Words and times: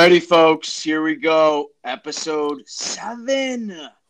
Alrighty, 0.00 0.22
folks, 0.22 0.82
here 0.82 1.02
we 1.02 1.14
go. 1.14 1.72
Episode 1.84 2.62
seven. 2.66 3.68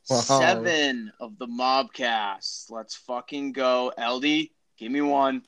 Wow. 0.08 0.20
Seven 0.20 1.10
of 1.18 1.36
the 1.36 1.48
Mobcast. 1.48 2.70
Let's 2.70 2.94
fucking 2.94 3.50
go. 3.50 3.92
Eldy, 3.98 4.52
give 4.78 4.92
me 4.92 5.00
one. 5.00 5.42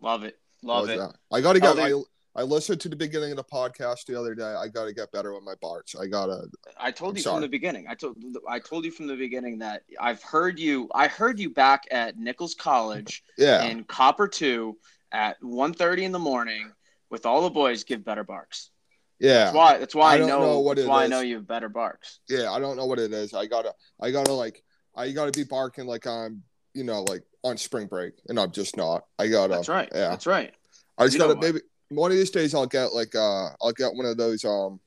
Love 0.00 0.24
it. 0.24 0.38
Love 0.62 0.88
it. 0.88 0.96
that? 0.96 1.12
I 1.30 1.42
gotta 1.42 1.60
get. 1.60 1.78
I, 1.78 1.92
I 2.34 2.44
listened 2.44 2.80
to 2.80 2.88
the 2.88 2.96
beginning 2.96 3.30
of 3.32 3.36
the 3.36 3.44
podcast 3.44 4.06
the 4.06 4.18
other 4.18 4.34
day. 4.34 4.54
I 4.54 4.68
gotta 4.68 4.94
get 4.94 5.12
better 5.12 5.34
with 5.34 5.44
my 5.44 5.54
barks. 5.60 5.94
I 5.94 6.06
gotta. 6.06 6.48
I 6.78 6.90
told 6.90 7.10
I'm 7.10 7.16
you 7.18 7.22
sorry. 7.22 7.34
from 7.34 7.42
the 7.42 7.48
beginning. 7.48 7.84
I 7.90 7.94
told 7.94 8.16
I 8.48 8.58
told 8.58 8.86
you 8.86 8.90
from 8.90 9.06
the 9.06 9.16
beginning 9.16 9.58
that 9.58 9.82
I've 10.00 10.22
heard 10.22 10.58
you. 10.58 10.88
I 10.94 11.08
heard 11.08 11.38
you 11.38 11.50
back 11.50 11.82
at 11.90 12.16
Nichols 12.16 12.54
College 12.54 13.22
Yeah, 13.36 13.64
in 13.64 13.84
Copper 13.84 14.28
Two 14.28 14.78
at 15.12 15.40
1.30 15.42 16.02
in 16.02 16.12
the 16.12 16.18
morning 16.18 16.70
with 17.10 17.26
all 17.26 17.42
the 17.42 17.50
boys 17.50 17.84
give 17.84 18.04
better 18.04 18.24
barks. 18.24 18.70
yeah, 19.18 19.44
That's 19.44 19.54
why. 19.56 19.78
That's 19.78 19.94
why 19.94 20.12
I 20.12 20.14
I, 20.14 20.18
know. 20.18 20.40
know 20.40 20.58
what 20.60 20.76
that's 20.76 20.88
why 20.88 21.04
I 21.04 21.06
know 21.06 21.20
you 21.20 21.36
have 21.36 21.46
better 21.46 21.68
barks. 21.68 22.20
yeah. 22.28 22.50
I 22.50 22.58
don't 22.58 22.76
know 22.76 22.86
what 22.86 22.98
it 22.98 23.12
is. 23.12 23.34
I 23.34 23.46
gotta. 23.46 23.74
I 24.00 24.10
gotta 24.10 24.32
like. 24.32 24.62
I 24.96 25.10
gotta 25.12 25.32
be 25.32 25.44
barking 25.44 25.86
like 25.86 26.06
I'm. 26.06 26.42
You 26.72 26.84
know, 26.84 27.02
like 27.02 27.22
on 27.42 27.56
spring 27.56 27.88
break, 27.88 28.14
and 28.28 28.38
I'm 28.38 28.52
just 28.52 28.76
not. 28.76 29.02
I 29.18 29.26
gotta. 29.26 29.54
That's 29.54 29.68
right. 29.68 29.88
Yeah. 29.92 30.10
That's 30.10 30.26
right. 30.26 30.54
I 30.96 31.04
just 31.06 31.14
You 31.14 31.20
gotta 31.20 31.40
maybe 31.40 31.60
one 31.88 32.12
of 32.12 32.16
these 32.16 32.30
days 32.30 32.54
I'll 32.54 32.66
get 32.66 32.92
like 32.92 33.14
uh 33.16 33.48
I'll 33.60 33.72
get 33.72 33.92
one 33.94 34.06
of 34.06 34.16
those 34.16 34.44
um 34.44 34.78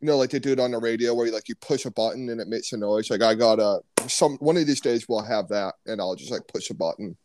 you 0.00 0.06
know 0.08 0.18
like 0.18 0.28
they 0.28 0.38
do 0.38 0.52
it 0.52 0.60
on 0.60 0.72
the 0.72 0.78
radio 0.78 1.14
where 1.14 1.24
you 1.26 1.32
like 1.32 1.48
you 1.48 1.54
push 1.54 1.86
a 1.86 1.90
button 1.90 2.28
and 2.28 2.40
it 2.40 2.48
makes 2.48 2.72
a 2.72 2.76
noise. 2.76 3.08
Like 3.10 3.22
I 3.22 3.34
gotta 3.34 3.80
some 4.08 4.36
one 4.36 4.58
of 4.58 4.66
these 4.66 4.80
days 4.82 5.06
we'll 5.08 5.22
have 5.24 5.48
that 5.48 5.74
and 5.86 6.00
I'll 6.00 6.14
just 6.16 6.30
like 6.30 6.46
push 6.48 6.68
a 6.68 6.74
button 6.74 7.16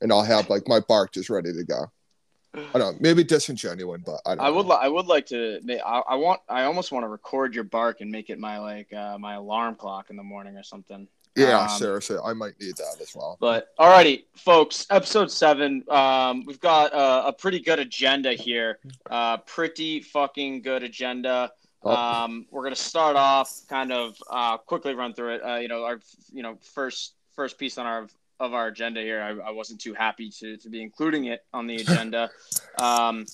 and 0.00 0.10
I'll 0.10 0.22
have 0.24 0.48
like 0.48 0.62
my 0.66 0.80
bark 0.88 1.12
just 1.12 1.28
ready 1.28 1.52
to 1.52 1.64
go. 1.64 1.86
I 2.54 2.78
don't 2.78 2.78
know, 2.78 2.96
maybe 3.00 3.22
disingenuine, 3.24 4.04
but 4.04 4.20
I 4.24 4.34
don't 4.34 4.44
I 4.44 4.50
would. 4.50 4.66
know. 4.66 4.74
Li- 4.74 4.80
I 4.82 4.88
would 4.88 5.06
like 5.06 5.26
to. 5.26 5.60
I, 5.84 6.02
I 6.08 6.14
want. 6.16 6.40
I 6.48 6.64
almost 6.64 6.92
want 6.92 7.04
to 7.04 7.08
record 7.08 7.54
your 7.54 7.64
bark 7.64 8.00
and 8.00 8.10
make 8.10 8.30
it 8.30 8.38
my 8.38 8.58
like 8.58 8.92
uh, 8.92 9.18
my 9.18 9.34
alarm 9.34 9.74
clock 9.74 10.10
in 10.10 10.16
the 10.16 10.22
morning 10.22 10.56
or 10.56 10.62
something. 10.62 11.06
yeah, 11.36 11.60
um, 11.60 11.68
seriously, 11.68 12.16
I 12.24 12.32
might 12.32 12.58
need 12.58 12.76
that 12.78 12.96
as 13.00 13.14
well. 13.14 13.36
But 13.40 13.68
alrighty, 13.78 14.24
folks. 14.36 14.86
Episode 14.88 15.30
seven. 15.30 15.84
Um, 15.90 16.44
we've 16.46 16.60
got 16.60 16.94
uh, 16.94 17.24
a 17.26 17.32
pretty 17.32 17.60
good 17.60 17.78
agenda 17.78 18.32
here. 18.32 18.78
Uh, 19.10 19.36
pretty 19.38 20.00
fucking 20.00 20.62
good 20.62 20.82
agenda. 20.82 21.52
Oh. 21.82 21.94
Um, 21.94 22.46
we're 22.50 22.62
gonna 22.62 22.74
start 22.74 23.16
off 23.16 23.60
kind 23.68 23.92
of 23.92 24.16
uh, 24.30 24.56
quickly 24.56 24.94
run 24.94 25.12
through 25.12 25.34
it. 25.34 25.40
Uh, 25.44 25.56
you 25.56 25.68
know, 25.68 25.84
our 25.84 26.00
you 26.32 26.42
know 26.42 26.56
first 26.72 27.12
first 27.34 27.58
piece 27.58 27.76
on 27.76 27.84
our 27.84 28.06
of 28.40 28.54
our 28.54 28.68
agenda 28.68 29.00
here. 29.00 29.22
I, 29.22 29.48
I 29.48 29.50
wasn't 29.50 29.80
too 29.80 29.94
happy 29.94 30.30
to 30.40 30.56
to 30.56 30.68
be 30.68 30.82
including 30.82 31.26
it 31.26 31.44
on 31.52 31.66
the 31.66 31.76
agenda. 31.76 32.30
um, 32.78 33.26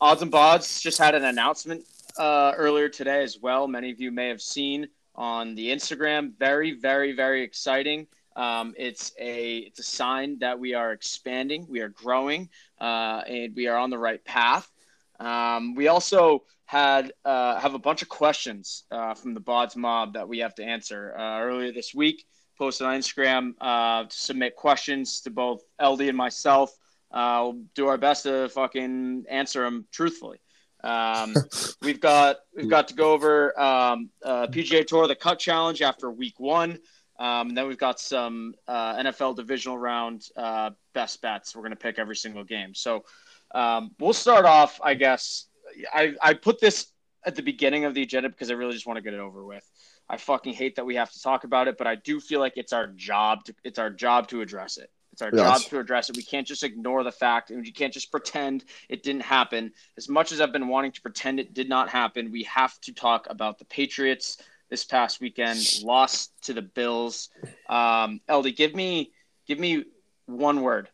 Odds 0.00 0.22
and 0.22 0.32
Bods 0.32 0.80
just 0.80 0.98
had 0.98 1.14
an 1.14 1.24
announcement 1.24 1.84
uh, 2.18 2.52
earlier 2.56 2.88
today 2.88 3.22
as 3.22 3.38
well. 3.40 3.68
Many 3.68 3.90
of 3.90 4.00
you 4.00 4.10
may 4.10 4.28
have 4.28 4.40
seen 4.40 4.88
on 5.14 5.54
the 5.54 5.68
Instagram. 5.68 6.32
Very, 6.38 6.72
very, 6.72 7.12
very 7.12 7.42
exciting. 7.42 8.06
Um, 8.36 8.74
it's 8.78 9.12
a 9.18 9.58
it's 9.58 9.80
a 9.80 9.84
sign 9.84 10.38
that 10.38 10.58
we 10.58 10.74
are 10.74 10.92
expanding, 10.92 11.66
we 11.68 11.80
are 11.80 11.88
growing, 11.88 12.48
uh, 12.80 13.22
and 13.26 13.54
we 13.54 13.66
are 13.66 13.76
on 13.76 13.90
the 13.90 13.98
right 13.98 14.24
path. 14.24 14.70
Um, 15.18 15.74
we 15.74 15.88
also 15.88 16.44
had 16.64 17.12
uh, 17.24 17.58
have 17.58 17.74
a 17.74 17.78
bunch 17.78 18.00
of 18.00 18.08
questions 18.08 18.84
uh, 18.90 19.14
from 19.14 19.34
the 19.34 19.40
Bods 19.40 19.76
mob 19.76 20.14
that 20.14 20.28
we 20.28 20.38
have 20.38 20.54
to 20.54 20.64
answer 20.64 21.14
uh, 21.18 21.40
earlier 21.40 21.72
this 21.72 21.94
week. 21.94 22.24
Posted 22.60 22.86
on 22.86 23.00
Instagram 23.00 23.54
uh, 23.58 24.04
to 24.04 24.14
submit 24.14 24.54
questions 24.54 25.22
to 25.22 25.30
both 25.30 25.62
Eldy 25.80 26.08
and 26.10 26.16
myself. 26.16 26.70
Uh, 27.10 27.40
we'll 27.44 27.62
do 27.74 27.86
our 27.86 27.96
best 27.96 28.24
to 28.24 28.50
fucking 28.50 29.24
answer 29.30 29.62
them 29.62 29.86
truthfully. 29.90 30.42
Um, 30.84 31.34
we've 31.80 32.02
got 32.02 32.36
we've 32.54 32.68
got 32.68 32.88
to 32.88 32.94
go 32.94 33.12
over 33.14 33.58
um, 33.58 34.10
uh, 34.22 34.46
PGA 34.48 34.86
Tour 34.86 35.08
the 35.08 35.14
Cut 35.14 35.38
Challenge 35.38 35.80
after 35.80 36.10
Week 36.10 36.38
One, 36.38 36.72
um, 37.18 37.48
and 37.48 37.56
then 37.56 37.66
we've 37.66 37.78
got 37.78 37.98
some 37.98 38.54
uh, 38.68 38.96
NFL 38.96 39.36
divisional 39.36 39.78
round 39.78 40.28
uh, 40.36 40.68
best 40.92 41.22
bets. 41.22 41.56
We're 41.56 41.62
gonna 41.62 41.76
pick 41.76 41.98
every 41.98 42.16
single 42.16 42.44
game. 42.44 42.74
So 42.74 43.06
um, 43.54 43.92
we'll 43.98 44.12
start 44.12 44.44
off. 44.44 44.78
I 44.84 44.92
guess 44.92 45.46
I 45.94 46.12
I 46.22 46.34
put 46.34 46.60
this 46.60 46.89
at 47.24 47.36
the 47.36 47.42
beginning 47.42 47.84
of 47.84 47.94
the 47.94 48.02
agenda 48.02 48.28
because 48.28 48.50
I 48.50 48.54
really 48.54 48.72
just 48.72 48.86
want 48.86 48.96
to 48.96 49.02
get 49.02 49.14
it 49.14 49.20
over 49.20 49.44
with. 49.44 49.68
I 50.08 50.16
fucking 50.16 50.54
hate 50.54 50.76
that 50.76 50.86
we 50.86 50.96
have 50.96 51.10
to 51.12 51.20
talk 51.20 51.44
about 51.44 51.68
it, 51.68 51.76
but 51.78 51.86
I 51.86 51.94
do 51.94 52.20
feel 52.20 52.40
like 52.40 52.54
it's 52.56 52.72
our 52.72 52.88
job 52.88 53.44
to 53.44 53.54
it's 53.64 53.78
our 53.78 53.90
job 53.90 54.28
to 54.28 54.40
address 54.40 54.78
it. 54.78 54.90
It's 55.12 55.22
our 55.22 55.30
Yes. 55.32 55.44
job 55.44 55.70
to 55.70 55.78
address 55.80 56.08
it. 56.08 56.16
We 56.16 56.22
can't 56.22 56.46
just 56.46 56.62
ignore 56.62 57.02
the 57.02 57.12
fact, 57.12 57.50
and 57.50 57.66
you 57.66 57.72
can't 57.72 57.92
just 57.92 58.10
pretend 58.10 58.64
it 58.88 59.02
didn't 59.02 59.22
happen. 59.22 59.72
As 59.96 60.08
much 60.08 60.32
as 60.32 60.40
I've 60.40 60.52
been 60.52 60.68
wanting 60.68 60.92
to 60.92 61.00
pretend 61.02 61.40
it 61.40 61.52
did 61.52 61.68
not 61.68 61.88
happen, 61.90 62.30
we 62.30 62.44
have 62.44 62.78
to 62.82 62.92
talk 62.92 63.26
about 63.28 63.58
the 63.58 63.64
Patriots 63.64 64.38
this 64.68 64.84
past 64.84 65.20
weekend, 65.20 65.68
lost 65.74 66.32
to 66.42 66.52
the 66.52 66.62
Bills. 66.62 67.28
Um, 67.68 68.20
Eldy, 68.28 68.56
give 68.56 68.74
me 68.74 69.12
give 69.46 69.58
me 69.58 69.84
one 70.26 70.62
word. 70.62 70.88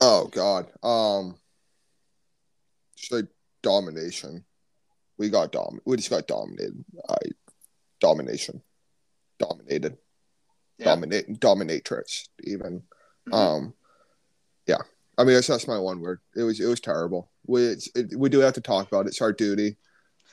Oh 0.00 0.28
God. 0.28 0.70
Um 0.82 1.36
like 3.10 3.26
domination. 3.62 4.44
We 5.18 5.30
got 5.30 5.52
dom 5.52 5.80
we 5.84 5.96
just 5.96 6.10
got 6.10 6.26
dominated. 6.26 6.84
I 7.08 7.16
domination. 8.00 8.62
Dominated. 9.38 9.96
Yeah. 10.78 10.86
Dominate 10.86 11.40
dominatrix 11.40 12.28
even. 12.44 12.82
Mhm. 13.28 13.34
Um 13.34 13.74
yeah. 14.66 14.78
I 15.18 15.24
mean 15.24 15.34
that's, 15.34 15.46
that's 15.46 15.68
my 15.68 15.78
one 15.78 16.00
word. 16.00 16.20
It 16.34 16.42
was 16.42 16.60
it 16.60 16.66
was 16.66 16.80
terrible. 16.80 17.30
We 17.46 17.62
it's, 17.64 17.88
it, 17.94 18.16
we 18.16 18.28
do 18.28 18.40
have 18.40 18.54
to 18.54 18.60
talk 18.60 18.86
about 18.88 19.06
it. 19.06 19.08
It's 19.08 19.22
our 19.22 19.32
duty. 19.32 19.76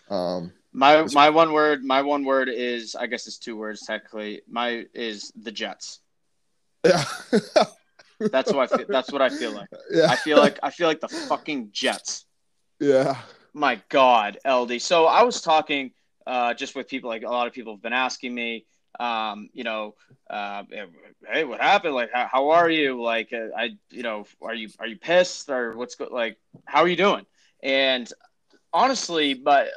Um 0.10 0.52
My 0.74 1.06
my 1.14 1.30
one 1.30 1.54
word 1.54 1.84
my 1.84 2.02
one 2.02 2.26
word 2.26 2.50
is 2.50 2.96
I 2.96 3.08
guess 3.08 3.28
it's 3.28 3.38
two 3.38 3.56
words 3.56 3.86
technically. 3.86 4.42
My 4.48 4.86
is 4.94 5.32
the 5.36 5.52
Jets. 5.52 6.00
yeah. 6.86 7.06
That's 8.20 8.54
what 8.54 8.72
I 8.72 8.78
feel, 8.78 8.86
that's 8.88 9.12
what 9.12 9.22
I 9.22 9.30
feel 9.30 9.52
like. 9.52 9.70
yeah. 9.92 10.08
I 10.10 10.16
feel 10.16 10.38
like 10.38 10.60
I 10.62 10.70
feel 10.70 10.88
like 10.88 11.00
the 11.02 11.08
fucking 11.08 11.70
Jets. 11.72 12.26
Yeah. 12.84 13.18
My 13.54 13.82
God, 13.90 14.38
Eldy. 14.46 14.82
So 14.82 15.06
I 15.06 15.24
was 15.24 15.42
talking 15.42 15.92
uh, 16.28 16.54
just 16.54 16.76
with 16.76 16.88
people. 16.88 17.10
Like 17.10 17.24
a 17.24 17.30
lot 17.30 17.48
of 17.48 17.54
people 17.54 17.74
have 17.74 17.82
been 17.82 17.94
asking 17.94 18.34
me, 18.34 18.66
um, 19.00 19.50
you 19.54 19.64
know, 19.64 19.96
uh, 20.30 20.64
hey, 21.32 21.44
what 21.46 21.62
happened? 21.62 21.96
Like, 21.96 22.10
how, 22.14 22.28
how 22.32 22.50
are 22.52 22.70
you? 22.70 23.02
Like, 23.02 23.32
uh, 23.32 23.56
I, 23.58 23.78
you 23.90 24.04
know, 24.04 24.26
are 24.42 24.54
you 24.54 24.70
are 24.80 24.88
you 24.88 24.98
pissed 24.98 25.50
or 25.50 25.78
what's 25.78 25.96
go- 25.96 26.10
like? 26.12 26.38
How 26.66 26.82
are 26.82 26.88
you 26.88 26.98
doing? 26.98 27.26
And 27.62 28.12
honestly, 28.74 29.34
but 29.34 29.70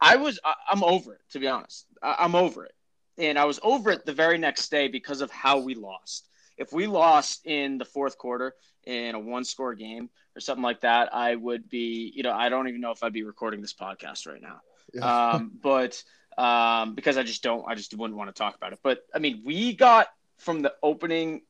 I 0.00 0.16
was 0.16 0.40
I, 0.44 0.54
I'm 0.70 0.82
over 0.82 1.14
it 1.14 1.20
to 1.30 1.38
be 1.38 1.46
honest. 1.48 1.86
I, 2.02 2.16
I'm 2.20 2.34
over 2.34 2.64
it, 2.64 2.74
and 3.18 3.38
I 3.38 3.44
was 3.44 3.60
over 3.62 3.90
it 3.90 4.04
the 4.04 4.12
very 4.12 4.38
next 4.38 4.70
day 4.70 4.88
because 4.88 5.20
of 5.20 5.30
how 5.30 5.60
we 5.60 5.74
lost. 5.74 6.28
If 6.58 6.72
we 6.72 6.86
lost 6.86 7.46
in 7.46 7.78
the 7.78 7.84
fourth 7.84 8.18
quarter 8.18 8.54
in 8.84 9.14
a 9.14 9.18
one 9.18 9.44
score 9.44 9.74
game 9.74 10.10
or 10.36 10.40
something 10.40 10.62
like 10.62 10.80
that, 10.80 11.14
I 11.14 11.34
would 11.34 11.68
be, 11.68 12.12
you 12.14 12.22
know, 12.22 12.32
I 12.32 12.48
don't 12.48 12.68
even 12.68 12.80
know 12.80 12.90
if 12.90 13.02
I'd 13.02 13.12
be 13.12 13.22
recording 13.22 13.60
this 13.60 13.74
podcast 13.74 14.26
right 14.26 14.40
now. 14.40 14.60
Yeah. 14.94 15.32
Um, 15.32 15.52
but 15.62 16.02
um, 16.38 16.94
because 16.94 17.16
I 17.16 17.22
just 17.22 17.42
don't, 17.42 17.64
I 17.68 17.74
just 17.74 17.96
wouldn't 17.96 18.18
want 18.18 18.34
to 18.34 18.38
talk 18.38 18.56
about 18.56 18.72
it. 18.72 18.80
But 18.82 19.02
I 19.14 19.18
mean, 19.18 19.42
we 19.44 19.74
got 19.74 20.08
from 20.38 20.62
the 20.62 20.72
opening 20.82 21.42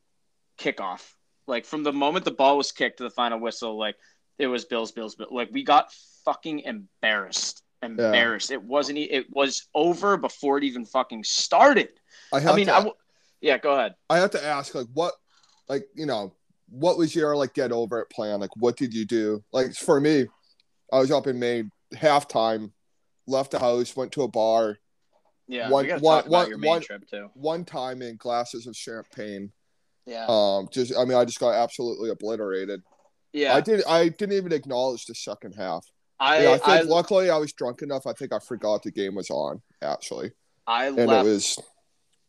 kickoff, 0.57 1.13
like 1.47 1.65
from 1.65 1.83
the 1.83 1.93
moment 1.93 2.25
the 2.25 2.31
ball 2.31 2.57
was 2.57 2.71
kicked 2.71 2.97
to 2.97 3.03
the 3.03 3.09
final 3.09 3.39
whistle, 3.39 3.77
like 3.77 3.95
it 4.37 4.47
was 4.47 4.65
Bills, 4.65 4.91
Bills, 4.91 5.15
Bills. 5.15 5.31
Like 5.31 5.49
we 5.51 5.63
got 5.63 5.91
fucking 6.25 6.61
embarrassed, 6.61 7.63
embarrassed. 7.81 8.51
It 8.51 8.63
wasn't, 8.63 8.97
it 8.97 9.29
was 9.31 9.67
over 9.73 10.17
before 10.17 10.57
it 10.57 10.63
even 10.63 10.85
fucking 10.85 11.23
started. 11.23 11.89
I 12.31 12.39
have 12.39 12.53
I 12.53 12.55
mean, 12.55 12.65
to, 12.67 12.73
I 12.73 12.77
w- 12.77 12.95
yeah, 13.41 13.57
go 13.57 13.73
ahead. 13.73 13.95
I 14.09 14.17
have 14.19 14.31
to 14.31 14.43
ask, 14.43 14.73
like, 14.73 14.87
what, 14.93 15.13
like, 15.67 15.87
you 15.93 16.05
know, 16.05 16.33
what 16.69 16.97
was 16.97 17.15
your 17.15 17.35
like 17.35 17.53
get 17.53 17.71
over 17.71 17.99
it 17.99 18.09
plan? 18.09 18.39
Like, 18.39 18.55
what 18.55 18.77
did 18.77 18.93
you 18.93 19.05
do? 19.05 19.43
Like, 19.51 19.73
for 19.75 19.99
me, 19.99 20.27
I 20.91 20.99
was 20.99 21.11
up 21.11 21.27
in 21.27 21.39
Maine, 21.39 21.71
halftime, 21.93 22.71
left 23.27 23.51
the 23.51 23.59
house, 23.59 23.95
went 23.95 24.11
to 24.13 24.23
a 24.23 24.27
bar, 24.27 24.77
Yeah, 25.47 25.69
One- 25.69 25.83
we 25.83 25.87
got 25.89 25.97
to 25.97 26.03
one- 26.03 26.29
one- 26.29 26.49
your 26.49 26.57
main 26.57 26.69
one- 26.69 26.81
trip 26.81 27.05
too. 27.09 27.29
one 27.33 27.65
time 27.65 28.01
in 28.01 28.15
glasses 28.15 28.65
of 28.65 28.75
champagne. 28.77 29.51
Yeah, 30.05 30.25
Um, 30.29 30.67
just, 30.71 30.95
I 30.97 31.03
mean, 31.05 31.17
I 31.17 31.25
just 31.25 31.39
got 31.39 31.53
absolutely 31.53 32.09
obliterated. 32.09 32.81
yeah. 33.33 33.53
I 33.55 33.59
did, 33.61 33.83
I 33.85 34.07
didn't 34.09 34.33
even 34.37 34.51
acknowledge 34.53 35.05
the 35.05 35.15
second 35.15 35.53
half. 35.55 35.85
I, 36.19 36.43
Yeah, 36.43 36.49
I 36.51 36.57
think 36.57 36.67
I, 36.69 36.81
luckily 36.81 37.29
I 37.29 37.37
was 37.37 37.51
drunk 37.53 37.81
enough. 37.81 38.07
I 38.07 38.13
think 38.13 38.31
I 38.31 38.39
forgot 38.39 38.83
the 38.83 38.91
game 38.91 39.15
was 39.15 39.29
on 39.29 39.61
actually, 39.81 40.31
I 40.65 40.87
and 40.87 40.95
left. 40.97 41.25
it 41.25 41.29
was 41.29 41.59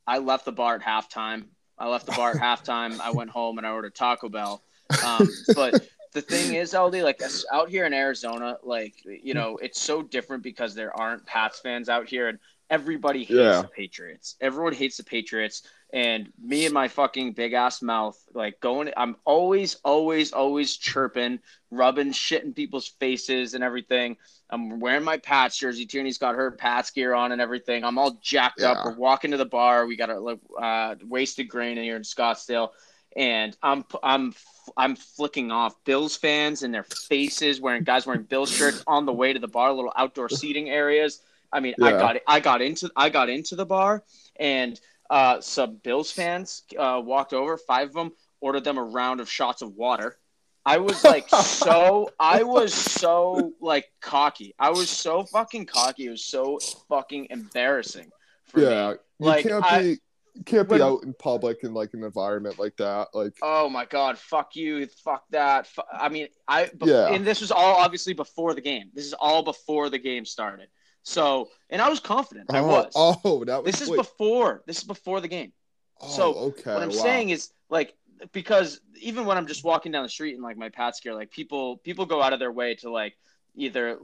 I 0.07 0.19
left 0.19 0.45
the 0.45 0.53
bar 0.53 0.75
at 0.77 0.83
halftime. 0.83 1.49
I 1.79 1.89
left 1.89 2.07
the 2.07 2.13
bar 2.13 2.33
at 2.33 2.37
halftime. 2.65 3.01
I 3.01 3.11
went 3.11 3.31
home 3.31 3.59
and 3.59 3.67
I 3.67 3.71
ordered 3.71 3.95
Taco 3.95 4.29
Bell. 4.29 4.63
Um, 5.05 5.29
but 5.55 5.89
the 6.13 6.23
thing 6.23 6.55
is, 6.55 6.73
Eldy, 6.73 7.03
like 7.03 7.21
out 7.53 7.69
here 7.69 7.87
in 7.87 7.93
Arizona, 7.93 8.57
like 8.63 8.95
you 9.05 9.35
know, 9.35 9.57
it's 9.59 9.81
so 9.81 10.03
different 10.03 10.43
because 10.43 10.75
there 10.75 10.97
aren't 10.99 11.27
Pats 11.27 11.61
fans 11.61 11.89
out 11.89 12.09
here, 12.09 12.29
and 12.29 12.39
everybody 12.71 13.21
hates 13.21 13.31
Yeah. 13.31 13.63
the 13.63 13.69
Patriots. 13.69 14.37
Everyone 14.41 14.73
hates 14.73 14.97
the 14.97 15.05
Patriots, 15.05 15.63
and 15.93 16.33
me 16.43 16.65
and 16.65 16.75
my 16.75 16.89
fucking 16.89 17.33
big 17.33 17.53
ass 17.53 17.83
mouth, 17.83 18.19
like 18.35 18.61
going, 18.61 18.91
I'm 18.97 19.17
always, 19.25 19.77
always, 19.85 20.33
always 20.33 20.77
chirping, 20.77 21.41
rubbing 21.71 22.13
shit 22.13 22.43
in 22.45 22.53
people's 22.53 22.89
faces 22.89 23.55
and 23.55 23.63
everything. 23.63 24.17
I'm 24.51 24.81
wearing 24.81 25.05
my 25.05 25.19
Pats 25.19 25.57
jersey. 25.59 25.87
Tierney's 25.87 26.19
got 26.19 26.35
her 26.35 26.51
Pats 26.51 26.91
gear 26.91 27.15
on 27.15 27.33
and 27.33 27.41
everything. 27.41 27.85
I'm 27.85 27.99
all 27.99 28.19
jacked 28.23 28.63
up. 28.63 28.85
We're 28.85 28.95
walking 28.97 29.31
to 29.33 29.37
the 29.37 29.45
bar. 29.47 29.87
We 29.87 29.97
got 29.97 30.11
a 30.11 30.39
uh, 30.61 30.95
wasted 31.05 31.49
grain 31.49 31.79
in 31.79 31.85
here 31.85 31.97
in 31.97 32.03
Scottsdale, 32.03 32.71
and 33.17 33.57
I'm 33.63 33.85
I'm 34.03 34.35
I'm 34.77 34.97
flicking 34.97 35.51
off 35.51 35.83
Bills 35.85 36.17
fans 36.17 36.63
and 36.63 36.73
their 36.75 36.85
faces, 36.85 37.61
wearing 37.61 37.85
guys 37.85 38.07
wearing 38.07 38.23
Bills 38.25 38.51
shirts 38.51 38.83
on 38.87 39.07
the 39.07 39.13
way 39.13 39.33
to 39.33 39.39
the 39.39 39.49
bar, 39.49 39.73
little 39.73 39.93
outdoor 39.97 40.29
seating 40.29 40.71
areas. 40.71 41.21
I 41.55 41.61
mean, 41.61 41.75
I 41.81 41.91
Yeah. 41.93 41.99
got 41.99 42.17
I 42.27 42.41
got 42.41 42.61
into 42.63 42.91
I 42.97 43.09
got 43.09 43.29
into 43.31 43.55
the 43.57 43.65
bar, 43.67 44.05
and 44.37 44.79
uh, 45.09 45.41
some 45.41 45.77
Bills 45.77 46.11
fans 46.11 46.65
uh, 46.79 47.01
walked 47.05 47.33
over. 47.33 47.57
Five 47.57 47.89
of 47.89 47.95
them 47.95 48.13
ordered 48.41 48.65
them 48.65 48.77
a 48.79 48.83
round 48.85 49.21
of 49.21 49.31
shots 49.31 49.63
of 49.63 49.75
water. 49.75 50.19
I 50.67 50.79
was 50.79 51.05
like 51.05 51.29
so 51.29 52.11
I 52.21 52.43
was 52.43 52.75
so 52.75 53.53
like 53.61 53.87
cocky. 54.01 54.55
I 54.59 54.71
was 54.71 54.91
so 54.91 55.23
fucking 55.25 55.67
cocky. 55.67 56.07
It 56.07 56.11
was 56.11 56.25
so 56.25 56.59
fucking 56.89 57.29
embarrassing 57.31 58.11
for 58.47 58.61
Yeah, 58.61 58.91
me. 58.91 58.97
you 59.21 59.27
Like, 59.27 59.47
can't 59.47 59.65
I- 59.65 59.83
be 59.83 59.99
you 60.37 60.43
can't 60.45 60.69
be 60.69 60.73
when- 60.73 60.83
out 60.83 61.03
in 61.05 61.15
public 61.15 61.59
in 61.63 61.75
like 61.75 61.91
an 61.95 62.03
environment 62.03 62.59
like 62.59 62.77
that. 62.79 63.09
Like, 63.15 63.35
Oh 63.41 63.69
my 63.69 63.85
god, 63.85 64.19
fuck 64.19 64.57
you, 64.57 64.85
fuck 65.05 65.23
that. 65.31 65.69
Fu- 65.69 65.83
I 65.93 66.09
mean, 66.09 66.27
I 66.49 66.71
Yeah. 66.83 67.09
and 67.15 67.25
this 67.25 67.41
was 67.41 67.53
all 67.53 67.77
obviously 67.77 68.15
before 68.15 68.53
the 68.55 68.61
game. 68.61 68.91
This 68.95 69.05
is 69.07 69.15
all 69.15 69.45
before 69.45 69.91
the 69.91 69.99
game 69.99 70.25
started. 70.25 70.69
So, 71.05 71.51
and 71.71 71.81
I 71.81 71.89
was 71.89 72.01
confident. 72.01 72.47
I 72.53 72.59
oh, 72.59 72.67
was. 72.67 72.93
oh, 73.25 73.45
that 73.45 73.63
was 73.63 73.73
this 73.73 73.83
is 73.83 73.91
before. 73.91 74.63
This 74.67 74.79
is 74.79 74.85
before 74.85 75.21
the 75.21 75.29
game. 75.29 75.53
oh, 76.01 76.09
so, 76.09 76.35
okay. 76.35 76.75
what 76.75 76.83
I'm 76.83 76.89
wow. 76.89 76.95
saying 76.95 77.31
is 77.31 77.51
like 77.71 77.95
because 78.33 78.81
even 79.01 79.27
when 79.27 79.37
I'm 79.37 79.47
just 79.47 79.65
walking 79.65 79.93
down 79.93 80.03
the 80.03 80.09
street 80.09 80.35
in 80.35 80.43
like 80.43 80.57
my 80.57 80.71
Pats 80.71 81.01
gear, 81.01 81.15
like 81.15 81.31
people 81.31 81.77
people 81.79 82.07
go 82.07 82.23
out 82.23 82.33
of 82.33 82.41
their 82.41 82.53
way 82.53 82.75
to 82.77 82.91
like 82.91 83.17
either 83.57 83.99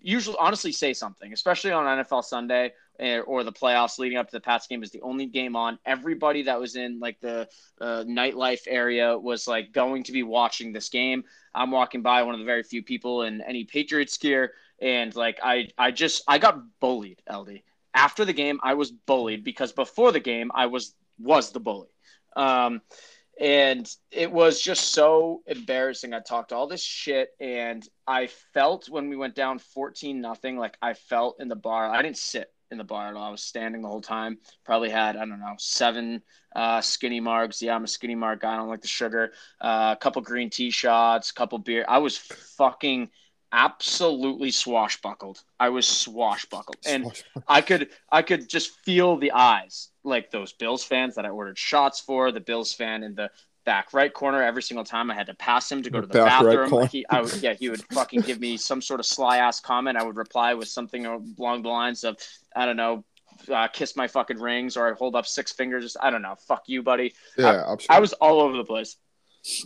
usually 0.00 0.36
honestly 0.40 0.72
say 0.72 0.92
something, 0.92 1.32
especially 1.32 1.72
on 1.72 1.84
NFL 1.84 2.24
Sunday 2.24 2.72
eh, 2.98 3.18
or 3.20 3.44
the 3.44 3.52
playoffs 3.52 3.98
leading 3.98 4.16
up 4.16 4.26
to 4.28 4.36
the 4.36 4.40
Pats 4.40 4.66
game 4.66 4.82
is 4.82 4.90
the 4.90 5.02
only 5.02 5.26
game 5.26 5.56
on. 5.56 5.78
Everybody 5.84 6.42
that 6.44 6.58
was 6.58 6.76
in 6.76 6.98
like 6.98 7.20
the 7.20 7.48
uh, 7.80 8.04
nightlife 8.06 8.62
area 8.66 9.18
was 9.18 9.46
like 9.46 9.72
going 9.72 10.04
to 10.04 10.12
be 10.12 10.22
watching 10.22 10.72
this 10.72 10.88
game. 10.88 11.24
I'm 11.54 11.70
walking 11.70 12.02
by 12.02 12.22
one 12.22 12.34
of 12.34 12.40
the 12.40 12.46
very 12.46 12.62
few 12.62 12.82
people 12.82 13.22
in 13.22 13.42
any 13.42 13.64
Patriots 13.64 14.16
gear, 14.16 14.52
and 14.80 15.14
like 15.14 15.38
I 15.42 15.68
I 15.76 15.90
just 15.90 16.22
I 16.28 16.38
got 16.38 16.60
bullied, 16.80 17.22
Eldy. 17.30 17.62
After 17.94 18.24
the 18.24 18.32
game, 18.32 18.60
I 18.62 18.74
was 18.74 18.90
bullied 18.90 19.44
because 19.44 19.72
before 19.72 20.12
the 20.12 20.20
game, 20.20 20.50
I 20.54 20.66
was 20.66 20.94
was 21.18 21.50
the 21.50 21.60
bully. 21.60 21.88
Um, 22.36 22.80
and 23.40 23.88
it 24.10 24.32
was 24.32 24.60
just 24.60 24.92
so 24.92 25.42
embarrassing. 25.46 26.12
I 26.12 26.20
talked 26.20 26.52
all 26.52 26.66
this 26.66 26.82
shit, 26.82 27.30
and 27.40 27.86
I 28.06 28.28
felt 28.52 28.88
when 28.88 29.08
we 29.08 29.16
went 29.16 29.34
down 29.34 29.58
fourteen 29.58 30.20
nothing, 30.20 30.56
like 30.56 30.76
I 30.82 30.94
felt 30.94 31.40
in 31.40 31.48
the 31.48 31.56
bar. 31.56 31.88
I 31.88 32.02
didn't 32.02 32.18
sit 32.18 32.52
in 32.70 32.78
the 32.78 32.84
bar 32.84 33.08
at 33.08 33.14
all. 33.14 33.28
I 33.28 33.30
was 33.30 33.42
standing 33.42 33.82
the 33.82 33.88
whole 33.88 34.00
time. 34.00 34.38
Probably 34.64 34.90
had 34.90 35.16
I 35.16 35.20
don't 35.20 35.40
know 35.40 35.54
seven 35.58 36.22
uh, 36.54 36.80
skinny 36.80 37.20
marks. 37.20 37.62
Yeah, 37.62 37.74
I'm 37.74 37.84
a 37.84 37.88
skinny 37.88 38.14
mark 38.14 38.40
guy. 38.40 38.54
I 38.54 38.56
don't 38.56 38.68
like 38.68 38.82
the 38.82 38.88
sugar. 38.88 39.32
Uh, 39.60 39.94
a 39.96 40.00
couple 40.00 40.22
green 40.22 40.50
tea 40.50 40.70
shots, 40.70 41.30
a 41.30 41.34
couple 41.34 41.58
beer. 41.58 41.84
I 41.88 41.98
was 41.98 42.18
fucking 42.18 43.10
absolutely 43.52 44.50
swashbuckled. 44.50 45.42
I 45.58 45.68
was 45.70 45.86
swashbuckled, 45.86 46.86
and 46.86 47.10
I 47.46 47.60
could 47.60 47.88
I 48.10 48.22
could 48.22 48.48
just 48.48 48.70
feel 48.84 49.16
the 49.16 49.32
eyes 49.32 49.88
like 50.04 50.30
those 50.30 50.52
Bills 50.52 50.84
fans 50.84 51.14
that 51.16 51.24
I 51.26 51.30
ordered 51.30 51.58
shots 51.58 52.00
for. 52.00 52.32
The 52.32 52.40
Bills 52.40 52.72
fan 52.74 53.02
in 53.02 53.14
the 53.14 53.30
back 53.64 53.92
right 53.92 54.12
corner 54.12 54.42
every 54.42 54.62
single 54.62 54.84
time 54.84 55.10
I 55.10 55.14
had 55.14 55.26
to 55.26 55.34
pass 55.34 55.70
him 55.70 55.82
to 55.82 55.90
go 55.90 56.00
to 56.00 56.06
the 56.06 56.14
Back 56.14 56.42
bathroom. 56.42 56.70
corner. 56.70 56.86
he, 56.86 57.04
I 57.10 57.20
would, 57.20 57.34
yeah, 57.42 57.52
he 57.52 57.68
would 57.68 57.82
fucking 57.92 58.22
give 58.22 58.40
me 58.40 58.56
some 58.56 58.80
sort 58.80 58.98
of 58.98 59.04
sly 59.04 59.38
ass 59.38 59.60
comment. 59.60 59.98
I 59.98 60.04
would 60.04 60.16
reply 60.16 60.54
with 60.54 60.68
something 60.68 61.04
along 61.04 61.62
the 61.62 61.68
lines 61.68 62.04
of 62.04 62.16
I 62.56 62.66
don't 62.66 62.76
know. 62.76 63.04
Uh, 63.52 63.68
kiss 63.68 63.94
my 63.94 64.08
fucking 64.08 64.38
rings, 64.40 64.76
or 64.76 64.90
I 64.90 64.94
hold 64.96 65.14
up 65.14 65.24
six 65.26 65.52
fingers. 65.52 65.96
I 66.00 66.10
don't 66.10 66.22
know. 66.22 66.34
Fuck 66.48 66.64
you, 66.66 66.82
buddy. 66.82 67.14
yeah, 67.36 67.60
absolutely. 67.60 67.86
I 67.90 68.00
was 68.00 68.12
all 68.14 68.40
over 68.40 68.56
the 68.56 68.64
place. 68.64 68.96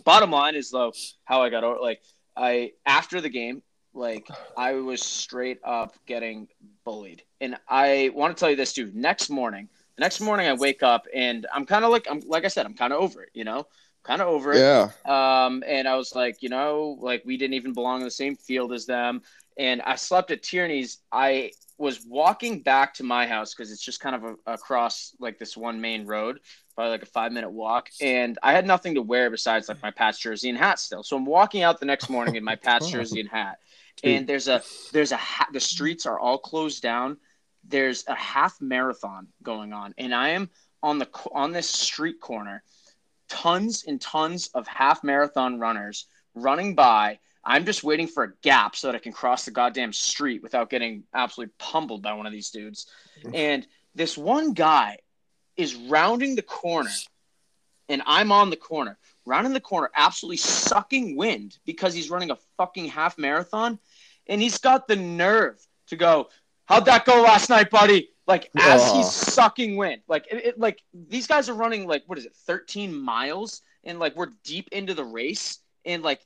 Bottom 0.05 0.29
line 0.31 0.55
is 0.55 0.69
though, 0.69 0.93
how 1.25 1.41
I 1.41 1.49
got 1.49 1.63
over 1.63 1.79
like 1.79 2.01
I 2.37 2.71
after 2.85 3.19
the 3.21 3.29
game, 3.29 3.63
like 3.93 4.31
I 4.55 4.73
was 4.73 5.01
straight 5.03 5.59
up 5.63 5.95
getting 6.05 6.47
bullied. 6.85 7.23
And 7.41 7.57
I 7.67 8.11
want 8.13 8.35
to 8.35 8.39
tell 8.39 8.49
you 8.49 8.55
this 8.55 8.73
too. 8.73 8.91
Next 8.93 9.29
morning, 9.29 9.69
the 9.97 10.01
next 10.01 10.19
morning 10.21 10.47
I 10.47 10.53
wake 10.53 10.83
up 10.83 11.07
and 11.13 11.45
I'm 11.53 11.65
kind 11.65 11.85
of 11.85 11.91
like 11.91 12.07
I'm 12.09 12.21
like 12.27 12.45
I 12.45 12.49
said, 12.49 12.65
I'm 12.65 12.75
kind 12.75 12.93
of 12.93 12.99
over 13.01 13.23
it, 13.23 13.29
you 13.33 13.43
know? 13.43 13.67
Kind 14.03 14.21
of 14.21 14.27
over 14.27 14.55
it. 14.55 14.65
yeah, 14.65 14.91
Um, 15.05 15.63
and 15.65 15.87
I 15.87 15.95
was 15.95 16.13
like, 16.15 16.41
you 16.41 16.49
know, 16.49 16.97
like 17.01 17.23
we 17.25 17.37
didn't 17.37 17.53
even 17.53 17.73
belong 17.73 17.99
in 18.01 18.05
the 18.05 18.11
same 18.11 18.35
field 18.35 18.73
as 18.73 18.85
them. 18.85 19.21
And 19.57 19.81
I 19.83 19.95
slept 19.95 20.31
at 20.31 20.41
Tierney's. 20.43 20.99
I 21.11 21.51
was 21.77 22.05
walking 22.05 22.61
back 22.61 22.93
to 22.95 23.03
my 23.03 23.27
house 23.27 23.53
because 23.53 23.71
it's 23.71 23.83
just 23.83 23.99
kind 23.99 24.15
of 24.15 24.23
a, 24.23 24.53
across 24.53 25.15
like 25.19 25.37
this 25.39 25.55
one 25.57 25.81
main 25.81 26.05
road, 26.05 26.39
probably 26.75 26.91
like 26.91 27.03
a 27.03 27.07
five 27.07 27.31
minute 27.31 27.51
walk. 27.51 27.89
And 28.01 28.37
I 28.43 28.53
had 28.53 28.65
nothing 28.65 28.95
to 28.95 29.01
wear 29.01 29.29
besides 29.29 29.69
like 29.69 29.81
my 29.81 29.91
Pats 29.91 30.19
jersey 30.19 30.49
and 30.49 30.57
hat 30.57 30.79
still. 30.79 31.03
So 31.03 31.17
I'm 31.17 31.25
walking 31.25 31.61
out 31.63 31.79
the 31.79 31.85
next 31.85 32.09
morning 32.09 32.35
in 32.35 32.43
my 32.43 32.55
Pats 32.55 32.89
jersey 32.89 33.19
and 33.19 33.29
hat. 33.29 33.59
And 34.03 34.27
there's 34.27 34.47
a 34.47 34.63
there's 34.91 35.11
a 35.11 35.17
ha- 35.17 35.47
the 35.53 35.59
streets 35.59 36.05
are 36.05 36.19
all 36.19 36.37
closed 36.37 36.81
down. 36.81 37.17
There's 37.65 38.03
a 38.07 38.15
half 38.15 38.59
marathon 38.59 39.27
going 39.41 39.71
on, 39.71 39.93
and 39.97 40.13
I 40.13 40.29
am 40.29 40.49
on 40.81 40.99
the 40.99 41.07
on 41.31 41.51
this 41.51 41.69
street 41.69 42.19
corner 42.19 42.63
tons 43.29 43.85
and 43.87 43.99
tons 43.99 44.49
of 44.53 44.67
half 44.67 45.03
marathon 45.03 45.59
runners 45.59 46.07
running 46.35 46.75
by. 46.75 47.19
I'm 47.45 47.65
just 47.65 47.83
waiting 47.83 48.07
for 48.07 48.23
a 48.23 48.33
gap 48.41 48.75
so 48.75 48.87
that 48.87 48.95
I 48.95 48.99
can 48.99 49.11
cross 49.11 49.45
the 49.45 49.51
goddamn 49.51 49.91
street 49.91 50.41
without 50.43 50.69
getting 50.69 51.03
absolutely 51.13 51.53
pummeled 51.59 52.01
by 52.01 52.13
one 52.13 52.25
of 52.25 52.31
these 52.31 52.51
dudes. 52.51 52.87
And 53.33 53.67
this 53.95 54.17
one 54.17 54.53
guy 54.53 54.99
is 55.57 55.75
rounding 55.75 56.35
the 56.35 56.41
corner, 56.41 56.89
and 57.89 58.01
I'm 58.05 58.31
on 58.31 58.49
the 58.49 58.55
corner, 58.55 58.97
rounding 59.25 59.53
the 59.53 59.59
corner, 59.59 59.89
absolutely 59.95 60.37
sucking 60.37 61.15
wind 61.15 61.57
because 61.65 61.93
he's 61.93 62.09
running 62.09 62.31
a 62.31 62.37
fucking 62.57 62.85
half 62.85 63.17
marathon. 63.17 63.79
And 64.27 64.41
he's 64.41 64.57
got 64.57 64.87
the 64.87 64.95
nerve 64.95 65.59
to 65.87 65.95
go, 65.95 66.29
How'd 66.65 66.85
that 66.85 67.05
go 67.05 67.21
last 67.21 67.49
night, 67.49 67.69
buddy? 67.69 68.09
Like 68.25 68.49
as 68.57 68.89
he's 68.93 69.11
sucking 69.11 69.75
wind, 69.75 70.01
like 70.07 70.25
it, 70.31 70.45
it, 70.45 70.59
like 70.59 70.81
these 70.93 71.27
guys 71.27 71.49
are 71.49 71.53
running 71.53 71.85
like 71.85 72.03
what 72.05 72.17
is 72.17 72.25
it, 72.25 72.33
13 72.47 72.97
miles, 72.97 73.61
and 73.83 73.99
like 73.99 74.15
we're 74.15 74.31
deep 74.45 74.69
into 74.71 74.93
the 74.93 75.03
race, 75.03 75.59
and 75.83 76.03
like 76.03 76.21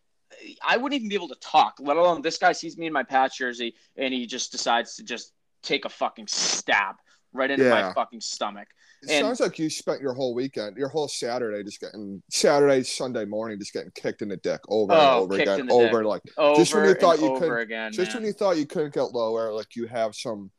I 0.65 0.77
wouldn't 0.77 0.95
even 0.99 1.09
be 1.09 1.15
able 1.15 1.29
to 1.29 1.39
talk. 1.41 1.77
Let 1.79 1.97
alone 1.97 2.21
this 2.21 2.37
guy 2.37 2.51
sees 2.51 2.77
me 2.77 2.85
in 2.85 2.93
my 2.93 3.01
patch 3.01 3.39
jersey, 3.39 3.73
and 3.95 4.13
he 4.13 4.27
just 4.27 4.51
decides 4.51 4.95
to 4.97 5.03
just 5.03 5.33
take 5.63 5.85
a 5.85 5.89
fucking 5.89 6.27
stab 6.27 6.97
right 7.33 7.49
into 7.49 7.67
my 7.67 7.91
fucking 7.93 8.21
stomach. 8.21 8.67
It 9.03 9.09
and- 9.11 9.25
sounds 9.25 9.39
like 9.39 9.59
you 9.59 9.69
spent 9.69 10.01
your 10.01 10.13
whole 10.13 10.33
weekend, 10.33 10.77
your 10.77 10.87
whole 10.89 11.07
Saturday, 11.07 11.63
just 11.63 11.79
getting 11.79 12.21
Saturday, 12.31 12.83
Sunday 12.83 13.25
morning, 13.25 13.59
just 13.59 13.73
getting 13.73 13.91
kicked 13.95 14.21
in 14.21 14.29
the 14.29 14.37
dick 14.37 14.61
over 14.67 14.91
and 14.93 15.01
Oh, 15.01 15.19
over 15.23 15.33
again, 15.35 15.69
over 15.71 15.99
dick. 15.99 16.05
like 16.07 16.21
Over 16.37 16.59
Just 16.59 16.73
when 16.73 16.85
you 16.85 16.93
thought 16.95 17.19
you 17.19 17.37
couldn't- 17.39 17.57
again, 17.59 17.91
just 17.93 18.11
man. 18.13 18.21
when 18.23 18.27
you 18.27 18.33
thought 18.33 18.57
you 18.57 18.65
couldn't 18.65 18.93
get 18.93 19.13
lower, 19.13 19.51
like 19.53 19.75
you 19.75 19.87
have 19.87 20.15
some, 20.15 20.51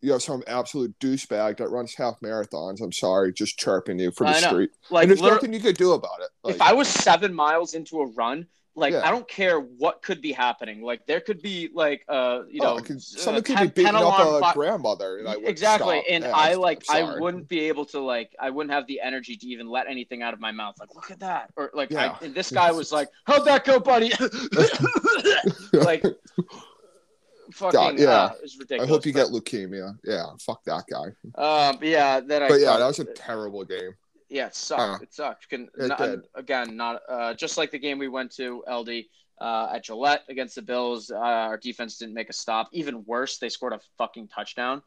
you 0.00 0.12
have 0.12 0.22
some 0.22 0.42
absolute 0.46 0.98
douchebag 0.98 1.58
that 1.58 1.68
runs 1.68 1.94
half 1.94 2.18
marathons. 2.20 2.80
I'm 2.82 2.92
sorry, 2.92 3.32
just 3.32 3.58
chirping 3.58 3.98
you 3.98 4.10
from 4.12 4.28
the 4.28 4.34
street, 4.34 4.70
like 4.90 5.04
and 5.04 5.10
there's 5.10 5.20
nothing 5.22 5.52
you 5.52 5.60
could 5.60 5.76
do 5.76 5.92
about 5.92 6.20
it. 6.20 6.28
Like, 6.42 6.54
if 6.56 6.62
I 6.62 6.72
was 6.72 6.88
seven 6.88 7.32
miles 7.34 7.74
into 7.74 8.00
a 8.00 8.06
run, 8.06 8.46
like 8.76 8.92
Yeah. 8.92 9.06
I 9.06 9.10
don't 9.10 9.28
care 9.28 9.60
what 9.60 10.02
could 10.02 10.20
be 10.20 10.32
happening. 10.32 10.82
Like 10.82 11.06
there 11.06 11.20
could 11.20 11.40
be 11.42 11.70
like 11.72 12.04
uh 12.08 12.42
you 12.48 12.60
oh, 12.62 12.64
know 12.64 12.78
I 12.78 12.80
could, 12.80 12.96
uh, 12.96 13.00
someone 13.00 13.42
could 13.42 13.56
10 13.56 13.66
be 13.68 13.72
beating 13.72 13.94
up 13.94 14.18
a 14.18 14.40
fi- 14.40 14.52
grandmother, 14.52 15.18
and 15.18 15.28
I 15.28 15.36
would 15.36 15.48
exactly, 15.48 15.98
stop. 16.00 16.10
and 16.10 16.24
Yeah, 16.24 16.32
I 16.34 16.54
like 16.54 16.84
I 16.90 17.18
wouldn't 17.18 17.48
be 17.48 17.60
able 17.60 17.84
to 17.86 18.00
like 18.00 18.34
I 18.40 18.50
wouldn't 18.50 18.72
have 18.72 18.86
the 18.86 19.00
energy 19.00 19.36
to 19.36 19.46
even 19.46 19.68
let 19.68 19.86
anything 19.86 20.22
out 20.22 20.34
of 20.34 20.40
my 20.40 20.52
mouth. 20.52 20.74
Like 20.80 20.94
look 20.94 21.10
at 21.10 21.20
that, 21.20 21.50
or 21.56 21.70
like 21.74 21.90
Yeah. 21.90 22.16
I, 22.20 22.24
and 22.24 22.34
this 22.34 22.50
guy 22.50 22.72
was 22.72 22.92
like, 22.92 23.08
"How'd 23.26 23.44
that 23.46 23.64
go, 23.64 23.78
buddy?" 23.78 24.12
like 25.72 26.04
fucking 27.52 27.78
God, 27.78 27.98
yeah. 27.98 28.10
uh, 28.10 28.32
it's 28.42 28.58
ridiculous. 28.58 28.88
I 28.88 28.92
hope 28.92 29.06
you 29.06 29.12
but, 29.12 29.30
get 29.30 29.32
leukemia. 29.32 29.98
Yeah, 30.04 30.26
fuck 30.40 30.64
that 30.64 30.84
guy. 30.90 31.12
Um, 31.40 31.78
yeah, 31.82 32.20
then 32.20 32.42
I. 32.42 32.48
But 32.48 32.60
yeah, 32.60 32.76
that 32.76 32.86
was 32.86 32.98
a 32.98 33.04
terrible 33.04 33.64
game. 33.64 33.94
Yeah, 34.34 34.46
it 34.48 34.56
sucked. 34.56 34.80
Uh, 34.80 35.04
it 35.04 35.14
sucked. 35.14 35.48
Can, 35.48 35.68
it 35.78 35.86
not. 35.88 36.18
Again, 36.34 36.76
not 36.76 37.02
uh, 37.08 37.34
just 37.34 37.56
like 37.56 37.70
the 37.70 37.78
game 37.78 37.98
we 37.98 38.08
went 38.08 38.32
to 38.32 38.64
Eldy 38.68 39.06
uh, 39.40 39.68
at 39.72 39.84
Gillette 39.84 40.24
against 40.28 40.56
the 40.56 40.62
Bills. 40.62 41.08
Uh, 41.12 41.18
our 41.18 41.56
defense 41.56 41.98
didn't 41.98 42.14
make 42.14 42.30
a 42.30 42.32
stop. 42.32 42.68
Even 42.72 43.04
worse, 43.04 43.38
they 43.38 43.48
scored 43.48 43.74
a 43.74 43.80
fucking 43.96 44.26
touchdown 44.26 44.82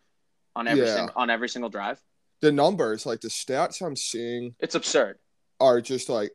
on 0.53 0.67
every 0.67 0.85
Yeah. 0.85 0.95
sing- 0.95 1.09
on 1.15 1.29
every 1.29 1.47
single 1.47 1.69
drive. 1.69 2.01
The 2.41 2.51
numbers, 2.51 3.05
like 3.05 3.21
the 3.21 3.29
stats 3.29 3.81
I'm 3.81 3.95
seeing, 3.95 4.53
It's 4.59 4.75
absurd. 4.75 5.17
are 5.61 5.79
just 5.81 6.09
like 6.09 6.31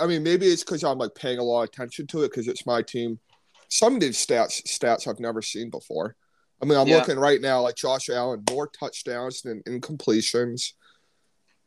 I 0.00 0.06
mean, 0.06 0.22
maybe 0.24 0.46
it's 0.46 0.64
because 0.64 0.82
I'm 0.84 0.98
like 0.98 1.14
paying 1.14 1.38
a 1.38 1.42
lot 1.44 1.62
of 1.62 1.68
attention 1.68 2.06
to 2.08 2.22
it 2.24 2.30
because 2.30 2.48
it's 2.48 2.66
my 2.66 2.82
team. 2.82 3.20
Some 3.68 3.94
of 3.94 4.00
these 4.00 4.16
stats 4.26 4.62
stats 4.64 5.06
I've 5.06 5.20
never 5.20 5.42
seen 5.42 5.70
before. 5.70 6.16
I 6.60 6.64
mean, 6.64 6.76
I'm 6.78 6.88
Yeah. 6.88 6.96
looking 6.96 7.18
right 7.18 7.40
now 7.40 7.60
like 7.62 7.76
Josh 7.76 8.08
Allen, 8.08 8.42
more 8.50 8.66
touchdowns 8.66 9.42
than 9.42 9.62
incompletions. 9.62 10.72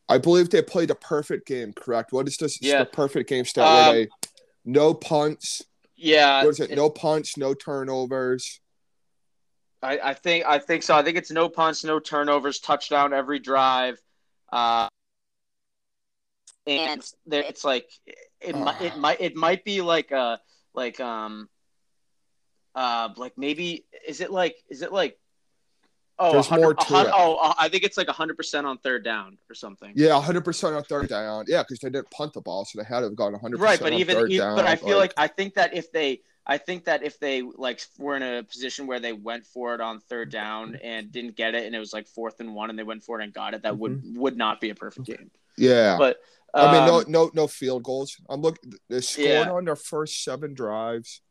I 0.07 0.17
believe 0.17 0.49
they 0.49 0.61
played 0.61 0.91
a 0.91 0.95
perfect 0.95 1.47
game, 1.47 1.73
correct? 1.73 2.11
What 2.11 2.27
is 2.27 2.37
this? 2.37 2.61
Yeah. 2.61 2.79
the 2.79 2.85
perfect 2.85 3.29
game 3.29 3.45
stat 3.45 3.65
Um, 3.65 3.73
where 3.73 3.93
they 3.93 4.09
no 4.63 4.93
punts. 4.93 5.63
Yeah, 5.95 6.43
What 6.43 6.49
is 6.49 6.59
it? 6.59 6.71
No 6.75 6.89
punts, 6.89 7.37
no 7.37 7.53
turnovers. 7.53 8.59
I, 9.81 9.99
I 10.03 10.13
think 10.13 10.45
I 10.45 10.59
think 10.59 10.83
so. 10.83 10.95
I 10.95 11.03
think 11.03 11.17
it's 11.17 11.31
no 11.31 11.47
punts, 11.47 11.83
no 11.83 11.99
turnovers, 11.99 12.59
touchdown 12.59 13.13
every 13.13 13.39
drive. 13.39 14.01
Uh, 14.51 14.87
and 16.67 17.05
there, 17.25 17.43
it's 17.43 17.63
like 17.63 17.89
it 18.41 18.55
might 18.55 18.81
it 18.81 18.97
might 18.97 19.21
it 19.21 19.35
might 19.35 19.63
be 19.63 19.81
like 19.81 20.11
uh 20.11 20.37
like 20.73 20.99
um 20.99 21.47
uh 22.73 23.09
like 23.17 23.33
maybe 23.37 23.85
is 24.07 24.21
it 24.21 24.31
like 24.31 24.55
is 24.69 24.81
it 24.81 24.91
like 24.91 25.17
oh 26.19 26.33
There's 26.33 26.49
100 26.49 26.63
more 26.63 26.73
to 26.73 27.07
it. 27.07 27.13
oh 27.13 27.35
uh, 27.41 27.53
I 27.57 27.69
think 27.69 27.83
it's 27.83 27.97
like 27.97 28.07
hundred 28.07 28.37
percent 28.37 28.65
on 28.65 28.77
third 28.77 29.03
down 29.03 29.37
or 29.49 29.55
something. 29.55 29.91
Yeah, 29.95 30.11
100% 30.11 30.75
on 30.75 30.83
third 30.83 31.09
down. 31.09 31.45
Yeah, 31.47 31.63
because 31.63 31.79
they 31.79 31.89
didn't 31.89 32.09
punt 32.11 32.33
the 32.33 32.41
ball, 32.41 32.65
so 32.65 32.79
they 32.79 32.85
had 32.85 32.99
to 32.99 33.05
have 33.05 33.15
gone 33.15 33.33
100% 33.33 33.59
right 33.59 33.79
but 33.79 33.93
even, 33.93 34.31
even 34.31 34.55
but 34.55 34.65
i 34.65 34.75
feel 34.75 34.97
like, 34.97 35.13
i 35.17 35.27
think 35.27 35.55
that 35.55 35.73
if 35.73 35.91
they 35.91 36.21
i 36.45 36.57
think 36.57 36.85
that 36.85 37.03
if 37.03 37.19
they 37.19 37.41
like 37.41 37.81
were 37.97 38.15
in 38.15 38.23
a 38.23 38.43
position 38.43 38.87
where 38.87 38.99
they 38.99 39.13
went 39.13 39.45
for 39.45 39.73
it 39.73 39.81
on 39.81 39.99
third 39.99 40.31
down 40.31 40.75
and 40.83 41.11
didn't 41.11 41.35
get 41.35 41.55
it 41.55 41.65
and 41.65 41.75
it 41.75 41.79
was 41.79 41.93
like 41.93 42.07
fourth 42.07 42.39
and 42.39 42.53
one 42.53 42.69
and 42.69 42.77
they 42.77 42.83
went 42.83 43.03
for 43.03 43.19
it 43.19 43.23
and 43.23 43.33
got 43.33 43.53
it 43.53 43.63
that 43.63 43.77
would 43.77 44.01
would 44.17 44.37
not 44.37 44.61
be 44.61 44.69
a 44.69 44.75
perfect 44.75 45.05
game 45.05 45.31
yeah. 45.57 45.97
but 45.97 46.17
I 46.53 46.71
mean, 46.71 46.85
no, 46.87 46.99
um, 46.99 47.05
no, 47.09 47.31
no 47.33 47.47
field 47.47 47.83
goals. 47.83 48.15
I'm 48.29 48.41
looking. 48.41 48.73
They 48.89 49.01
scored 49.01 49.27
Yeah. 49.27 49.51
on 49.51 49.65
their 49.65 49.75
first 49.75 50.23
seven 50.23 50.53
drives. 50.53 51.21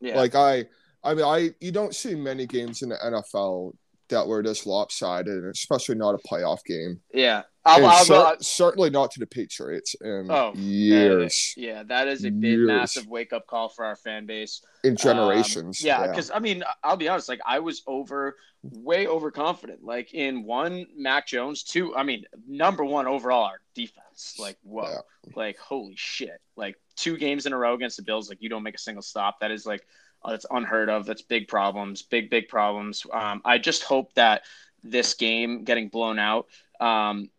yeah 0.00 0.16
Like 0.16 0.34
I, 0.34 0.66
I 1.02 1.14
mean, 1.14 1.24
I 1.24 1.54
you 1.60 1.72
don't 1.72 1.94
see 1.94 2.14
many 2.14 2.46
games 2.46 2.82
in 2.82 2.90
the 2.90 2.96
NFL 2.96 3.72
that 4.08 4.26
were 4.26 4.42
this 4.42 4.66
lopsided, 4.66 5.44
especially 5.46 5.94
not 5.96 6.14
a 6.14 6.18
playoff 6.18 6.64
game. 6.64 7.00
yeah 7.12 7.42
I'll, 7.68 7.84
I'll, 7.84 8.04
cer- 8.04 8.14
I'll- 8.14 8.40
certainly 8.40 8.90
not 8.90 9.10
to 9.12 9.18
the 9.18 9.26
Patriots 9.26 9.96
in 10.00 10.28
Oh, 10.30 10.52
years, 10.54 11.52
yeah 11.56 11.82
that 11.84 12.06
is 12.08 12.24
a 12.24 12.30
big 12.30 12.58
massive 12.60 13.06
wake-up 13.08 13.46
call 13.48 13.68
for 13.68 13.84
our 13.84 13.96
fan 13.96 14.24
base 14.26 14.62
in 14.84 14.92
Um, 14.92 14.96
generations. 14.96 15.82
yeah, 15.82 16.06
because 16.06 16.30
I 16.30 16.38
mean, 16.38 16.62
I'll 16.84 16.96
be 16.96 17.08
honest. 17.08 17.28
Like, 17.28 17.40
I 17.44 17.58
was 17.58 17.82
over, 17.88 18.36
way 18.62 19.08
overconfident. 19.08 19.82
Like 19.82 20.14
in 20.14 20.44
one, 20.44 20.86
Mac 20.96 21.26
Jones. 21.26 21.64
Two, 21.64 21.96
I 21.96 22.04
mean, 22.04 22.24
number 22.46 22.84
one 22.84 23.06
overall, 23.08 23.44
our 23.44 23.60
defense. 23.74 24.36
Like, 24.38 24.58
whoa, 24.62 24.84
Yeah. 24.88 25.32
like 25.34 25.58
holy 25.58 25.94
shit. 25.96 26.40
Like 26.56 26.76
two 26.94 27.16
games 27.16 27.46
in 27.46 27.52
a 27.52 27.58
row 27.58 27.74
against 27.74 27.96
the 27.96 28.04
Bills. 28.04 28.28
Like 28.28 28.40
you 28.40 28.48
don't 28.48 28.62
make 28.62 28.76
a 28.76 28.78
single 28.78 29.02
stop. 29.02 29.40
That 29.40 29.50
is 29.50 29.66
like, 29.66 29.84
that's 30.24 30.46
unheard 30.50 30.88
of. 30.88 31.06
That's 31.06 31.22
big 31.22 31.48
problems. 31.48 32.02
Big 32.02 32.30
big 32.30 32.48
problems. 32.48 33.04
Um, 33.12 33.42
I 33.44 33.58
just 33.58 33.82
hope 33.82 34.12
that 34.14 34.42
this 34.82 35.14
game 35.14 35.64
getting 35.64 35.88
blown 35.88 36.18
out 36.18 36.46
um, 36.80 37.30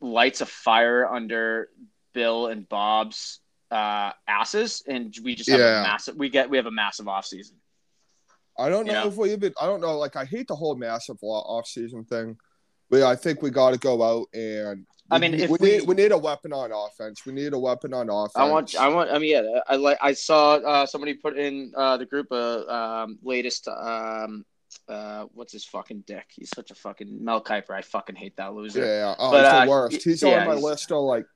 lights 0.00 0.40
a 0.40 0.46
fire 0.46 1.06
under 1.06 1.68
Bill 2.12 2.48
and 2.48 2.68
Bob's 2.68 3.40
uh, 3.70 4.12
asses, 4.26 4.82
and 4.86 5.14
we 5.22 5.34
just 5.34 5.50
have 5.50 5.60
Yeah. 5.60 5.80
a 5.80 5.82
massive. 5.82 6.16
We 6.16 6.28
get 6.28 6.48
we 6.50 6.56
have 6.56 6.66
a 6.66 6.70
massive 6.70 7.06
offseason. 7.06 7.54
I 8.58 8.68
don't 8.68 8.86
know 8.86 8.92
know? 8.92 9.08
if 9.08 9.16
we 9.16 9.32
even. 9.32 9.52
I 9.60 9.66
don't 9.66 9.80
know. 9.80 9.98
Like 9.98 10.16
I 10.16 10.24
hate 10.24 10.48
the 10.48 10.56
whole 10.56 10.74
massive 10.76 11.18
off 11.22 11.66
season 11.66 12.04
thing, 12.04 12.36
but 12.90 13.02
I 13.02 13.14
think 13.16 13.42
we 13.42 13.50
got 13.50 13.72
to 13.72 13.78
go 13.78 14.02
out 14.02 14.28
and. 14.34 14.86
I 15.10 15.18
mean, 15.18 15.32
we, 15.32 15.42
if 15.42 15.50
we 15.50 15.58
we- 15.60 15.70
need 15.70 15.82
we 15.86 15.94
need 15.94 16.12
a 16.12 16.18
weapon 16.18 16.52
on 16.52 16.72
offense. 16.72 17.24
We 17.24 17.32
need 17.32 17.52
a 17.52 17.58
weapon 17.58 17.94
on 17.94 18.08
offense. 18.10 18.32
I 18.36 18.48
want, 18.50 18.74
I 18.76 18.88
want, 18.88 19.10
I 19.10 19.18
mean, 19.18 19.30
yeah, 19.30 19.60
I 19.68 19.76
like, 19.76 19.98
I 20.00 20.12
saw 20.14 20.54
uh, 20.54 20.86
somebody 20.86 21.14
put 21.14 21.38
in 21.38 21.72
uh, 21.76 21.96
the 21.96 22.06
group 22.06 22.28
uh, 22.32 22.64
um, 22.66 23.18
latest, 23.22 23.68
um, 23.68 24.44
uh, 24.88 25.26
what's 25.32 25.52
his 25.52 25.64
fucking 25.64 26.04
dick? 26.06 26.26
He's 26.30 26.50
such 26.54 26.70
a 26.70 26.74
fucking 26.74 27.24
Mel 27.24 27.42
Kiper. 27.42 27.70
I 27.70 27.82
fucking 27.82 28.16
hate 28.16 28.36
that 28.36 28.52
loser. 28.54 28.84
Yeah, 28.84 29.14
oh, 29.18 29.30
But, 29.30 29.44
he's 29.44 29.52
uh, 29.52 29.64
the 29.64 29.70
worst. 29.70 30.02
He's 30.02 30.22
yeah, 30.22 30.40
on 30.40 30.46
my 30.46 30.52
he's- 30.54 30.64
list 30.64 30.92
of 30.92 31.02
like 31.04 31.26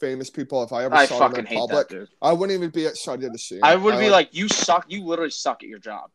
famous 0.00 0.30
people. 0.30 0.62
If 0.62 0.72
I 0.72 0.84
ever 0.84 0.94
I 0.94 1.06
saw 1.06 1.28
him 1.28 1.34
in 1.36 1.46
hate 1.46 1.58
public, 1.58 1.88
that 1.88 1.94
dude. 1.94 2.08
I 2.22 2.32
wouldn't 2.32 2.56
even 2.56 2.70
be 2.70 2.86
excited 2.86 3.32
to 3.32 3.38
see 3.38 3.56
him. 3.56 3.64
I 3.64 3.76
would 3.76 3.94
I 3.94 4.00
be 4.00 4.10
like, 4.10 4.30
you 4.32 4.48
suck. 4.48 4.86
You 4.88 5.04
literally 5.04 5.30
suck 5.30 5.62
at 5.62 5.68
your 5.68 5.80
job. 5.80 6.10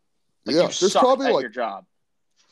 Like, 0.45 0.55
yeah, 0.55 0.61
you 0.63 0.67
there's 0.67 0.91
suck 0.93 1.01
probably 1.01 1.27
at 1.27 1.33
like 1.33 1.41
your 1.41 1.51
job. 1.51 1.85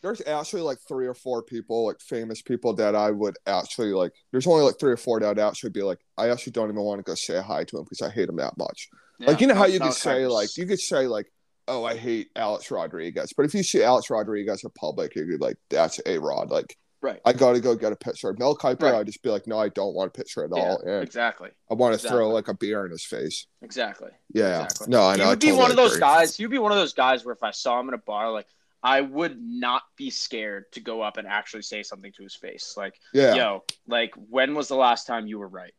There's 0.01 0.21
actually 0.25 0.61
like 0.63 0.79
three 0.87 1.05
or 1.07 1.13
four 1.13 1.43
people, 1.43 1.85
like 1.87 1.99
famous 1.99 2.41
people 2.41 2.73
that 2.75 2.95
I 2.95 3.11
would 3.11 3.37
actually 3.45 3.93
like. 3.93 4.11
There's 4.31 4.47
only 4.47 4.63
like 4.63 4.79
three 4.79 4.91
or 4.91 4.97
four 4.97 5.19
that 5.19 5.29
I'd 5.29 5.39
actually 5.39 5.69
be 5.69 5.83
like, 5.83 5.99
I 6.17 6.29
actually 6.29 6.53
don't 6.53 6.69
even 6.69 6.81
want 6.81 6.99
to 6.99 7.03
go 7.03 7.15
say 7.15 7.39
hi 7.41 7.63
to 7.65 7.77
him 7.77 7.83
because 7.83 8.01
I 8.01 8.09
hate 8.09 8.29
him 8.29 8.37
that 8.37 8.57
much. 8.57 8.89
like 9.19 9.39
you 9.41 9.47
know 9.47 9.53
how 9.55 9.65
you 9.65 9.79
could 9.79 9.93
say 9.93 10.25
like 10.25 10.49
you 10.57 10.65
could 10.65 10.79
say 10.79 11.05
like, 11.07 11.31
oh, 11.67 11.83
I 11.85 11.95
hate 11.95 12.29
Alex 12.35 12.71
Rodriguez, 12.71 13.33
but 13.37 13.45
if 13.45 13.53
you 13.53 13.61
see 13.63 13.83
Alex 13.83 14.09
Rodriguez 14.09 14.63
in 14.63 14.71
public, 14.71 15.15
you'd 15.15 15.29
be 15.29 15.37
like, 15.37 15.57
that's 15.69 15.99
A-Rod. 16.07 16.49
Like 16.49 16.75
right. 17.03 17.19
I 17.23 17.31
got 17.33 17.53
to 17.53 17.59
go 17.59 17.75
get 17.75 17.91
a 17.91 17.95
picture. 17.95 18.29
Of 18.29 18.39
Mel 18.39 18.57
Kiper, 18.57 18.81
Right. 18.81 18.95
I'd 18.95 19.05
just 19.05 19.21
be 19.21 19.29
like, 19.29 19.45
no, 19.45 19.59
I 19.59 19.69
don't 19.69 19.93
want 19.93 20.07
a 20.09 20.11
picture 20.17 20.43
at 20.43 20.49
Yeah, 20.55 20.61
all, 20.63 20.81
and 20.81 21.03
exactly, 21.03 21.51
I 21.69 21.75
want 21.75 21.97
to 21.99 22.07
throw 22.07 22.29
like 22.29 22.47
a 22.47 22.55
beer 22.55 22.83
in 22.85 22.91
his 22.91 23.05
face. 23.05 23.45
exactly. 23.61 24.09
Yeah, 24.33 24.63
Exactly. 24.63 24.87
no, 24.89 25.03
I 25.03 25.15
know. 25.17 25.27
Would 25.29 25.39
be 25.39 25.47
totally 25.49 25.61
one 25.61 25.69
of 25.71 25.77
those 25.77 25.91
agree. 25.91 26.01
guys. 26.01 26.39
Would 26.39 26.49
be 26.49 26.57
one 26.57 26.71
of 26.71 26.79
those 26.79 26.93
guys 26.93 27.23
where 27.23 27.33
if 27.33 27.43
I 27.43 27.51
saw 27.51 27.79
him 27.79 27.87
in 27.89 27.93
a 27.93 27.99
bar, 27.99 28.31
like 28.31 28.47
I 28.83 29.01
would 29.01 29.39
not 29.41 29.83
be 29.95 30.09
scared 30.09 30.71
to 30.73 30.79
go 30.79 31.01
up 31.01 31.17
and 31.17 31.27
actually 31.27 31.61
say 31.61 31.83
something 31.83 32.11
to 32.13 32.23
his 32.23 32.35
face. 32.35 32.73
Like, 32.75 32.99
Yeah, 33.13 33.35
yo, 33.35 33.63
like 33.87 34.13
when 34.29 34.55
was 34.55 34.67
the 34.67 34.75
last 34.75 35.05
time 35.07 35.27
you 35.27 35.39
were 35.39 35.47
right? 35.47 35.73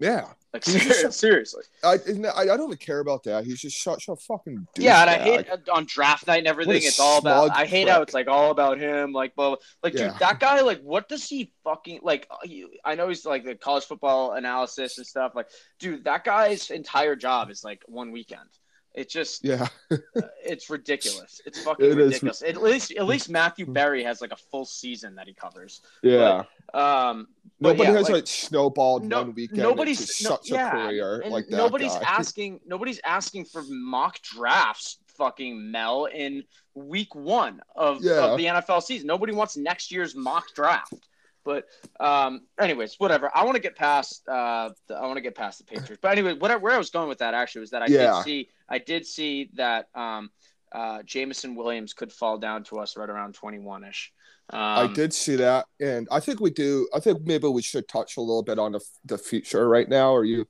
yeah. 0.00 0.26
Like 0.54 0.64
He's 0.64 0.84
just 1.02 1.18
seriously. 1.18 1.64
I, 1.84 1.94
isn't 1.94 2.24
I 2.24 2.42
I 2.42 2.44
don't 2.46 2.62
even 2.66 2.76
care 2.78 3.00
about 3.00 3.24
that. 3.24 3.44
He's 3.44 3.60
just 3.60 3.82
such 3.82 4.08
a 4.08 4.16
fucking 4.16 4.66
Yeah, 4.78 5.00
and 5.02 5.10
I 5.10 5.18
hate 5.18 5.46
on 5.72 5.84
draft 5.86 6.26
night 6.26 6.38
and 6.38 6.46
everything. 6.46 6.76
It's 6.76 7.00
all 7.00 7.18
about. 7.18 7.46
smug 7.48 7.58
I 7.58 7.66
hate 7.66 7.88
how 7.88 8.00
it's 8.02 8.14
like 8.14 8.28
all 8.28 8.50
about 8.50 8.78
him. 8.78 9.12
Like, 9.12 9.34
blah, 9.34 9.56
like 9.82 9.92
dude, 9.94 10.12
that 10.20 10.38
guy. 10.40 10.60
Like, 10.60 10.80
what 10.82 11.08
does 11.08 11.28
he 11.28 11.52
fucking 11.64 12.00
like? 12.02 12.26
uh, 12.30 12.36
you- 12.44 12.70
I 12.84 12.94
know 12.94 13.08
he's 13.08 13.26
like 13.26 13.44
the 13.44 13.56
college 13.56 13.84
football 13.84 14.32
analysis 14.32 14.96
and 14.98 15.06
stuff. 15.06 15.32
Like, 15.34 15.48
dude, 15.80 16.04
that 16.04 16.24
guy's 16.24 16.70
entire 16.70 17.16
job 17.16 17.50
is 17.50 17.62
like 17.64 17.82
one 17.86 18.10
weekend. 18.12 18.48
It 18.98 19.08
just, 19.08 19.44
Yeah, 19.44 19.68
it's 20.44 20.68
ridiculous. 20.70 21.40
It's 21.46 21.62
fucking 21.62 21.86
It 21.86 21.90
is. 21.92 21.96
ridiculous. 21.96 22.42
At 22.42 22.60
least, 22.60 22.90
at 22.92 23.06
least 23.06 23.30
Matthew 23.30 23.64
Berry 23.66 24.02
has 24.02 24.20
like 24.20 24.32
a 24.32 24.36
full 24.36 24.64
season 24.64 25.14
that 25.14 25.26
he 25.28 25.34
covers. 25.34 25.80
yeah. 26.02 26.42
Um, 26.74 27.28
but 27.60 27.70
Nobody 27.76 27.90
yeah, 27.90 27.96
has 27.96 28.04
like- 28.06 28.12
like, 28.14 28.26
snowballed 28.26 29.04
no, 29.04 29.18
one 29.22 29.34
weekend. 29.34 29.58
nobody's 29.60 30.00
no- 30.22 30.30
such 30.30 30.50
yeah, 30.50 30.68
a 30.68 30.70
career 30.88 31.22
like 31.28 31.46
that. 31.48 31.56
nobody's 31.56 31.94
guy. 31.94 32.02
asking 32.06 32.60
nobody's 32.66 33.00
asking 33.04 33.44
for 33.46 33.62
mock 33.68 34.20
drafts 34.22 34.98
fucking 35.16 35.70
mel 35.70 36.04
in 36.06 36.44
week 36.74 37.14
one 37.14 37.60
of, 37.74 38.02
Yeah. 38.04 38.26
of 38.26 38.38
the 38.38 38.44
nfl 38.44 38.80
season 38.82 39.06
nobody 39.08 39.32
wants 39.32 39.56
next 39.56 39.90
year's 39.90 40.14
mock 40.14 40.54
draft 40.54 41.08
but 41.48 41.64
um 42.04 42.42
anyways 42.60 42.96
whatever 42.98 43.30
i 43.34 43.42
want 43.42 43.54
to 43.56 43.62
get 43.62 43.74
past 43.74 44.22
uh 44.28 44.68
the, 44.86 44.94
i 44.94 45.06
want 45.06 45.16
to 45.16 45.22
get 45.22 45.34
past 45.34 45.58
the 45.58 45.64
patriots 45.64 45.98
but 46.02 46.12
anyway 46.12 46.34
whatever 46.34 46.60
where 46.62 46.74
i 46.74 46.78
was 46.78 46.90
going 46.90 47.08
with 47.08 47.18
that 47.18 47.32
actually 47.32 47.60
was 47.62 47.70
that 47.70 47.82
i 47.82 47.86
Yeah. 47.86 48.12
did 48.16 48.24
see 48.24 48.48
i 48.68 48.78
did 48.78 49.06
see 49.06 49.50
that 49.54 49.86
um 49.94 50.30
uh 50.72 51.02
jameson 51.04 51.54
williams 51.54 51.94
could 51.94 52.12
fall 52.12 52.36
down 52.36 52.64
to 52.64 52.78
us 52.78 52.96
right 52.98 53.08
around 53.08 53.34
21ish 53.34 54.08
um, 54.50 54.60
I 54.60 54.86
did 54.86 55.12
see 55.12 55.36
that, 55.36 55.66
and 55.78 56.08
I 56.10 56.20
think 56.20 56.40
we 56.40 56.48
do. 56.50 56.88
I 56.94 57.00
think 57.00 57.20
maybe 57.26 57.48
we 57.48 57.60
should 57.60 57.86
touch 57.86 58.16
a 58.16 58.22
little 58.22 58.42
bit 58.42 58.58
on 58.58 58.72
the 58.72 58.80
the 59.04 59.18
future 59.18 59.68
right 59.68 59.86
now, 59.86 60.14
Are 60.16 60.24
you, 60.24 60.46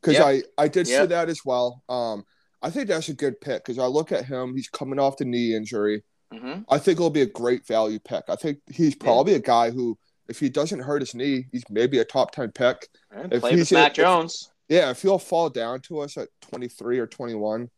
because 0.00 0.18
Yep. 0.18 0.26
I 0.58 0.62
I 0.64 0.68
did 0.68 0.86
see 0.86 1.06
that 1.06 1.28
as 1.28 1.40
well. 1.44 1.82
Um, 1.88 2.24
I 2.62 2.70
think 2.70 2.86
that's 2.86 3.08
a 3.08 3.12
good 3.14 3.40
pick 3.40 3.64
because 3.64 3.76
I 3.80 3.86
look 3.86 4.12
at 4.12 4.24
him. 4.26 4.54
He's 4.54 4.68
coming 4.68 5.00
off 5.00 5.16
the 5.16 5.24
knee 5.24 5.56
injury. 5.56 6.04
mhm. 6.32 6.64
I 6.68 6.78
think 6.78 6.98
it'll 6.98 7.10
be 7.10 7.22
a 7.22 7.26
great 7.42 7.66
value 7.66 7.98
pick. 7.98 8.22
I 8.28 8.36
think 8.36 8.58
he's 8.70 8.94
probably 8.94 9.34
a 9.34 9.40
guy 9.40 9.70
who, 9.72 9.98
if 10.30 10.38
he 10.38 10.48
doesn't 10.48 10.78
hurt 10.80 11.02
his 11.02 11.14
knee, 11.14 11.46
he's 11.52 11.64
maybe 11.68 11.98
a 11.98 12.04
top 12.04 12.30
ten 12.30 12.50
pick. 12.52 12.88
And 13.10 13.32
If 13.32 13.40
play 13.40 13.50
with 13.50 13.58
he's 13.60 13.72
mac 13.72 13.90
if- 13.92 13.96
jones 13.96 14.50
Yeah, 14.68 14.90
if 14.90 15.02
he'll 15.02 15.18
fall 15.18 15.50
down 15.50 15.80
to 15.82 15.98
us 15.98 16.16
at 16.16 16.28
23 16.42 17.00
or 17.00 17.06
21, 17.08 17.68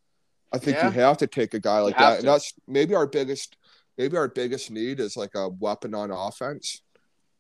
I 0.53 0.59
think 0.59 0.77
Yeah. 0.77 0.85
you 0.89 0.91
have 1.01 1.17
to 1.19 1.27
take 1.27 1.55
a 1.55 1.59
guy 1.59 1.79
like 1.81 1.97
that. 1.97 2.11
to. 2.11 2.19
And 2.19 2.29
that's 2.29 2.53
maybe 2.69 2.95
our 2.95 3.07
biggest 3.07 3.57
maybe 3.99 4.17
our 4.17 4.29
biggest 4.29 4.71
need 4.71 5.01
is 5.01 5.17
like 5.17 5.35
a 5.35 5.49
weapon 5.49 5.95
on 5.95 6.11
offense. 6.11 6.83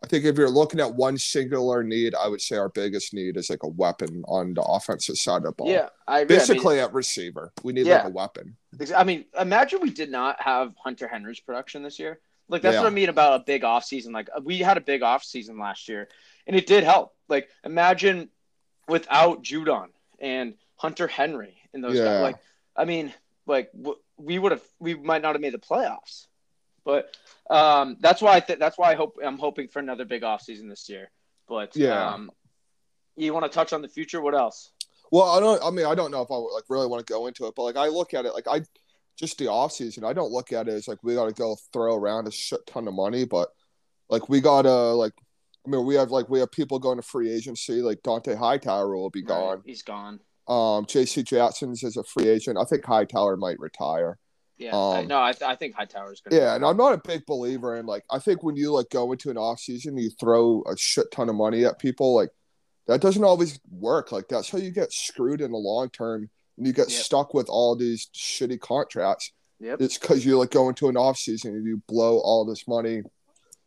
I 0.05 0.07
think 0.07 0.25
if 0.25 0.37
you're 0.37 0.51
looking 0.51 0.81
at 0.81 0.95
one 0.95 1.17
singular 1.17 1.83
need, 1.83 2.15
I 2.15 2.27
would 2.29 2.41
say 2.41 2.57
our 2.57 2.69
biggest 2.69 3.15
need 3.15 3.37
is 3.37 3.49
like 3.51 3.63
a 3.63 3.69
weapon 3.69 4.23
on 4.27 4.53
the 4.55 4.63
offensive 4.63 5.17
side 5.17 5.39
of 5.39 5.43
the 5.45 5.53
ball. 5.53 5.69
yeah 5.69 5.89
i 6.09 6.21
agree. 6.21 6.37
I 6.37 6.39
mean, 6.39 6.49
Basically 6.49 6.81
at 6.81 6.93
receiver. 6.93 7.53
We 7.63 7.73
need 7.73 7.87
Yeah. 7.87 7.99
like 7.99 8.07
a 8.07 8.11
weapon. 8.11 8.57
I 8.97 9.05
mean, 9.05 9.27
imagine 9.39 9.81
we 9.81 9.91
did 9.91 10.11
not 10.11 10.41
have 10.43 10.75
Hunter 10.83 11.07
Henry's 11.09 11.41
production 11.41 11.83
this 11.83 11.99
year. 11.99 12.21
Like 12.49 12.63
that's 12.63 12.75
Yeah. 12.75 12.81
what 12.83 12.87
I 12.89 12.95
mean 12.95 13.09
about 13.09 13.41
a 13.41 13.45
big 13.45 13.65
off 13.65 13.85
season. 13.85 14.13
Like 14.13 14.29
we 14.43 14.59
had 14.59 14.77
a 14.77 14.81
big 14.81 15.03
off 15.03 15.25
season 15.25 15.59
last 15.59 15.89
year, 15.89 16.09
and 16.47 16.57
it 16.57 16.67
did 16.67 16.85
help. 16.85 17.15
Like 17.29 17.49
imagine 17.65 18.29
without 18.89 19.43
Judon 19.43 19.89
and 20.19 20.55
Hunter 20.77 21.07
Henry 21.07 21.57
and 21.73 21.83
those 21.83 21.97
Yeah. 21.97 22.05
guys. 22.05 22.23
Like 22.23 22.37
I 22.77 22.85
mean, 22.85 23.13
like 23.47 23.71
we 24.17 24.39
would 24.39 24.53
have, 24.53 24.63
we 24.79 24.95
might 24.95 25.23
not 25.23 25.35
have 25.35 25.41
made 25.41 25.55
the 25.55 25.59
playoffs. 25.59 26.27
But 26.85 27.17
um, 27.49 27.97
that's 28.01 28.21
why 28.21 28.33
I 28.35 28.41
think 28.41 28.59
that's 28.59 28.77
why 28.77 28.91
I 28.91 28.95
hope 28.97 29.19
I'm 29.25 29.39
hoping 29.39 29.69
for 29.69 29.79
another 29.79 30.05
big 30.05 30.25
off 30.25 30.43
season 30.43 30.69
this 30.69 30.89
year. 30.89 31.11
But 31.49 31.77
Yeah. 31.77 32.15
um, 32.15 32.31
you 33.17 33.33
want 33.33 33.45
to 33.45 33.55
touch 33.55 33.73
on 33.73 33.83
the 33.83 33.89
future? 33.89 34.21
What 34.21 34.35
else? 34.35 34.71
Well, 35.11 35.25
I 35.25 35.39
don't. 35.41 35.63
I 35.63 35.71
mean, 35.71 35.87
I 35.87 35.95
don't 35.95 36.11
know 36.11 36.23
if 36.23 36.31
I 36.31 36.35
like 36.35 36.65
really 36.69 36.87
want 36.87 37.07
to 37.07 37.13
go 37.13 37.27
into 37.27 37.47
it, 37.47 37.55
but 37.55 37.63
like 37.63 37.77
I 37.77 37.89
look 37.89 38.15
at 38.15 38.25
it 38.27 38.33
like 38.35 38.49
I 38.49 38.63
just 39.19 39.39
the 39.39 39.49
off 39.49 39.73
season. 39.73 40.05
I 40.05 40.13
don't 40.13 40.33
look 40.33 40.53
at 40.53 40.69
it 40.69 40.75
as 40.75 40.89
like 40.89 40.99
we 41.03 41.15
got 41.15 41.27
to 41.27 41.33
go 41.35 41.57
throw 41.73 41.97
around 41.97 42.27
a 42.27 42.33
shit 42.33 42.67
ton 42.67 42.89
of 42.89 42.95
money, 42.95 43.25
but 43.25 43.49
like 44.09 44.29
we 44.29 44.41
gotta 44.41 44.71
like. 44.71 45.13
I 45.65 45.71
mean, 45.71 45.87
we 45.87 45.95
have 45.95 46.11
like 46.11 46.29
we 46.29 46.41
have 46.41 46.51
people 46.51 46.81
going 46.81 46.97
to 46.97 47.03
free 47.03 47.31
agency. 47.33 47.83
Like 47.83 48.03
Dante 48.03 48.35
Hightower 48.35 48.97
will 48.97 49.11
be 49.11 49.21
Right, 49.21 49.29
gone. 49.29 49.63
He's 49.65 49.83
gone. 49.83 50.19
Um, 50.49 50.87
J.C. 50.87 51.23
Jackson's 51.23 51.85
is 51.85 51.97
a 51.97 52.03
free 52.03 52.27
agent. 52.29 52.59
I 52.59 52.65
think 52.65 52.85
Hightower 52.85 53.37
might 53.37 53.61
retire. 53.61 54.19
Yeah. 54.59 54.75
I, 54.77 54.99
Um, 54.99 55.07
no, 55.07 55.23
I, 55.23 55.31
th- 55.31 55.49
I 55.49 55.55
think 55.55 55.77
Hightower's 55.77 56.21
gonna. 56.21 56.35
Yeah, 56.41 56.57
and 56.57 56.65
I'm 56.65 56.77
not 56.77 56.95
a 56.95 57.01
big 57.07 57.25
believer 57.27 57.77
in 57.77 57.87
like 57.87 58.03
I 58.11 58.19
think 58.19 58.43
when 58.43 58.57
you 58.57 58.73
like 58.73 58.91
go 58.91 59.13
into 59.13 59.31
an 59.31 59.37
off 59.39 59.61
season, 59.61 59.97
you 59.97 60.11
throw 60.19 60.65
a 60.67 60.77
shit 60.77 61.11
ton 61.13 61.29
of 61.29 61.37
money 61.37 61.65
at 61.65 61.79
people. 61.79 62.13
Like 62.13 62.31
that 62.89 63.01
doesn't 63.01 63.23
always 63.23 63.61
work. 63.71 64.11
Like 64.11 64.27
that's 64.29 64.51
how 64.51 64.59
you 64.59 64.73
get 64.73 64.93
screwed 64.93 65.41
in 65.41 65.53
the 65.53 65.59
long 65.59 65.91
term, 65.91 66.29
and 66.63 66.67
you 66.69 66.73
get 66.73 66.91
Yep. 66.93 67.03
stuck 67.03 67.35
with 67.35 67.49
all 67.49 67.75
these 67.75 68.07
shitty 68.15 68.61
contracts. 68.61 69.33
Yep. 69.59 69.81
It's 69.81 69.99
because 69.99 70.25
you 70.25 70.39
like 70.39 70.51
go 70.53 70.69
into 70.69 70.89
an 70.89 70.97
off 70.97 71.19
season 71.19 71.55
and 71.57 71.67
you 71.67 71.83
blow 71.89 72.19
all 72.21 72.45
this 72.45 72.69
money. 72.69 73.03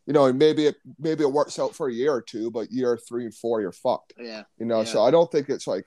You 0.06 0.12
know, 0.12 0.24
and 0.26 0.38
maybe 0.38 0.66
it 0.66 0.76
maybe 0.98 1.24
it 1.24 1.32
works 1.32 1.58
out 1.58 1.74
for 1.74 1.88
a 1.88 1.92
year 1.92 2.12
or 2.14 2.22
two, 2.22 2.50
but 2.50 2.70
year 2.70 2.96
three 2.96 3.24
and 3.24 3.34
four, 3.34 3.60
you're 3.60 3.72
fucked. 3.72 4.14
Yeah. 4.18 4.44
You 4.58 4.64
know, 4.64 4.78
Yeah. 4.80 4.84
so 4.86 5.02
I 5.02 5.10
don't 5.10 5.30
think 5.30 5.50
it's 5.50 5.66
like 5.66 5.84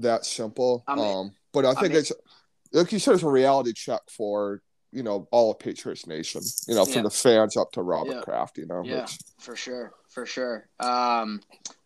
that 0.00 0.26
simple. 0.26 0.84
I 0.86 0.96
mean- 0.96 1.04
um, 1.16 1.32
but 1.52 1.64
I 1.64 1.72
think 1.74 1.92
mean- 1.92 2.00
it's 2.00 2.12
like 2.72 2.92
you 2.92 2.98
said, 2.98 3.14
it's 3.14 3.22
a 3.22 3.28
reality 3.28 3.72
check 3.72 4.02
for 4.10 4.60
you 4.92 5.02
know 5.02 5.28
all 5.30 5.50
of 5.52 5.58
Patriots 5.60 6.06
Nation. 6.06 6.42
You 6.66 6.74
know, 6.74 6.84
from 6.84 6.94
Yeah. 6.96 7.02
the 7.04 7.10
fans 7.10 7.56
up 7.56 7.72
to 7.72 7.82
Robert 7.82 8.12
Yeah. 8.16 8.20
Kraft. 8.22 8.58
You 8.58 8.66
know, 8.66 8.82
Yeah. 8.84 9.04
It's- 9.04 9.18
For 9.38 9.56
sure, 9.56 9.92
for 10.08 10.26
sure. 10.26 10.68
Um, 10.80 11.40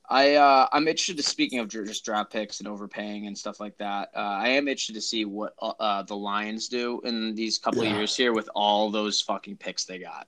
I 0.08 0.34
uh, 0.34 0.68
I'm 0.72 0.86
interested. 0.86 1.16
To, 1.16 1.22
speaking 1.22 1.60
of 1.60 1.68
just 1.68 2.04
draft 2.04 2.30
picks 2.30 2.60
and 2.60 2.68
overpaying 2.68 3.26
and 3.26 3.36
stuff 3.36 3.58
like 3.58 3.76
that, 3.78 4.10
uh, 4.14 4.18
I 4.18 4.48
am 4.48 4.68
interested 4.68 4.94
to 4.94 5.00
see 5.00 5.24
what 5.24 5.54
uh, 5.60 5.72
uh, 5.80 6.02
the 6.02 6.16
Lions 6.16 6.68
do 6.68 7.00
in 7.04 7.34
these 7.34 7.58
couple 7.58 7.82
of 7.82 7.88
years 7.88 8.14
here 8.14 8.32
with 8.32 8.48
all 8.54 8.90
those 8.90 9.20
fucking 9.22 9.56
picks 9.56 9.84
they 9.84 9.98
got. 9.98 10.26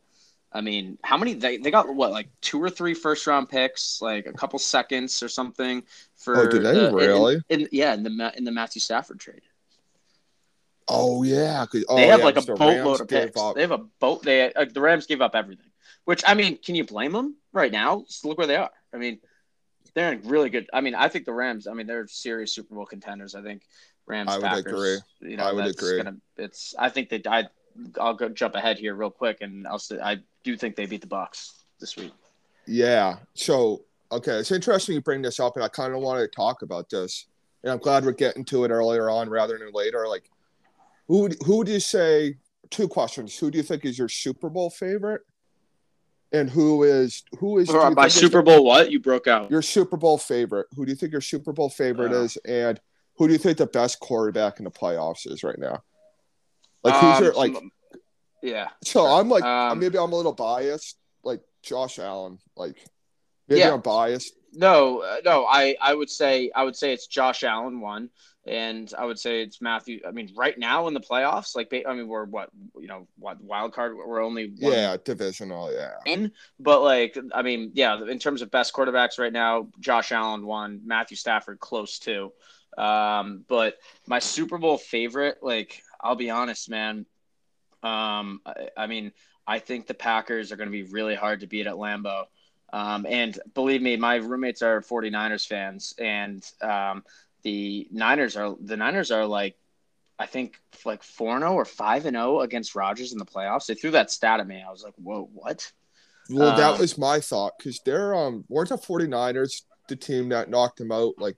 I 0.53 0.63
mean, 0.63 0.97
how 1.03 1.19
many 1.19 1.35
they, 1.35 1.59
they 1.59 1.71
got? 1.71 1.95
What 1.95 2.11
like 2.13 2.29
two 2.41 2.63
or 2.63 2.71
three 2.71 2.95
first 2.95 3.27
round 3.27 3.51
picks, 3.51 4.01
like 4.01 4.27
a 4.27 4.33
couple 4.33 4.59
seconds 4.59 5.23
or 5.23 5.29
something 5.29 5.83
for. 6.17 6.37
Oh, 6.37 6.51
did 6.51 6.63
they 6.63 6.73
the- 6.73 6.93
really? 6.95 7.43
In, 7.51 7.69
yeah, 7.71 7.93
in 7.93 8.03
the 8.03 8.33
in 8.35 8.45
the 8.45 8.53
Matthew 8.53 8.81
Stafford 8.81 9.21
trade, 9.21 9.43
oh 10.89 11.23
yeah, 11.23 11.67
oh, 11.89 11.97
they 11.97 12.07
have 12.07 12.21
yeah, 12.21 12.25
like 12.25 12.39
a 12.39 12.41
the 12.41 12.55
boatload 12.55 13.03
of 13.03 13.09
picks. 13.09 13.39
up- 13.39 13.55
They 13.55 13.61
have 13.61 13.73
a 13.73 13.79
boat. 13.79 14.23
They 14.23 14.51
uh, 14.55 14.65
the 14.73 14.81
Rams 14.81 15.07
gave 15.07 15.21
up 15.21 15.35
everything. 15.35 15.67
Which 16.07 16.23
I 16.27 16.33
mean, 16.33 16.57
can 16.57 16.75
you 16.77 16.85
blame 16.85 17.13
them 17.13 17.37
right 17.53 17.73
now? 17.73 18.05
Just 18.07 18.25
look 18.25 18.39
where 18.39 18.47
they 18.47 18.57
are. 18.57 18.71
I 18.95 18.97
mean, 18.97 19.19
they're 19.97 20.13
in 20.13 20.21
really 20.29 20.51
good. 20.51 20.69
I 20.75 20.83
mean, 20.83 20.95
I 20.95 21.09
think 21.09 21.25
the 21.25 21.33
Rams. 21.33 21.67
I 21.67 21.73
mean, 21.73 21.87
they're 21.87 22.07
serious 22.07 22.53
Super 22.53 22.75
Bowl 22.75 22.85
contenders. 22.85 23.35
I 23.35 23.43
think 23.43 23.63
Rams. 24.07 24.31
I 24.31 24.37
would 24.37 24.45
Packers, 24.45 24.73
agree. 24.73 25.31
You 25.31 25.37
know, 25.39 25.45
I 25.45 25.53
would 25.53 25.65
agree. 25.67 25.97
Gonna, 25.97 26.19
it's. 26.37 26.75
I 26.79 26.91
think 26.91 27.09
they. 27.09 27.23
I. 27.27 27.47
I'll 27.99 28.15
go 28.15 28.29
jump 28.29 28.55
ahead 28.55 28.79
here 28.79 28.95
real 28.95 29.11
quick, 29.11 29.39
and 29.41 29.67
I'll 29.67 29.79
say 29.79 29.99
I 29.99 30.19
do 30.45 30.57
think 30.57 30.77
they 30.77 30.85
beat 30.85 31.01
the 31.01 31.07
Bucks 31.07 31.65
this 31.81 31.97
week. 31.97 32.13
Yeah. 32.67 33.17
So 33.33 33.85
okay, 34.13 34.33
it's 34.33 34.53
interesting 34.53 34.95
you 34.95 35.01
bring 35.01 35.23
this 35.23 35.41
up, 35.41 35.57
and 35.57 35.65
I 35.65 35.69
kind 35.69 35.95
of 35.95 36.01
wanted 36.01 36.21
to 36.21 36.29
talk 36.29 36.61
about 36.61 36.91
this, 36.91 37.27
and 37.63 37.73
I'm 37.73 37.79
glad 37.79 38.05
we're 38.05 38.13
getting 38.13 38.45
to 38.47 38.65
it 38.65 38.71
earlier 38.71 39.09
on 39.09 39.31
rather 39.31 39.59
than 39.59 39.71
later. 39.73 40.07
Like, 40.07 40.31
who 41.09 41.23
would- 41.23 41.43
who 41.47 41.65
do 41.65 41.73
you 41.73 41.81
say? 41.81 42.37
Two 42.69 42.89
questions. 42.89 43.39
Who 43.39 43.51
do 43.51 43.59
you 43.59 43.63
think 43.63 43.85
is 43.85 43.97
your 43.99 44.09
Super 44.09 44.51
Bowl 44.51 44.69
favorite? 44.71 45.23
And 46.33 46.51
who 46.51 46.83
is 46.83 47.23
who 47.39 47.59
is 47.59 47.69
you 47.69 47.91
my 47.91 48.09
Super 48.09 48.43
Bowl, 48.43 48.65
what 48.65 48.91
you 48.91 48.99
broke 48.99 49.27
out? 49.27 49.51
your 49.51 49.63
Super 49.63 49.97
Bowl 49.97 50.19
favorite? 50.19 50.67
Who 50.75 50.85
do 50.85 50.91
you 50.91 50.97
think 50.97 51.13
your 51.13 51.21
Super 51.21 51.53
Bowl 51.53 51.69
favorite 51.71 52.13
Uh. 52.13 52.23
is? 52.23 52.37
And 52.45 52.81
who 53.17 53.27
do 53.29 53.33
you 53.33 53.39
think 53.39 53.59
the 53.59 53.67
best 53.67 54.01
quarterback 54.01 54.59
in 54.59 54.65
the 54.65 54.71
playoffs 54.71 55.31
is 55.31 55.43
right 55.45 55.59
now? 55.59 55.83
Like 56.83 56.95
who's 56.95 57.17
Um, 57.19 57.25
your 57.25 57.33
like? 57.35 57.57
Yeah. 58.43 58.69
So 58.85 59.01
sure. 59.05 59.09
I'm 59.21 59.29
like 59.29 59.45
Um, 59.45 59.79
maybe 59.79 59.99
I'm 59.99 60.13
a 60.13 60.17
little 60.17 60.33
biased, 60.33 60.99
like 61.23 61.41
Josh 61.63 61.99
Allen. 61.99 62.39
Like 62.57 62.77
maybe 63.49 63.61
Yeah. 63.61 63.73
I'm 63.75 63.81
biased. 63.81 64.35
No, 64.53 65.01
uh, 65.03 65.17
no. 65.25 65.45
I, 65.47 65.77
I 65.81 65.95
would 65.95 66.11
say 66.11 66.51
I 66.55 66.65
would 66.65 66.77
say 66.77 66.93
it's 66.93 67.07
Josh 67.07 67.45
Allen 67.45 67.81
one, 67.81 68.11
and 68.47 68.93
I 68.97 69.05
would 69.05 69.19
say 69.19 69.43
it's 69.43 69.61
Matthew. 69.61 70.01
I 70.07 70.13
mean, 70.13 70.31
right 70.37 70.57
now 70.59 70.87
in 70.89 70.95
the 70.95 71.01
playoffs, 71.01 71.57
like 71.57 71.73
I 71.87 71.95
mean, 71.95 72.09
we're 72.09 72.25
what 72.25 72.51
you 72.79 72.87
know, 72.87 73.09
what 73.19 73.41
wild 73.43 73.73
card? 73.73 73.97
We're 73.97 74.23
only 74.23 74.55
one 74.59 74.73
Yeah, 74.73 74.97
divisional. 75.05 75.73
Yeah. 75.73 75.95
in, 76.05 76.33
but 76.61 76.83
like 76.83 77.19
I 77.35 77.43
mean, 77.43 77.73
yeah. 77.75 78.01
In 78.03 78.19
terms 78.19 78.43
of 78.43 78.51
best 78.51 78.73
quarterbacks 78.73 79.19
right 79.19 79.33
now, 79.33 79.69
Josh 79.81 80.13
Allen 80.13 80.47
one, 80.47 80.81
Matthew 80.85 81.17
Stafford 81.17 81.61
close 81.61 81.99
two. 81.99 82.33
Um, 82.79 83.45
but 83.49 83.77
my 84.07 84.19
Super 84.19 84.59
Bowl 84.59 84.79
favorite, 84.79 85.39
like 85.43 85.83
I'll 86.01 86.17
be 86.17 86.31
honest, 86.31 86.71
man. 86.71 87.07
Um, 87.83 88.41
I, 88.45 88.69
I 88.77 88.87
mean, 88.87 89.13
I 89.47 89.59
think 89.59 89.87
the 89.87 89.95
Packers 89.95 90.53
are 90.53 90.57
going 90.57 90.69
to 90.69 90.73
be 90.73 90.83
really 90.85 91.15
hard 91.15 91.41
to 91.41 91.47
beat 91.47 91.67
at 91.67 91.75
Lambeau. 91.75 92.25
Um, 92.73 93.07
and 93.09 93.39
believe 93.55 93.81
me, 93.81 93.97
my 93.97 94.17
roommates 94.17 94.61
are 94.63 94.81
49ers 94.83 95.47
fans, 95.47 95.95
and 95.99 96.45
um, 96.61 97.05
the 97.43 97.89
Niners 97.91 98.37
are 98.37 98.57
the 98.61 98.77
Niners 98.77 99.11
are 99.11 99.27
like, 99.27 99.57
I 100.19 100.27
think 100.27 100.59
like 100.85 101.03
four 101.03 101.35
and 101.35 101.43
zero 101.43 101.53
or 101.55 101.65
five 101.65 102.07
and 102.07 102.15
zero 102.17 102.41
against 102.41 102.75
Rodgers 102.75 103.13
in 103.13 103.19
the 103.19 103.27
playoffs. 103.27 103.67
They 103.67 103.75
threw 103.75 103.91
that 103.93 104.11
stat 104.11 104.41
at 104.41 104.47
me. 104.47 104.63
I 104.67 104.71
was 104.71 104.83
like, 104.83 104.95
whoa, 104.97 105.29
what? 105.33 105.71
Well, 106.31 106.57
that 106.57 106.75
Um, 106.75 106.81
was 106.81 106.99
my 106.99 107.21
thought 107.21 107.53
because 107.59 107.81
they're 107.85 108.15
um 108.15 108.45
weren't 108.49 108.71
the 108.71 108.77
49ers 108.77 109.63
the 109.89 109.95
team 109.97 110.31
that 110.31 110.51
knocked 110.51 110.79
them 110.79 110.91
out 110.91 111.15
like 111.19 111.37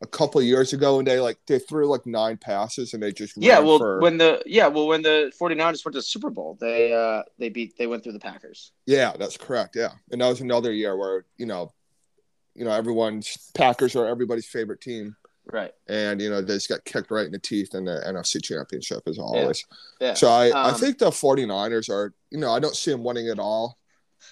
a 0.00 0.06
couple 0.06 0.40
of 0.40 0.46
years 0.46 0.72
ago 0.72 0.98
and 1.00 1.08
they 1.08 1.18
like 1.18 1.38
they 1.48 1.58
threw 1.58 1.88
like 1.88 2.06
nine 2.06 2.36
passes 2.36 2.94
and 2.94 3.02
they 3.02 3.10
just 3.10 3.34
Yeah, 3.36 3.58
well, 3.58 3.78
for- 3.78 3.98
when 4.00 4.16
the 4.18 4.40
yeah, 4.46 4.68
well, 4.68 4.86
when 4.86 5.02
the 5.02 5.32
49ers 5.40 5.84
went 5.84 5.86
to 5.86 5.90
the 5.98 6.02
Super 6.02 6.30
Bowl, 6.30 6.56
they 6.60 6.92
uh 6.92 7.24
they 7.40 7.48
beat 7.48 7.76
they 7.76 7.88
went 7.88 8.04
through 8.04 8.12
the 8.12 8.20
Packers. 8.20 8.70
yeah 8.86 9.12
that's 9.18 9.36
correct 9.36 9.74
yeah 9.74 9.90
and 10.12 10.20
that 10.20 10.28
was 10.28 10.40
another 10.40 10.70
year 10.70 10.96
where 10.96 11.24
you 11.36 11.46
know 11.46 11.72
you 12.54 12.64
know 12.64 12.70
everyone's 12.70 13.50
Packers 13.54 13.96
are 13.96 14.06
everybody's 14.06 14.46
favorite 14.46 14.80
team 14.80 15.16
Right. 15.50 15.72
and 15.88 16.20
you 16.20 16.28
know 16.28 16.42
they 16.42 16.54
just 16.54 16.68
got 16.68 16.84
kicked 16.84 17.10
right 17.10 17.24
in 17.26 17.32
the 17.32 17.38
teeth 17.38 17.74
in 17.74 17.84
the 17.86 18.02
NFC 18.06 18.42
Championship 18.42 19.02
as 19.06 19.18
always. 19.18 19.64
Yeah. 20.00 20.14
So 20.14 20.28
I, 20.28 20.48
I 20.48 20.70
Um, 20.70 20.74
think 20.74 20.98
the 20.98 21.10
49ers 21.10 21.88
are, 21.88 22.12
you 22.30 22.38
know, 22.38 22.50
I 22.52 22.58
don't 22.58 22.76
see 22.76 22.90
them 22.90 23.02
winning 23.02 23.28
at 23.28 23.38
all, 23.38 23.78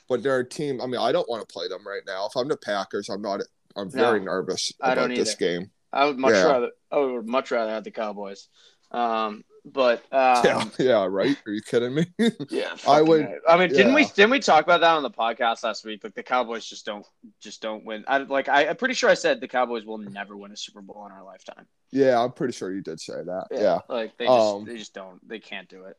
but 0.08 0.22
they're 0.22 0.40
a 0.40 0.48
team. 0.48 0.80
I 0.80 0.86
mean, 0.86 1.00
I 1.00 1.12
don't 1.12 1.28
want 1.28 1.46
to 1.46 1.52
play 1.52 1.68
them 1.68 1.86
right 1.86 2.02
now. 2.06 2.26
If 2.26 2.36
I'm 2.36 2.48
the 2.48 2.56
Packers, 2.56 3.08
I'm 3.08 3.22
not, 3.22 3.40
I'm 3.76 3.90
very 3.90 4.20
nervous 4.20 4.72
I 4.80 4.92
about 4.92 5.08
this 5.10 5.34
game. 5.36 5.70
I 5.92 6.04
would 6.04 6.18
much 6.18 6.34
Yeah. 6.34 6.44
rather 6.44 6.70
I 6.90 6.98
would 6.98 7.26
much 7.26 7.50
rather 7.50 7.70
have 7.70 7.84
the 7.84 7.90
Cowboys. 7.90 8.48
Um, 8.90 9.42
but 9.66 9.98
um, 10.12 10.42
yeah, 10.44 10.64
yeah, 10.78 11.06
right. 11.10 11.36
Are 11.46 11.52
you 11.52 11.60
kidding 11.60 11.94
me? 11.94 12.06
Yeah, 12.50 12.74
I 12.88 13.02
would- 13.02 13.28
I 13.48 13.56
mean, 13.58 13.68
didn't 13.70 13.94
we 13.94 14.04
didn't 14.06 14.30
we 14.30 14.38
talk 14.40 14.62
about 14.64 14.80
that 14.80 14.94
on 14.94 15.02
the 15.02 15.10
podcast 15.10 15.64
last 15.64 15.84
week? 15.84 16.04
Like 16.04 16.14
the 16.14 16.22
Cowboys 16.22 16.64
just 16.64 16.86
don't 16.86 17.04
just 17.40 17.60
don't 17.60 17.84
win. 17.84 18.04
I 18.06 18.18
like 18.18 18.48
I, 18.48 18.68
I'm 18.68 18.76
pretty 18.76 18.94
sure 18.94 19.10
I 19.10 19.14
said 19.14 19.40
the 19.40 19.48
Cowboys 19.48 19.84
will 19.84 19.98
never 19.98 20.36
win 20.36 20.52
a 20.52 20.56
Super 20.56 20.80
Bowl 20.80 21.04
in 21.06 21.12
our 21.12 21.24
lifetime. 21.24 21.66
yeah, 21.90 22.20
I'm 22.22 22.32
pretty 22.32 22.52
sure 22.52 22.72
you 22.72 22.82
did 22.82 23.00
say 23.00 23.14
that. 23.24 23.46
Yeah. 23.50 23.78
like 23.88 24.16
they 24.18 24.26
just 24.26 24.38
Um, 24.54 24.64
they 24.64 24.76
just 24.78 24.94
don't 24.94 25.26
they 25.28 25.38
can't 25.40 25.68
do 25.68 25.84
it. 25.84 25.96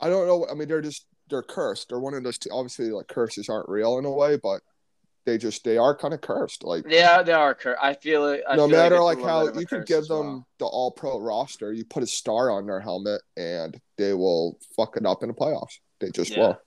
I 0.00 0.08
don't 0.10 0.26
know. 0.26 0.46
I 0.50 0.54
mean, 0.54 0.68
they're 0.68 0.82
just, 0.82 1.06
they're 1.30 1.42
cursed. 1.42 1.88
They're 1.88 1.98
one 1.98 2.12
of 2.12 2.22
those, 2.22 2.36
t- 2.36 2.50
obviously, 2.52 2.90
like 2.90 3.08
curses 3.08 3.48
aren't 3.48 3.66
real 3.70 3.96
in 3.98 4.04
a 4.04 4.10
way, 4.10 4.36
but 4.36 4.60
they 5.26 5.36
just, 5.36 5.64
they 5.64 5.76
are 5.76 5.94
kind 5.94 6.14
of 6.14 6.20
cursed. 6.22 6.64
Like, 6.64 6.84
Yeah, 6.88 7.22
they 7.22 7.32
are. 7.32 7.54
cursed. 7.54 7.78
I 7.82 7.92
feel 7.94 8.26
it. 8.28 8.42
I 8.48 8.56
no 8.56 8.68
feel 8.68 8.76
matter 8.78 8.94
a 8.96 9.04
like 9.04 9.20
how 9.20 9.40
bit 9.42 9.50
of 9.50 9.56
a 9.56 9.60
you 9.60 9.66
could 9.66 9.84
give 9.86 10.06
them 10.06 10.26
well. 10.26 10.46
the 10.58 10.64
all 10.66 10.90
pro 10.92 11.20
roster, 11.20 11.72
you 11.72 11.84
put 11.84 12.02
a 12.02 12.06
star 12.06 12.50
on 12.50 12.66
their 12.66 12.80
helmet 12.80 13.20
and 13.36 13.78
they 13.98 14.14
will 14.14 14.58
fuck 14.74 14.96
it 14.96 15.04
up 15.04 15.22
in 15.22 15.28
the 15.28 15.34
playoffs. 15.34 15.80
They 16.00 16.10
just 16.10 16.30
Yeah. 16.30 16.38
will. 16.40 16.60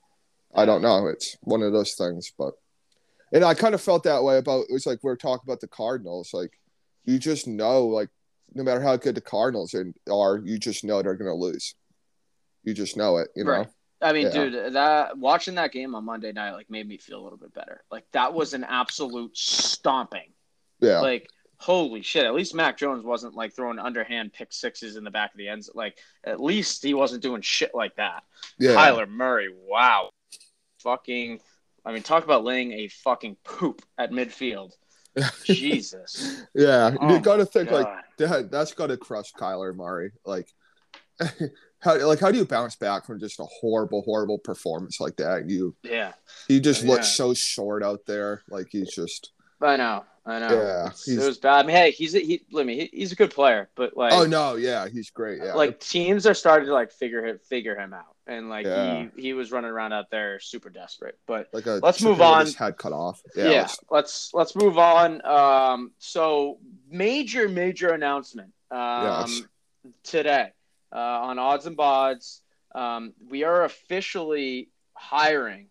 I 0.54 0.64
don't 0.66 0.82
know. 0.82 1.06
It's 1.06 1.36
one 1.42 1.62
of 1.62 1.72
those 1.72 1.94
things, 1.94 2.32
but 2.38 2.54
and 3.32 3.44
I 3.44 3.54
kind 3.54 3.74
of 3.74 3.80
felt 3.80 4.02
that 4.04 4.22
way 4.24 4.36
about 4.38 4.66
it 4.68 4.72
was 4.72 4.84
like 4.86 4.98
we 5.02 5.10
are 5.10 5.16
talking 5.16 5.44
about 5.46 5.60
the 5.60 5.68
Cardinals. 5.68 6.30
Like 6.34 6.52
you 7.04 7.18
just 7.18 7.46
know, 7.46 7.86
like 7.86 8.08
no 8.54 8.62
matter 8.64 8.80
how 8.82 8.96
good 8.96 9.14
the 9.14 9.20
Cardinals 9.20 9.74
are, 10.10 10.38
you 10.44 10.58
just 10.58 10.82
know 10.84 11.02
they're 11.02 11.14
gonna 11.14 11.34
lose. 11.34 11.74
You 12.64 12.74
just 12.74 12.96
know 12.96 13.18
it, 13.18 13.28
you 13.36 13.44
know. 13.44 13.50
Right. 13.52 13.68
I 14.02 14.12
mean, 14.12 14.26
Yeah. 14.26 14.30
dude, 14.32 14.72
that 14.74 15.18
watching 15.18 15.56
that 15.56 15.72
game 15.72 15.94
on 15.94 16.04
Monday 16.04 16.32
night 16.32 16.52
like 16.52 16.70
made 16.70 16.88
me 16.88 16.96
feel 16.96 17.20
a 17.20 17.24
little 17.24 17.38
bit 17.38 17.52
better. 17.54 17.82
Like 17.90 18.04
that 18.12 18.32
was 18.32 18.54
an 18.54 18.64
absolute 18.64 19.36
stomping. 19.36 20.32
Yeah. 20.80 21.00
Like 21.00 21.28
holy 21.58 22.00
shit! 22.00 22.24
At 22.24 22.32
least 22.34 22.54
Mac 22.54 22.78
Jones 22.78 23.04
wasn't 23.04 23.34
like 23.34 23.54
throwing 23.54 23.78
underhand 23.78 24.32
pick 24.32 24.52
sixes 24.52 24.96
in 24.96 25.04
the 25.04 25.10
back 25.10 25.32
of 25.32 25.38
the 25.38 25.48
ends. 25.48 25.70
Like 25.74 25.98
at 26.24 26.40
least 26.40 26.82
he 26.82 26.94
wasn't 26.94 27.22
doing 27.22 27.42
shit 27.42 27.74
like 27.74 27.94
that. 27.96 28.22
yeah. 28.58 28.70
Kyler 28.74 29.08
Murray, 29.08 29.48
wow, 29.54 30.10
fucking. 30.78 31.40
I 31.84 31.92
mean, 31.92 32.02
talk 32.02 32.24
about 32.24 32.44
laying 32.44 32.72
a 32.72 32.88
fucking 32.88 33.36
poop 33.44 33.82
at 33.98 34.10
midfield. 34.10 34.72
Jesus, 35.44 36.44
Yeah. 36.54 36.94
Oh 37.00 37.14
you 37.14 37.20
gotta 37.20 37.44
think 37.44 37.70
like 37.70 37.88
that 38.18 38.50
that's 38.50 38.72
gotta 38.72 38.96
crush 38.96 39.32
Kyler 39.32 39.74
Murray. 39.74 40.12
Like 40.24 40.48
how 41.80 41.98
like 42.06 42.20
how 42.20 42.30
do 42.30 42.38
you 42.38 42.44
bounce 42.44 42.76
back 42.76 43.04
from 43.06 43.18
just 43.18 43.40
a 43.40 43.44
horrible, 43.44 44.02
horrible 44.02 44.38
performance 44.38 45.00
like 45.00 45.16
that? 45.16 45.48
You 45.48 45.74
yeah, 45.82 46.12
he 46.48 46.60
just 46.60 46.82
Yeah. 46.84 46.90
looks 46.92 47.08
so 47.08 47.34
short 47.34 47.82
out 47.82 48.06
there. 48.06 48.42
Like 48.48 48.68
he's 48.70 48.94
just 48.94 49.32
I 49.62 49.76
know, 49.76 50.04
I 50.24 50.38
know. 50.38 50.48
Yeah, 50.62 50.84
he's- 51.04 51.08
it 51.08 51.26
was 51.26 51.36
bad. 51.38 51.64
I 51.64 51.66
mean, 51.66 51.76
hey, 51.76 51.90
he's 51.90 52.14
a, 52.14 52.18
he. 52.20 52.42
Let 52.50 52.64
me. 52.64 52.76
He, 52.80 52.90
he's 53.00 53.12
a 53.12 53.14
good 53.14 53.30
player, 53.30 53.68
but 53.74 53.94
like, 53.96 54.12
Oh 54.14 54.24
no, 54.24 54.54
yeah, 54.56 54.88
he's 54.88 55.10
great. 55.10 55.38
Yeah, 55.42 55.52
like 55.54 55.78
teams 55.80 56.26
are 56.26 56.32
starting 56.34 56.66
to 56.68 56.72
like 56.72 56.90
figure 56.92 57.26
him 57.26 57.38
figure 57.46 57.76
him 57.76 57.92
out, 57.92 58.16
and 58.26 58.48
like 58.48 58.64
Yeah. 58.64 59.06
he 59.16 59.22
he 59.22 59.32
was 59.34 59.52
running 59.52 59.70
around 59.70 59.92
out 59.92 60.10
there 60.10 60.40
super 60.40 60.70
desperate. 60.70 61.18
But 61.26 61.48
like 61.52 61.66
a 61.66 61.72
let's 61.82 62.02
move 62.02 62.22
on. 62.22 62.46
His 62.46 62.54
head 62.54 62.78
cut 62.78 62.92
off. 62.92 63.20
yeah, 63.36 63.50
Yeah, 63.50 63.60
let's- 63.62 63.78
let's 63.90 64.30
let's 64.34 64.56
move 64.56 64.78
on. 64.78 65.22
Um, 65.26 65.92
so 65.98 66.58
major 66.90 67.46
major 67.48 67.90
announcement. 67.92 68.52
Um, 68.70 69.04
Yes. 69.04 69.42
today 70.04 70.52
uh, 70.92 70.98
on 70.98 71.38
Odds 71.38 71.66
and 71.66 71.76
Bods, 71.76 72.40
um, 72.74 73.12
we 73.28 73.44
are 73.44 73.64
officially 73.64 74.70
hiring 74.94 75.66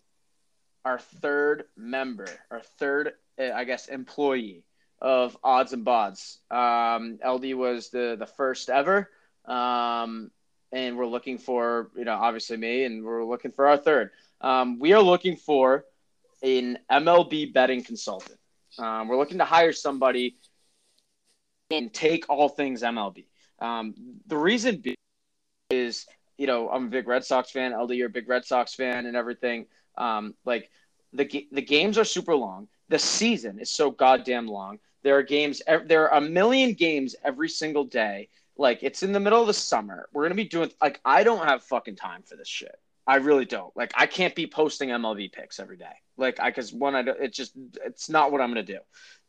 our 0.86 1.00
third 1.00 1.66
member, 1.76 2.28
our 2.52 2.62
third, 2.80 3.14
uh, 3.40 3.52
I 3.54 3.64
guess, 3.64 3.88
employee 3.88 4.64
of 5.02 5.38
Odds 5.44 5.74
and 5.74 5.86
Bods. 5.86 6.38
Um, 6.52 7.20
Eldy 7.26 7.56
was 7.56 7.90
the 7.90 8.16
the 8.20 8.26
first 8.26 8.70
ever, 8.70 9.10
um, 9.46 10.32
and 10.72 10.98
we're 10.98 11.08
looking 11.08 11.38
for 11.38 11.92
you 11.96 12.06
know 12.06 12.16
obviously 12.16 12.58
me, 12.58 12.84
and 12.84 13.04
we're 13.04 13.24
looking 13.24 13.52
for 13.52 13.68
our 13.68 13.78
third. 13.78 14.12
Um, 14.42 14.80
we 14.80 14.94
are 14.94 15.02
looking 15.02 15.36
for 15.36 15.86
an 16.42 16.80
MLB 16.92 17.54
betting 17.54 17.84
consultant. 17.84 18.40
Um, 18.78 19.08
we're 19.08 19.18
looking 19.18 19.40
to 19.40 19.46
hire 19.46 19.74
somebody 19.74 20.38
and 21.72 21.94
take 21.94 22.30
all 22.30 22.50
things 22.50 22.82
MLB. 22.82 23.26
Um, 23.60 23.94
the 24.28 24.38
reason 24.38 24.78
be- 24.78 24.96
is, 25.70 26.08
you 26.38 26.48
know, 26.48 26.70
I'm 26.70 26.86
a 26.86 26.90
big 26.90 27.08
Red 27.08 27.24
Sox 27.24 27.52
fan. 27.52 27.72
Eldy, 27.72 27.98
you're 27.98 28.08
a 28.08 28.12
big 28.12 28.28
Red 28.28 28.46
Sox 28.46 28.74
fan 28.74 29.06
and 29.06 29.16
everything. 29.16 29.66
Um, 29.98 30.34
like 30.46 30.70
the 31.14 31.48
the 31.52 31.62
games 31.62 31.98
are 31.98 32.06
super 32.06 32.36
long. 32.36 32.68
The 32.90 33.00
season 33.00 33.60
is 33.60 33.70
so 33.70 33.92
goddamn 33.92 34.48
long. 34.48 34.80
There 35.04 35.18
are 35.18 35.24
games. 35.24 35.62
There 35.86 36.10
are 36.10 36.18
a 36.18 36.22
million 36.22 36.74
games 36.74 37.16
every 37.24 37.50
single 37.50 37.84
day. 37.84 38.30
Like 38.58 38.80
it's 38.82 39.04
in 39.04 39.12
the 39.12 39.20
middle 39.20 39.42
of 39.42 39.48
the 39.48 39.54
summer. 39.54 40.10
We're 40.12 40.24
gonna 40.24 40.36
be 40.36 40.44
doing 40.46 40.72
like 40.82 41.00
I 41.06 41.24
don't 41.24 41.46
have 41.46 41.64
fucking 41.64 41.96
time 41.96 42.24
for 42.24 42.36
this 42.36 42.48
shit. 42.48 42.76
I 43.06 43.16
really 43.16 43.46
don't. 43.46 43.76
Like 43.76 43.92
I 43.96 44.06
can't 44.06 44.36
be 44.36 44.48
posting 44.48 44.90
MLB 44.90 45.32
picks 45.32 45.60
every 45.60 45.78
day. 45.78 45.86
Like 46.18 46.40
I 46.40 46.50
because 46.50 46.74
one 46.74 46.96
I 46.96 47.02
don't, 47.02 47.20
it's 47.22 47.38
just 47.38 47.54
it's 47.86 48.10
not 48.10 48.32
what 48.32 48.42
I'm 48.42 48.50
gonna 48.50 48.64
do. 48.64 48.80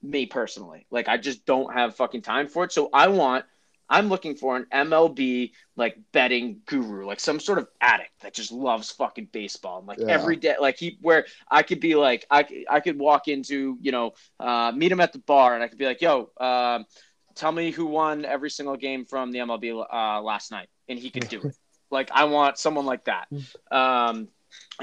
Me 0.02 0.26
personally, 0.26 0.86
like 0.90 1.08
I 1.08 1.16
just 1.16 1.44
don't 1.44 1.72
have 1.72 1.96
fucking 1.96 2.22
time 2.22 2.48
for 2.48 2.64
it. 2.64 2.72
So 2.72 2.88
I 2.92 3.08
want. 3.08 3.44
I'm 3.90 4.08
looking 4.08 4.36
for 4.36 4.56
an 4.56 4.66
MLB 4.72 5.52
like 5.76 5.98
betting 6.12 6.62
guru, 6.66 7.06
like 7.06 7.20
some 7.20 7.40
sort 7.40 7.58
of 7.58 7.68
addict 7.80 8.12
that 8.22 8.34
just 8.34 8.52
loves 8.52 8.90
fucking 8.92 9.28
baseball. 9.32 9.80
And 9.80 9.88
like 9.88 10.00
Yeah. 10.00 10.06
every 10.08 10.36
day, 10.36 10.56
like 10.60 10.78
he 10.78 10.98
where 11.02 11.26
I 11.50 11.62
could 11.62 11.80
be 11.80 11.96
like 11.96 12.26
I 12.30 12.44
could, 12.44 12.64
I 12.70 12.80
could 12.80 12.98
walk 12.98 13.28
into 13.28 13.76
you 13.82 13.92
know 13.92 14.14
uh, 14.38 14.72
meet 14.74 14.92
him 14.92 15.00
at 15.00 15.12
the 15.12 15.18
bar 15.20 15.54
and 15.54 15.62
I 15.64 15.68
could 15.68 15.78
be 15.78 15.86
like, 15.86 16.00
yo, 16.00 16.30
um, 16.40 16.86
tell 17.34 17.52
me 17.52 17.72
who 17.72 17.86
won 17.86 18.24
every 18.24 18.50
single 18.50 18.76
game 18.76 19.04
from 19.04 19.32
the 19.32 19.40
MLB 19.40 19.72
uh, 19.72 20.22
last 20.22 20.50
night, 20.50 20.68
and 20.88 20.98
he 20.98 21.10
could 21.10 21.28
do 21.28 21.44
it. 21.44 21.56
like 21.90 22.10
I 22.12 22.24
want 22.24 22.58
someone 22.58 22.86
like 22.86 23.04
that. 23.04 23.28
Um, 23.70 24.28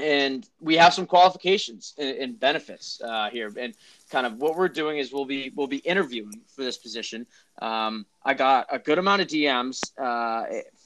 and 0.00 0.48
we 0.60 0.76
have 0.76 0.94
some 0.94 1.06
qualifications 1.06 1.94
and, 1.98 2.16
and 2.18 2.40
benefits 2.40 3.00
uh, 3.04 3.30
here, 3.30 3.52
and 3.58 3.74
kind 4.08 4.26
of 4.26 4.34
what 4.34 4.56
we're 4.56 4.68
doing 4.68 4.98
is 4.98 5.12
we'll 5.12 5.24
be 5.24 5.52
we'll 5.54 5.66
be 5.66 5.78
interviewing 5.78 6.42
for 6.54 6.62
this 6.62 6.78
position. 6.78 7.26
Um, 7.60 8.06
I 8.24 8.34
got 8.34 8.66
a 8.70 8.78
good 8.78 8.98
amount 8.98 9.22
of 9.22 9.28
DMs. 9.28 9.80
Uh, 10.00 10.44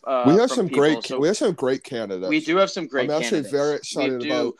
uh, 0.08 0.24
we 0.26 0.34
have 0.34 0.50
some 0.50 0.68
people, 0.68 0.82
great. 0.82 1.04
so 1.04 1.18
we 1.18 1.28
have 1.28 1.36
some 1.36 1.52
great 1.52 1.84
candidates. 1.84 2.28
we 2.28 2.40
do 2.40 2.56
have 2.56 2.70
some 2.70 2.86
great. 2.86 3.10
I'm 3.10 3.16
actually 3.16 3.42
candidates. 3.42 3.52
very 3.52 3.76
excited 3.76 4.24
about 4.24 4.54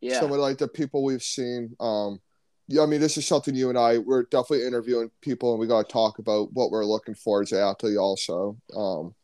Yeah, 0.00 0.20
some 0.20 0.32
of 0.32 0.38
like 0.38 0.58
the 0.58 0.68
people 0.68 1.04
we've 1.04 1.22
seen. 1.22 1.74
Um, 1.80 2.20
yeah, 2.68 2.82
I 2.82 2.86
mean, 2.86 3.00
this 3.00 3.16
is 3.16 3.26
something 3.26 3.54
you 3.54 3.70
and 3.70 3.78
I 3.78 3.98
we're 3.98 4.24
definitely 4.24 4.66
interviewing 4.66 5.10
people, 5.20 5.52
and 5.52 5.60
we 5.60 5.66
got 5.66 5.88
to 5.88 5.92
talk 5.92 6.18
about 6.18 6.52
what 6.52 6.70
we're 6.70 6.84
looking 6.84 7.14
for 7.14 7.42
as 7.42 7.52
an 7.52 7.60
athlete 7.60 7.96
also. 7.96 8.56
Um, 8.76 9.14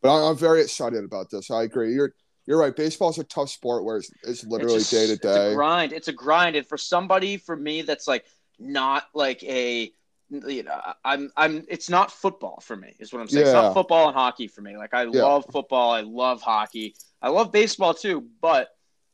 but 0.00 0.14
I, 0.14 0.30
I'm 0.30 0.36
very 0.36 0.62
excited 0.62 1.04
about 1.04 1.30
this. 1.30 1.50
I 1.50 1.64
agree. 1.64 1.92
You're 1.92 2.14
you're 2.46 2.58
right. 2.58 2.74
Baseball's 2.74 3.18
a 3.18 3.24
tough 3.24 3.50
sport 3.50 3.84
where 3.84 3.98
it's, 3.98 4.10
it's 4.24 4.44
literally 4.44 4.78
just- 4.78 4.90
day 4.90 5.06
to 5.06 5.16
day. 5.16 5.46
It's 5.46 5.52
a 5.52 5.54
grind. 5.54 5.92
It's 5.92 6.08
a 6.08 6.12
grind, 6.12 6.56
and 6.56 6.66
for 6.66 6.76
somebody, 6.78 7.36
for 7.36 7.56
me, 7.56 7.82
that's 7.82 8.06
like 8.08 8.24
not 8.58 9.04
like 9.14 9.42
a. 9.44 9.92
You 10.30 10.62
know, 10.62 10.80
I'm. 11.04 11.30
I'm. 11.36 11.64
It's 11.68 11.90
not 11.90 12.10
football 12.10 12.60
for 12.62 12.74
me. 12.74 12.94
Is 12.98 13.12
what 13.12 13.20
I'm 13.20 13.28
saying. 13.28 13.44
It's 13.46 13.52
not 13.52 13.74
football 13.74 14.08
and 14.08 14.16
hockey 14.16 14.48
for 14.48 14.62
me. 14.62 14.76
Like 14.78 14.94
I 14.94 15.02
Yeah. 15.04 15.24
love 15.24 15.44
football. 15.52 15.90
I 15.92 16.00
love 16.00 16.40
hockey. 16.40 16.94
I 17.20 17.28
love 17.28 17.52
baseball 17.52 17.92
too, 17.92 18.26
but 18.40 18.68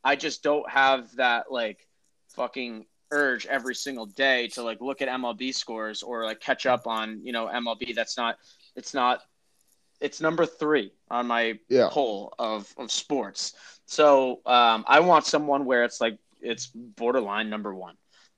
I 0.04 0.14
just 0.14 0.44
don't 0.44 0.68
have 0.70 1.14
that 1.16 1.50
like 1.50 1.86
fucking 2.36 2.86
urge 3.10 3.46
every 3.46 3.74
single 3.74 4.06
day 4.06 4.46
to 4.48 4.62
like 4.62 4.80
look 4.80 5.02
at 5.02 5.08
MLB 5.08 5.52
scores 5.54 6.02
or 6.04 6.24
like 6.24 6.38
catch 6.40 6.66
up 6.66 6.86
on 6.86 7.20
you 7.24 7.32
know 7.32 7.46
MLB. 7.48 7.94
That's 7.96 8.16
not. 8.16 8.38
It's 8.76 8.94
not. 8.94 9.20
It's 10.00 10.20
number 10.20 10.46
three 10.46 10.92
on 11.10 11.26
my 11.26 11.58
Yeah. 11.68 11.88
poll 11.90 12.34
of 12.38 12.72
of 12.76 12.90
sports. 12.90 13.52
So 13.86 14.40
um, 14.46 14.84
I 14.86 15.00
want 15.00 15.24
someone 15.26 15.64
where 15.64 15.84
it's 15.84 16.00
like 16.00 16.18
it's 16.40 16.66
borderline 16.74 17.50
number 17.50 17.74
one. 17.74 17.96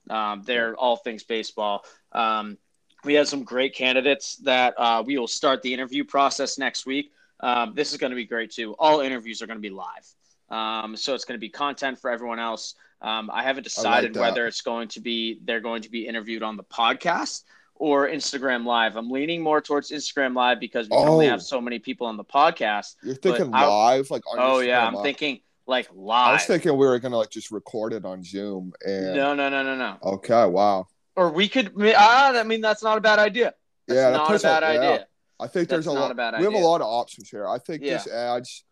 Um, 0.09 0.41
they're 0.43 0.75
all 0.75 0.95
things 0.97 1.23
baseball. 1.23 1.85
Um, 2.11 2.57
we 3.03 3.15
have 3.15 3.27
some 3.27 3.43
great 3.43 3.75
candidates 3.75 4.37
that 4.37 4.73
uh, 4.77 5.03
we 5.05 5.17
will 5.17 5.27
start 5.27 5.61
the 5.61 5.73
interview 5.73 6.03
process 6.03 6.57
next 6.57 6.85
week. 6.85 7.11
Um, 7.39 7.73
this 7.75 7.91
is 7.91 7.97
going 7.97 8.11
to 8.11 8.15
be 8.15 8.25
great 8.25 8.51
too. 8.51 8.75
All 8.77 9.01
interviews 9.01 9.41
are 9.41 9.47
going 9.47 9.57
to 9.57 9.61
be 9.61 9.73
live, 9.73 10.05
um, 10.49 10.95
so 10.95 11.15
it's 11.15 11.25
going 11.25 11.37
to 11.39 11.41
be 11.41 11.49
content 11.49 11.99
for 11.99 12.11
everyone 12.11 12.39
else. 12.39 12.75
Um, 13.01 13.31
I 13.33 13.41
haven't 13.43 13.63
decided 13.63 14.13
that. 14.13 14.19
whether 14.19 14.45
it's 14.45 14.61
going 14.61 14.89
to 14.89 14.99
be 14.99 15.39
they're 15.43 15.59
going 15.59 15.81
to 15.81 15.89
be 15.89 16.07
interviewed 16.07 16.43
on 16.43 16.55
the 16.57 16.63
podcast 16.63 17.43
or 17.81 18.07
Instagram 18.07 18.63
Live. 18.63 18.95
I'm 18.95 19.09
leaning 19.09 19.41
more 19.41 19.59
towards 19.59 19.89
Instagram 19.89 20.35
Live 20.35 20.59
because 20.59 20.87
we 20.87 20.95
only 20.97 21.25
Oh. 21.25 21.31
have 21.31 21.41
so 21.41 21.59
many 21.59 21.79
people 21.79 22.05
on 22.05 22.15
the 22.15 22.23
podcast. 22.23 22.93
You're 23.01 23.15
thinking 23.15 23.49
I- 23.55 23.65
live, 23.65 24.11
like 24.11 24.21
on 24.31 24.37
Oh 24.39 24.59
yeah, 24.59 24.85
I'm 24.85 24.93
Live. 24.93 25.03
thinking 25.03 25.39
like 25.65 25.89
live. 25.91 26.27
I 26.29 26.33
was 26.33 26.45
thinking 26.45 26.71
we 26.77 26.85
were 26.85 26.99
gonna 26.99 27.17
like 27.17 27.31
just 27.31 27.49
record 27.49 27.93
it 27.93 28.05
on 28.05 28.23
Zoom 28.23 28.71
and 28.85 29.15
no, 29.15 29.33
no, 29.33 29.49
no, 29.49 29.63
no, 29.63 29.75
no. 29.75 29.97
okay, 30.03 30.45
wow, 30.45 30.85
Or 31.15 31.31
we 31.31 31.49
could. 31.49 31.73
Ah, 31.97 32.37
I 32.39 32.43
mean, 32.43 32.61
that's 32.61 32.83
not 32.83 32.99
a 32.99 33.01
bad 33.01 33.17
idea. 33.17 33.55
That's 33.87 33.97
yeah, 33.97 34.11
not 34.11 34.29
a 34.29 34.39
bad 34.39 34.61
yeah. 34.61 34.69
idea. 34.79 35.07
I 35.39 35.47
think 35.47 35.67
there's 35.67 35.87
a 35.87 35.91
lot. 35.91 36.11
a 36.11 36.13
bad 36.13 36.37
we 36.37 36.43
have 36.43 36.53
a 36.53 36.57
lot 36.59 36.81
of 36.81 36.87
options 36.87 37.29
here. 37.31 37.47
I 37.47 37.57
think 37.57 37.81
Yeah. 37.81 37.93
this 37.97 38.07
adds 38.07 38.63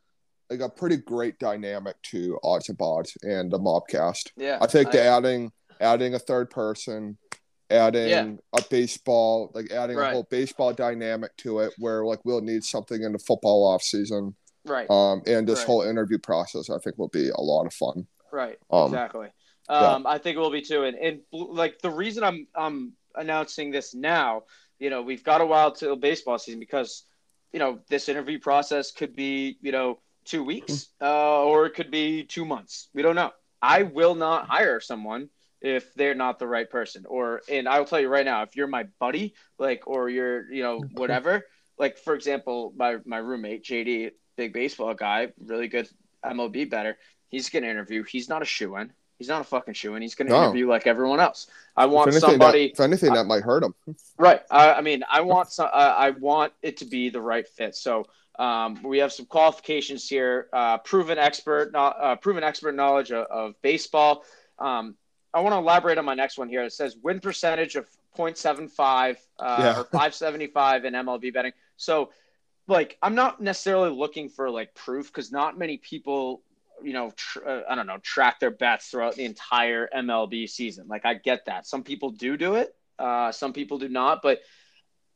like 0.51 0.59
a 0.59 0.69
pretty 0.69 0.97
great 0.97 1.39
dynamic 1.39 1.95
to 2.11 2.37
odds 2.43 2.69
and 2.69 2.77
bods 2.77 3.17
and 3.23 3.49
the 3.51 3.57
mobcast. 3.57 4.29
Yeah, 4.37 4.59
I 4.61 4.67
think 4.67 4.91
the 4.91 5.01
adding 5.01 5.51
adding 5.81 6.13
a 6.13 6.19
third 6.19 6.51
person, 6.51 7.17
adding 7.69 8.09
Yeah. 8.09 8.35
a 8.53 8.61
baseball, 8.69 9.51
like 9.53 9.71
adding 9.71 9.97
Right. 9.97 10.09
a 10.09 10.13
whole 10.13 10.23
baseball 10.29 10.73
dynamic 10.73 11.35
to 11.37 11.59
it, 11.59 11.73
where 11.77 12.03
like 12.05 12.23
we'll 12.25 12.41
need 12.41 12.63
something 12.63 13.03
in 13.03 13.11
the 13.13 13.19
football 13.19 13.65
off 13.65 13.83
season. 13.83 14.35
right, 14.65 14.89
Um, 14.91 15.23
and 15.25 15.47
this 15.47 15.59
Right. 15.59 15.65
whole 15.67 15.81
interview 15.83 16.19
process, 16.19 16.69
I 16.69 16.77
think, 16.79 16.97
will 16.97 17.07
be 17.07 17.29
a 17.29 17.41
lot 17.41 17.65
of 17.65 17.73
fun. 17.73 18.07
right, 18.31 18.59
Um, 18.69 18.85
exactly. 18.93 19.29
yeah. 19.69 19.93
Um, 19.95 20.05
I 20.05 20.17
think 20.17 20.35
it 20.35 20.39
will 20.39 20.51
be 20.51 20.61
too. 20.61 20.83
And, 20.83 20.97
and 20.97 21.21
like 21.31 21.79
the 21.79 21.89
reason 21.89 22.23
I'm 22.23 22.45
I'm 22.53 22.93
announcing 23.15 23.71
this 23.71 23.95
now, 23.95 24.43
you 24.77 24.89
know, 24.89 25.01
we've 25.01 25.23
got 25.23 25.41
a 25.41 25.45
while 25.45 25.71
till 25.71 25.95
baseball 25.95 26.37
season 26.37 26.59
because, 26.59 27.05
you 27.53 27.59
know, 27.59 27.79
this 27.89 28.09
interview 28.09 28.37
process 28.37 28.91
could 28.91 29.15
be, 29.15 29.57
you 29.61 29.71
know, 29.71 29.99
two 30.25 30.43
weeks, 30.43 30.89
uh, 31.01 31.43
or 31.43 31.65
it 31.65 31.73
could 31.73 31.89
be 31.89 32.23
two 32.23 32.45
months. 32.45 32.89
We 32.93 33.01
don't 33.01 33.15
know. 33.15 33.31
I 33.61 33.83
will 33.83 34.13
not 34.15 34.47
hire 34.47 34.79
someone 34.79 35.29
if 35.61 35.93
they're 35.93 36.15
not 36.15 36.39
the 36.39 36.47
right 36.47 36.69
person. 36.69 37.05
Or 37.07 37.41
and 37.49 37.67
I 37.67 37.79
will 37.79 37.85
tell 37.85 37.99
you 37.99 38.07
right 38.09 38.25
now, 38.25 38.43
if 38.43 38.55
you're 38.55 38.67
my 38.67 38.83
buddy, 38.99 39.33
like, 39.57 39.83
or 39.87 40.09
you're, 40.09 40.51
you 40.51 40.63
know, 40.63 40.81
whatever. 40.93 41.45
Like 41.77 41.97
for 41.97 42.13
example, 42.13 42.73
my 42.75 42.97
my 43.05 43.17
roommate 43.17 43.63
JD, 43.63 44.11
big 44.35 44.53
baseball 44.53 44.93
guy, 44.93 45.29
really 45.39 45.67
good 45.67 45.89
MLB 46.25 46.69
better. 46.69 46.97
He's 47.29 47.49
gonna 47.49 47.67
interview. 47.67 48.03
He's 48.03 48.27
not 48.27 48.41
a 48.41 48.45
shoe 48.45 48.75
in. 48.77 48.91
He's 49.17 49.27
not 49.27 49.41
a 49.41 49.45
fucking 49.45 49.73
shoe 49.73 49.95
in. 49.95 50.01
He's 50.01 50.15
gonna 50.15 50.29
No. 50.31 50.43
interview 50.43 50.67
like 50.67 50.87
everyone 50.87 51.19
else. 51.19 51.47
I 51.75 51.85
want 51.85 52.07
if 52.09 52.15
anything, 52.15 52.29
somebody. 52.31 52.67
that, 52.67 52.73
if 52.73 52.79
anything, 52.79 53.13
that 53.13 53.25
might 53.25 53.43
hurt 53.43 53.63
him. 53.63 53.75
Right. 54.17 54.41
I, 54.49 54.73
I 54.73 54.81
mean, 54.81 55.03
I 55.09 55.21
want 55.21 55.51
some. 55.51 55.67
Uh, 55.71 55.95
I 55.97 56.11
want 56.11 56.53
it 56.61 56.77
to 56.77 56.85
be 56.85 57.09
the 57.09 57.21
right 57.21 57.47
fit. 57.47 57.75
So 57.75 58.07
um, 58.37 58.81
we 58.83 58.99
have 58.99 59.11
some 59.13 59.25
qualifications 59.25 60.07
here. 60.07 60.47
Uh, 60.51 60.77
proven 60.79 61.17
expert, 61.17 61.71
not 61.73 61.97
uh, 62.01 62.15
proven 62.15 62.43
expert 62.43 62.75
knowledge 62.75 63.11
of, 63.11 63.25
of 63.27 63.61
baseball. 63.61 64.23
Um, 64.57 64.95
I 65.33 65.41
want 65.41 65.53
to 65.53 65.57
elaborate 65.57 65.97
on 65.97 66.05
my 66.05 66.15
next 66.15 66.37
one 66.37 66.49
here. 66.49 66.63
It 66.63 66.73
says 66.73 66.97
win 67.01 67.19
percentage 67.19 67.75
of 67.75 67.87
0.75 68.17 69.17
uh, 69.39 69.57
Yeah. 69.59 69.79
or 69.79 69.83
575 69.85 70.85
in 70.85 70.93
MLB 70.93 71.33
betting. 71.33 71.53
So, 71.77 72.11
like, 72.67 72.97
I'm 73.01 73.15
not 73.15 73.41
necessarily 73.41 73.89
looking 73.91 74.29
for 74.29 74.49
like 74.49 74.73
proof 74.75 75.07
because 75.07 75.31
not 75.31 75.57
many 75.57 75.77
people, 75.77 76.41
you 76.83 76.93
know, 76.93 77.11
tr- 77.15 77.47
uh, 77.47 77.61
I 77.69 77.75
don't 77.75 77.87
know, 77.87 77.97
track 77.99 78.39
their 78.39 78.51
bets 78.51 78.89
throughout 78.89 79.15
the 79.15 79.25
entire 79.25 79.87
MLB 79.95 80.49
season. 80.49 80.87
Like, 80.87 81.05
I 81.05 81.13
get 81.13 81.45
that. 81.45 81.67
Some 81.67 81.83
people 81.83 82.11
do 82.11 82.37
do 82.37 82.55
it. 82.55 82.75
Uh, 82.97 83.31
some 83.31 83.53
people 83.53 83.77
do 83.77 83.89
not. 83.89 84.21
But 84.21 84.39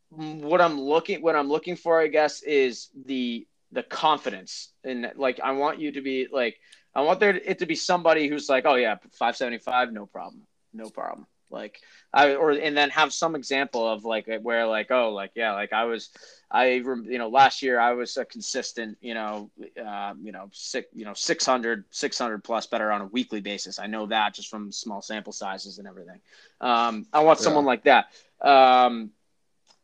what 0.10 0.62
I'm 0.62 0.80
looking, 0.80 1.21
what 1.21 1.36
I'm 1.36 1.49
looking 1.49 1.76
for, 1.76 1.99
I 1.99 2.08
guess, 2.08 2.41
is 2.43 2.89
the 3.06 3.47
the 3.71 3.82
confidence. 3.84 4.71
And 4.84 5.12
like, 5.15 5.39
I 5.39 5.54
want 5.54 5.80
you 5.80 5.91
to 5.93 6.02
be 6.02 6.28
like, 6.32 6.60
I 6.96 7.02
want 7.02 7.20
there 7.20 7.36
it 7.36 7.60
to 7.60 7.66
be 7.66 7.76
somebody 7.76 8.28
who's 8.28 8.50
like, 8.50 8.66
oh 8.66 8.76
yeah, 8.76 8.96
575, 8.96 9.92
no 9.94 10.06
problem, 10.06 10.44
no 10.74 10.90
problem. 10.90 11.26
Like 11.54 11.80
I 12.12 12.34
or 12.34 12.52
and 12.52 12.76
then 12.76 12.90
have 12.90 13.14
some 13.14 13.36
example 13.36 13.88
of 13.88 14.04
like 14.04 14.28
where 14.42 14.66
like 14.66 14.90
oh 14.90 15.14
like 15.14 15.32
yeah 15.36 15.54
like 15.54 15.72
I 15.72 15.86
was 15.86 16.10
I 16.50 16.72
you 16.72 17.18
know 17.20 17.30
last 17.30 17.62
year 17.62 17.80
I 17.80 17.94
was 17.94 18.18
a 18.18 18.26
consistent 18.26 18.98
you 19.02 19.14
know 19.14 19.52
uh, 19.80 20.16
you 20.22 20.32
know 20.32 20.50
six 20.52 20.88
you 20.94 21.06
know 21.06 21.14
600 21.14 21.86
600 21.92 22.44
plus 22.44 22.66
better 22.66 22.92
on 22.92 23.02
a 23.02 23.06
weekly 23.06 23.40
basis. 23.40 23.78
I 23.78 23.86
know 23.86 24.08
that 24.08 24.34
just 24.34 24.50
from 24.50 24.72
small 24.72 25.04
sample 25.04 25.32
sizes 25.32 25.78
and 25.78 25.88
everything. 25.88 26.20
Um, 26.60 27.06
I 27.14 27.20
want 27.20 27.38
someone 27.38 27.66
like 27.66 27.84
that. 27.84 28.08
Um, 28.42 29.12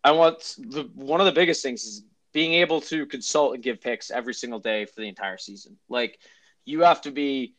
I 0.03 0.11
want 0.11 0.39
the 0.57 0.89
one 0.95 1.19
of 1.19 1.27
the 1.27 1.31
biggest 1.31 1.61
things 1.61 1.83
is 1.83 2.03
being 2.33 2.53
able 2.53 2.81
to 2.81 3.05
consult 3.05 3.53
and 3.53 3.63
give 3.63 3.79
picks 3.79 4.09
every 4.11 4.33
single 4.33 4.59
day 4.59 4.85
for 4.85 5.01
the 5.01 5.07
entire 5.07 5.37
season. 5.37 5.77
Like 5.87 6.19
you 6.69 6.81
have 6.81 7.01
to 7.01 7.11
be 7.11 7.55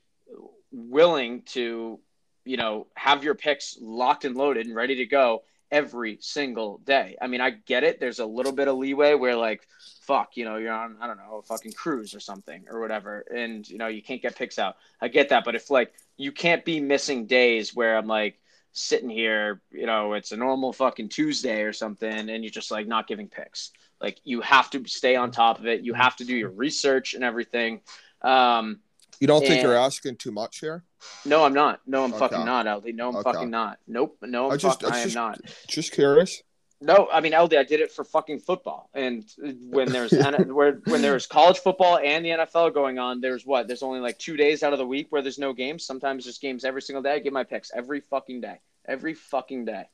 willing 0.71 1.43
to, 1.43 1.99
you 2.45 2.57
know, 2.57 2.87
have 2.95 3.25
your 3.25 3.35
picks 3.35 3.77
locked 3.81 4.25
and 4.25 4.37
loaded 4.37 4.67
and 4.67 4.77
ready 4.77 4.97
to 4.97 5.07
go 5.07 5.43
every 5.71 6.19
single 6.21 6.79
day. 6.79 7.17
I 7.21 7.27
mean, 7.27 7.41
I 7.41 7.51
get 7.51 7.85
it. 7.85 8.01
There's 8.01 8.21
a 8.21 8.27
little 8.27 8.53
bit 8.53 8.69
of 8.69 8.77
leeway 8.77 9.15
where 9.15 9.37
like, 9.37 9.67
fuck, 10.03 10.37
you 10.37 10.45
know, 10.45 10.57
you're 10.57 10.73
on, 10.73 10.97
I 11.01 11.07
don't 11.07 11.17
know, 11.17 11.39
a 11.39 11.43
fucking 11.43 11.73
cruise 11.73 12.15
or 12.15 12.21
something 12.21 12.67
or 12.71 12.81
whatever. 12.81 13.25
And, 13.35 13.69
you 13.69 13.79
know, 13.79 13.89
you 13.89 14.03
can't 14.03 14.23
get 14.23 14.37
picks 14.37 14.59
out. 14.59 14.77
I 15.01 15.09
get 15.09 15.29
that. 15.31 15.45
But 15.45 15.55
if 15.55 15.71
like, 15.71 15.93
you 16.17 16.33
can't 16.33 16.65
be 16.65 16.81
missing 16.81 17.27
days 17.27 17.75
where 17.75 17.97
I'm 17.97 18.07
like, 18.07 18.39
sitting 18.73 19.11
here, 19.11 19.61
you 19.73 19.87
know, 19.87 20.13
it's 20.13 20.31
a 20.31 20.37
normal 20.37 20.73
fucking 20.73 21.09
Tuesday 21.09 21.63
or 21.63 21.73
something, 21.73 22.31
and 22.31 22.45
you're 22.45 22.53
just 22.53 22.71
like 22.71 22.87
not 22.87 23.09
giving 23.09 23.29
picks. 23.29 23.73
Like 24.01 24.21
you 24.25 24.41
have 24.41 24.71
to 24.71 24.87
stay 24.87 25.17
on 25.17 25.31
top 25.31 25.59
of 25.59 25.67
it. 25.67 25.83
You 25.83 25.95
have 25.95 26.17
to 26.17 26.25
do 26.25 26.37
your 26.37 26.51
research 26.51 27.15
and 27.15 27.25
everything. 27.25 27.81
Um, 28.23 28.81
you 29.21 29.27
don't 29.27 29.47
think 29.47 29.63
you're 29.63 29.77
asking 29.77 30.17
too 30.17 30.33
much 30.33 30.61
here? 30.61 30.85
No, 31.25 31.45
I'm 31.45 31.55
not. 31.55 31.81
No, 31.87 32.05
I'm 32.05 32.11
okay. 32.11 32.19
fucking 32.19 32.45
not, 32.45 32.67
Eldy. 32.67 32.95
No, 32.95 33.11
I'm 33.11 33.17
okay. 33.17 33.33
fucking 33.33 33.51
not. 33.51 33.79
Nope. 33.87 34.17
No, 34.23 34.47
I'm 34.47 34.53
I 34.53 34.57
just, 34.57 34.81
fucking, 34.81 34.95
I, 34.95 35.01
am 35.03 35.13
not. 35.13 35.41
Just 35.69 35.93
curious. 35.93 36.43
No, 36.83 37.09
I 37.13 37.21
mean 37.21 37.33
Eldy, 37.33 37.59
I 37.59 37.63
did 37.63 37.81
it 37.81 37.93
for 37.93 38.05
fucking 38.05 38.41
football. 38.41 38.89
And 38.95 39.25
when 39.69 39.93
there's 39.93 40.13
where 40.47 40.81
when 40.87 41.03
there's 41.03 41.27
college 41.27 41.59
football 41.59 41.99
and 41.99 42.25
the 42.25 42.31
NFL 42.31 42.73
going 42.73 42.99
on, 42.99 43.21
there's 43.21 43.45
what? 43.45 43.67
There's 43.67 43.83
only 43.83 44.01
like 44.01 44.19
two 44.19 44.37
days 44.37 44.63
out 44.63 44.73
of 44.73 44.79
the 44.79 44.87
week 44.87 45.09
where 45.11 45.21
there's 45.21 45.39
no 45.39 45.53
games. 45.53 45.85
Sometimes 45.85 46.25
there's 46.25 46.39
games 46.39 46.65
every 46.65 46.81
single 46.81 47.03
day. 47.03 47.13
I 47.13 47.19
get 47.19 47.35
my 47.35 47.45
picks 47.45 47.71
every 47.75 48.01
fucking 48.01 48.41
day, 48.41 48.61
every 48.89 49.13
fucking 49.13 49.67
day. 49.67 49.85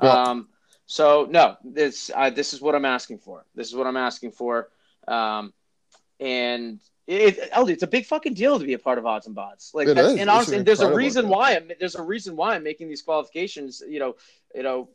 Um, 0.00 0.48
so 0.86 1.28
no, 1.30 1.56
this 1.62 2.10
uh, 2.12 2.30
this 2.30 2.52
is 2.52 2.60
what 2.60 2.74
I'm 2.74 2.84
asking 2.86 3.18
for. 3.18 3.46
This 3.54 3.68
is 3.68 3.76
what 3.76 3.86
I'm 3.86 3.96
asking 3.96 4.32
for. 4.32 4.68
Um, 5.06 5.52
and 6.18 6.80
it, 7.12 7.50
it's 7.54 7.82
a 7.82 7.86
big 7.86 8.06
fucking 8.06 8.34
deal 8.34 8.58
to 8.58 8.64
be 8.64 8.74
a 8.74 8.78
part 8.78 8.98
of 8.98 9.06
odds 9.06 9.26
and 9.26 9.36
bods. 9.36 9.74
Like, 9.74 9.88
and 9.88 10.30
honestly, 10.30 10.56
and 10.56 10.66
there's 10.66 10.80
a 10.80 10.94
reason 10.94 11.28
why 11.28 11.56
I'm 11.56 11.70
there's 11.78 11.94
a 11.94 12.02
reason 12.02 12.36
why 12.36 12.54
I'm 12.54 12.62
making 12.62 12.88
these 12.88 13.02
qualifications. 13.02 13.82
You 13.86 14.00
know, 14.00 14.16
you 14.54 14.62
know, 14.62 14.88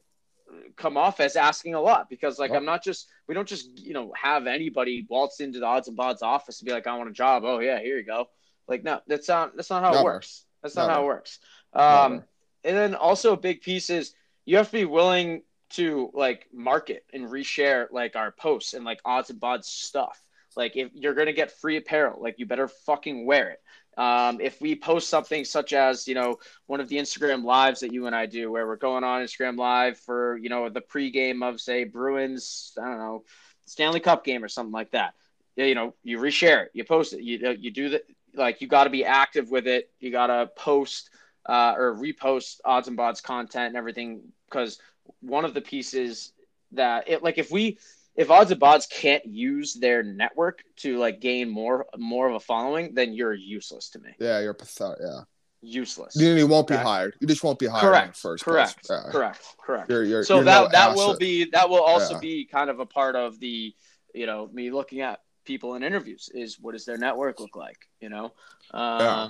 come 0.76 0.98
off 0.98 1.20
as 1.20 1.36
asking 1.36 1.76
a 1.76 1.82
lot 1.82 2.10
because 2.10 2.40
like 2.40 2.52
oh. 2.52 2.56
I'm 2.56 2.66
not 2.66 2.84
just 2.84 3.08
we 3.28 3.34
don't 3.34 3.48
just 3.48 3.78
you 3.80 3.94
know 3.94 4.14
have 4.16 4.48
anybody 4.48 5.06
waltz 5.10 5.40
into 5.40 5.60
the 5.60 5.66
odds 5.66 5.88
and 5.88 5.98
bods 5.98 6.22
office 6.22 6.60
and 6.60 6.66
be 6.66 6.74
like 6.74 6.88
I 6.88 6.98
want 6.98 7.10
a 7.10 7.14
job. 7.14 7.44
Oh 7.46 7.60
yeah, 7.60 7.80
here 7.80 7.98
you 7.98 8.06
go. 8.06 8.30
Like 8.68 8.84
no, 8.84 9.02
that's 9.08 9.28
not 9.28 9.56
that's 9.56 9.70
not 9.70 9.84
how 9.84 9.92
Never. 9.92 10.02
it 10.02 10.06
works. 10.06 10.46
That's 10.62 10.76
not 10.76 10.88
Never. 10.88 10.94
how 10.94 11.04
it 11.04 11.06
works. 11.06 11.40
Um, 11.74 12.24
and 12.64 12.76
then 12.76 12.96
also 12.96 13.34
a 13.34 13.38
big 13.38 13.62
piece 13.62 13.90
is 13.90 14.14
you 14.46 14.58
have 14.58 14.68
to 14.68 14.78
be 14.78 14.86
willing 14.86 15.44
to 15.70 16.10
like 16.14 16.48
market 16.54 17.06
and 17.14 17.26
reshare 17.30 17.88
like 17.92 18.16
our 18.16 18.32
posts 18.32 18.74
and 18.74 18.86
like 18.86 19.00
odds 19.06 19.30
and 19.30 19.40
bods 19.40 19.66
stuff. 19.66 20.22
Like 20.58 20.76
if 20.76 20.90
you're 20.94 21.14
gonna 21.14 21.34
get 21.34 21.52
free 21.52 21.78
apparel, 21.78 22.22
like 22.22 22.40
you 22.40 22.46
better 22.46 22.68
fucking 22.68 23.26
wear 23.26 23.50
it. 23.50 23.62
Um, 23.98 24.42
if 24.42 24.60
we 24.60 24.76
post 24.76 25.10
something 25.10 25.46
such 25.46 25.74
as, 25.74 26.08
you 26.08 26.14
know, 26.16 26.38
one 26.68 26.80
of 26.80 26.88
the 26.88 26.98
Instagram 26.98 27.44
lives 27.44 27.80
that 27.80 27.94
you 27.94 28.06
and 28.06 28.16
I 28.16 28.26
do, 28.26 28.52
where 28.52 28.68
we're 28.68 28.76
going 28.76 29.04
on 29.04 29.24
Instagram 29.24 29.58
live 29.58 29.98
for, 29.98 30.38
you 30.38 30.50
know, 30.50 30.70
the 30.70 30.82
pregame 30.82 31.48
of, 31.48 31.60
say, 31.60 31.84
Bruins, 31.84 32.74
I 32.80 32.86
don't 32.86 33.00
know, 33.00 33.24
Stanley 33.66 34.00
Cup 34.00 34.24
game 34.24 34.44
or 34.44 34.48
something 34.48 34.72
like 34.72 34.92
that. 34.92 35.14
You 35.56 35.74
know, 35.74 35.96
you 36.04 36.20
reshare 36.20 36.66
it, 36.66 36.72
you 36.74 36.84
post 36.84 37.14
it, 37.14 37.24
you 37.24 37.56
you 37.60 37.72
do 37.72 37.90
that. 37.90 38.04
Like 38.36 38.62
you 38.62 38.68
got 38.68 38.84
to 38.84 38.92
be 38.92 39.06
active 39.06 39.50
with 39.50 39.68
it. 39.68 39.90
You 40.00 40.12
got 40.12 40.28
to 40.28 40.48
post 40.56 41.10
uh, 41.48 41.74
or 41.78 41.96
repost 41.96 42.60
odds 42.66 42.88
and 42.88 42.98
bods 42.98 43.24
content 43.24 43.70
and 43.70 43.78
everything 43.78 44.22
because 44.50 44.80
one 45.22 45.46
of 45.46 45.54
the 45.54 45.62
pieces 45.62 46.34
that 46.74 47.10
it 47.10 47.24
like 47.24 47.38
if 47.38 47.50
we 47.50 47.78
if 48.18 48.32
odds 48.32 48.52
and 48.52 48.60
bods 48.60 48.90
can't 48.90 49.24
use 49.26 49.76
their 49.76 50.02
network 50.02 50.64
to 50.78 50.98
like 50.98 51.22
gain 51.22 51.50
more 51.50 51.86
more 51.98 52.28
of 52.28 52.36
a 52.36 52.40
following, 52.40 52.94
then 52.96 53.14
you're 53.14 53.34
useless 53.34 53.90
to 53.92 54.00
me. 54.00 54.10
Yeah, 54.20 54.40
you're 54.40 54.56
pathetic. 54.56 54.98
Yeah, 55.00 55.22
useless. 55.62 56.16
You, 56.16 56.34
you 56.34 56.48
won't 56.48 56.70
okay. 56.70 56.82
be 56.82 56.84
hired. 56.84 57.16
You 57.22 57.28
just 57.28 57.44
won't 57.44 57.60
be 57.60 57.68
hired. 57.68 57.82
Correct. 57.82 58.18
first. 58.18 58.44
Correct. 58.44 58.88
Yeah. 58.90 59.04
Correct. 59.12 59.46
Correct. 59.62 59.90
You're, 59.90 60.04
you're, 60.04 60.24
so 60.24 60.36
you're 60.36 60.46
that 60.46 60.62
no 60.64 60.68
that 60.70 60.90
asset. 60.90 60.98
will 60.98 61.18
be 61.18 61.50
that 61.52 61.70
will 61.70 61.84
also 61.84 62.16
yeah. 62.16 62.20
be 62.20 62.46
kind 62.46 62.72
of 62.72 62.80
a 62.80 62.86
part 62.86 63.16
of 63.16 63.40
the 63.40 63.74
you 64.14 64.26
know 64.26 64.50
me 64.52 64.72
looking 64.72 65.02
at 65.02 65.20
people 65.46 65.76
in 65.76 65.84
interviews 65.84 66.30
is 66.34 66.60
what 66.60 66.74
does 66.74 66.86
their 66.86 66.98
network 66.98 67.40
look 67.40 67.56
like 67.56 67.78
you 68.02 68.10
know 68.10 68.26
um, 68.74 69.00
yeah. 69.00 69.28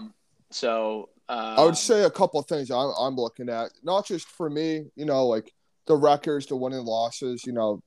so 0.49 1.09
um, 1.29 1.59
I 1.59 1.63
would 1.63 1.77
say 1.77 2.05
a 2.05 2.09
couple 2.09 2.39
of 2.39 2.47
things 2.47 2.71
I'm, 2.71 2.91
I'm 2.99 3.15
looking 3.15 3.49
at 3.49 3.69
not 3.83 4.07
just 4.07 4.27
for 4.27 4.49
me 4.49 4.85
you 4.95 5.05
know 5.05 5.27
like 5.27 5.53
the 5.85 5.95
records 5.95 6.47
the 6.47 6.55
winning 6.55 6.85
losses 6.85 7.45
you 7.45 7.53
know 7.53 7.83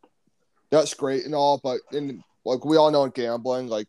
that's 0.70 0.94
great 0.94 1.24
and 1.24 1.34
all, 1.34 1.60
but 1.62 1.80
in 1.92 2.22
like 2.44 2.64
we 2.64 2.76
all 2.76 2.90
know 2.90 3.04
in 3.04 3.10
gambling, 3.10 3.68
like 3.68 3.88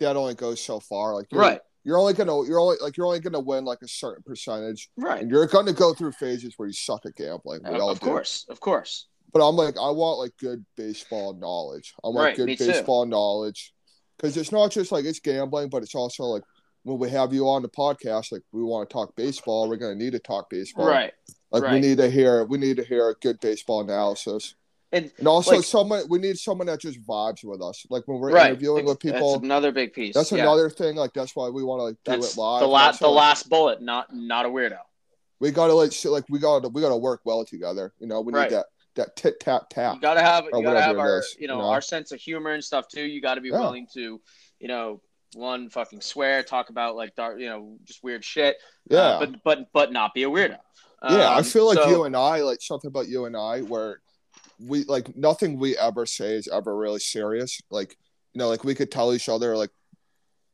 that 0.00 0.16
only 0.16 0.34
goes 0.34 0.60
so 0.60 0.80
far. 0.80 1.14
Like 1.14 1.26
you're, 1.30 1.40
right. 1.40 1.60
You're 1.84 1.98
only 1.98 2.14
gonna 2.14 2.44
you're 2.46 2.60
only 2.60 2.76
like 2.80 2.96
you're 2.96 3.06
only 3.06 3.20
gonna 3.20 3.40
win 3.40 3.64
like 3.64 3.78
a 3.82 3.88
certain 3.88 4.22
percentage. 4.22 4.90
Right. 4.96 5.22
And 5.22 5.30
you're 5.30 5.46
gonna 5.46 5.72
go 5.72 5.94
through 5.94 6.12
phases 6.12 6.54
where 6.56 6.68
you 6.68 6.74
suck 6.74 7.06
at 7.06 7.14
gambling. 7.14 7.60
We 7.64 7.70
uh, 7.70 7.80
all 7.80 7.90
of 7.90 8.00
do. 8.00 8.06
course, 8.06 8.46
of 8.48 8.60
course. 8.60 9.06
But 9.32 9.46
I'm 9.46 9.56
like, 9.56 9.76
I 9.76 9.90
want 9.90 10.18
like 10.18 10.32
good 10.40 10.64
baseball 10.76 11.34
knowledge. 11.34 11.94
I 12.02 12.08
want 12.08 12.18
right, 12.18 12.36
good 12.36 12.58
baseball 12.58 13.04
too. 13.04 13.10
knowledge. 13.10 13.72
Cause 14.20 14.36
it's 14.36 14.50
not 14.50 14.72
just 14.72 14.90
like 14.90 15.04
it's 15.04 15.20
gambling, 15.20 15.68
but 15.68 15.82
it's 15.82 15.94
also 15.94 16.24
like 16.24 16.42
when 16.82 16.98
we 16.98 17.08
have 17.10 17.32
you 17.32 17.48
on 17.48 17.62
the 17.62 17.68
podcast, 17.68 18.32
like 18.32 18.42
we 18.52 18.62
want 18.62 18.88
to 18.88 18.92
talk 18.92 19.14
baseball, 19.14 19.68
we're 19.68 19.76
gonna 19.76 19.94
need 19.94 20.12
to 20.12 20.18
talk 20.18 20.50
baseball. 20.50 20.88
Right. 20.88 21.12
Like 21.52 21.62
right. 21.62 21.74
we 21.74 21.80
need 21.80 21.98
to 21.98 22.10
hear 22.10 22.44
we 22.44 22.58
need 22.58 22.78
to 22.78 22.84
hear 22.84 23.08
a 23.10 23.14
good 23.14 23.38
baseball 23.40 23.80
analysis. 23.80 24.54
And, 24.90 25.12
and 25.18 25.28
also 25.28 25.56
like, 25.56 25.64
someone 25.64 26.04
we 26.08 26.18
need 26.18 26.38
someone 26.38 26.66
that 26.68 26.80
just 26.80 27.02
vibes 27.02 27.44
with 27.44 27.60
us. 27.60 27.84
Like 27.90 28.08
when 28.08 28.18
we're 28.18 28.32
right. 28.32 28.50
interviewing 28.50 28.86
with 28.86 28.98
people. 28.98 29.32
That's 29.32 29.44
another 29.44 29.70
big 29.70 29.92
piece. 29.92 30.14
That's 30.14 30.32
yeah. 30.32 30.42
another 30.42 30.70
thing. 30.70 30.96
Like 30.96 31.12
that's 31.12 31.36
why 31.36 31.50
we 31.50 31.62
want 31.62 31.80
to 31.80 31.84
like 31.84 31.96
do 32.04 32.22
that's 32.22 32.36
it 32.36 32.40
live. 32.40 32.60
The 32.60 32.68
last 32.68 33.00
the 33.00 33.08
last 33.08 33.50
bullet, 33.50 33.82
not 33.82 34.14
not 34.14 34.46
a 34.46 34.48
weirdo. 34.48 34.78
We 35.40 35.50
gotta 35.50 35.74
like 35.74 35.92
like 36.06 36.24
we 36.30 36.38
gotta 36.38 36.68
we 36.68 36.80
gotta 36.80 36.96
work 36.96 37.20
well 37.24 37.44
together. 37.44 37.92
You 37.98 38.06
know, 38.06 38.22
we 38.22 38.32
need 38.32 38.38
right. 38.38 38.50
that 38.50 38.66
that 38.96 39.14
tit 39.14 39.40
tap 39.40 39.68
tap. 39.68 39.96
You 39.96 40.00
gotta 40.00 40.22
have 40.22 40.46
you 40.46 40.62
gotta 40.62 40.80
have 40.80 40.98
our 40.98 41.18
is, 41.18 41.36
you, 41.38 41.48
know, 41.48 41.56
you 41.56 41.62
know, 41.62 41.68
our 41.68 41.82
sense 41.82 42.10
of 42.10 42.20
humor 42.20 42.52
and 42.52 42.64
stuff 42.64 42.88
too. 42.88 43.04
You 43.04 43.20
gotta 43.20 43.42
be 43.42 43.50
yeah. 43.50 43.60
willing 43.60 43.86
to, 43.92 44.20
you 44.58 44.68
know, 44.68 45.02
one 45.34 45.68
fucking 45.68 46.00
swear, 46.00 46.42
talk 46.42 46.70
about 46.70 46.96
like 46.96 47.14
dark, 47.14 47.38
you 47.38 47.46
know, 47.46 47.76
just 47.84 48.02
weird 48.02 48.24
shit. 48.24 48.56
Uh, 48.90 48.94
yeah. 48.94 49.00
Uh, 49.00 49.18
but 49.18 49.44
but 49.44 49.68
but 49.74 49.92
not 49.92 50.14
be 50.14 50.22
a 50.22 50.30
weirdo. 50.30 50.56
Yeah, 51.08 51.28
um, 51.28 51.38
I 51.38 51.42
feel 51.42 51.66
like 51.66 51.78
so, 51.78 51.88
you 51.88 52.04
and 52.04 52.16
I, 52.16 52.40
like 52.40 52.60
something 52.60 52.88
about 52.88 53.06
you 53.06 53.26
and 53.26 53.36
I, 53.36 53.60
where 53.60 54.00
we 54.60 54.84
like 54.84 55.16
nothing 55.16 55.58
we 55.58 55.76
ever 55.76 56.06
say 56.06 56.34
is 56.34 56.48
ever 56.48 56.76
really 56.76 57.00
serious. 57.00 57.60
Like, 57.70 57.96
you 58.32 58.38
know, 58.38 58.48
like 58.48 58.64
we 58.64 58.74
could 58.74 58.90
tell 58.90 59.14
each 59.14 59.28
other 59.28 59.56
like, 59.56 59.70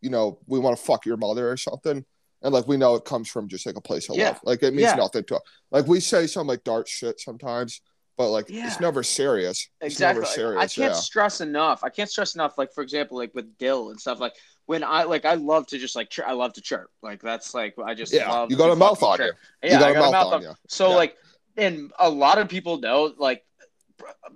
you 0.00 0.10
know, 0.10 0.38
we 0.46 0.58
want 0.58 0.76
to 0.76 0.82
fuck 0.82 1.06
your 1.06 1.16
mother 1.16 1.50
or 1.50 1.56
something. 1.56 2.04
And 2.42 2.52
like 2.52 2.68
we 2.68 2.76
know 2.76 2.94
it 2.94 3.06
comes 3.06 3.30
from 3.30 3.48
just 3.48 3.64
like 3.64 3.76
a 3.76 3.80
place 3.80 4.10
of 4.10 4.16
yeah. 4.16 4.28
love. 4.28 4.40
Like 4.44 4.62
it 4.62 4.74
means 4.74 4.90
yeah. 4.90 4.96
nothing 4.96 5.24
to 5.24 5.36
us. 5.36 5.42
Like 5.70 5.86
we 5.86 6.00
say 6.00 6.26
some 6.26 6.46
like 6.46 6.62
dark 6.62 6.86
shit 6.86 7.18
sometimes, 7.18 7.80
but 8.18 8.28
like 8.28 8.50
yeah. 8.50 8.66
it's 8.66 8.80
never 8.80 9.02
serious. 9.02 9.68
It's 9.80 9.94
exactly. 9.94 10.20
Never 10.20 10.32
serious. 10.32 10.62
I 10.62 10.66
can't 10.66 10.94
stress 10.94 11.40
enough. 11.40 11.82
I 11.82 11.88
can't 11.88 12.10
stress 12.10 12.34
enough. 12.34 12.58
Like 12.58 12.74
for 12.74 12.82
example, 12.82 13.16
like 13.16 13.34
with 13.34 13.56
Dill 13.56 13.90
and 13.90 13.98
stuff. 13.98 14.20
Like 14.20 14.34
when 14.66 14.84
I 14.84 15.04
like, 15.04 15.24
I 15.24 15.34
love 15.34 15.66
to 15.68 15.78
just 15.78 15.96
like, 15.96 16.10
chir- 16.10 16.26
I 16.26 16.32
love 16.32 16.52
to 16.54 16.60
chirp. 16.60 16.90
Like 17.02 17.22
that's 17.22 17.54
like 17.54 17.74
I 17.82 17.94
just 17.94 18.12
yeah. 18.12 18.30
love. 18.30 18.50
You 18.50 18.58
got 18.58 18.70
a 18.70 18.76
mouth 18.76 19.02
on 19.02 19.20
you. 19.20 19.32
Yeah, 19.62 19.72
you 19.72 19.78
got, 19.78 19.94
got 19.94 20.08
a 20.08 20.12
mouth, 20.12 20.26
on, 20.26 20.34
on 20.34 20.42
you. 20.42 20.52
So 20.68 20.90
like, 20.90 21.16
and 21.56 21.92
a 21.98 22.10
lot 22.10 22.36
of 22.36 22.48
people 22.48 22.78
know 22.78 23.14
like 23.16 23.42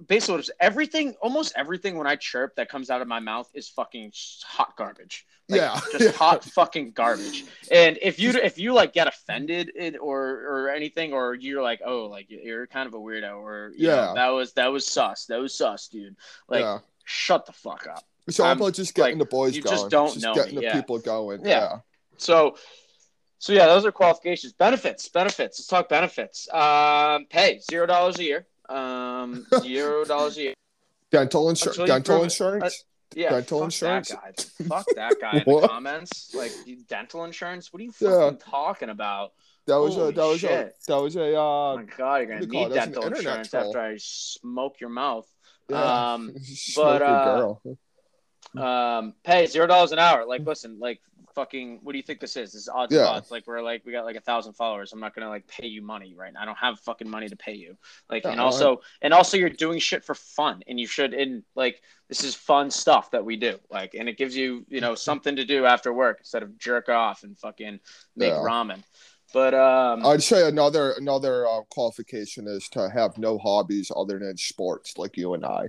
basically 0.06 0.44
everything 0.60 1.14
almost 1.20 1.52
everything 1.56 1.96
when 1.96 2.06
I 2.06 2.16
chirp 2.16 2.56
that 2.56 2.68
comes 2.68 2.90
out 2.90 3.02
of 3.02 3.08
my 3.08 3.20
mouth 3.20 3.50
is 3.54 3.68
fucking 3.68 4.12
hot 4.44 4.76
garbage. 4.76 5.26
Like, 5.48 5.60
yeah, 5.60 5.80
just 5.92 6.00
yeah. 6.00 6.10
hot 6.12 6.44
fucking 6.44 6.92
garbage. 6.92 7.44
And 7.70 7.98
if 8.02 8.18
you 8.18 8.30
if 8.30 8.58
you 8.58 8.74
like 8.74 8.92
get 8.92 9.06
offended 9.06 9.72
or 10.00 10.20
or 10.20 10.70
anything, 10.70 11.12
or 11.12 11.34
you're 11.34 11.62
like, 11.62 11.80
oh, 11.84 12.04
like 12.06 12.26
you're 12.28 12.66
kind 12.66 12.86
of 12.86 12.94
a 12.94 12.98
weirdo, 12.98 13.38
or 13.38 13.72
yeah, 13.76 13.94
know, 13.94 14.14
that 14.14 14.28
was 14.28 14.52
that 14.54 14.70
was 14.72 14.86
sus, 14.86 15.26
that 15.26 15.40
was 15.40 15.54
sus, 15.54 15.88
dude. 15.88 16.16
Like, 16.48 16.60
yeah. 16.60 16.78
shut 17.04 17.46
the 17.46 17.52
fuck 17.52 17.86
up. 17.86 18.04
It's 18.26 18.38
all 18.40 18.52
about 18.52 18.74
just 18.74 18.94
getting 18.94 19.18
like, 19.18 19.26
the 19.26 19.36
boys 19.36 19.56
you 19.56 19.62
going. 19.62 19.76
just 19.76 19.90
don't 19.90 20.12
just 20.12 20.24
know 20.24 20.34
getting 20.34 20.56
me. 20.56 20.60
the 20.60 20.66
yeah. 20.66 20.74
people 20.74 20.98
going. 20.98 21.40
Yeah. 21.40 21.48
yeah. 21.48 21.78
So 22.18 22.56
so 23.38 23.52
yeah, 23.52 23.66
those 23.66 23.86
are 23.86 23.92
qualifications. 23.92 24.52
Benefits, 24.52 25.08
benefits. 25.08 25.60
Let's 25.60 25.66
talk 25.66 25.88
benefits. 25.88 26.52
Um, 26.52 27.26
pay 27.30 27.60
zero 27.60 27.86
dollars 27.86 28.18
a 28.18 28.24
year. 28.24 28.46
Um, 28.68 29.46
zero 29.62 30.04
dollars 30.04 30.38
a 30.38 30.42
year. 30.42 30.54
Dental 31.10 31.48
insurance. 31.48 31.78
Dental 31.78 32.22
insurance. 32.22 32.64
Uh, 32.64 32.70
yeah, 33.14 33.30
dental 33.30 33.60
fuck 33.60 33.64
insurance. 33.66 34.08
That 34.08 34.20
guy. 34.58 34.64
fuck 34.66 34.86
that 34.94 35.14
guy 35.20 35.42
in 35.46 35.60
the 35.60 35.68
comments. 35.68 36.34
Like 36.34 36.52
dental 36.88 37.24
insurance. 37.24 37.72
What 37.72 37.80
are 37.80 37.84
you 37.84 37.92
fucking 37.92 38.38
yeah. 38.38 38.50
talking 38.50 38.90
about? 38.90 39.32
That 39.66 39.76
was 39.76 39.96
a 39.96 40.00
Holy 40.00 40.12
that 40.12 40.24
was 40.24 40.44
a 40.44 40.72
that 40.86 40.96
was 40.96 41.16
a 41.16 41.34
uh 41.34 41.40
Oh 41.40 41.76
my 41.76 41.84
god, 41.96 42.16
you're 42.16 42.26
gonna 42.26 42.40
what 42.40 42.40
do 42.40 42.46
you 42.46 42.52
call 42.52 42.60
need 42.62 42.66
it? 42.66 42.74
That's 42.74 42.86
an 42.86 42.92
dental 42.92 43.18
insurance 43.18 43.50
troll. 43.50 43.66
after 43.66 43.80
I 43.80 43.96
smoke 43.98 44.80
your 44.80 44.90
mouth. 44.90 45.26
yeah, 45.68 46.12
Um, 46.12 46.34
but 46.76 47.02
uh, 47.02 47.36
girl. 47.36 47.62
Um, 48.56 49.14
pay 49.24 49.46
zero 49.46 49.66
dollars 49.66 49.92
an 49.92 49.98
hour. 49.98 50.24
Like, 50.24 50.46
listen, 50.46 50.78
like 50.78 51.00
fucking. 51.38 51.78
What 51.84 51.92
do 51.92 51.98
you 51.98 52.02
think 52.02 52.18
this 52.18 52.36
is? 52.36 52.52
This 52.52 52.62
is 52.62 52.68
odds 52.68 52.92
Yeah. 52.92 53.06
odds. 53.06 53.30
Like, 53.30 53.46
we're 53.46 53.62
like 53.62 53.86
we 53.86 53.92
got 53.92 54.04
like 54.04 54.16
a 54.16 54.20
thousand 54.20 54.54
followers. 54.54 54.92
I'm 54.92 54.98
not 54.98 55.14
gonna 55.14 55.28
like 55.28 55.46
pay 55.46 55.68
you 55.68 55.82
money 55.82 56.14
right 56.14 56.32
now. 56.32 56.42
I 56.42 56.44
don't 56.44 56.58
have 56.58 56.80
fucking 56.80 57.08
money 57.08 57.28
to 57.28 57.36
pay 57.36 57.54
you. 57.54 57.76
Like, 58.10 58.24
Yeah, 58.24 58.32
and 58.32 58.40
also, 58.40 58.80
and 59.02 59.14
also, 59.14 59.36
you're 59.36 59.48
doing 59.50 59.78
shit 59.78 60.04
for 60.04 60.14
fun, 60.14 60.62
and 60.66 60.80
you 60.80 60.88
should. 60.88 61.14
And 61.14 61.44
like, 61.54 61.80
this 62.08 62.24
is 62.24 62.34
fun 62.34 62.70
stuff 62.70 63.12
that 63.12 63.24
we 63.24 63.36
do. 63.36 63.58
Like, 63.70 63.94
and 63.94 64.08
it 64.08 64.18
gives 64.18 64.36
you, 64.36 64.66
you 64.68 64.80
know, 64.80 64.94
something 64.96 65.36
to 65.36 65.44
do 65.44 65.64
after 65.64 65.92
work 65.92 66.16
instead 66.20 66.42
of 66.42 66.58
jerk 66.58 66.88
off 66.88 67.22
and 67.22 67.38
fucking 67.38 67.78
make 68.16 68.32
Yeah. 68.32 68.38
ramen. 68.40 68.82
But 69.32 69.54
um, 69.54 70.04
I'd 70.06 70.22
say 70.22 70.48
another 70.48 70.92
another 70.92 71.46
uh, 71.46 71.60
qualification 71.70 72.48
is 72.48 72.68
to 72.70 72.88
have 72.90 73.16
no 73.18 73.38
hobbies 73.38 73.92
other 73.94 74.18
than 74.18 74.36
sports, 74.38 74.98
like 74.98 75.16
you 75.16 75.34
and 75.34 75.44
I. 75.44 75.68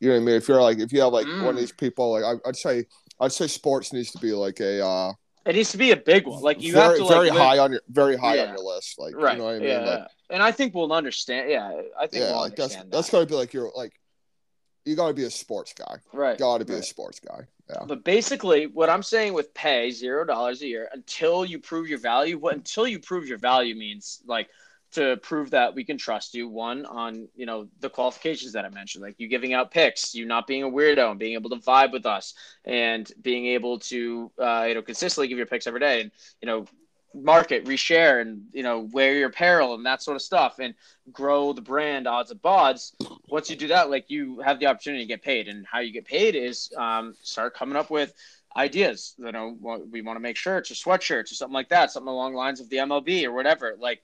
You 0.00 0.10
know 0.10 0.14
what 0.14 0.20
I 0.20 0.24
mean? 0.26 0.34
If 0.36 0.46
you're 0.46 0.62
like, 0.62 0.78
if 0.78 0.92
you 0.92 1.00
have 1.00 1.12
like 1.12 1.26
one 1.26 1.48
of 1.48 1.54
Mm. 1.56 1.58
these 1.58 1.72
people, 1.72 2.12
like 2.12 2.22
I, 2.22 2.48
I'd 2.48 2.54
say, 2.54 2.84
I'd 3.20 3.32
say 3.32 3.46
sports 3.46 3.92
needs 3.92 4.10
to 4.12 4.18
be 4.18 4.32
like 4.32 4.60
a 4.60 4.84
uh, 4.84 5.12
it 5.46 5.54
needs 5.54 5.70
to 5.72 5.78
be 5.78 5.92
a 5.92 5.96
big 5.96 6.26
one. 6.26 6.42
Like, 6.42 6.60
you 6.62 6.72
very 6.72 6.88
have 6.88 6.96
to 6.98 7.04
like 7.04 7.14
very 7.14 7.28
high 7.30 7.58
on 7.58 7.72
your 7.72 7.80
very 7.88 8.16
high 8.16 8.36
Yeah. 8.36 8.42
on 8.44 8.48
your 8.56 8.64
list. 8.74 8.98
Like 8.98 9.14
right? 9.16 9.32
you 9.32 9.38
know 9.38 9.44
what 9.46 9.54
I 9.54 9.58
mean? 9.58 9.68
yeah, 9.68 9.78
Like 9.80 10.08
and 10.30 10.42
I 10.42 10.52
think 10.52 10.74
we'll 10.74 10.92
understand. 10.92 11.50
Yeah, 11.50 11.70
I 11.98 12.06
think 12.06 12.22
yeah, 12.24 12.32
we'll 12.32 12.40
like 12.40 12.56
that's 12.56 12.74
understand 12.74 12.92
that's 12.92 13.06
that. 13.10 13.16
gotta 13.16 13.26
be 13.26 13.34
like 13.34 13.52
your 13.52 13.70
like 13.74 13.92
you 14.84 14.94
gotta 14.96 15.14
be 15.14 15.24
a 15.24 15.30
sports 15.30 15.74
guy. 15.74 15.96
right. 16.12 16.38
Gotta 16.38 16.64
be 16.64 16.74
right. 16.74 16.82
a 16.82 16.86
sports 16.86 17.20
guy. 17.20 17.40
Yeah. 17.68 17.84
But 17.86 18.04
basically, 18.04 18.66
what 18.66 18.88
I'm 18.88 19.02
saying 19.02 19.34
with 19.34 19.52
pay 19.52 19.90
zero 19.90 20.24
dollars 20.24 20.62
a 20.62 20.66
year 20.66 20.88
until 20.92 21.44
you 21.44 21.58
prove 21.58 21.88
your 21.88 21.98
value. 21.98 22.38
What 22.38 22.54
until 22.54 22.86
you 22.86 22.98
prove 22.98 23.26
your 23.28 23.38
value 23.38 23.74
means 23.74 24.22
like 24.26 24.48
to 24.92 25.16
prove 25.18 25.50
that 25.50 25.74
we 25.74 25.84
can 25.84 25.98
trust 25.98 26.34
you. 26.34 26.48
One 26.48 26.86
on 26.86 27.28
you 27.34 27.46
know 27.46 27.68
the 27.80 27.90
qualifications 27.90 28.52
that 28.52 28.64
I 28.64 28.70
mentioned, 28.70 29.02
like 29.02 29.16
you 29.18 29.28
giving 29.28 29.54
out 29.54 29.70
picks, 29.70 30.14
you 30.14 30.26
not 30.26 30.46
being 30.46 30.62
a 30.62 30.70
weirdo, 30.70 31.10
and 31.10 31.18
being 31.18 31.34
able 31.34 31.50
to 31.50 31.56
vibe 31.56 31.92
with 31.92 32.06
us, 32.06 32.34
and 32.64 33.10
being 33.22 33.46
able 33.46 33.78
to 33.80 34.30
uh, 34.38 34.64
you 34.68 34.74
know 34.74 34.82
consistently 34.82 35.28
give 35.28 35.38
your 35.38 35.46
picks 35.46 35.66
every 35.66 35.80
day, 35.80 36.00
and 36.02 36.10
you 36.40 36.46
know 36.46 36.66
market, 37.14 37.64
reshare, 37.64 38.20
and 38.20 38.42
you 38.52 38.62
know 38.62 38.88
wear 38.92 39.14
your 39.14 39.28
apparel 39.28 39.74
and 39.74 39.84
that 39.84 40.02
sort 40.02 40.16
of 40.16 40.22
stuff, 40.22 40.58
and 40.58 40.74
grow 41.12 41.52
the 41.52 41.62
brand 41.62 42.06
odds 42.06 42.30
of 42.30 42.38
bods. 42.38 42.92
Once 43.28 43.50
you 43.50 43.56
do 43.56 43.68
that, 43.68 43.90
like 43.90 44.06
you 44.08 44.40
have 44.40 44.58
the 44.58 44.66
opportunity 44.66 45.04
to 45.04 45.08
get 45.08 45.22
paid, 45.22 45.48
and 45.48 45.66
how 45.70 45.80
you 45.80 45.92
get 45.92 46.04
paid 46.04 46.34
is 46.34 46.72
um, 46.76 47.14
start 47.22 47.54
coming 47.54 47.76
up 47.76 47.90
with 47.90 48.14
ideas. 48.56 49.14
You 49.18 49.32
know, 49.32 49.56
we 49.90 50.02
want 50.02 50.16
to 50.16 50.20
make 50.20 50.36
shirts 50.36 50.70
or 50.70 50.74
sweatshirts 50.74 51.30
or 51.30 51.34
something 51.34 51.54
like 51.54 51.68
that, 51.68 51.90
something 51.90 52.08
along 52.08 52.34
lines 52.34 52.60
of 52.60 52.68
the 52.68 52.78
MLB 52.78 53.24
or 53.24 53.32
whatever. 53.32 53.76
Like 53.78 54.02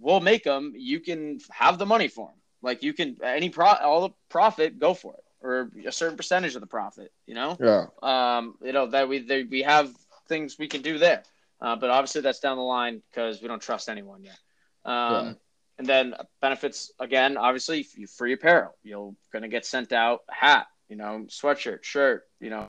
we'll 0.00 0.20
make 0.20 0.44
them. 0.44 0.72
You 0.76 1.00
can 1.00 1.40
have 1.50 1.78
the 1.78 1.86
money 1.86 2.08
for 2.08 2.28
them. 2.28 2.36
Like 2.62 2.82
you 2.82 2.92
can 2.92 3.16
any 3.22 3.50
pro 3.50 3.66
all 3.66 4.08
the 4.08 4.14
profit, 4.28 4.78
go 4.78 4.94
for 4.94 5.14
it, 5.14 5.24
or 5.40 5.70
a 5.86 5.92
certain 5.92 6.16
percentage 6.16 6.54
of 6.54 6.60
the 6.60 6.66
profit. 6.66 7.12
You 7.26 7.34
know 7.34 7.56
Yeah. 7.60 7.86
um, 8.02 8.56
you 8.62 8.72
know 8.72 8.86
that 8.86 9.08
we 9.08 9.20
they, 9.20 9.44
we 9.44 9.62
have 9.62 9.94
things 10.28 10.58
we 10.58 10.66
can 10.68 10.82
do 10.82 10.98
there, 10.98 11.22
uh, 11.60 11.76
but 11.76 11.90
obviously 11.90 12.20
that's 12.20 12.40
down 12.40 12.56
the 12.56 12.62
line 12.62 13.02
because 13.10 13.40
we 13.40 13.48
don't 13.48 13.62
trust 13.62 13.88
anyone 13.88 14.24
yet. 14.24 14.38
Um, 14.84 15.26
Yeah. 15.26 15.32
And 15.78 15.86
then 15.86 16.14
benefits 16.42 16.90
again, 16.98 17.36
obviously 17.36 17.86
you 17.94 18.08
free 18.08 18.32
apparel. 18.32 18.74
You're 18.82 19.14
gonna 19.32 19.46
get 19.48 19.64
sent 19.64 19.92
out 19.92 20.22
hat, 20.28 20.66
you 20.88 20.96
know, 20.96 21.26
sweatshirt, 21.28 21.84
shirt, 21.84 22.24
you 22.40 22.50
know, 22.50 22.66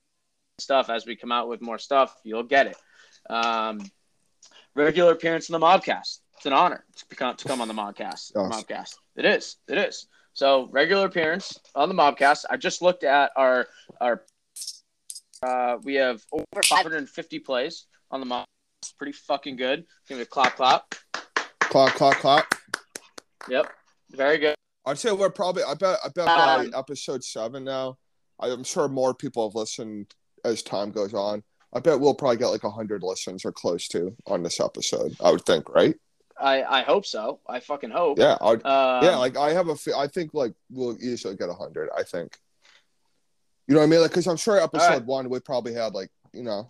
stuff. 0.59 0.91
As 0.91 1.07
we 1.07 1.15
come 1.15 1.31
out 1.31 1.49
with 1.49 1.59
more 1.59 1.79
stuff, 1.79 2.15
you'll 2.23 2.43
get 2.43 2.67
it. 2.67 2.77
Um, 3.27 3.81
regular 4.75 5.11
appearance 5.11 5.49
in 5.49 5.53
the 5.53 5.59
Mobcast. 5.59 6.19
It's 6.39 6.45
an 6.45 6.53
honor 6.53 6.85
to 6.95 7.05
become 7.09 7.35
to 7.35 7.47
come 7.49 7.59
on 7.59 7.67
the 7.67 7.73
Mobcast. 7.73 8.31
Yes. 8.33 8.33
Mobcast. 8.33 8.95
It 9.17 9.25
is. 9.25 9.57
It 9.67 9.77
is. 9.77 10.07
So 10.31 10.69
regular 10.71 11.05
appearance 11.05 11.59
on 11.75 11.89
the 11.89 11.95
Mobcast. 11.95 12.45
I 12.49 12.55
just 12.55 12.81
looked 12.81 13.03
at 13.03 13.31
our 13.35 13.67
our. 13.99 14.23
Uh, 15.45 15.79
we 15.83 15.95
have 15.95 16.23
over 16.31 16.45
550 16.63 17.39
plays 17.39 17.87
on 18.09 18.21
the 18.21 18.25
Mob. 18.25 18.45
It's 18.81 18.93
pretty 18.93 19.11
fucking 19.11 19.57
good. 19.57 19.83
Give 20.07 20.17
it 20.17 20.21
a 20.21 20.25
clap, 20.25 20.55
clap. 20.55 20.95
Clap, 21.59 21.93
clap, 21.95 22.15
clap. 22.19 22.55
Yep, 23.49 23.69
very 24.11 24.37
good. 24.37 24.55
I'd 24.85 24.97
say 24.97 25.11
we're 25.11 25.29
probably. 25.29 25.63
I 25.63 25.73
bet. 25.73 25.99
I 26.05 26.07
bet 26.07 26.29
Um, 26.29 26.71
by 26.71 26.77
episode 26.79 27.21
seven 27.21 27.65
now. 27.65 27.97
I'm 28.39 28.63
sure 28.63 28.87
more 28.87 29.13
people 29.13 29.45
have 29.45 29.55
listened 29.55 30.15
as 30.45 30.63
time 30.63 30.91
goes 30.91 31.13
on. 31.13 31.43
I 31.73 31.81
bet 31.81 31.99
we'll 31.99 32.15
probably 32.15 32.37
get 32.37 32.47
like 32.47 32.61
hundred 32.61 33.03
listens 33.03 33.43
or 33.43 33.51
close 33.51 33.89
to 33.89 34.15
on 34.25 34.41
this 34.41 34.61
episode. 34.61 35.17
I 35.21 35.31
would 35.31 35.45
think, 35.45 35.67
right? 35.67 35.95
I 36.41 36.63
I 36.63 36.81
hope 36.83 37.05
so. 37.05 37.39
I 37.47 37.59
fucking 37.59 37.91
hope. 37.91 38.19
Yeah. 38.19 38.37
Um, 38.41 38.61
yeah. 38.65 39.17
Like 39.17 39.37
I 39.37 39.51
have 39.51 39.69
a, 39.69 39.75
I 39.95 40.07
think 40.07 40.33
like 40.33 40.53
we'll 40.69 40.97
easily 41.01 41.35
get 41.35 41.49
hundred. 41.49 41.89
I 41.95 42.03
think. 42.03 42.37
You 43.67 43.75
know 43.75 43.81
what 43.81 43.87
I 43.87 43.89
mean? 43.89 44.01
Like, 44.01 44.11
because 44.11 44.27
I'm 44.27 44.37
sure 44.37 44.59
episode 44.59 44.87
right. 44.87 45.05
one 45.05 45.29
we 45.29 45.39
probably 45.39 45.73
had 45.73 45.93
like 45.93 46.09
you 46.33 46.43
know. 46.43 46.69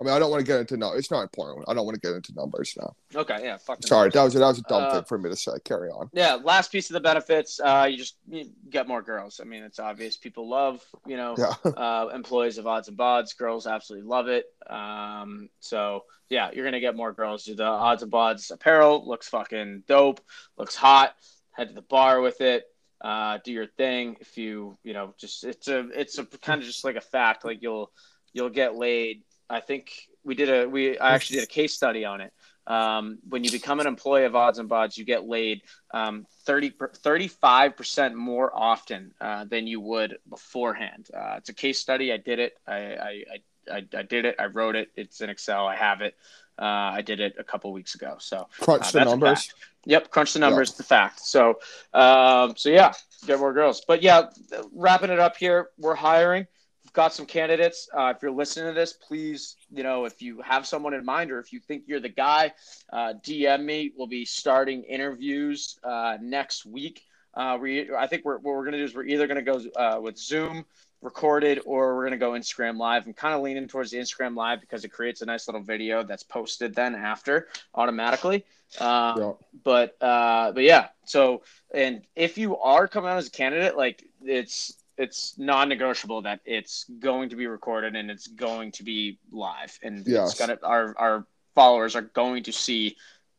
I 0.00 0.04
mean, 0.04 0.14
I 0.14 0.18
don't 0.18 0.30
want 0.30 0.40
to 0.40 0.46
get 0.46 0.60
into 0.60 0.78
no. 0.78 0.92
It's 0.92 1.10
not 1.10 1.20
important. 1.20 1.66
I 1.68 1.74
don't 1.74 1.84
want 1.84 1.94
to 1.94 2.00
get 2.00 2.16
into 2.16 2.32
numbers 2.34 2.74
now. 2.80 2.94
Okay. 3.14 3.38
Yeah. 3.42 3.58
Sorry, 3.84 4.08
that 4.10 4.22
was 4.22 4.32
that 4.32 4.40
was 4.40 4.58
a 4.58 4.62
dumb 4.62 4.84
Uh, 4.84 4.94
thing 4.94 5.04
for 5.04 5.18
me 5.18 5.28
to 5.28 5.36
say. 5.36 5.52
Carry 5.64 5.90
on. 5.90 6.08
Yeah. 6.14 6.34
Last 6.42 6.72
piece 6.72 6.88
of 6.88 6.94
the 6.94 7.00
benefits. 7.00 7.60
Uh, 7.60 7.86
you 7.90 7.98
just 7.98 8.16
you 8.26 8.50
get 8.70 8.88
more 8.88 9.02
girls. 9.02 9.40
I 9.40 9.44
mean, 9.44 9.62
it's 9.62 9.78
obvious. 9.78 10.16
People 10.16 10.48
love 10.48 10.82
you 11.06 11.16
know 11.18 11.34
Yeah. 11.36 11.54
uh, 11.76 12.08
employees 12.14 12.56
of 12.56 12.66
odds 12.66 12.88
and 12.88 12.96
bods. 12.96 13.36
Girls 13.36 13.66
absolutely 13.66 14.08
love 14.08 14.28
it. 14.28 14.46
Um, 14.68 15.50
so 15.60 16.04
yeah, 16.30 16.50
you're 16.52 16.64
gonna 16.64 16.80
get 16.80 16.96
more 16.96 17.12
girls. 17.12 17.44
Do 17.44 17.54
the 17.54 17.64
odds 17.64 18.02
and 18.02 18.10
bods 18.10 18.50
apparel 18.50 19.06
looks 19.06 19.28
fucking 19.28 19.84
dope. 19.86 20.20
Looks 20.56 20.76
hot. 20.76 21.14
Head 21.52 21.68
to 21.68 21.74
the 21.74 21.82
bar 21.82 22.20
with 22.22 22.40
it. 22.40 22.64
Uh, 23.02 23.38
do 23.44 23.52
your 23.52 23.66
thing. 23.66 24.16
If 24.20 24.38
you 24.38 24.78
you 24.82 24.94
know 24.94 25.14
just 25.18 25.44
it's 25.44 25.68
a 25.68 25.88
it's 25.94 26.16
a 26.18 26.24
kind 26.24 26.60
of 26.62 26.66
just 26.66 26.84
like 26.84 26.96
a 26.96 27.00
fact. 27.02 27.44
Like 27.44 27.60
you'll 27.60 27.92
you'll 28.32 28.48
get 28.50 28.76
laid. 28.76 29.24
I 29.50 29.60
think 29.60 30.08
we 30.24 30.34
did 30.34 30.48
a 30.48 30.68
we 30.68 30.98
I 30.98 31.14
actually 31.14 31.36
did 31.36 31.44
a 31.44 31.52
case 31.52 31.74
study 31.74 32.04
on 32.04 32.20
it. 32.20 32.32
Um, 32.66 33.18
when 33.28 33.42
you 33.42 33.50
become 33.50 33.80
an 33.80 33.86
employee 33.88 34.24
of 34.24 34.36
odds 34.36 34.58
and 34.60 34.70
bods, 34.70 34.96
you 34.96 35.04
get 35.04 35.24
laid 35.24 35.62
um, 35.92 36.24
30, 36.44 36.70
35% 36.70 38.14
more 38.14 38.52
often 38.54 39.12
uh, 39.20 39.44
than 39.44 39.66
you 39.66 39.80
would 39.80 40.18
beforehand. 40.28 41.08
Uh, 41.12 41.34
it's 41.38 41.48
a 41.48 41.54
case 41.54 41.80
study. 41.80 42.12
I 42.12 42.18
did 42.18 42.38
it. 42.38 42.58
I, 42.68 42.74
I, 42.74 43.24
I, 43.68 43.74
I, 43.76 43.86
I 43.96 44.02
did 44.02 44.24
it. 44.24 44.36
I 44.38 44.46
wrote 44.46 44.76
it. 44.76 44.90
It's 44.94 45.20
in 45.20 45.30
Excel. 45.30 45.66
I 45.66 45.74
have 45.74 46.00
it. 46.00 46.14
Uh, 46.60 46.92
I 46.94 47.02
did 47.02 47.18
it 47.18 47.34
a 47.38 47.44
couple 47.44 47.72
weeks 47.72 47.96
ago. 47.96 48.16
So 48.20 48.46
Crunch 48.60 48.82
uh, 48.88 48.90
the 48.92 49.04
numbers. 49.04 49.52
Yep, 49.86 50.10
crunch 50.10 50.34
the 50.34 50.38
numbers. 50.38 50.74
The 50.74 50.84
fact. 50.84 51.20
So, 51.20 51.58
um, 51.92 52.54
so 52.56 52.68
yeah, 52.68 52.92
get 53.26 53.40
more 53.40 53.52
girls. 53.52 53.82
But 53.88 54.02
yeah, 54.02 54.28
wrapping 54.72 55.10
it 55.10 55.18
up 55.18 55.36
here, 55.36 55.70
we're 55.78 55.94
hiring. 55.94 56.46
Got 56.92 57.12
some 57.12 57.26
candidates. 57.26 57.88
Uh, 57.96 58.12
if 58.14 58.22
you're 58.22 58.32
listening 58.32 58.66
to 58.66 58.78
this, 58.78 58.92
please, 58.92 59.56
you 59.70 59.82
know, 59.82 60.04
if 60.06 60.20
you 60.20 60.40
have 60.42 60.66
someone 60.66 60.92
in 60.94 61.04
mind 61.04 61.30
or 61.30 61.38
if 61.38 61.52
you 61.52 61.60
think 61.60 61.84
you're 61.86 62.00
the 62.00 62.08
guy, 62.08 62.52
uh, 62.92 63.14
DM 63.24 63.64
me. 63.64 63.92
We'll 63.96 64.08
be 64.08 64.24
starting 64.24 64.82
interviews 64.82 65.78
uh, 65.84 66.18
next 66.20 66.66
week. 66.66 67.04
Uh, 67.34 67.58
we, 67.60 67.92
I 67.94 68.08
think 68.08 68.24
we're, 68.24 68.38
what 68.38 68.56
we're 68.56 68.64
going 68.64 68.72
to 68.72 68.78
do 68.78 68.84
is 68.84 68.94
we're 68.94 69.04
either 69.04 69.28
going 69.28 69.44
to 69.44 69.52
go 69.52 69.62
uh, 69.76 70.00
with 70.00 70.18
Zoom 70.18 70.64
recorded 71.02 71.60
or 71.64 71.94
we're 71.94 72.02
going 72.02 72.12
to 72.12 72.18
go 72.18 72.32
Instagram 72.32 72.76
live. 72.76 73.06
I'm 73.06 73.14
kind 73.14 73.34
of 73.34 73.40
leaning 73.40 73.68
towards 73.68 73.90
the 73.90 73.98
Instagram 73.98 74.36
live 74.36 74.60
because 74.60 74.84
it 74.84 74.88
creates 74.88 75.22
a 75.22 75.26
nice 75.26 75.48
little 75.48 75.62
video 75.62 76.02
that's 76.02 76.22
posted 76.22 76.74
then 76.74 76.94
after 76.94 77.48
automatically. 77.74 78.44
Um, 78.78 79.18
Yeah. 79.18 79.32
But 79.64 79.96
uh, 80.00 80.52
but 80.52 80.62
yeah. 80.62 80.88
So 81.04 81.42
and 81.74 82.02
if 82.14 82.38
you 82.38 82.56
are 82.58 82.86
coming 82.86 83.10
out 83.10 83.16
as 83.16 83.26
a 83.26 83.30
candidate, 83.30 83.76
like 83.76 84.04
it's 84.22 84.79
it's 85.00 85.38
non-negotiable 85.38 86.22
that 86.22 86.40
it's 86.44 86.84
going 86.98 87.30
to 87.30 87.36
be 87.36 87.46
recorded 87.46 87.96
and 87.96 88.10
it's 88.10 88.26
going 88.26 88.70
to 88.72 88.82
be 88.84 89.18
live 89.32 89.78
and 89.82 90.06
Yes. 90.06 90.30
it's 90.30 90.38
gonna 90.38 90.58
our 90.62 90.94
our 90.98 91.26
followers 91.54 91.96
are 91.96 92.02
going 92.22 92.42
to 92.44 92.52
see, 92.52 92.96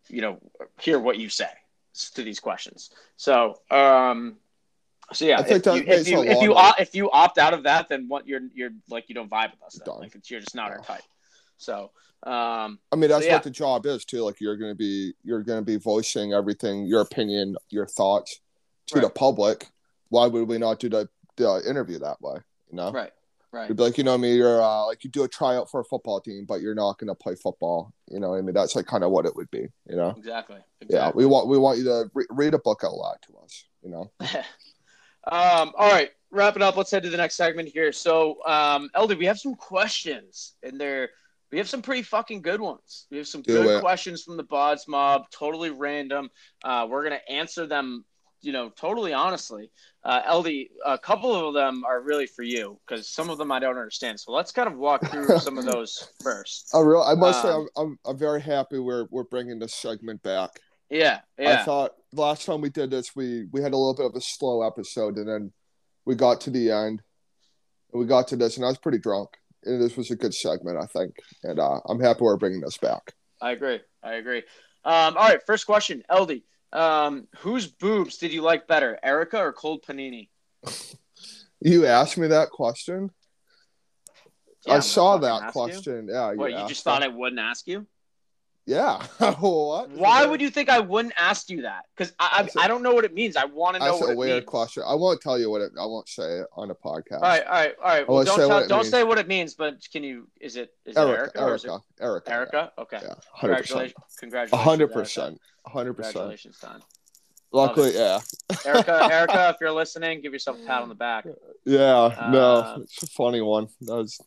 you 0.09 0.21
know, 0.21 0.39
hear 0.79 0.97
what 0.99 1.17
you 1.17 1.29
say 1.29 1.53
to 2.15 2.23
these 2.23 2.39
questions. 2.39 2.89
So 3.15 3.59
um. 3.69 4.37
So 5.13 5.25
yeah, 5.25 5.41
if 5.41 5.63
that 5.63 5.75
you, 5.75 5.83
if 5.85 6.07
you 6.07 6.23
if 6.23 6.41
you 6.41 6.53
if 6.79 6.95
you 6.95 7.11
opt 7.11 7.37
out 7.37 7.53
of 7.53 7.63
that, 7.63 7.89
then 7.89 8.07
what 8.07 8.25
you're 8.27 8.45
you're 8.53 8.71
like 8.89 9.09
you 9.09 9.15
don't 9.15 9.29
vibe 9.29 9.51
with 9.51 9.61
us. 9.61 9.77
Then. 9.85 9.95
Like 9.99 10.15
it's, 10.15 10.31
you're 10.31 10.39
just 10.39 10.55
not 10.55 10.71
our 10.71 10.79
type. 10.79 11.03
So 11.57 11.91
um, 12.23 12.79
I 12.91 12.95
mean, 12.95 13.09
that's 13.09 13.23
So, 13.23 13.27
yeah. 13.29 13.33
what 13.35 13.43
the 13.43 13.49
job 13.49 13.85
is 13.85 14.05
too. 14.05 14.23
Like 14.23 14.39
you're 14.39 14.55
gonna 14.55 14.75
be 14.75 15.13
you're 15.23 15.43
gonna 15.43 15.63
be 15.63 15.75
voicing 15.75 16.33
everything, 16.33 16.85
your 16.85 17.01
opinion, 17.01 17.57
your 17.69 17.87
thoughts 17.87 18.39
to 18.87 19.01
the 19.01 19.09
public. 19.09 19.67
Why 20.09 20.27
would 20.27 20.47
we 20.47 20.57
not 20.57 20.79
do 20.79 20.89
the, 20.89 21.09
the 21.37 21.61
interview 21.67 21.99
that 21.99 22.21
way? 22.21 22.35
You 22.69 22.77
know, 22.77 22.91
right, 22.91 23.11
right. 23.51 23.67
you'd 23.67 23.77
be 23.77 23.83
like, 23.83 23.97
you 23.97 24.03
know, 24.03 24.13
I 24.13 24.17
mean, 24.17 24.35
you're 24.35 24.61
uh, 24.61 24.85
like 24.85 25.03
you 25.03 25.09
do 25.09 25.23
a 25.23 25.27
tryout 25.27 25.69
for 25.69 25.81
a 25.81 25.85
football 25.85 26.19
team, 26.21 26.45
but 26.47 26.61
you're 26.61 26.75
not 26.75 26.97
gonna 26.97 27.15
play 27.15 27.35
football. 27.35 27.93
You 28.09 28.19
know, 28.19 28.29
what 28.29 28.37
I 28.37 28.41
mean, 28.41 28.53
that's 28.53 28.75
like 28.75 28.85
kind 28.85 29.03
of 29.03 29.11
what 29.11 29.25
it 29.25 29.35
would 29.35 29.51
be. 29.51 29.67
You 29.89 29.95
know, 29.95 30.13
Exactly. 30.17 30.59
yeah. 30.89 31.11
We 31.13 31.25
want 31.25 31.47
we 31.47 31.57
want 31.57 31.77
you 31.77 31.83
to 31.85 32.09
re- 32.13 32.25
read 32.29 32.53
a 32.53 32.59
book 32.59 32.81
out 32.83 32.93
loud 32.93 33.17
to 33.27 33.37
us. 33.43 33.65
You 33.83 33.89
know, 33.89 34.11
um, 35.31 35.71
all 35.77 35.91
right, 35.91 36.11
wrap 36.31 36.55
it 36.55 36.61
up. 36.61 36.77
Let's 36.77 36.91
head 36.91 37.03
to 37.03 37.09
the 37.09 37.17
next 37.17 37.35
segment 37.35 37.69
here. 37.69 37.91
So, 37.91 38.37
um, 38.45 38.89
Eldy, 38.95 39.17
we 39.17 39.25
have 39.25 39.39
some 39.39 39.55
questions, 39.55 40.53
and 40.63 40.79
they're 40.79 41.09
We 41.51 41.57
have 41.57 41.67
some 41.69 41.81
pretty 41.81 42.03
fucking 42.03 42.41
good 42.41 42.61
ones. 42.61 43.07
We 43.11 43.17
have 43.17 43.27
some 43.27 43.41
Do 43.41 43.63
good 43.63 43.77
it. 43.77 43.81
questions 43.81 44.23
from 44.23 44.37
the 44.37 44.43
Bods 44.43 44.87
Mob, 44.87 45.29
totally 45.31 45.69
random. 45.69 46.29
Uh, 46.63 46.87
we're 46.89 47.03
gonna 47.03 47.19
answer 47.27 47.67
them, 47.67 48.05
you 48.41 48.51
know, 48.51 48.69
totally 48.69 49.13
honestly. 49.13 49.71
Uh, 50.03 50.21
Eldy, 50.23 50.69
a 50.85 50.97
couple 50.97 51.33
of 51.33 51.53
them 51.53 51.83
are 51.85 52.01
really 52.01 52.25
for 52.25 52.43
you 52.43 52.79
because 52.85 53.07
some 53.09 53.29
of 53.29 53.37
them 53.37 53.51
I 53.51 53.59
don't 53.59 53.77
understand. 53.77 54.19
So 54.19 54.31
let's 54.31 54.51
kind 54.51 54.67
of 54.67 54.77
walk 54.77 55.05
through 55.09 55.37
some 55.39 55.57
of 55.57 55.65
those 55.65 56.11
first. 56.21 56.69
I 56.73 56.79
real 56.79 57.01
I 57.01 57.15
must 57.15 57.41
say 57.41 57.49
Um, 57.49 57.67
I'm, 57.75 57.85
I'm 57.85 57.99
I'm 58.05 58.17
very 58.17 58.41
happy 58.41 58.79
we're 58.79 59.05
we're 59.11 59.23
bringing 59.23 59.59
this 59.59 59.75
segment 59.75 60.23
back. 60.23 60.51
Yeah, 60.89 61.19
yeah. 61.39 61.61
I 61.61 61.63
thought 61.63 61.93
last 62.11 62.45
time 62.45 62.61
we 62.61 62.69
did 62.69 62.91
this, 62.91 63.15
we 63.15 63.45
we 63.51 63.61
had 63.61 63.73
a 63.73 63.77
little 63.77 63.95
bit 63.95 64.05
of 64.07 64.15
a 64.15 64.21
slow 64.21 64.67
episode, 64.67 65.17
and 65.17 65.27
then 65.27 65.51
we 66.05 66.15
got 66.15 66.41
to 66.41 66.49
the 66.49 66.71
end, 66.71 67.01
and 67.93 67.99
we 67.99 68.05
got 68.05 68.27
to 68.29 68.35
this, 68.35 68.57
and 68.57 68.65
I 68.65 68.69
was 68.69 68.77
pretty 68.77 68.97
drunk, 68.97 69.29
and 69.63 69.81
this 69.81 69.95
was 69.95 70.11
a 70.11 70.15
good 70.15 70.33
segment, 70.33 70.77
I 70.77 70.87
think, 70.87 71.15
and 71.43 71.59
uh, 71.59 71.79
I'm 71.87 71.99
happy 71.99 72.21
we're 72.21 72.37
bringing 72.37 72.61
this 72.61 72.77
back. 72.77 73.13
I 73.39 73.51
agree. 73.51 73.79
I 74.03 74.15
agree. 74.15 74.43
Um, 74.83 75.15
all 75.15 75.29
right, 75.29 75.39
first 75.45 75.65
question, 75.65 76.03
Eldy. 76.09 76.43
Um, 76.73 77.27
whose 77.37 77.67
boobs 77.67 78.17
did 78.17 78.31
you 78.31 78.41
like 78.41 78.67
better, 78.67 78.97
Erica 79.03 79.37
or 79.37 79.53
Cold 79.53 79.83
Panini? 79.83 80.29
You 81.61 81.85
asked 81.85 82.17
me 82.17 82.27
that 82.27 82.49
question. 82.49 83.11
Yeah, 84.65 84.75
I 84.75 84.79
saw 84.79 85.17
that 85.17 85.43
ask 85.43 85.45
you. 85.45 85.51
question. 85.51 86.07
Yeah. 86.11 86.33
What, 86.33 86.51
you 86.51 86.67
just 86.67 86.83
that. 86.83 86.89
thought 86.89 87.03
I 87.03 87.07
wouldn't 87.07 87.39
ask 87.39 87.67
you? 87.67 87.85
Yeah. 88.67 89.03
what? 89.39 89.89
Why 89.91 90.25
would 90.25 90.39
you 90.39 90.49
think 90.51 90.69
I 90.69 90.79
wouldn't 90.79 91.15
ask 91.17 91.49
you 91.49 91.63
that? 91.63 91.85
Because 91.95 92.13
I, 92.19 92.43
That's 92.43 92.55
a- 92.55 92.59
I 92.59 92.63
I 92.65 92.67
don't 92.67 92.83
know 92.83 92.93
what 92.93 93.05
it 93.05 93.13
means. 93.13 93.35
I 93.35 93.45
want 93.45 93.75
to 93.75 93.79
know 93.79 93.85
That's 93.85 94.01
what 94.01 94.09
a 94.09 94.13
it 94.13 94.17
weird 94.17 94.35
means. 94.43 94.45
question. 94.45 94.83
I 94.85 94.93
won't 94.93 95.19
tell 95.19 95.39
you 95.39 95.49
what 95.49 95.61
it. 95.61 95.71
I 95.79 95.85
won't 95.85 96.07
say 96.07 96.39
it 96.39 96.47
on 96.55 96.69
a 96.69 96.75
podcast. 96.75 97.13
All 97.13 97.19
right, 97.21 97.43
all 97.45 97.51
right, 97.51 97.73
all 97.79 97.87
right. 97.89 98.07
Well, 98.07 98.23
don't 98.23 98.35
say 98.37 98.45
what 98.45 98.49
tell, 98.49 98.57
it 98.63 98.67
don't 98.69 98.79
means. 98.81 98.89
say 98.91 99.03
what 99.03 99.17
it 99.17 99.27
means, 99.27 99.55
but 99.55 99.77
can 99.91 100.03
you? 100.03 100.27
Is 100.39 100.55
it 100.57 100.73
is 100.85 100.95
it 100.95 100.99
Erica. 100.99 101.39
Erica 101.41 101.53
is 101.55 101.65
it 101.65 101.69
Erica. 101.69 101.81
Erica. 102.01 102.31
Erica? 102.31 102.71
Okay. 102.77 102.99
Yeah. 103.01 103.13
Hundred 103.33 103.57
percent. 103.57 103.93
Congratulations. 103.97 104.15
Congratulations. 104.19 104.63
Hundred 104.63 104.87
percent. 104.93 105.41
Hundred 105.65 105.93
percent. 105.95 106.13
Congratulations, 106.13 106.57
Don. 106.59 106.81
Luckily, 107.53 107.93
yeah. 107.95 108.19
Erica, 108.65 109.09
Erica, 109.11 109.49
if 109.49 109.57
you're 109.59 109.71
listening, 109.73 110.21
give 110.21 110.31
yourself 110.33 110.57
a 110.63 110.65
pat 110.65 110.83
on 110.83 110.87
the 110.89 110.95
back. 110.95 111.25
Yeah. 111.65 112.29
No, 112.31 112.55
Uh, 112.57 112.77
it's 112.83 113.03
a 113.03 113.07
funny 113.07 113.41
one. 113.41 113.67
That 113.81 113.95
was 113.95 114.21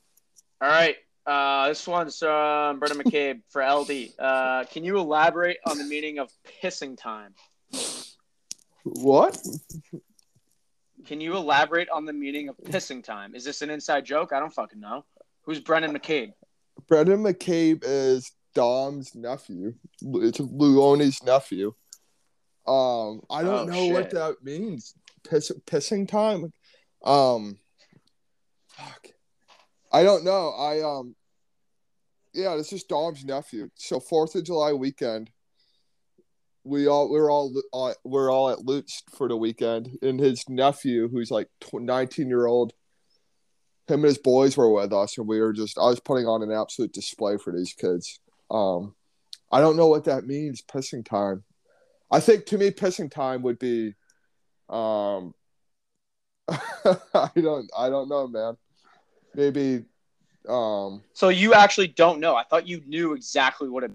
All 0.61 0.69
right. 0.69 0.97
Uh, 1.27 1.69
this 1.69 1.87
one's 1.87 2.19
from 2.19 2.79
Brendan 2.79 3.03
McCabe 3.03 3.41
for 3.49 3.63
Eldy. 3.63 4.13
Uh, 4.19 4.65
can 4.65 4.85
you 4.85 4.99
elaborate 4.99 5.57
on 5.67 5.79
the 5.79 5.85
meaning 5.85 6.19
of 6.19 6.31
pissing 6.63 6.97
time? 6.99 7.35
what? 8.85 9.39
Can 11.07 11.21
you 11.21 11.37
elaborate 11.37 11.89
on 11.91 12.05
the 12.05 12.13
meaning 12.13 12.49
of 12.49 12.57
pissing 12.59 13.03
time? 13.03 13.35
Is 13.35 13.45
this 13.45 13.63
an 13.63 13.71
inside 13.71 14.05
joke? 14.05 14.33
I 14.33 14.41
don't 14.41 14.53
fucking 14.53 14.81
know. 14.81 15.05
Who's 15.43 15.61
Brendan 15.61 15.93
McCabe? 15.97 16.33
Brendan 16.89 17.23
McCabe 17.23 17.83
is 17.87 18.31
Dom's 18.55 19.15
nephew. 19.15 19.75
It's 20.03 20.39
Luoni's 20.39 21.23
nephew. 21.23 21.75
Um, 22.67 23.21
I 23.31 23.43
don't 23.43 23.71
Oh, 23.71 23.73
know 23.73 23.87
what 23.89 24.11
that 24.11 24.37
means. 24.43 24.95
Piss, 25.29 25.51
pissing 25.67 26.07
time. 26.09 26.53
Um, 27.05 27.59
fuck. 28.69 29.09
I 29.95 30.03
don't 30.03 30.25
know. 30.25 30.49
I 30.49 30.83
um, 30.83 31.15
yeah, 32.33 32.57
this 32.57 32.73
is 32.73 32.83
Dom's 32.83 33.25
nephew. 33.25 33.71
So 33.77 34.01
Fourth 34.01 34.35
of 34.35 34.43
July 34.43 34.73
weekend, 34.73 35.31
we 36.65 36.89
all 36.89 37.09
we're 37.09 37.31
all 37.31 37.55
uh, 37.73 37.95
we're 38.03 38.29
all 38.29 38.51
at 38.51 38.65
Lutz 38.65 39.05
for 39.17 39.29
the 39.29 39.37
weekend, 39.37 39.97
and 40.03 40.19
his 40.19 40.49
nephew, 40.49 41.09
who's 41.09 41.31
like 41.31 41.47
nineteen 41.73 42.29
year 42.29 42.47
old, 42.47 42.73
him 43.87 44.01
and 44.01 44.07
his 44.07 44.19
boys 44.19 44.57
were 44.57 44.69
with 44.69 44.93
us, 44.93 45.17
and 45.17 45.29
we 45.29 45.41
were 45.41 45.53
just 45.53 45.79
I 45.79 45.87
was 45.87 46.01
putting 46.01 46.27
on 46.27 46.43
an 46.43 46.51
absolute 46.51 46.93
display 46.93 47.37
for 47.37 47.53
these 47.53 47.73
kids. 47.73 48.19
Um, 48.51 48.97
I 49.53 49.61
don't 49.61 49.77
know 49.77 49.87
what 49.87 50.07
that 50.07 50.27
means. 50.27 50.61
Pissing 50.61 51.05
time. 51.05 51.45
I 52.11 52.19
think 52.19 52.47
to 52.47 52.59
me, 52.59 52.73
pissing 52.73 53.13
time 53.13 53.43
would 53.43 53.61
be, 53.61 53.95
um, 54.69 55.35
I 56.49 57.31
don't 57.37 57.71
I 57.79 57.91
don't 57.91 58.09
know, 58.09 58.27
man. 58.27 58.57
Maybe, 59.35 59.85
um, 60.49 61.03
So 61.13 61.29
you 61.29 61.55
actually 61.55 61.89
don't 61.89 62.21
know. 62.21 62.37
I 62.37 62.45
thought 62.45 62.69
you 62.69 62.83
knew 62.87 63.15
exactly 63.15 63.69
what 63.69 63.85
it. 63.85 63.91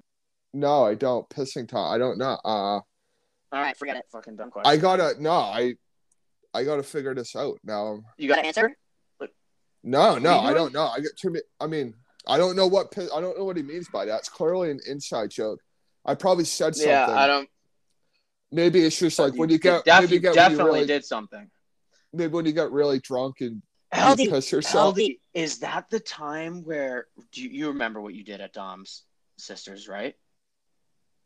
no, 0.54 0.86
I 0.86 0.96
don't. 0.96 1.28
Pissing 1.30 1.68
time. 1.68 1.94
I 1.94 1.98
don't 1.98 2.18
know. 2.18 2.38
Uh, 2.44 2.48
All 2.48 2.84
right, 3.52 3.78
forget 3.78 3.96
it. 3.98 4.06
Fucking 4.12 4.36
dumb 4.36 4.52
question. 4.52 4.72
I 4.72 4.78
gotta 4.78 5.16
no, 5.20 5.32
I, 5.32 5.76
I 6.54 6.64
gotta 6.64 6.84
figure 6.84 7.14
this 7.14 7.36
out 7.36 7.60
now. 7.64 8.02
You 8.18 8.28
got 8.28 8.40
an 8.40 8.46
answer? 8.46 8.76
No, 9.84 10.18
no, 10.18 10.40
I 10.40 10.54
don't 10.54 10.74
know. 10.74 10.88
I 10.88 11.00
get 11.00 11.16
to 11.20 11.30
me. 11.30 11.40
I 11.60 11.68
mean, 11.68 11.94
I 12.28 12.38
don't 12.38 12.56
know 12.56 12.68
what 12.68 12.94
I 12.98 13.22
don't 13.22 13.38
know 13.38 13.46
what 13.46 13.56
he 13.58 13.64
means 13.64 13.88
by 13.88 14.06
that. 14.06 14.20
It's 14.20 14.30
clearly 14.30 14.72
an 14.72 14.80
inside 14.88 15.30
joke. 15.30 15.62
I 16.06 16.16
probably 16.16 16.46
said 16.46 16.76
something. 16.76 16.92
Yeah, 16.92 17.08
I 17.10 17.28
don't. 17.28 17.50
maybe 18.52 18.82
it's 18.82 19.00
just 19.00 19.20
like 19.20 19.36
when 19.36 19.50
you 19.50 19.58
get 19.58 19.86
def- 19.86 20.02
maybe 20.02 20.16
you 20.16 20.20
get 20.20 20.30
when 20.30 20.36
you 20.36 20.50
definitely 20.50 20.72
really, 20.80 20.88
did 20.88 21.06
something. 21.06 21.50
maybe 22.12 22.34
when 22.34 22.46
you 22.46 22.52
get 22.52 22.72
really 22.72 23.00
drunk 23.00 23.42
and 23.42 23.62
you 23.94 24.00
Eldy, 24.00 24.30
piss 24.30 24.52
yourself. 24.52 24.96
Eldy, 24.96 25.19
is 25.34 25.60
that 25.60 25.90
the 25.90 26.00
time 26.00 26.64
where 26.64 27.08
do 27.32 27.42
you, 27.44 27.50
you 27.50 27.68
remember 27.70 28.02
what 28.02 28.14
you 28.14 28.24
did 28.24 28.42
at 28.42 28.54
Dom's 28.54 29.04
sisters, 29.38 29.88
right? 29.88 30.16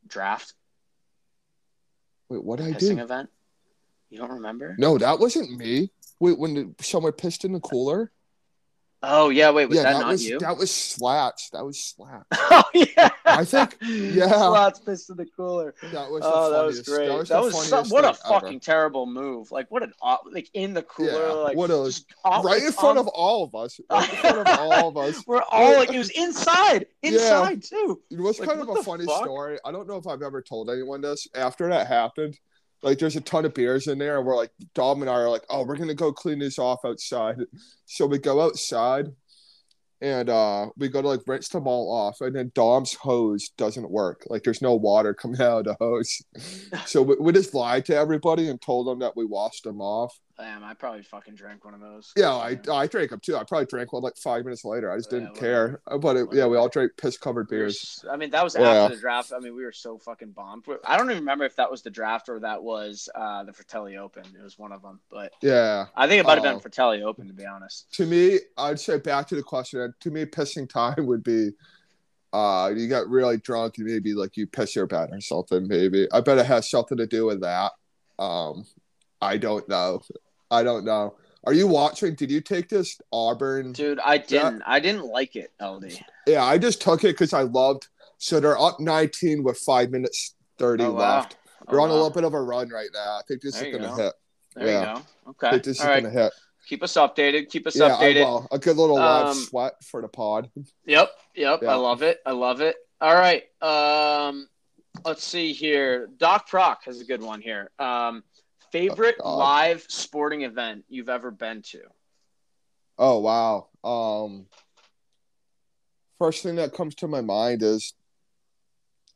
Draft 0.07 0.53
Wait, 2.29 2.43
what 2.43 2.59
did 2.59 2.75
I 2.75 2.79
do? 2.79 2.97
event. 2.97 3.29
You 4.09 4.17
don't 4.17 4.31
remember? 4.31 4.75
No, 4.79 4.97
that 4.97 5.19
wasn't 5.19 5.57
me. 5.57 5.91
Wait, 6.19 6.37
when 6.37 6.53
the, 6.53 6.83
someone 6.83 7.11
pissed 7.11 7.45
in 7.45 7.53
the 7.53 7.59
cooler? 7.59 8.11
Oh 9.05 9.27
yeah, 9.29 9.49
wait, 9.51 9.67
was 9.67 9.75
yeah, 9.75 9.83
that, 9.83 9.93
that, 9.93 9.99
not 9.99 10.07
was 10.11 10.25
you? 10.25 10.39
that 10.39 10.57
was 10.57 10.71
slats. 10.71 11.49
That 11.49 11.65
was 11.65 11.77
slats. 11.77 12.23
oh 12.33 12.63
yeah, 12.73 13.09
I 13.25 13.43
think- 13.43 13.75
yeah. 13.81 14.27
Slots 14.29 14.79
pissed 14.79 15.09
in 15.09 15.17
the 15.17 15.25
cooler. 15.25 15.75
That 15.91 16.09
was 16.09 16.21
Oh, 16.23 16.49
that 16.51 16.65
was 16.65 16.81
great. 16.83 17.07
That 17.09 17.17
was, 17.17 17.27
That 17.29 17.41
was, 17.43 17.91
what 17.91 18.05
a 18.05 18.13
thing 18.13 18.21
ever. 18.31 18.39
fucking 18.39 18.59
terrible 18.61 19.05
move. 19.05 19.51
Like 19.51 19.69
what 19.69 19.83
an 19.83 19.91
like 20.31 20.49
in 20.53 20.73
the 20.73 20.83
cooler, 20.83 21.11
Yeah, 21.11 21.31
like 21.33 21.57
what 21.57 21.69
a- 21.69 21.91
right 22.43 22.63
in 22.63 22.71
front 22.71 22.97
on- 22.97 23.05
of 23.05 23.07
all 23.09 23.43
of 23.43 23.53
us. 23.55 23.77
Right 23.89 24.09
in 24.09 24.15
front 24.15 24.37
of 24.47 24.59
all 24.59 24.87
of 24.87 24.95
us. 24.97 25.27
We're 25.27 25.43
all 25.49 25.73
like 25.75 25.91
it 25.91 25.97
was 25.97 26.09
inside, 26.15 26.85
Yeah. 27.01 27.11
inside 27.11 27.63
too. 27.63 28.01
It 28.09 28.19
was 28.21 28.39
Like, 28.39 28.47
kind 28.47 28.61
of 28.61 28.69
a 28.69 28.83
funny 28.83 29.05
fuck? 29.05 29.23
story. 29.25 29.57
I 29.65 29.73
don't 29.73 29.87
know 29.87 29.97
if 29.97 30.07
I've 30.07 30.21
ever 30.21 30.41
told 30.41 30.69
anyone 30.69 31.01
this. 31.01 31.27
After 31.35 31.67
that 31.69 31.87
happened, 31.87 32.39
like 32.83 32.99
there's 32.99 33.15
a 33.15 33.21
ton 33.21 33.45
of 33.45 33.53
beers 33.53 33.87
in 33.87 33.97
there, 33.97 34.17
and 34.17 34.25
we're 34.25 34.35
like, 34.35 34.51
Dom 34.75 35.01
and 35.01 35.09
I 35.09 35.13
are 35.13 35.29
like, 35.29 35.45
oh, 35.49 35.63
we're 35.63 35.77
gonna 35.77 35.93
go 35.93 36.13
clean 36.13 36.39
this 36.39 36.59
off 36.59 36.85
outside. 36.85 37.37
So 37.85 38.05
we 38.05 38.19
go 38.19 38.41
outside, 38.41 39.07
and 40.01 40.29
uh, 40.29 40.67
we 40.77 40.89
go 40.89 41.01
to 41.01 41.07
like 41.07 41.21
rinse 41.25 41.47
them 41.47 41.65
all 41.65 41.89
off, 41.89 42.19
and 42.19 42.35
then 42.35 42.51
Dom's 42.53 42.93
hose 42.93 43.49
doesn't 43.57 43.89
work. 43.89 44.27
Like 44.27 44.43
there's 44.43 44.61
no 44.61 44.75
water 44.75 45.13
coming 45.13 45.41
out 45.41 45.59
of 45.59 45.65
the 45.65 45.75
hose. 45.79 46.21
So 46.85 47.01
we, 47.01 47.15
we 47.19 47.31
just 47.31 47.53
lied 47.53 47.85
to 47.85 47.95
everybody 47.95 48.49
and 48.49 48.61
told 48.61 48.87
them 48.87 48.99
that 48.99 49.15
we 49.15 49.25
washed 49.25 49.63
them 49.63 49.79
off. 49.79 50.19
Damn, 50.35 50.63
I 50.63 50.73
probably 50.73 51.03
fucking 51.03 51.35
drank 51.35 51.63
one 51.63 51.75
of 51.75 51.79
those. 51.79 52.11
Yeah, 52.17 52.31
I 52.31 52.57
I 52.71 52.87
drank 52.87 53.11
them 53.11 53.19
too. 53.19 53.35
I 53.37 53.43
probably 53.43 53.67
drank 53.67 53.93
one 53.93 54.01
like 54.01 54.17
five 54.17 54.43
minutes 54.43 54.65
later. 54.65 54.91
I 54.91 54.97
just 54.97 55.11
didn't 55.11 55.33
whatever. 55.35 55.79
care. 55.87 55.99
But 55.99 56.17
it, 56.17 56.27
yeah, 56.33 56.47
we 56.47 56.57
all 56.57 56.69
drank 56.69 56.93
piss 56.97 57.19
covered 57.19 57.47
beers. 57.49 58.03
I 58.09 58.17
mean, 58.17 58.31
that 58.31 58.43
was 58.43 58.55
Yeah. 58.55 58.67
after 58.69 58.95
the 58.95 59.01
draft. 59.01 59.31
I 59.31 59.37
mean, 59.37 59.55
we 59.55 59.63
were 59.63 59.71
so 59.71 59.99
fucking 59.99 60.31
bombed. 60.31 60.65
I 60.85 60.97
don't 60.97 61.05
even 61.11 61.21
remember 61.21 61.45
if 61.45 61.55
that 61.57 61.69
was 61.69 61.83
the 61.83 61.91
draft 61.91 62.29
or 62.29 62.39
that 62.39 62.63
was 62.63 63.09
uh, 63.13 63.43
the 63.43 63.53
Fratelli 63.53 63.97
Open. 63.97 64.23
It 64.35 64.41
was 64.41 64.57
one 64.57 64.71
of 64.71 64.81
them, 64.81 64.99
but 65.11 65.33
Yeah. 65.41 65.85
I 65.95 66.07
think 66.07 66.19
it 66.19 66.25
might 66.25 66.39
have 66.39 66.45
Oh. 66.45 66.51
been 66.53 66.59
Fratelli 66.61 67.03
Open 67.03 67.27
to 67.27 67.33
be 67.33 67.45
honest. 67.45 67.93
to 67.93 68.07
me, 68.07 68.39
I'd 68.57 68.79
say 68.79 68.97
back 68.97 69.27
to 69.27 69.35
the 69.35 69.43
question. 69.43 69.93
To 69.99 70.09
me, 70.09 70.25
pissing 70.25 70.67
time 70.67 71.05
would 71.05 71.23
be, 71.23 71.51
uh, 72.33 72.71
you 72.75 72.87
got 72.87 73.07
really 73.07 73.37
drunk 73.37 73.77
and 73.77 73.85
maybe 73.85 74.15
like 74.15 74.35
you 74.35 74.47
piss 74.47 74.75
your 74.75 74.87
bed 74.87 75.09
or 75.11 75.21
something. 75.21 75.67
Maybe 75.67 76.07
I 76.11 76.21
bet 76.21 76.39
it 76.39 76.47
has 76.47 76.67
something 76.71 76.97
to 76.97 77.05
do 77.05 77.27
with 77.27 77.41
that. 77.41 77.73
Um, 78.17 78.65
I 79.23 79.37
don't 79.37 79.67
know. 79.69 80.01
I 80.51 80.63
don't 80.63 80.85
know. 80.85 81.15
Are 81.45 81.53
you 81.53 81.67
watching? 81.67 82.15
Did 82.15 82.31
you 82.31 82.41
take 82.41 82.69
this 82.69 82.99
Auburn? 83.11 83.71
Dude, 83.73 83.99
I 83.99 84.17
didn't. 84.17 84.61
I 84.65 84.79
didn't 84.79 85.05
like 85.05 85.35
it, 85.35 85.51
Eldy. 85.61 86.01
Yeah, 86.27 86.43
I 86.43 86.57
just 86.57 86.81
took 86.81 87.03
it 87.03 87.13
because 87.13 87.33
I 87.33 87.41
loved. 87.41 87.87
So 88.17 88.39
they're 88.39 88.59
up 88.59 88.79
19 88.79 89.43
with 89.43 89.57
five 89.57 89.89
minutes 89.89 90.35
30 90.59 90.83
Oh, 90.85 90.91
wow. 90.91 90.99
left. 91.17 91.37
They're 91.69 91.81
on 91.81 91.89
a 91.89 91.93
little 91.93 92.09
bit 92.09 92.23
of 92.23 92.33
a 92.33 92.41
run 92.41 92.69
right 92.69 92.89
now. 92.93 93.17
I 93.17 93.21
think 93.27 93.41
this 93.41 93.55
There 93.59 93.67
is 93.69 93.77
going 93.77 93.89
to 93.97 94.03
hit. 94.03 94.13
There 94.55 94.67
yeah. 94.67 94.79
you 94.79 94.85
go. 94.85 95.01
I 95.25 95.29
Okay. 95.31 95.49
think 95.51 95.63
this 95.63 95.79
All 95.81 95.85
is 95.85 95.89
right. 95.89 96.01
going 96.03 96.13
to 96.13 96.21
hit. 96.23 96.33
Keep 96.67 96.83
us 96.83 96.93
updated. 96.93 97.49
Keep 97.49 97.67
us 97.67 97.75
Yeah, 97.75 97.87
I 97.87 97.89
updated. 98.13 98.47
A 98.51 98.59
good 98.59 98.77
little 98.77 98.95
live 98.95 99.27
Um, 99.27 99.33
sweat 99.33 99.73
for 99.83 100.01
the 100.01 100.07
pod. 100.07 100.49
Yep, 100.85 101.11
yep. 101.35 101.59
Yeah. 101.63 101.71
I 101.71 101.75
love 101.75 102.03
it. 102.03 102.19
I 102.25 102.31
love 102.31 102.61
it. 102.61 102.77
All 103.01 103.13
right. 103.15 103.43
Um, 103.61 104.47
let's 105.03 105.25
see 105.25 105.51
here. 105.51 106.07
Doc 106.17 106.47
Proc 106.47 106.85
has 106.85 107.01
a 107.01 107.05
good 107.05 107.21
one 107.21 107.41
here. 107.41 107.69
Um, 107.79 108.23
favorite 108.73 109.15
Oh, 109.19 109.37
live 109.37 109.85
sporting 109.87 110.41
event 110.41 110.83
you've 110.89 111.09
ever 111.09 111.31
been 111.31 111.61
to? 111.61 111.81
Oh 112.97 113.19
wow. 113.19 113.67
Um 113.83 114.47
first 116.17 116.43
thing 116.43 116.55
that 116.55 116.73
comes 116.73 116.95
to 116.95 117.07
my 117.07 117.21
mind 117.21 117.61
is 117.63 117.93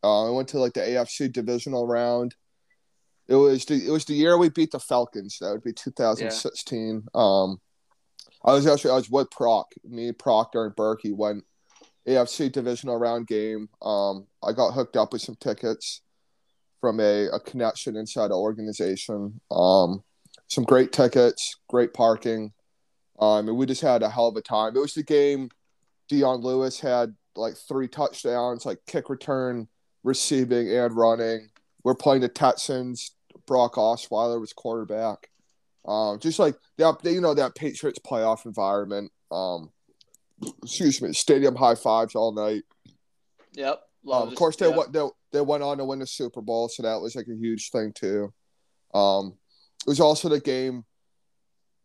uh, 0.03 0.27
I 0.27 0.29
went 0.29 0.49
to 0.49 0.59
like 0.59 0.73
the 0.73 0.81
AFC 0.81 1.31
divisional 1.33 1.87
round. 1.87 2.35
It 3.27 3.35
was 3.35 3.65
the 3.65 3.85
it 3.85 3.89
was 3.89 4.05
the 4.05 4.13
year 4.13 4.37
we 4.37 4.49
beat 4.49 4.71
the 4.71 4.79
Falcons. 4.79 5.39
That 5.41 5.51
would 5.51 5.63
be 5.63 5.73
2016. 5.73 7.07
Um 7.15 7.59
I 8.45 8.53
was 8.53 8.67
actually 8.67 8.91
I 8.91 8.95
was 8.95 9.09
with 9.09 9.31
Proc. 9.31 9.73
Me, 9.83 10.11
Proctor, 10.11 10.65
and 10.65 10.75
Berkey 10.75 11.13
went 11.13 11.43
AFC 12.07 12.51
divisional 12.51 12.97
round 12.97 13.27
game. 13.27 13.67
Um, 13.81 14.27
I 14.41 14.53
got 14.53 14.73
hooked 14.73 14.95
up 14.95 15.11
with 15.11 15.21
some 15.23 15.35
tickets 15.35 16.01
from 16.79 16.99
a, 16.99 17.27
a 17.27 17.39
connection 17.39 17.95
inside 17.95 18.29
the 18.29 18.35
organization. 18.35 19.39
Um, 19.51 20.03
some 20.47 20.63
great 20.63 20.91
tickets, 20.91 21.57
great 21.69 21.93
parking. 21.93 22.53
Um, 23.19 23.47
and 23.47 23.57
we 23.57 23.65
just 23.65 23.81
had 23.81 24.03
a 24.03 24.09
hell 24.09 24.27
of 24.27 24.35
a 24.35 24.41
time. 24.41 24.75
It 24.75 24.79
was 24.79 24.93
the 24.93 25.03
game 25.03 25.49
Dion 26.07 26.41
Lewis 26.41 26.79
had 26.79 27.15
like 27.35 27.55
three 27.55 27.87
touchdowns, 27.87 28.65
like 28.65 28.79
kick 28.87 29.09
return, 29.09 29.67
receiving, 30.03 30.69
and 30.69 30.95
running. 30.95 31.49
We're 31.83 31.95
playing 31.95 32.21
the 32.21 32.29
Texans. 32.29 33.11
Brock 33.45 33.75
Osweiler 33.75 34.39
was 34.39 34.53
quarterback. 34.53 35.29
Um, 35.87 36.19
just 36.19 36.39
like 36.39 36.55
that, 36.77 36.97
you 37.03 37.21
know, 37.21 37.33
that 37.33 37.55
Patriots 37.55 37.99
playoff 37.99 38.45
environment. 38.45 39.11
Um, 39.31 39.71
excuse 40.63 41.01
me, 41.01 41.13
stadium 41.13 41.55
high 41.55 41.75
fives 41.75 42.15
all 42.15 42.33
night. 42.33 42.63
Yep. 43.53 43.81
Um, 44.11 44.27
of 44.27 44.35
course, 44.35 44.55
they, 44.55 44.69
yep. 44.69 44.91
they 44.91 45.07
they 45.31 45.41
went 45.41 45.63
on 45.63 45.77
to 45.77 45.85
win 45.85 45.99
the 45.99 46.07
Super 46.07 46.41
Bowl, 46.41 46.69
so 46.69 46.83
that 46.83 47.01
was 47.01 47.15
like 47.15 47.27
a 47.27 47.35
huge 47.35 47.69
thing 47.71 47.91
too. 47.93 48.33
Um, 48.93 49.37
it 49.85 49.89
was 49.89 49.99
also 49.99 50.29
the 50.29 50.39
game. 50.39 50.85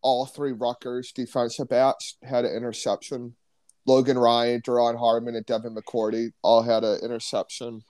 All 0.00 0.26
three 0.26 0.52
Rutgers 0.52 1.12
defensive 1.12 1.68
backs 1.68 2.16
had 2.22 2.44
an 2.44 2.56
interception. 2.56 3.36
Logan 3.86 4.18
Ryan, 4.18 4.60
Duron 4.60 4.98
Harmon, 4.98 5.36
and 5.36 5.46
Devin 5.46 5.74
McCourty 5.74 6.32
all 6.42 6.62
had 6.62 6.84
an 6.84 7.00
interception. 7.02 7.82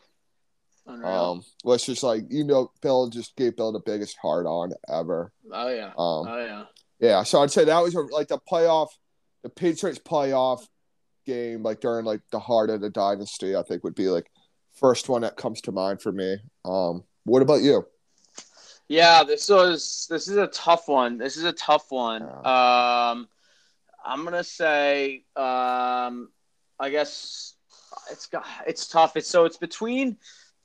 Unreal. 0.86 1.09
Um, 1.09 1.44
which 1.62 1.88
is 1.88 2.03
like 2.03 2.24
you 2.28 2.44
know, 2.44 2.72
Bill 2.80 3.09
just 3.09 3.36
gave 3.36 3.57
Bill 3.57 3.72
the 3.72 3.80
biggest 3.80 4.16
hard 4.20 4.46
on 4.46 4.72
ever. 4.88 5.32
Oh 5.53 5.68
yeah. 5.68 5.88
Um, 5.88 5.94
oh 5.96 6.44
yeah. 6.44 6.64
Yeah, 6.98 7.22
so 7.24 7.42
I'd 7.42 7.50
say 7.50 7.64
that 7.64 7.82
was 7.82 7.96
a, 7.96 8.00
like 8.00 8.28
the 8.28 8.38
playoff, 8.38 8.88
the 9.42 9.48
Patriots 9.48 9.98
playoff 9.98 10.64
game, 11.26 11.62
like 11.62 11.80
during 11.80 12.05
like 12.05 12.20
the 12.30 12.38
heart 12.38 12.70
of 12.70 12.80
the 12.80 12.90
dynasty. 12.90 13.57
I 13.57 13.62
think 13.62 13.84
would 13.84 13.94
be 13.94 14.09
like 14.09 14.30
first 14.74 15.08
one 15.08 15.22
that 15.22 15.36
comes 15.36 15.60
to 15.62 15.72
mind 15.72 16.02
for 16.02 16.12
me. 16.12 16.38
Um, 16.64 17.04
what 17.24 17.42
about 17.42 17.62
you? 17.62 17.86
Yeah, 18.88 19.24
this 19.24 19.48
was 19.48 20.06
this 20.10 20.28
is 20.28 20.36
a 20.36 20.48
tough 20.48 20.88
one. 20.88 21.18
This 21.18 21.36
is 21.36 21.44
a 21.44 21.52
tough 21.52 21.90
one. 21.90 22.22
Um, 22.22 23.28
I'm 24.04 24.24
gonna 24.24 24.44
say, 24.44 25.24
um, 25.36 26.28
I 26.78 26.90
guess 26.90 27.54
it's 28.10 28.26
got 28.26 28.44
it's 28.66 28.88
tough. 28.88 29.16
It's 29.16 29.28
so 29.28 29.44
it's 29.44 29.56
between 29.56 30.18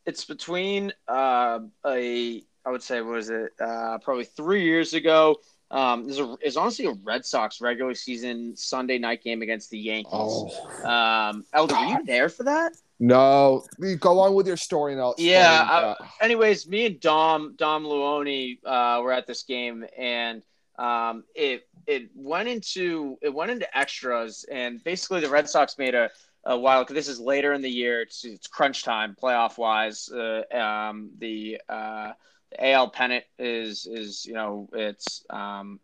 it's 0.06 0.26
between 0.26 0.92
uh, 1.08 1.60
a 1.86 2.44
I 2.66 2.70
would 2.70 2.84
say 2.84 3.02
what 3.02 3.14
was 3.14 3.30
it 3.30 3.52
uh, 3.62 3.98
probably 4.00 4.26
three 4.26 4.64
years 4.64 4.94
ago. 4.94 5.38
Um, 5.70 6.06
there's 6.06 6.20
a 6.20 6.38
is 6.42 6.58
honestly 6.58 6.86
a 6.86 6.94
Red 7.04 7.26
Sox 7.26 7.62
regular 7.62 7.94
season 7.94 8.56
Sunday 8.56 8.98
night 8.98 9.24
game 9.24 9.42
against 9.42 9.70
the 9.70 9.80
Yankees. 9.80 10.12
Oh. 10.14 10.48
Um, 10.84 11.46
Eldy, 11.54 11.80
were 11.80 12.00
you 12.00 12.06
there 12.06 12.30
for 12.30 12.44
that? 12.44 12.74
No, 13.00 13.64
go 14.00 14.20
on 14.20 14.34
with 14.34 14.48
your 14.48 14.58
story 14.58 14.96
now. 14.96 15.14
Yeah. 15.18 15.96
I, 16.00 16.24
anyways, 16.24 16.68
me 16.68 16.88
and 16.88 17.00
Dom 17.00 17.54
Dom 17.56 17.84
Luoni 17.84 18.58
uh, 18.66 19.02
were 19.04 19.12
at 19.12 19.28
this 19.28 19.44
game, 19.44 19.86
and 19.98 20.42
um, 20.80 21.24
it 21.36 21.68
it 21.86 22.10
went 22.16 22.50
into 22.50 23.18
it 23.22 23.34
went 23.34 23.52
into 23.52 23.78
extras, 23.78 24.46
and 24.52 24.84
basically 24.84 25.20
the 25.22 25.30
Red 25.30 25.48
Sox 25.48 25.78
made 25.78 25.94
a 25.94 26.10
a 26.48 26.58
while. 26.58 26.86
This 26.86 27.08
is 27.08 27.20
later 27.20 27.54
in 27.54 27.62
the 27.62 27.70
year. 27.70 28.02
It's, 28.02 28.24
it's 28.24 28.48
crunch 28.48 28.84
time, 28.84 29.16
playoff 29.22 29.58
wise. 29.58 30.10
Uh, 30.10 30.44
um, 30.52 31.12
the, 31.20 31.62
uh, 31.68 32.14
the 32.52 32.70
AL 32.72 32.90
pennant 32.92 33.26
is 33.38 33.86
is 33.86 34.26
you 34.26 34.34
know 34.34 34.70
it's 34.74 35.24
um, 35.30 35.80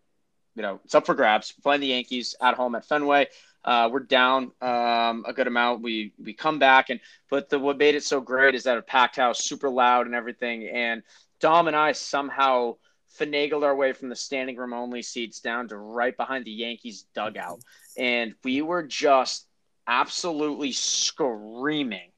you 0.56 0.62
know 0.62 0.80
it's 0.86 0.96
up 0.96 1.06
for 1.06 1.14
grabs. 1.14 1.52
Playing 1.52 1.82
the 1.82 1.88
Yankees 1.88 2.36
at 2.42 2.56
home 2.56 2.76
at 2.76 2.86
Fenway. 2.86 3.28
Uh, 3.64 3.90
we're 3.92 4.00
down 4.00 4.52
um, 4.62 5.24
a 5.28 5.34
good 5.34 5.48
amount. 5.48 5.82
We 5.82 6.14
we 6.22 6.34
come 6.34 6.60
back 6.60 6.90
and 6.90 7.00
but 7.30 7.50
the 7.50 7.60
what 7.60 7.78
made 7.78 7.96
it 7.96 8.04
so 8.04 8.20
great 8.20 8.56
is 8.56 8.64
that 8.64 8.78
a 8.78 8.82
packed 8.82 9.16
house, 9.16 9.44
super 9.44 9.70
loud 9.70 10.06
and 10.06 10.16
everything. 10.16 10.68
And 10.68 11.04
Dom 11.40 11.68
and 11.68 11.76
I 11.76 11.94
somehow 11.94 12.76
finagled 13.20 13.64
our 13.64 13.76
way 13.76 13.94
from 13.94 14.10
the 14.10 14.16
standing 14.16 14.58
room 14.58 14.74
only 14.74 15.02
seats 15.02 15.40
down 15.40 15.68
to 15.70 15.78
right 15.78 16.16
behind 16.18 16.46
the 16.46 16.52
Yankees 16.52 17.06
dugout, 17.14 17.60
and 17.98 18.34
we 18.44 18.62
were 18.62 18.84
just 18.84 19.48
absolutely 19.88 20.72
screaming 20.72 22.10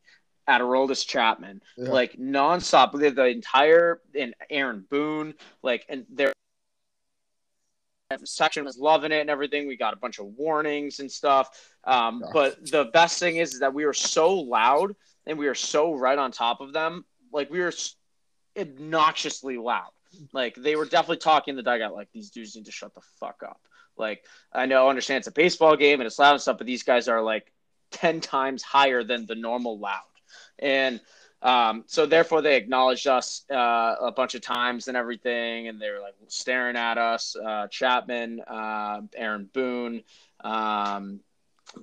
at 0.48 0.62
Aroldis 0.62 1.06
Chapman, 1.06 1.62
yeah. 1.78 1.90
like 1.90 2.14
nonstop. 2.14 2.92
The, 2.92 3.10
the 3.10 3.26
entire 3.26 4.02
and 4.18 4.36
Aaron 4.50 4.86
Boone, 4.90 5.34
like, 5.64 5.86
and 5.90 6.06
their 6.10 6.34
section 8.24 8.66
was 8.66 8.78
loving 8.78 9.12
it 9.12 9.22
and 9.22 9.30
everything. 9.30 9.68
We 9.68 9.78
got 9.78 9.94
a 9.94 9.98
bunch 9.98 10.20
of 10.20 10.28
warnings 10.38 11.00
and 11.00 11.12
stuff. 11.12 11.50
Um, 11.84 12.24
but 12.34 12.70
the 12.70 12.86
best 12.86 13.20
thing 13.20 13.38
is, 13.38 13.54
is 13.54 13.60
that 13.60 13.74
we 13.74 13.86
were 13.86 13.94
so 13.94 14.34
loud 14.34 14.96
and 15.26 15.38
we 15.38 15.48
were 15.48 15.56
so 15.56 15.94
right 15.94 16.18
on 16.18 16.32
top 16.32 16.62
of 16.62 16.74
them. 16.74 17.06
Like 17.32 17.50
we 17.50 17.60
were 17.60 17.74
obnoxiously 18.58 19.58
loud. 19.58 19.92
Like 20.34 20.56
they 20.56 20.76
were 20.76 20.86
definitely 20.86 21.18
talking 21.18 21.54
in 21.54 21.56
the 21.58 21.64
dugout. 21.64 21.94
Like 21.94 22.10
these 22.14 22.30
dudes 22.30 22.56
need 22.56 22.66
to 22.66 22.72
shut 22.72 22.94
the 22.94 23.02
fuck 23.20 23.42
up. 23.44 23.60
Like 23.98 24.24
I 24.54 24.66
know, 24.66 24.86
I 24.86 24.90
understand 24.90 25.20
it's 25.20 25.28
a 25.28 25.32
baseball 25.32 25.76
game 25.76 26.00
and 26.00 26.08
it's 26.08 26.20
loud 26.20 26.34
and 26.34 26.42
stuff, 26.42 26.58
but 26.58 26.68
these 26.68 26.84
guys 26.84 27.08
are 27.08 27.22
like 27.22 27.52
10 27.92 28.22
times 28.22 28.62
higher 28.62 29.04
than 29.04 29.26
the 29.26 29.36
normal 29.36 29.80
loud. 29.80 30.02
And 30.60 31.02
um, 31.46 31.84
so 31.86 32.08
therefore 32.08 32.42
they 32.42 32.58
acknowledged 32.58 33.06
us 33.06 33.44
uh, 33.52 33.96
a 34.02 34.12
bunch 34.12 34.34
of 34.34 34.42
times 34.42 34.88
and 34.88 34.98
everything, 34.98 35.68
and 35.68 35.80
they 35.80 35.92
were 35.92 36.00
like 36.00 36.16
staring 36.28 36.76
at 36.76 36.98
us. 36.98 37.36
Uh, 37.36 37.68
Chapman, 37.68 38.42
uh, 38.42 39.02
Aaron 39.16 39.48
Boone, 39.54 40.02
um, 40.44 41.20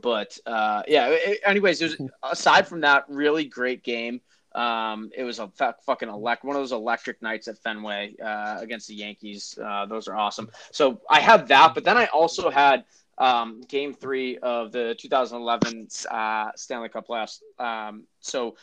but 0.03 0.37
uh, 0.47 0.83
yeah. 0.89 1.11
It, 1.11 1.39
anyways, 1.47 1.81
it 1.81 2.01
was 2.01 2.11
aside 2.25 2.67
from 2.67 2.81
that 2.81 3.05
really 3.09 3.45
great 3.45 3.85
game. 3.85 4.21
Um, 4.53 5.13
it 5.17 5.23
was 5.23 5.39
a 5.39 5.49
fucking 5.87 6.09
elect 6.09 6.43
one 6.45 6.57
of 6.57 6.63
those 6.63 6.73
electric 6.73 7.23
nights 7.23 7.47
at 7.47 7.57
Fenway 7.59 8.17
uh, 8.21 8.59
against 8.59 8.89
the 8.89 8.95
Yankees. 8.95 9.57
Uh, 9.65 9.87
those 9.87 10.09
are 10.09 10.17
awesome. 10.17 10.51
So 10.73 11.01
I 11.09 11.21
had 11.21 11.47
that, 11.49 11.73
but 11.73 11.85
then 11.85 11.97
I 11.97 12.07
also 12.07 12.51
had 12.51 12.85
um, 13.17 13.61
game 13.69 13.95
three 13.95 14.39
of 14.39 14.73
the 14.73 14.97
2011 14.99 15.87
uh, 16.11 16.51
Stanley 16.57 16.89
Cup 16.89 17.07
playoffs. 17.07 17.41
Um, 17.61 18.05
so 18.21 18.57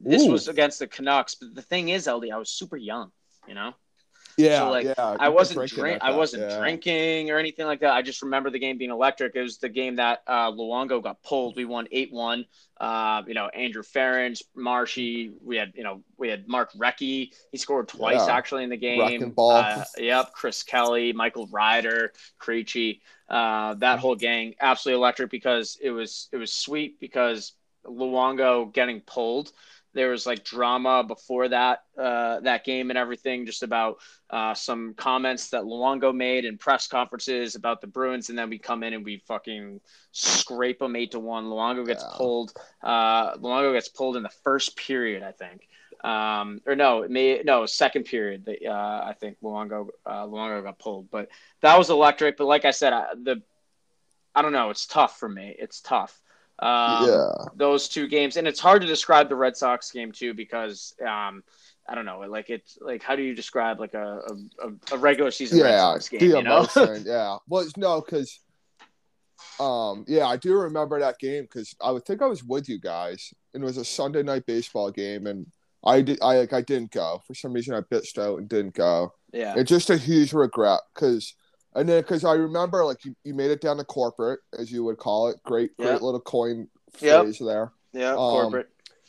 this 0.00 0.22
Ooh. 0.22 0.32
was 0.32 0.48
against 0.48 0.78
the 0.78 0.86
Canucks. 0.86 1.34
But 1.34 1.54
the 1.54 1.62
thing 1.62 1.88
is, 1.88 2.06
LD, 2.06 2.30
I 2.32 2.38
was 2.38 2.50
super 2.50 2.76
young, 2.76 3.12
you 3.46 3.54
know? 3.54 3.74
Yeah, 4.36 4.60
so 4.60 4.70
like 4.70 4.84
yeah, 4.84 5.16
I 5.20 5.28
wasn't 5.28 5.68
drink, 5.68 5.98
I 6.02 6.12
wasn't 6.12 6.44
yeah. 6.48 6.58
drinking 6.58 7.30
or 7.30 7.38
anything 7.38 7.66
like 7.66 7.80
that. 7.80 7.92
I 7.92 8.02
just 8.02 8.22
remember 8.22 8.48
the 8.50 8.58
game 8.58 8.78
being 8.78 8.90
electric. 8.90 9.36
It 9.36 9.42
was 9.42 9.58
the 9.58 9.68
game 9.68 9.96
that 9.96 10.22
uh, 10.26 10.50
Luongo 10.50 11.02
got 11.02 11.22
pulled. 11.22 11.56
We 11.56 11.64
won 11.64 11.86
eight 11.92 12.12
one. 12.12 12.46
Uh, 12.80 13.22
you 13.26 13.34
know, 13.34 13.48
Andrew 13.48 13.82
Ference, 13.82 14.42
Marshy. 14.54 15.32
We 15.44 15.56
had 15.56 15.72
you 15.74 15.84
know 15.84 16.02
we 16.16 16.28
had 16.28 16.48
Mark 16.48 16.72
Recchi. 16.72 17.32
He 17.50 17.58
scored 17.58 17.88
twice 17.88 18.26
yeah. 18.26 18.34
actually 18.34 18.64
in 18.64 18.70
the 18.70 18.76
game. 18.76 19.34
Uh, 19.36 19.84
yep, 19.98 20.32
Chris 20.32 20.62
Kelly, 20.62 21.12
Michael 21.12 21.46
Ryder, 21.48 22.12
Krejci. 22.40 23.00
Uh, 23.28 23.74
that 23.74 23.98
whole 23.98 24.16
gang 24.16 24.54
absolutely 24.60 24.98
electric 24.98 25.30
because 25.30 25.76
it 25.80 25.90
was 25.90 26.28
it 26.32 26.38
was 26.38 26.52
sweet 26.52 26.98
because 27.00 27.52
Luongo 27.86 28.72
getting 28.72 29.00
pulled 29.00 29.52
there 29.94 30.10
was 30.10 30.26
like 30.26 30.44
drama 30.44 31.04
before 31.06 31.48
that 31.48 31.80
uh, 31.98 32.40
that 32.40 32.64
game 32.64 32.90
and 32.90 32.98
everything, 32.98 33.46
just 33.46 33.62
about 33.62 33.98
uh, 34.30 34.54
some 34.54 34.94
comments 34.94 35.50
that 35.50 35.62
Luongo 35.62 36.14
made 36.14 36.44
in 36.44 36.58
press 36.58 36.86
conferences 36.86 37.54
about 37.54 37.80
the 37.80 37.86
Bruins, 37.86 38.30
and 38.30 38.38
then 38.38 38.48
we 38.48 38.58
come 38.58 38.82
in 38.82 38.94
and 38.94 39.04
we 39.04 39.18
fucking 39.26 39.80
scrape 40.12 40.78
them 40.78 40.96
eight 40.96 41.10
to 41.12 41.20
one. 41.20 41.44
Luongo 41.44 41.86
gets 41.86 42.02
yeah. 42.02 42.16
pulled. 42.16 42.52
Uh, 42.82 43.36
Luongo 43.36 43.72
gets 43.72 43.88
pulled 43.88 44.16
in 44.16 44.22
the 44.22 44.32
first 44.42 44.76
period, 44.76 45.22
I 45.22 45.32
think. 45.32 45.68
Um, 46.02 46.60
or 46.66 46.74
no, 46.74 47.02
it 47.02 47.10
may 47.10 47.42
no 47.44 47.66
second 47.66 48.04
period. 48.04 48.46
That 48.46 48.66
uh, 48.66 49.04
I 49.06 49.14
think 49.18 49.36
Luongo 49.42 49.88
uh, 50.04 50.26
Luongo 50.26 50.62
got 50.62 50.78
pulled, 50.78 51.10
but 51.10 51.28
that 51.60 51.78
was 51.78 51.90
electric. 51.90 52.36
But 52.36 52.46
like 52.46 52.64
I 52.64 52.72
said, 52.72 52.92
I, 52.92 53.06
the 53.22 53.42
I 54.34 54.42
don't 54.42 54.52
know. 54.52 54.70
It's 54.70 54.86
tough 54.86 55.18
for 55.18 55.28
me. 55.28 55.54
It's 55.58 55.80
tough. 55.80 56.20
Um, 56.62 57.08
yeah. 57.08 57.32
Those 57.56 57.88
two 57.88 58.06
games, 58.06 58.36
and 58.36 58.46
it's 58.46 58.60
hard 58.60 58.82
to 58.82 58.88
describe 58.88 59.28
the 59.28 59.34
Red 59.34 59.56
Sox 59.56 59.90
game 59.90 60.12
too 60.12 60.32
because 60.32 60.94
um, 61.04 61.42
I 61.88 61.96
don't 61.96 62.04
know, 62.04 62.20
like 62.20 62.50
it's 62.50 62.78
like 62.80 63.02
how 63.02 63.16
do 63.16 63.22
you 63.22 63.34
describe 63.34 63.80
like 63.80 63.94
a 63.94 64.20
a, 64.62 64.94
a 64.94 64.98
regular 64.98 65.32
season 65.32 65.58
yeah, 65.58 65.64
Red 65.64 65.78
Sox 65.80 66.08
game? 66.08 66.20
you 66.22 66.42
know? 66.42 66.68
yeah. 67.04 67.36
Well, 67.48 67.66
no, 67.76 68.00
because 68.00 68.38
um, 69.58 70.04
yeah, 70.06 70.26
I 70.26 70.36
do 70.36 70.54
remember 70.54 71.00
that 71.00 71.18
game 71.18 71.42
because 71.42 71.74
I 71.82 71.90
would 71.90 72.04
think 72.04 72.22
I 72.22 72.26
was 72.26 72.44
with 72.44 72.68
you 72.68 72.78
guys, 72.78 73.34
and 73.54 73.64
it 73.64 73.66
was 73.66 73.76
a 73.76 73.84
Sunday 73.84 74.22
night 74.22 74.46
baseball 74.46 74.92
game, 74.92 75.26
and 75.26 75.46
I 75.84 76.00
did 76.00 76.20
I 76.22 76.38
like 76.38 76.52
I 76.52 76.60
didn't 76.60 76.92
go 76.92 77.20
for 77.26 77.34
some 77.34 77.52
reason. 77.52 77.74
I 77.74 77.80
bitched 77.80 78.18
out 78.18 78.38
and 78.38 78.48
didn't 78.48 78.74
go. 78.74 79.14
Yeah, 79.32 79.54
it's 79.56 79.68
just 79.68 79.90
a 79.90 79.96
huge 79.96 80.32
regret 80.32 80.80
because 80.94 81.34
and 81.74 81.88
then 81.88 82.02
because 82.02 82.24
I 82.24 82.34
remember 82.34 82.84
like 82.84 83.04
you, 83.04 83.14
you 83.24 83.34
made 83.34 83.50
it 83.50 83.60
down 83.60 83.78
to 83.78 83.84
corporate, 83.84 84.40
as 84.58 84.70
you 84.70 84.84
would 84.84 84.98
call 84.98 85.28
it. 85.28 85.36
Great, 85.44 85.76
great 85.76 86.02
little 86.02 86.20
coin 86.20 86.68
phrase 86.92 87.40
yep. 87.40 87.46
there. 87.46 87.72
Yeah, 87.92 88.10
um, 88.10 88.16
corporate. 88.16 88.68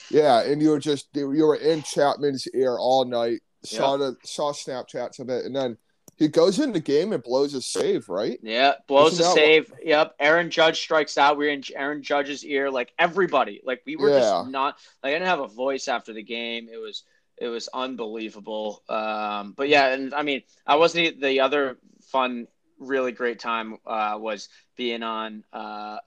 Yeah, 0.09 0.41
and 0.41 0.61
you 0.61 0.69
were 0.69 0.79
just 0.79 1.07
you 1.13 1.27
were 1.27 1.55
in 1.55 1.83
Chapman's 1.83 2.47
ear 2.53 2.77
all 2.77 3.05
night. 3.05 3.41
Saw 3.63 3.95
yep. 3.95 3.99
the 4.21 4.27
saw 4.27 4.51
Snapchats 4.51 5.19
of 5.19 5.29
it, 5.29 5.45
and 5.45 5.55
then 5.55 5.77
he 6.17 6.27
goes 6.27 6.59
in 6.59 6.71
the 6.71 6.79
game 6.79 7.11
and 7.11 7.23
blows 7.23 7.53
a 7.53 7.61
save, 7.61 8.07
right? 8.07 8.39
Yeah, 8.43 8.73
blows 8.87 9.13
Isn't 9.13 9.25
a 9.25 9.33
save. 9.33 9.73
Yep. 9.83 10.15
Aaron 10.19 10.49
Judge 10.49 10.79
strikes 10.79 11.17
out. 11.17 11.37
We 11.37 11.47
are 11.47 11.51
in 11.51 11.63
Aaron 11.75 12.03
Judge's 12.03 12.45
ear. 12.45 12.69
Like 12.69 12.93
everybody. 12.99 13.61
Like 13.63 13.81
we 13.85 13.95
were 13.95 14.09
Yeah. 14.09 14.19
just 14.19 14.49
not 14.49 14.77
like 15.01 15.11
I 15.11 15.13
didn't 15.13 15.27
have 15.27 15.39
a 15.39 15.47
voice 15.47 15.87
after 15.87 16.13
the 16.13 16.23
game. 16.23 16.69
It 16.71 16.77
was 16.77 17.03
it 17.37 17.47
was 17.47 17.67
unbelievable. 17.73 18.83
Um, 18.89 19.53
but 19.57 19.69
yeah, 19.69 19.93
and 19.93 20.13
I 20.13 20.21
mean, 20.21 20.43
I 20.67 20.75
wasn't 20.75 21.19
the 21.19 21.39
other 21.39 21.77
fun, 22.13 22.47
really 22.79 23.11
great 23.11 23.39
time 23.39 23.77
uh, 23.85 24.15
was 24.17 24.47
being 24.77 25.03
on 25.03 25.43
uh, 25.51 25.97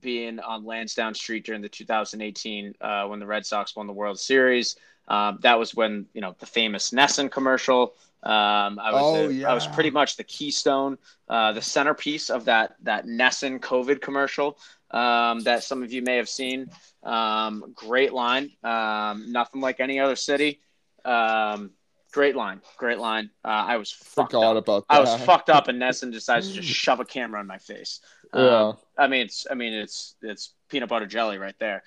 being 0.00 0.40
on 0.40 0.64
Lansdowne 0.64 1.14
Street 1.14 1.44
during 1.44 1.60
the 1.62 1.68
2018 1.68 2.74
uh, 2.80 3.06
when 3.06 3.20
the 3.20 3.26
Red 3.26 3.44
Sox 3.44 3.76
won 3.76 3.86
the 3.86 3.92
World 3.92 4.18
Series. 4.18 4.76
Um, 5.08 5.38
that 5.42 5.58
was 5.58 5.74
when 5.74 6.06
you 6.14 6.20
know 6.22 6.34
the 6.38 6.46
famous 6.46 6.90
NESN 6.92 7.30
commercial. 7.30 7.94
Um, 8.22 8.78
I 8.80 8.90
was 8.92 9.02
Oh, 9.04 9.28
the- 9.28 9.44
I 9.44 9.54
was 9.54 9.66
pretty 9.74 9.90
much 9.90 10.16
the 10.16 10.24
keystone, 10.24 10.98
uh, 11.28 11.52
the 11.52 11.62
centerpiece 11.62 12.30
of 12.30 12.44
that 12.46 12.76
that 12.82 13.04
NESN 13.06 13.60
COVID 13.60 14.00
commercial 14.00 14.58
um, 14.90 15.40
that 15.40 15.62
some 15.62 15.82
of 15.82 15.92
you 15.92 16.02
may 16.02 16.16
have 16.16 16.28
seen. 16.28 16.70
Um, 17.02 17.72
great 17.74 18.12
line, 18.12 18.50
um, 18.64 19.30
nothing 19.30 19.60
like 19.60 19.78
any 19.80 20.00
other 20.00 20.16
city. 20.16 20.60
Um, 21.04 21.70
great 22.16 22.34
line, 22.34 22.62
great 22.78 22.98
line. 22.98 23.28
Uh, 23.44 23.48
I 23.48 23.76
was 23.76 23.90
fucked 23.92 24.32
Forgot 24.32 24.56
up. 24.56 24.64
about 24.64 24.88
that. 24.88 24.94
I 24.96 25.00
was 25.00 25.14
fucked 25.22 25.50
up, 25.50 25.68
and 25.68 25.78
NESN 25.80 26.10
decides 26.12 26.48
to 26.48 26.60
just 26.62 26.68
shove 26.84 26.98
a 26.98 27.04
camera 27.04 27.40
in 27.42 27.46
my 27.46 27.58
face. 27.58 28.00
Um, 28.32 28.42
Yeah. 28.44 28.72
I 28.96 29.06
mean, 29.06 29.20
it's 29.26 29.46
I 29.50 29.54
mean, 29.54 29.74
it's 29.74 30.14
it's 30.22 30.54
peanut 30.70 30.88
butter 30.88 31.04
jelly 31.06 31.36
right 31.36 31.54
there. 31.58 31.82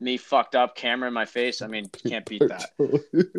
Me 0.00 0.16
fucked 0.16 0.54
up, 0.54 0.76
camera 0.76 1.08
in 1.08 1.14
my 1.14 1.24
face. 1.24 1.60
I 1.60 1.66
mean, 1.66 1.90
you 2.04 2.10
can't 2.10 2.24
beat 2.24 2.42
that. 2.46 2.70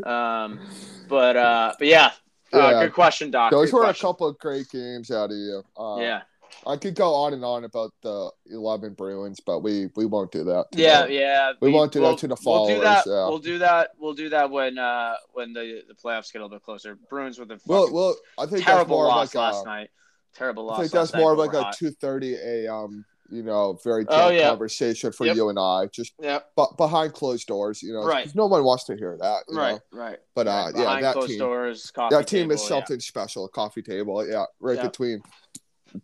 Um, 0.05 0.59
but 1.07 1.37
uh, 1.37 1.73
but 1.79 1.87
yeah, 1.87 2.11
uh, 2.53 2.57
Yeah. 2.71 2.83
good 2.83 2.93
question, 2.93 3.31
Doc. 3.31 3.51
Those 3.51 3.71
Good 3.71 3.77
were 3.77 3.83
question. 3.85 4.05
a 4.05 4.09
couple 4.09 4.27
of 4.27 4.37
great 4.39 4.67
games 4.69 5.11
out 5.11 5.31
of 5.31 5.37
you. 5.37 5.63
Uh, 5.77 5.97
Yeah, 6.01 6.21
I 6.69 6.77
could 6.77 6.95
go 6.95 7.13
on 7.15 7.33
and 7.33 7.43
on 7.43 7.63
about 7.63 7.91
the 8.03 8.31
11 8.51 8.93
Bruins, 8.93 9.39
but 9.39 9.59
we 9.59 9.89
we 9.95 10.05
won't 10.05 10.31
do 10.31 10.43
that. 10.45 10.67
yeah, 10.73 11.01
today. 11.03 11.19
yeah. 11.19 11.53
We 11.61 11.71
won't 11.71 11.91
do 11.91 11.99
that 11.99 12.05
we'll- 12.05 12.17
to 12.17 12.27
the 12.27 12.35
followers. 12.35 12.69
We'll 12.69 12.77
do 12.79 12.83
that. 12.83 13.03
yeah. 13.07 13.27
We'll 13.27 13.39
do 13.39 13.57
that. 13.59 13.89
We'll 13.99 14.13
do 14.13 14.29
that 14.29 14.51
when 14.51 14.77
uh 14.77 15.15
when 15.33 15.53
the 15.53 15.81
the 15.87 15.95
playoffs 15.95 16.31
get 16.31 16.39
a 16.39 16.43
little 16.45 16.49
bit 16.57 16.63
closer. 16.63 16.97
Bruins 17.09 17.39
with 17.39 17.51
a 17.51 17.59
Well, 17.65 17.91
well, 17.91 18.15
I 18.37 18.45
think 18.45 18.65
that's 18.65 18.87
more 18.87 19.05
loss 19.07 19.29
of 19.29 19.35
like 19.35 19.53
last 19.53 19.63
a, 19.63 19.67
night. 19.67 19.89
Terrible 20.35 20.65
loss. 20.67 20.77
I 20.77 20.81
think 20.83 20.91
that's 20.93 21.15
more 21.15 21.31
of 21.33 21.39
like 21.39 21.53
a 21.53 21.63
2:30 21.73 22.37
a.m. 22.65 23.05
You 23.31 23.43
know, 23.43 23.77
very 23.83 24.05
Oh, 24.09 24.29
yeah. 24.29 24.49
conversation 24.49 25.11
for 25.11 25.27
Yep. 25.27 25.35
you 25.35 25.49
and 25.49 25.59
I, 25.59 25.85
just 25.91 26.13
Yep. 26.19 26.51
but 26.55 26.77
behind 26.77 27.13
closed 27.13 27.45
doors. 27.47 27.83
You 27.83 27.93
know, 27.93 28.03
Right. 28.03 28.27
no 28.33 28.47
one 28.47 28.63
wants 28.63 28.85
to 28.85 28.95
hear 28.95 29.17
that. 29.21 29.43
you 29.47 29.55
Right. 29.55 29.73
know? 29.73 29.99
Right. 29.99 30.17
But 30.33 30.47
uh, 30.47 30.49
right. 30.49 30.73
yeah, 30.75 30.81
Behind 30.81 31.03
that 31.05 31.21
team, 31.27 31.37
doors. 31.37 31.91
Coffee 31.91 32.15
that 32.15 32.27
team 32.27 32.49
is 32.49 32.59
table, 32.63 32.67
something 32.81 32.99
special. 32.99 33.45
A 33.45 33.49
coffee 33.49 33.83
table, 33.83 34.27
yeah, 34.27 34.45
right 34.59 34.77
Yeah. 34.77 34.87
between 34.87 35.21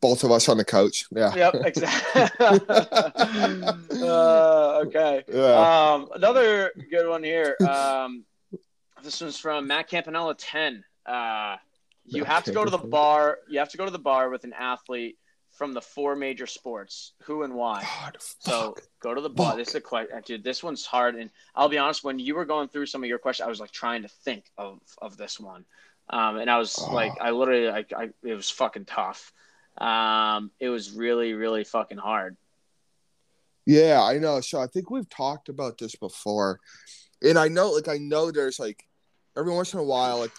both 0.01 0.23
of 0.23 0.31
us 0.31 0.49
on 0.49 0.57
the 0.57 0.65
couch. 0.65 1.05
Yeah. 1.11 1.33
Yep. 1.35 1.55
Exactly. 1.65 2.21
uh, 4.01 4.81
okay. 4.85 5.23
Yeah. 5.31 5.93
Um, 5.93 6.09
another 6.13 6.71
good 6.89 7.07
one 7.09 7.23
here. 7.23 7.55
Um, 7.67 8.25
this 9.03 9.21
one's 9.21 9.37
from 9.39 9.67
Matt 9.67 9.87
Campanella. 9.89 10.35
Ten. 10.35 10.83
Uh, 11.05 11.57
you 12.05 12.23
have 12.23 12.43
to 12.45 12.51
go 12.51 12.63
to 12.63 12.69
the 12.71 12.77
bar. 12.77 13.39
You 13.49 13.59
have 13.59 13.69
to 13.69 13.77
go 13.77 13.85
to 13.85 13.91
the 13.91 13.99
bar 13.99 14.29
with 14.29 14.43
an 14.43 14.53
athlete 14.53 15.17
from 15.51 15.73
the 15.73 15.81
four 15.81 16.15
major 16.15 16.45
sports. 16.47 17.13
Who 17.23 17.43
and 17.43 17.53
why? 17.55 17.81
God, 18.03 18.17
So 18.39 18.75
go 19.01 19.13
to 19.13 19.21
the 19.21 19.29
bar. 19.29 19.51
Fuck. 19.51 19.57
This 19.57 19.69
is 19.69 19.75
a 19.75 19.81
question, 19.81 20.21
dude. 20.25 20.43
This 20.43 20.61
one's 20.63 20.85
hard, 20.85 21.15
and 21.15 21.29
I'll 21.55 21.69
be 21.69 21.77
honest. 21.77 22.03
When 22.03 22.19
you 22.19 22.35
were 22.35 22.45
going 22.45 22.67
through 22.69 22.87
some 22.87 23.03
of 23.03 23.09
your 23.09 23.19
questions, 23.19 23.45
I 23.45 23.49
was 23.49 23.59
like 23.59 23.71
trying 23.71 24.01
to 24.03 24.07
think 24.09 24.45
of 24.57 24.79
of 25.01 25.17
this 25.17 25.39
one, 25.39 25.65
um, 26.09 26.37
and 26.37 26.49
I 26.49 26.57
was 26.57 26.75
Oh. 26.79 26.93
like, 26.93 27.13
I 27.21 27.31
literally, 27.31 27.67
like, 27.67 27.93
I 27.93 28.09
it 28.23 28.33
was 28.33 28.49
fucking 28.49 28.85
tough. 28.85 29.31
Um, 29.77 30.51
it 30.59 30.69
was 30.69 30.91
really, 30.91 31.33
really 31.33 31.63
fucking 31.63 31.97
hard. 31.97 32.37
Yeah, 33.65 34.01
I 34.03 34.19
know. 34.19 34.41
So 34.41 34.59
I 34.59 34.67
think 34.67 34.89
we've 34.89 35.09
talked 35.09 35.49
about 35.49 35.77
this 35.77 35.95
before, 35.95 36.59
and 37.21 37.37
I 37.37 37.47
know, 37.47 37.71
like, 37.71 37.87
I 37.87 37.97
know 37.97 38.31
there's 38.31 38.59
like 38.59 38.85
every 39.37 39.51
once 39.51 39.73
in 39.73 39.79
a 39.79 39.83
while, 39.83 40.19
like, 40.19 40.31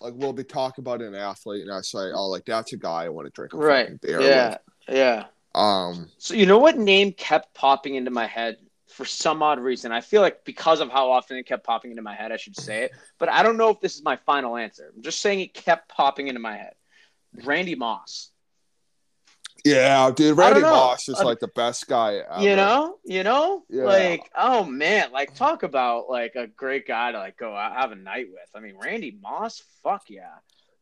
like 0.00 0.12
we'll 0.16 0.32
be 0.32 0.44
talking 0.44 0.82
about 0.82 1.00
an 1.00 1.14
athlete, 1.14 1.62
and 1.62 1.72
I 1.72 1.80
say, 1.80 2.12
oh, 2.12 2.28
like 2.28 2.44
that's 2.44 2.72
a 2.72 2.76
guy 2.76 3.04
I 3.04 3.08
want 3.08 3.26
to 3.26 3.32
drink 3.32 3.54
a 3.54 3.56
Right. 3.56 3.86
fucking 3.86 4.00
beer 4.02 4.20
Yeah. 4.20 4.58
Yeah. 4.88 5.16
with. 5.16 5.26
Um, 5.62 6.10
So 6.18 6.34
you 6.34 6.46
know 6.46 6.58
what 6.58 6.76
name 6.76 7.12
kept 7.12 7.54
popping 7.54 7.94
into 7.94 8.10
my 8.10 8.26
head 8.26 8.58
for 8.88 9.04
some 9.06 9.42
odd 9.42 9.60
reason? 9.60 9.92
I 9.92 10.00
feel 10.02 10.20
like 10.20 10.44
because 10.44 10.80
of 10.80 10.90
how 10.90 11.10
often 11.10 11.36
it 11.38 11.46
kept 11.46 11.64
popping 11.64 11.90
into 11.90 12.02
my 12.02 12.14
head, 12.14 12.32
I 12.32 12.36
should 12.36 12.56
say 12.56 12.82
it. 12.82 12.92
But 13.18 13.28
I 13.30 13.42
don't 13.42 13.56
know 13.56 13.70
if 13.70 13.80
this 13.80 13.96
is 13.96 14.02
my 14.02 14.16
final 14.26 14.56
answer. 14.56 14.92
I'm 14.94 15.02
just 15.02 15.20
saying 15.20 15.40
it 15.40 15.54
kept 15.54 15.88
popping 15.88 16.28
into 16.28 16.40
my 16.40 16.56
head. 16.56 16.74
Randy 17.44 17.76
Moss. 17.76 18.30
Yeah, 19.64 20.10
dude, 20.10 20.36
Randy. 20.36 20.60
Moss 20.60 21.08
is 21.08 21.18
like 21.22 21.40
the 21.40 21.48
best 21.48 21.86
guy 21.88 22.16
ever. 22.30 22.42
You 22.42 22.54
know, 22.56 22.98
you 23.04 23.22
know, 23.24 23.64
Yeah. 23.70 23.84
like 23.84 24.30
oh 24.36 24.64
man, 24.64 25.10
like 25.12 25.34
talk 25.34 25.62
about 25.62 26.08
like 26.10 26.34
a 26.36 26.46
great 26.46 26.86
guy 26.86 27.12
to 27.12 27.18
like 27.18 27.36
go 27.38 27.54
out 27.54 27.72
have 27.74 27.92
a 27.92 27.96
night 27.96 28.26
with. 28.30 28.48
I 28.54 28.60
mean, 28.60 28.76
Randy 28.76 29.18
Moss, 29.22 29.62
fuck 29.82 30.02
yeah. 30.10 30.28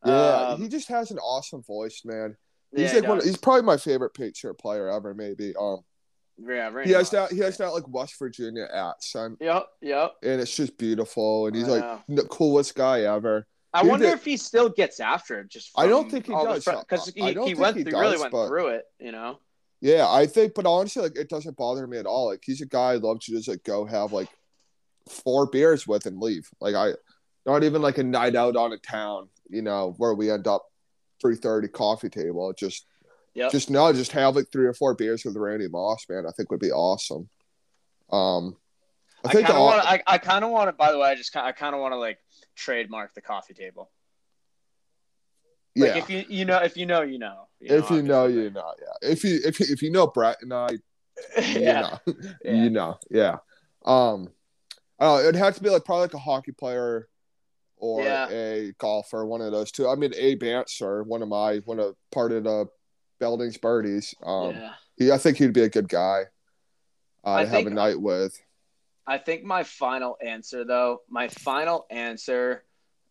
Yeah, 0.04 0.12
Um, 0.48 0.60
he 0.62 0.68
just 0.68 0.88
has 0.88 1.12
an 1.12 1.18
awesome 1.18 1.62
voice, 1.62 2.02
man. 2.04 2.36
He's 2.74 2.92
yeah, 2.92 3.00
like 3.00 3.08
one. 3.08 3.20
he 3.20 3.26
He's 3.26 3.36
probably 3.36 3.62
my 3.62 3.76
favorite 3.76 4.14
Patriot 4.14 4.54
player 4.54 4.88
ever, 4.88 5.14
maybe. 5.14 5.54
Um, 5.56 5.78
yeah, 6.38 6.70
Randy 6.70 6.88
he 6.88 6.92
has 6.96 7.12
Moss. 7.12 7.28
that. 7.28 7.32
He 7.32 7.38
has 7.40 7.56
that 7.58 7.68
like 7.72 7.86
West 7.86 8.18
Virginia 8.18 8.66
accent, 8.74 9.36
Yep, 9.40 9.66
yep. 9.80 10.14
and 10.24 10.40
it's 10.40 10.56
just 10.56 10.76
beautiful. 10.76 11.46
And 11.46 11.54
he's 11.54 11.68
I 11.68 11.72
like 11.72 11.82
know. 12.08 12.16
the 12.16 12.22
coolest 12.24 12.74
guy 12.74 13.02
ever. 13.02 13.46
I 13.74 13.82
wonder 13.84 14.06
if 14.08 14.24
he 14.24 14.36
still 14.36 14.68
gets 14.68 15.00
after 15.00 15.40
it. 15.40 15.48
Just 15.48 15.70
I 15.76 15.86
don't 15.86 16.10
think 16.10 16.26
he 16.26 16.32
does. 16.32 16.64
because 16.64 17.08
he, 17.14 17.32
he 17.32 17.54
went 17.54 17.76
he 17.76 17.84
through, 17.84 17.98
really 17.98 18.12
does, 18.12 18.20
went 18.20 18.32
but- 18.32 18.48
through 18.48 18.68
it. 18.68 18.84
You 18.98 19.12
know. 19.12 19.38
Yeah, 19.80 20.08
I 20.08 20.26
think, 20.26 20.54
but 20.54 20.64
honestly, 20.64 21.02
like 21.02 21.16
it 21.16 21.28
doesn't 21.28 21.56
bother 21.56 21.84
me 21.88 21.98
at 21.98 22.06
all. 22.06 22.26
Like 22.28 22.42
he's 22.44 22.60
a 22.60 22.66
guy 22.66 22.92
I 22.92 22.96
love 22.96 23.18
to 23.20 23.32
just 23.32 23.48
like 23.48 23.64
go 23.64 23.84
have 23.84 24.12
like 24.12 24.28
four 25.08 25.46
beers 25.46 25.88
with 25.88 26.06
and 26.06 26.20
leave. 26.20 26.48
Like 26.60 26.76
I, 26.76 26.92
not 27.46 27.64
even 27.64 27.82
like 27.82 27.98
a 27.98 28.04
night 28.04 28.36
out 28.36 28.54
on 28.54 28.72
a 28.72 28.76
town, 28.78 29.28
you 29.48 29.60
know, 29.60 29.94
where 29.98 30.14
we 30.14 30.30
end 30.30 30.46
up 30.46 30.66
three 31.20 31.34
thirty 31.34 31.66
coffee 31.66 32.08
table. 32.10 32.52
Just, 32.52 32.86
Yep. 33.34 33.50
just 33.50 33.70
no, 33.70 33.92
just 33.92 34.12
have 34.12 34.36
like 34.36 34.52
three 34.52 34.66
or 34.66 34.74
four 34.74 34.94
beers 34.94 35.24
with 35.24 35.36
Randy 35.36 35.66
Moss, 35.66 36.04
man. 36.08 36.26
I 36.28 36.30
think 36.32 36.50
would 36.52 36.60
be 36.60 36.70
awesome. 36.70 37.28
Um, 38.12 38.56
I 39.24 39.30
I 39.30 39.32
think 39.32 39.46
kind 39.46 39.58
of 39.58 39.64
want. 39.64 39.84
I, 39.86 40.02
I 40.06 40.18
kind 40.18 40.44
of 40.44 40.50
want 40.50 40.68
to. 40.68 40.72
By 40.74 40.92
the 40.92 40.98
way, 40.98 41.08
I 41.08 41.14
just. 41.14 41.34
I 41.34 41.50
kind 41.52 41.74
of 41.74 41.80
want 41.80 41.92
to 41.92 41.98
like 41.98 42.18
trademark 42.56 43.14
the 43.14 43.20
coffee 43.20 43.54
table. 43.54 43.90
Like 45.74 45.94
yeah. 45.94 45.98
if 45.98 46.10
you 46.10 46.24
you 46.28 46.44
know 46.44 46.58
if 46.58 46.76
you 46.76 46.86
know 46.86 47.02
you 47.02 47.18
know. 47.18 47.48
if 47.60 47.90
you 47.90 48.02
know, 48.02 48.26
you 48.26 48.50
know, 48.50 48.74
yeah. 48.78 49.10
If 49.10 49.24
you 49.24 49.40
if 49.44 49.58
you, 49.58 49.66
if 49.70 49.80
you 49.82 49.90
know 49.90 50.06
Brett 50.06 50.38
and 50.42 50.52
I, 50.52 50.68
you 51.42 51.60
yeah. 51.60 51.80
know, 51.80 51.98
Yeah. 52.44 52.52
you 52.52 52.70
know, 52.70 52.98
yeah. 53.10 53.36
Um, 53.84 54.28
I 54.98 55.04
don't 55.06 55.16
know, 55.16 55.20
it'd 55.20 55.36
have 55.36 55.56
to 55.56 55.62
be 55.62 55.70
like 55.70 55.84
probably 55.84 56.02
like 56.02 56.14
a 56.14 56.18
hockey 56.18 56.52
player 56.52 57.08
or 57.76 58.02
Yeah. 58.04 58.28
a 58.30 58.72
golfer, 58.78 59.24
one 59.24 59.40
of 59.40 59.50
those 59.50 59.72
two. 59.72 59.88
I 59.88 59.94
mean, 59.94 60.12
Abe 60.14 60.42
Ancer, 60.44 61.02
one 61.04 61.22
of 61.22 61.28
my 61.28 61.56
one 61.64 61.80
of 61.80 61.96
part 62.12 62.32
of 62.32 62.44
the 62.44 62.66
Belding's 63.18 63.56
birdies. 63.56 64.14
Um, 64.22 64.50
yeah. 64.50 64.72
he, 64.96 65.10
I 65.10 65.16
think 65.16 65.38
he'd 65.38 65.52
be 65.54 65.62
a 65.62 65.68
good 65.70 65.88
guy 65.88 66.24
uh, 67.24 67.32
I 67.34 67.44
to 67.44 67.48
have 67.48 67.66
a 67.66 67.70
night 67.70 68.00
with. 68.00 68.38
I 69.06 69.18
think 69.18 69.44
my 69.44 69.64
final 69.64 70.16
answer, 70.24 70.64
though, 70.64 71.02
my 71.08 71.28
final 71.28 71.86
answer 71.90 72.64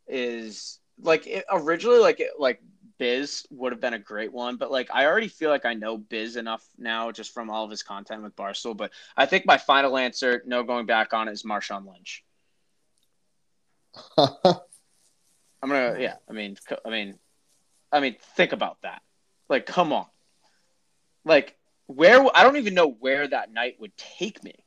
is 0.07 0.79
like 1.01 1.27
it, 1.27 1.45
originally, 1.51 1.99
like 1.99 2.19
it, 2.19 2.31
like 2.39 2.61
Biz 2.97 3.47
would 3.49 3.71
have 3.71 3.81
been 3.81 3.93
a 3.93 3.99
great 3.99 4.31
one, 4.31 4.57
but 4.57 4.71
like 4.71 4.89
I 4.93 5.05
already 5.05 5.27
feel 5.27 5.49
like 5.49 5.65
I 5.65 5.73
know 5.73 5.97
Biz 5.97 6.35
enough 6.35 6.63
now 6.77 7.11
just 7.11 7.33
from 7.33 7.49
all 7.49 7.65
of 7.65 7.71
his 7.71 7.83
content 7.83 8.23
with 8.23 8.35
Barstool. 8.35 8.77
But 8.77 8.91
I 9.17 9.25
think 9.25 9.45
my 9.45 9.57
final 9.57 9.97
answer, 9.97 10.43
no 10.45 10.63
going 10.63 10.85
back 10.85 11.13
on 11.13 11.27
it, 11.27 11.31
is 11.31 11.43
Marshawn 11.43 11.87
Lynch. 11.87 12.23
I'm 14.17 15.69
gonna, 15.69 15.97
yeah. 15.99 16.15
I 16.29 16.33
mean, 16.33 16.57
I 16.85 16.89
mean, 16.89 17.19
I 17.91 17.99
mean, 17.99 18.15
think 18.35 18.51
about 18.53 18.81
that. 18.83 19.01
Like, 19.49 19.65
come 19.65 19.91
on. 19.93 20.05
Like, 21.25 21.57
where 21.87 22.25
I 22.35 22.43
don't 22.43 22.57
even 22.57 22.73
know 22.73 22.87
where 22.87 23.27
that 23.27 23.51
night 23.51 23.75
would 23.79 23.95
take 23.97 24.43
me. 24.43 24.63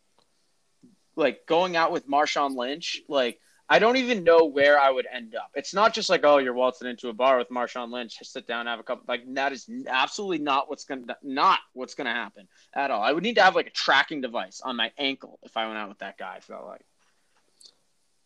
Like 1.16 1.46
going 1.46 1.76
out 1.76 1.92
with 1.92 2.08
Marshawn 2.08 2.56
Lynch, 2.56 3.02
like 3.08 3.40
I 3.68 3.78
don't 3.78 3.96
even 3.96 4.24
know 4.24 4.44
where 4.44 4.78
I 4.78 4.90
would 4.90 5.06
end 5.10 5.34
up. 5.34 5.50
It's 5.54 5.72
not 5.72 5.94
just 5.94 6.10
like, 6.10 6.20
oh, 6.24 6.36
you're 6.38 6.52
waltzing 6.52 6.88
into 6.88 7.08
a 7.08 7.12
bar 7.14 7.38
with 7.38 7.48
Marshawn 7.48 7.90
Lynch, 7.90 8.18
sit 8.22 8.46
down, 8.46 8.66
have 8.66 8.80
a 8.80 8.82
cup. 8.82 9.04
Like 9.08 9.22
that 9.34 9.52
is 9.52 9.68
absolutely 9.86 10.38
not 10.38 10.68
what's 10.68 10.84
gonna 10.84 11.16
not 11.22 11.60
what's 11.72 11.94
gonna 11.94 12.12
happen 12.12 12.46
at 12.74 12.90
all. 12.90 13.02
I 13.02 13.12
would 13.12 13.22
need 13.22 13.36
to 13.36 13.42
have 13.42 13.54
like 13.54 13.68
a 13.68 13.70
tracking 13.70 14.20
device 14.20 14.60
on 14.62 14.76
my 14.76 14.92
ankle 14.98 15.38
if 15.44 15.56
I 15.56 15.66
went 15.66 15.78
out 15.78 15.88
with 15.88 15.98
that 16.00 16.18
guy. 16.18 16.34
I 16.36 16.40
felt 16.40 16.66
like. 16.66 16.82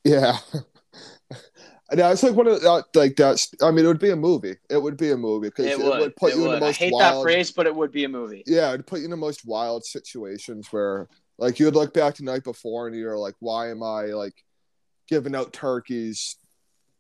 yeah. 0.05 0.39
And 1.91 2.01
it's 2.01 2.23
like 2.23 2.35
one 2.35 2.47
of 2.47 2.61
the, 2.61 2.71
uh, 2.71 2.83
like 2.95 3.17
that's. 3.17 3.51
I 3.63 3.71
mean, 3.71 3.87
it 3.87 3.89
would 3.89 3.99
be 3.99 4.11
a 4.11 4.17
movie. 4.17 4.57
It 4.69 4.77
would 4.83 4.99
be 4.99 5.11
a 5.11 5.17
movie 5.17 5.49
because 5.49 5.65
It 5.65 5.81
it, 5.81 5.85
would. 5.87 6.17
put 6.17 6.33
it 6.33 6.37
you 6.37 6.43
in 6.45 6.49
would. 6.51 6.61
the 6.61 6.65
I 6.67 6.69
most 6.69 6.77
hate 6.77 6.93
wild. 6.93 7.17
that 7.17 7.23
phrase, 7.23 7.51
but 7.51 7.67
it 7.67 7.75
would 7.75 7.91
be 7.93 8.05
a 8.05 8.09
movie. 8.11 8.43
yeah, 8.47 8.69
it'd 8.75 8.87
put 8.87 8.99
you 8.99 9.07
in 9.07 9.11
the 9.11 9.17
most 9.17 9.47
wild 9.47 9.87
situations 9.87 10.69
where 10.71 11.09
like 11.39 11.59
you 11.59 11.67
would 11.67 11.75
look 11.77 11.95
back 11.95 12.17
the 12.17 12.25
night 12.25 12.45
before 12.45 12.87
and 12.89 12.97
you're 12.97 13.17
like, 13.19 13.35
why 13.39 13.71
am 13.71 13.83
I 13.83 14.07
like 14.07 14.35
giving 15.09 15.35
out 15.35 15.53
turkeys 15.53 16.37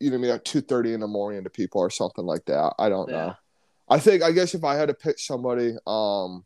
you 0.00 0.10
know 0.10 0.16
I 0.16 0.20
mean 0.20 0.30
at 0.30 0.44
two 0.44 0.60
thirty 0.60 0.94
in 0.94 1.00
the 1.00 1.06
morning 1.08 1.42
to 1.44 1.50
people 1.50 1.80
or 1.80 1.90
something 1.90 2.24
like 2.24 2.44
that. 2.46 2.72
I 2.78 2.88
don't 2.88 3.08
Yeah. 3.10 3.26
know. 3.26 3.34
I 3.88 3.98
think 3.98 4.22
I 4.22 4.32
guess 4.32 4.54
if 4.54 4.62
I 4.64 4.76
had 4.76 4.88
to 4.88 4.94
pick 4.94 5.18
somebody, 5.18 5.74
um, 5.86 6.44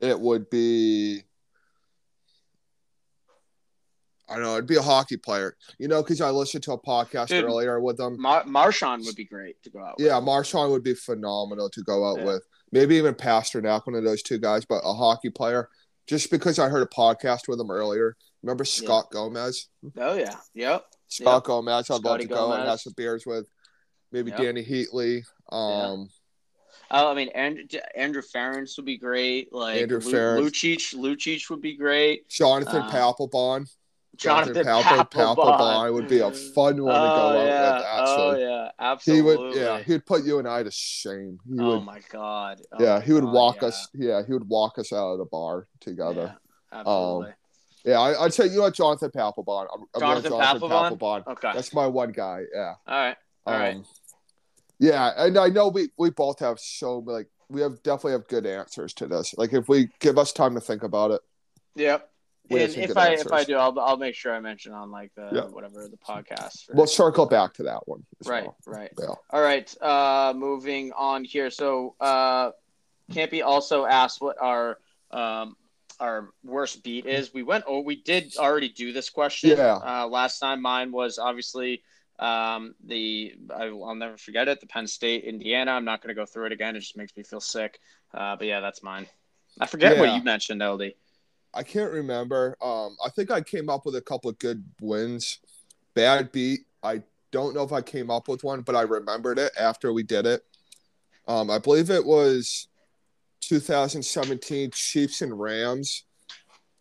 it 0.00 0.18
would 0.18 0.48
be. 0.50 1.22
I 4.30 4.34
don't 4.34 4.42
know. 4.42 4.54
It'd 4.56 4.66
be 4.66 4.76
a 4.76 4.82
hockey 4.82 5.16
player, 5.16 5.56
you 5.78 5.88
know, 5.88 6.02
because 6.02 6.20
I 6.20 6.28
listened 6.30 6.62
to 6.64 6.72
a 6.72 6.78
podcast 6.78 7.28
Dude. 7.28 7.44
earlier 7.44 7.80
with 7.80 7.96
them. 7.96 8.20
Mar- 8.20 8.44
Marshawn 8.44 9.02
would 9.06 9.16
be 9.16 9.24
great 9.24 9.62
to 9.62 9.70
go 9.70 9.78
out. 9.82 9.94
with. 9.96 10.06
Yeah, 10.06 10.20
Marshawn 10.20 10.70
would 10.70 10.82
be 10.84 10.92
phenomenal 10.94 11.70
to 11.70 11.82
go 11.82 12.04
out 12.06 12.18
Yeah. 12.18 12.24
with. 12.26 12.42
Maybe 12.72 12.96
even 12.96 13.14
Pastrnak, 13.14 13.86
one 13.86 13.96
of 13.96 14.04
those 14.04 14.22
two 14.22 14.38
guys, 14.38 14.64
but 14.64 14.82
a 14.84 14.92
hockey 14.92 15.30
player. 15.30 15.68
Just 16.06 16.30
because 16.30 16.58
I 16.58 16.68
heard 16.68 16.82
a 16.82 16.86
podcast 16.86 17.48
with 17.48 17.60
him 17.60 17.70
earlier. 17.70 18.16
Remember 18.42 18.64
Scott 18.64 19.10
Gomez? 19.10 19.68
Oh 19.98 20.14
yeah. 20.14 20.36
Yep. 20.54 20.84
Scott 21.08 21.34
Yep. 21.38 21.44
Gomez. 21.44 21.90
I'd 21.90 21.94
love 21.94 22.02
Scotty 22.02 22.24
to 22.24 22.28
go 22.34 22.52
and 22.52 22.68
have 22.68 22.80
some 22.80 22.94
beers 22.96 23.26
with. 23.26 23.48
Maybe 24.12 24.30
Yep. 24.30 24.40
Dany 24.40 24.66
Heatley. 24.66 25.22
Um, 25.52 26.08
Oh, 26.90 27.10
I 27.10 27.14
mean, 27.14 27.28
Andrew, 27.30 27.64
Andrew 27.94 28.22
Ference 28.22 28.76
would 28.78 28.86
be 28.86 28.96
great. 28.96 29.52
Like 29.52 29.82
Andrew 29.82 30.00
Lu-. 30.00 30.12
Lucic, 30.50 30.94
Lucic 30.94 31.50
would 31.50 31.60
be 31.60 31.76
great. 31.76 32.28
Jonathan 32.30 32.80
Uh, 32.82 32.90
Papelbon. 32.90 33.68
Jonathan 34.16 34.64
Papel- 34.64 34.82
Papelbon. 34.82 35.36
Papelbon 35.36 35.92
would 35.94 36.08
be 36.08 36.18
a 36.20 36.30
fun 36.32 36.82
one 36.82 36.94
to 36.94 37.00
go 37.00 37.14
Oh 37.14 37.38
out 37.40 37.46
yeah. 37.46 37.74
with. 37.76 37.84
oh 37.88 38.70
Actually, 38.78 39.10
yeah. 39.14 39.16
he 39.16 39.22
would. 39.22 39.54
Yeah, 39.54 39.78
he'd 39.82 40.06
put 40.06 40.24
you 40.24 40.38
and 40.38 40.48
I 40.48 40.62
to 40.62 40.70
shame. 40.70 41.38
He 41.48 41.60
oh 41.60 41.76
would. 41.76 41.84
my 41.84 42.00
god. 42.10 42.60
Oh 42.72 42.82
yeah, 42.82 42.98
my 42.98 43.04
he 43.04 43.12
would 43.12 43.24
God, 43.24 43.32
walk 43.34 43.56
yeah. 43.62 43.68
us. 43.68 43.88
Yeah, 43.94 44.22
he 44.26 44.32
would 44.32 44.48
walk 44.48 44.78
us 44.78 44.92
out 44.92 45.12
of 45.12 45.18
the 45.18 45.24
bar 45.26 45.68
together. 45.80 46.36
Yeah, 46.72 46.78
absolutely. 46.80 47.32
Yeah, 47.84 48.00
I, 48.00 48.24
I'd 48.24 48.34
say 48.34 48.46
you 48.46 48.58
know 48.58 48.70
Jonathan 48.70 49.10
Papelbon. 49.10 49.66
I'm, 49.72 49.82
I'm 49.94 50.00
Jonathan 50.00 50.30
Jonathan 50.32 50.68
Papelbon? 50.68 50.98
Papelbon. 50.98 51.26
okay. 51.28 51.52
That's 51.54 51.72
my 51.72 51.86
one 51.86 52.10
guy. 52.12 52.42
Yeah. 52.52 52.74
All 52.86 52.98
right. 52.98 53.16
All 53.46 53.54
right. 53.58 53.76
Um, 53.76 53.84
Yeah, 54.80 55.12
and 55.16 55.38
I 55.38 55.48
know 55.48 55.68
we 55.68 55.90
we 55.96 56.10
both 56.10 56.40
have 56.40 56.58
so 56.58 56.98
like 56.98 57.28
we 57.48 57.60
have 57.60 57.82
definitely 57.82 58.12
have 58.12 58.26
good 58.28 58.46
answers 58.46 58.92
to 58.94 59.06
this. 59.06 59.34
Like 59.38 59.52
if 59.52 59.68
we 59.68 59.88
give 60.00 60.18
us 60.18 60.32
time 60.32 60.54
to 60.54 60.60
think 60.60 60.82
about 60.82 61.12
it. 61.12 61.20
Yep. 61.76 62.10
And 62.50 62.60
if 62.76 62.96
I 62.96 63.10
answers. 63.10 63.26
if 63.26 63.32
I 63.32 63.44
do, 63.44 63.56
I'll 63.56 63.78
I'll 63.78 63.96
make 63.96 64.14
sure 64.14 64.34
I 64.34 64.40
mention 64.40 64.72
on 64.72 64.90
like 64.90 65.14
the 65.14 65.28
Yeah. 65.32 65.40
whatever 65.42 65.86
the 65.88 65.96
podcast. 65.96 66.70
We'll 66.72 66.86
circle 66.86 67.26
back 67.26 67.54
to 67.54 67.64
that 67.64 67.86
one. 67.86 68.04
right. 68.24 68.44
well. 68.44 68.56
Right. 68.66 68.90
Yeah. 68.98 69.14
All 69.30 69.42
right. 69.42 69.82
Uh, 69.82 70.32
moving 70.36 70.92
on 70.92 71.24
here. 71.24 71.50
So, 71.50 71.94
uh, 72.00 72.52
Campy 73.12 73.44
also 73.44 73.84
asked 73.84 74.20
what 74.20 74.40
our 74.40 74.78
um, 75.10 75.56
our 76.00 76.30
worst 76.44 76.82
beat 76.82 77.06
is. 77.06 77.32
We 77.32 77.42
went. 77.42 77.64
Oh, 77.66 77.80
we 77.80 77.96
did 77.96 78.36
already 78.38 78.68
do 78.68 78.92
this 78.92 79.10
question. 79.10 79.50
Yeah. 79.50 79.76
Uh, 79.76 80.06
last 80.06 80.38
time, 80.38 80.62
mine 80.62 80.92
was 80.92 81.18
obviously 81.18 81.82
um, 82.18 82.74
the 82.84 83.34
I, 83.54 83.64
I'll 83.66 83.94
never 83.94 84.16
forget 84.16 84.48
it. 84.48 84.60
The 84.60 84.66
Penn 84.66 84.86
State 84.86 85.24
Indiana. 85.24 85.72
I'm 85.72 85.84
not 85.84 86.02
going 86.02 86.14
to 86.14 86.20
go 86.20 86.26
through 86.26 86.46
it 86.46 86.52
again. 86.52 86.76
It 86.76 86.80
just 86.80 86.96
makes 86.96 87.16
me 87.16 87.22
feel 87.22 87.40
sick. 87.40 87.78
Uh, 88.12 88.36
but 88.36 88.46
yeah, 88.46 88.60
that's 88.60 88.82
mine. 88.82 89.06
I 89.60 89.66
forget 89.66 89.98
what 89.98 90.14
you 90.14 90.22
mentioned, 90.22 90.60
Eldy. 90.60 90.94
I 91.58 91.64
can't 91.64 91.90
remember. 91.90 92.56
Um, 92.62 92.96
I 93.04 93.08
think 93.08 93.32
I 93.32 93.40
came 93.40 93.68
up 93.68 93.84
with 93.84 93.96
a 93.96 94.00
couple 94.00 94.30
of 94.30 94.38
good 94.38 94.62
wins. 94.80 95.40
Bad 95.92 96.30
beat. 96.30 96.60
I 96.84 97.02
don't 97.32 97.52
know 97.52 97.64
if 97.64 97.72
I 97.72 97.82
came 97.82 98.10
up 98.10 98.28
with 98.28 98.44
one, 98.44 98.60
but 98.60 98.76
I 98.76 98.82
remembered 98.82 99.40
it 99.40 99.50
after 99.58 99.92
we 99.92 100.04
did 100.04 100.24
it. 100.24 100.44
Um, 101.26 101.50
I 101.50 101.58
believe 101.58 101.90
it 101.90 102.04
was 102.04 102.68
2017 103.40 104.70
Chiefs 104.70 105.20
and 105.20 105.36
Rams. 105.36 106.04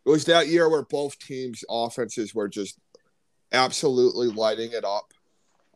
It 0.05 0.09
was 0.11 0.25
that 0.25 0.47
year 0.47 0.69
where 0.69 0.83
both 0.83 1.17
teams' 1.17 1.63
offenses 1.67 2.35
were 2.35 2.47
just 2.47 2.77
absolutely 3.51 4.27
lighting 4.27 4.73
it 4.73 4.85
up. 4.85 5.11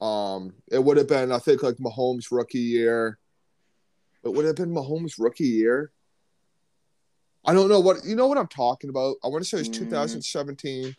Um, 0.06 0.54
it 0.72 0.84
would 0.84 0.98
have 0.98 1.08
been, 1.08 1.32
I 1.32 1.40
think, 1.40 1.64
like 1.64 1.78
Mahomes' 1.78 2.28
rookie 2.32 2.60
year. 2.60 3.18
It 4.24 4.30
would 4.30 4.46
have 4.46 4.58
been 4.58 4.72
Mahomes' 4.72 5.16
rookie 5.18 5.46
year. 5.46 5.92
I 7.46 7.54
don't 7.54 7.70
know 7.70 7.80
what 7.80 8.04
you 8.06 8.16
know 8.16 8.28
what 8.28 8.38
I'm 8.38 8.48
talking 8.48 8.90
about. 8.90 9.16
I 9.24 9.28
want 9.28 9.44
to 9.44 9.50
say 9.50 9.60
it's 9.60 9.70
Mm. 9.70 9.74
2017. 9.90 10.96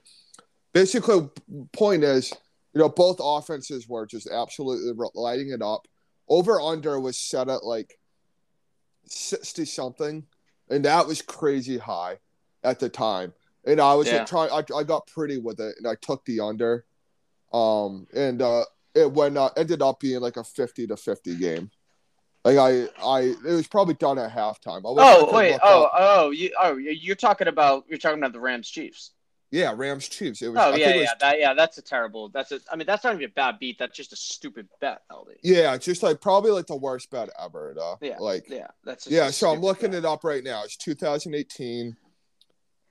Basically, 0.73 1.29
point 1.73 2.03
is, 2.03 2.33
you 2.73 2.81
know, 2.81 2.89
both 2.89 3.19
offenses 3.23 3.89
were 3.89 4.07
just 4.07 4.29
absolutely 4.29 4.93
lighting 5.15 5.51
it 5.51 5.63
up. 5.63 5.87
Over 6.29 6.61
under 6.61 6.99
was 6.99 7.19
set 7.19 7.49
at 7.49 7.65
like 7.65 7.99
60 9.07 9.65
something, 9.65 10.27
and 10.71 10.85
that 10.85 11.07
was 11.07 11.23
crazy 11.23 11.79
high 11.79 12.19
at 12.63 12.81
the 12.81 12.89
time. 12.89 13.35
And 13.65 13.81
I 13.81 13.95
was 13.95 14.09
Yeah. 14.09 14.19
like, 14.19 14.27
trying. 14.27 14.51
I, 14.51 14.65
I 14.75 14.83
got 14.83 15.07
pretty 15.07 15.39
with 15.39 15.61
it, 15.61 15.75
and 15.79 15.87
I 15.87 15.95
took 16.01 16.25
the 16.25 16.41
under. 16.41 16.85
Um, 17.53 18.07
and 18.15 18.41
uh, 18.41 18.65
it 18.95 19.13
went 19.13 19.37
uh, 19.37 19.51
ended 19.57 19.83
up 19.83 20.01
being 20.01 20.21
like 20.21 20.37
a 20.39 20.45
50 20.45 20.87
to 20.87 20.97
50 20.97 21.37
game. 21.37 21.71
Like 22.45 22.59
I, 22.59 22.89
I, 23.05 23.21
it 23.21 23.45
was 23.45 23.69
probably 23.69 23.95
done 23.95 24.19
at 24.19 24.33
halftime. 24.35 24.79
I 24.79 24.83
Oh 24.85 25.35
wait. 25.35 25.59
Oh 25.63 25.85
up- 25.85 25.93
oh 25.95 26.31
you 26.31 26.51
oh 26.61 26.77
you're 26.77 27.15
talking 27.15 27.47
about 27.47 27.85
you're 27.89 27.99
talking 27.99 28.19
about 28.19 28.33
the 28.33 28.41
Rams 28.41 28.69
Chiefs. 28.69 29.13
yeah, 29.53 29.73
Rams 29.77 30.09
Chiefs. 30.09 30.43
It 30.43 30.49
was. 30.49 30.59
Oh 30.59 30.73
I 30.73 30.77
yeah, 30.77 30.91
it 30.91 30.97
was, 30.97 31.05
yeah, 31.05 31.15
that, 31.21 31.39
yeah. 31.39 31.55
That's 31.55 31.79
a 31.79 31.83
terrible. 31.83 32.31
That's 32.31 32.51
a. 32.51 32.59
I 32.71 32.75
mean, 32.75 32.87
that's 32.87 33.05
not 33.05 33.15
even 33.15 33.27
a 33.27 33.29
bad 33.29 33.61
beat. 33.61 33.79
That's 33.79 33.97
just 33.97 34.13
a 34.13 34.17
stupid 34.17 34.67
bet, 34.81 35.03
Eldy. 35.11 35.37
Yeah, 35.45 35.77
just 35.77 36.03
like 36.03 36.21
probably 36.21 36.51
like 36.51 36.67
the 36.67 36.77
worst 36.77 37.11
bet 37.11 37.29
ever. 37.41 37.75
Though. 37.77 37.99
Yeah, 38.01 38.19
Like 38.19 38.49
Yeah, 38.49 38.69
that's. 38.85 39.07
yeah. 39.07 39.31
So 39.31 39.51
I'm 39.51 39.61
looking 39.61 39.95
it 39.95 40.05
up 40.05 40.25
right 40.25 40.43
now. 40.43 40.65
It's 40.65 40.77
2018. 40.77 41.97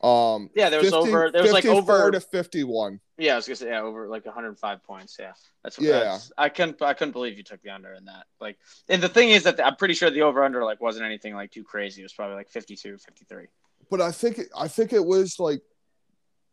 Um. 0.02 0.50
Yeah, 0.56 0.70
there 0.70 0.80
was 0.80 0.92
50 0.92 1.10
over. 1.10 1.30
There 1.30 1.44
was 1.44 1.52
like 1.52 1.66
over. 1.66 2.10
to 2.10 2.22
51. 2.22 3.02
Yeah, 3.22 3.34
I 3.34 3.36
was 3.36 3.48
gonna 3.48 3.56
say 3.56 3.68
yeah, 3.70 3.82
over 3.82 4.08
like 4.08 4.26
105 4.26 4.84
points. 4.84 5.16
Yeah, 5.20 5.34
that's. 5.64 5.78
what 5.78 5.86
Yeah. 5.88 6.00
that's- 6.00 6.32
I 6.38 6.50
couldn't. 6.50 6.82
I 6.82 6.94
couldn't 6.94 7.12
believe 7.12 7.38
you 7.38 7.44
took 7.44 7.62
the 7.62 7.70
under 7.70 7.94
in 7.94 8.06
that. 8.06 8.26
Like, 8.40 8.58
and 8.90 9.02
the 9.02 9.10
thing 9.10 9.30
is 9.30 9.44
that 9.44 9.64
I'm 9.66 9.76
pretty 9.76 9.94
sure 9.94 10.10
the 10.10 10.24
over 10.24 10.44
under 10.44 10.64
like 10.64 10.82
wasn't 10.82 11.06
anything 11.06 11.36
like 11.36 11.52
too 11.52 11.64
crazy. 11.64 12.02
It 12.02 12.06
was 12.06 12.14
probably 12.14 12.36
like 12.36 12.50
52, 12.50 12.98
53. 12.98 13.46
But 13.90 14.02
I 14.02 14.12
think 14.12 14.40
it, 14.40 14.48
I 14.58 14.68
think 14.68 14.92
it 14.94 15.06
was 15.06 15.40
like 15.40 15.62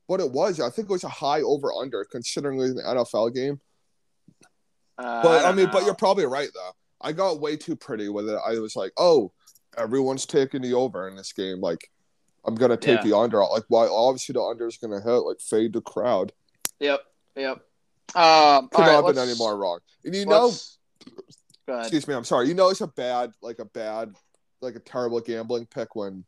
what 0.06 0.20
it 0.20 0.30
was. 0.30 0.60
I 0.60 0.70
think 0.70 0.88
it 0.88 0.92
was 0.92 1.04
a 1.04 1.08
high 1.08 1.40
over 1.42 1.72
under 1.72 2.04
considering 2.04 2.58
it 2.58 2.62
was 2.62 2.70
an 2.72 2.84
NFL 2.84 3.34
game. 3.34 3.60
Uh, 4.98 5.22
But 5.22 5.40
I, 5.40 5.42
don't 5.48 5.56
mean, 5.56 5.66
know. 5.66 5.72
but 5.72 5.84
you're 5.84 5.94
probably 5.94 6.26
right 6.26 6.48
though. 6.54 6.72
I 7.00 7.12
got 7.12 7.40
way 7.40 7.56
too 7.56 7.76
pretty 7.76 8.08
with 8.08 8.28
it. 8.28 8.38
I 8.44 8.58
was 8.58 8.74
like, 8.74 8.92
oh, 8.96 9.32
everyone's 9.76 10.26
taking 10.26 10.62
the 10.62 10.74
over 10.74 11.06
in 11.08 11.14
this 11.14 11.32
game. 11.32 11.60
Like, 11.60 11.88
I'm 12.44 12.54
gonna 12.56 12.76
take 12.76 12.98
Yeah. 13.04 13.10
the 13.10 13.16
under. 13.16 13.38
Like, 13.44 13.64
why? 13.68 13.86
Obviously, 13.86 14.32
the 14.32 14.42
under 14.42 14.66
is 14.66 14.76
gonna 14.78 15.00
hit. 15.00 15.08
Like, 15.10 15.38
fade 15.40 15.72
the 15.74 15.80
crowd. 15.82 16.32
Yep. 16.80 17.00
Yep. 17.36 17.56
Um. 18.14 18.68
Could 18.68 18.80
all 18.80 18.86
right, 18.86 18.92
not 18.92 19.04
have 19.06 19.14
been 19.14 19.28
any 19.28 19.38
more 19.38 19.56
wrong. 19.56 19.80
And 20.04 20.14
you 20.14 20.26
know, 20.26 20.46
let's- 20.46 20.78
Go 21.66 21.74
ahead. 21.74 21.84
excuse 21.84 22.08
me, 22.08 22.14
I'm 22.14 22.24
sorry. 22.24 22.48
You 22.48 22.54
know, 22.54 22.70
it's 22.70 22.80
a 22.80 22.86
bad, 22.86 23.32
like 23.42 23.58
a 23.58 23.66
bad, 23.66 24.14
like 24.62 24.74
a 24.74 24.80
terrible 24.80 25.20
gambling 25.20 25.66
pick 25.66 25.94
when 25.94 26.24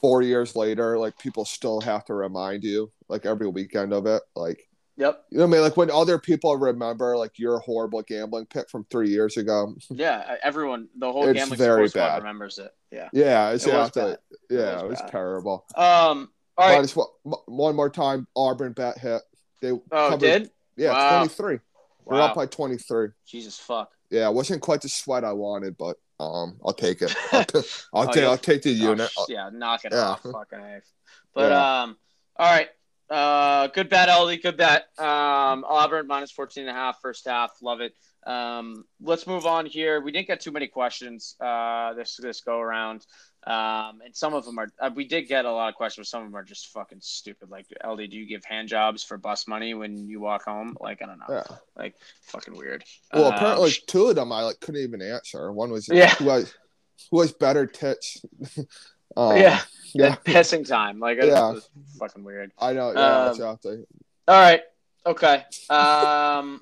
four 0.00 0.22
years 0.22 0.56
later, 0.56 0.98
like 0.98 1.16
people 1.18 1.44
still 1.44 1.80
have 1.82 2.04
to 2.06 2.14
remind 2.14 2.64
you, 2.64 2.90
like 3.08 3.26
every 3.26 3.46
weekend 3.46 3.92
of 3.92 4.06
it. 4.06 4.22
Like, 4.34 4.66
Yep. 4.96 5.24
you 5.30 5.38
know 5.38 5.44
what 5.44 5.50
I 5.50 5.52
mean? 5.52 5.62
Like 5.62 5.76
when 5.76 5.90
other 5.90 6.18
people 6.18 6.56
remember, 6.56 7.16
like 7.16 7.38
your 7.38 7.60
horrible 7.60 8.02
gambling 8.02 8.46
pick 8.46 8.68
from 8.68 8.84
three 8.90 9.08
years 9.10 9.36
ago. 9.36 9.74
Yeah. 9.88 10.36
Everyone, 10.42 10.88
the 10.98 11.12
whole 11.12 11.28
It's 11.28 11.38
gambling 11.38 11.58
very 11.58 11.88
bad. 11.88 12.24
rememms 12.24 12.58
it. 12.58 12.72
Yeah. 12.90 13.08
Yeah, 13.12 13.50
it's 13.50 13.66
It 13.66 13.72
was 13.72 13.86
after- 13.88 14.00
bad. 14.00 14.18
Yeah, 14.50 14.74
was 14.74 14.82
it 14.82 14.88
was 15.02 15.10
terrible. 15.12 15.64
Um. 15.76 16.30
All 16.58 16.66
right. 16.68 16.74
Minus 16.74 16.96
one, 16.96 17.06
one 17.46 17.76
more 17.76 17.88
time, 17.88 18.26
Auburn 18.36 18.72
bet 18.72 18.98
hit. 18.98 19.22
They 19.60 19.70
Oh, 19.70 19.82
covered- 19.90 20.20
did 20.20 20.50
Yeah, 20.76 20.92
Wow. 20.92 21.18
23. 21.24 21.60
We're 22.04 22.20
up 22.22 22.34
by 22.34 22.46
23. 22.46 23.08
Jesus 23.26 23.58
fuck. 23.58 23.90
Yeah, 24.10 24.28
it 24.28 24.34
wasn't 24.34 24.62
quite 24.62 24.80
the 24.80 24.88
sweat 24.88 25.24
I 25.24 25.32
wanted, 25.32 25.76
but 25.76 25.96
um, 26.18 26.58
I'll 26.64 26.72
take 26.72 27.02
it. 27.02 27.14
I'll, 27.32 27.44
t- 27.44 27.58
I'll, 27.94 28.08
Oh, 28.08 28.12
take, 28.12 28.16
yeah. 28.22 28.28
I'll 28.30 28.38
take 28.38 28.62
the 28.62 28.70
Oh, 28.70 28.90
unit. 28.90 29.10
sh- 29.10 29.16
yeah, 29.28 29.50
knock 29.52 29.84
it 29.84 29.92
Yeah. 29.92 30.08
off, 30.10 30.22
fucking 30.22 30.58
a. 30.60 30.80
But 31.34 31.52
Yeah. 31.52 31.82
um, 31.82 31.96
all 32.36 32.50
right. 32.50 32.68
Uh, 33.08 33.66
good 33.68 33.88
bet, 33.88 34.08
Ellie. 34.08 34.36
Good 34.38 34.56
bet. 34.56 34.86
Um, 34.98 35.64
Auburn 35.68 36.06
minus 36.06 36.30
14 36.32 36.62
and 36.66 36.70
a 36.70 36.72
half 36.80 37.00
first 37.00 37.26
half. 37.26 37.50
Love 37.62 37.80
it. 37.80 37.94
Um, 38.26 38.84
let's 39.00 39.26
move 39.26 39.46
on 39.46 39.66
here. 39.66 40.00
We 40.00 40.12
didn't 40.12 40.26
get 40.28 40.40
too 40.40 40.52
many 40.52 40.66
questions 40.68 41.36
uh, 41.40 41.94
this 41.94 42.16
this 42.16 42.40
go 42.40 42.58
around. 42.60 43.06
Um, 43.46 44.02
and 44.04 44.14
some 44.14 44.34
of 44.34 44.44
them 44.44 44.58
are 44.58 44.70
uh, 44.78 44.90
we 44.94 45.06
did 45.06 45.22
get 45.22 45.44
a 45.46 45.50
lot 45.52 45.70
of 45.70 45.74
questions. 45.74 46.08
Some 46.10 46.22
of 46.22 46.28
them 46.28 46.36
are 46.36 46.44
just 46.44 46.68
fucking 46.68 46.98
stupid. 47.00 47.50
Like, 47.50 47.66
Eldy, 47.82 48.10
do 48.10 48.16
you 48.18 48.26
give 48.26 48.44
hand 48.44 48.68
jobs 48.68 49.02
for 49.02 49.16
bus 49.16 49.48
money 49.48 49.72
when 49.72 50.08
you 50.08 50.20
walk 50.20 50.44
home? 50.44 50.76
Like, 50.78 51.00
I 51.02 51.06
don't 51.06 51.18
know. 51.18 51.24
Yeah. 51.30 51.56
Like, 51.76 51.94
fucking 52.22 52.54
weird. 52.56 52.84
Well, 53.14 53.26
Um, 53.28 53.34
apparently 53.34 53.70
two 53.86 54.08
of 54.08 54.14
them 54.16 54.30
I 54.30 54.42
like 54.42 54.60
couldn't 54.60 54.82
even 54.82 55.00
answer. 55.00 55.50
One 55.52 55.70
was 55.70 55.88
Yeah. 55.88 56.14
who 56.16 56.28
has 56.28 56.52
who 57.10 57.20
has 57.22 57.32
better 57.32 57.64
tits. 57.66 58.22
um, 59.16 59.36
yeah, 59.38 59.60
yeah, 59.94 60.16
pissing 60.24 60.68
time. 60.68 60.98
Like, 61.00 61.18
Yeah. 61.22 61.54
fucking 61.98 62.22
weird. 62.22 62.52
I 62.58 62.74
know. 62.74 62.92
Yeah, 62.92 63.22
Um, 63.24 63.30
exactly. 63.30 63.84
All 64.28 64.38
right. 64.40 64.60
Okay. 65.06 65.44
Um, 65.70 66.60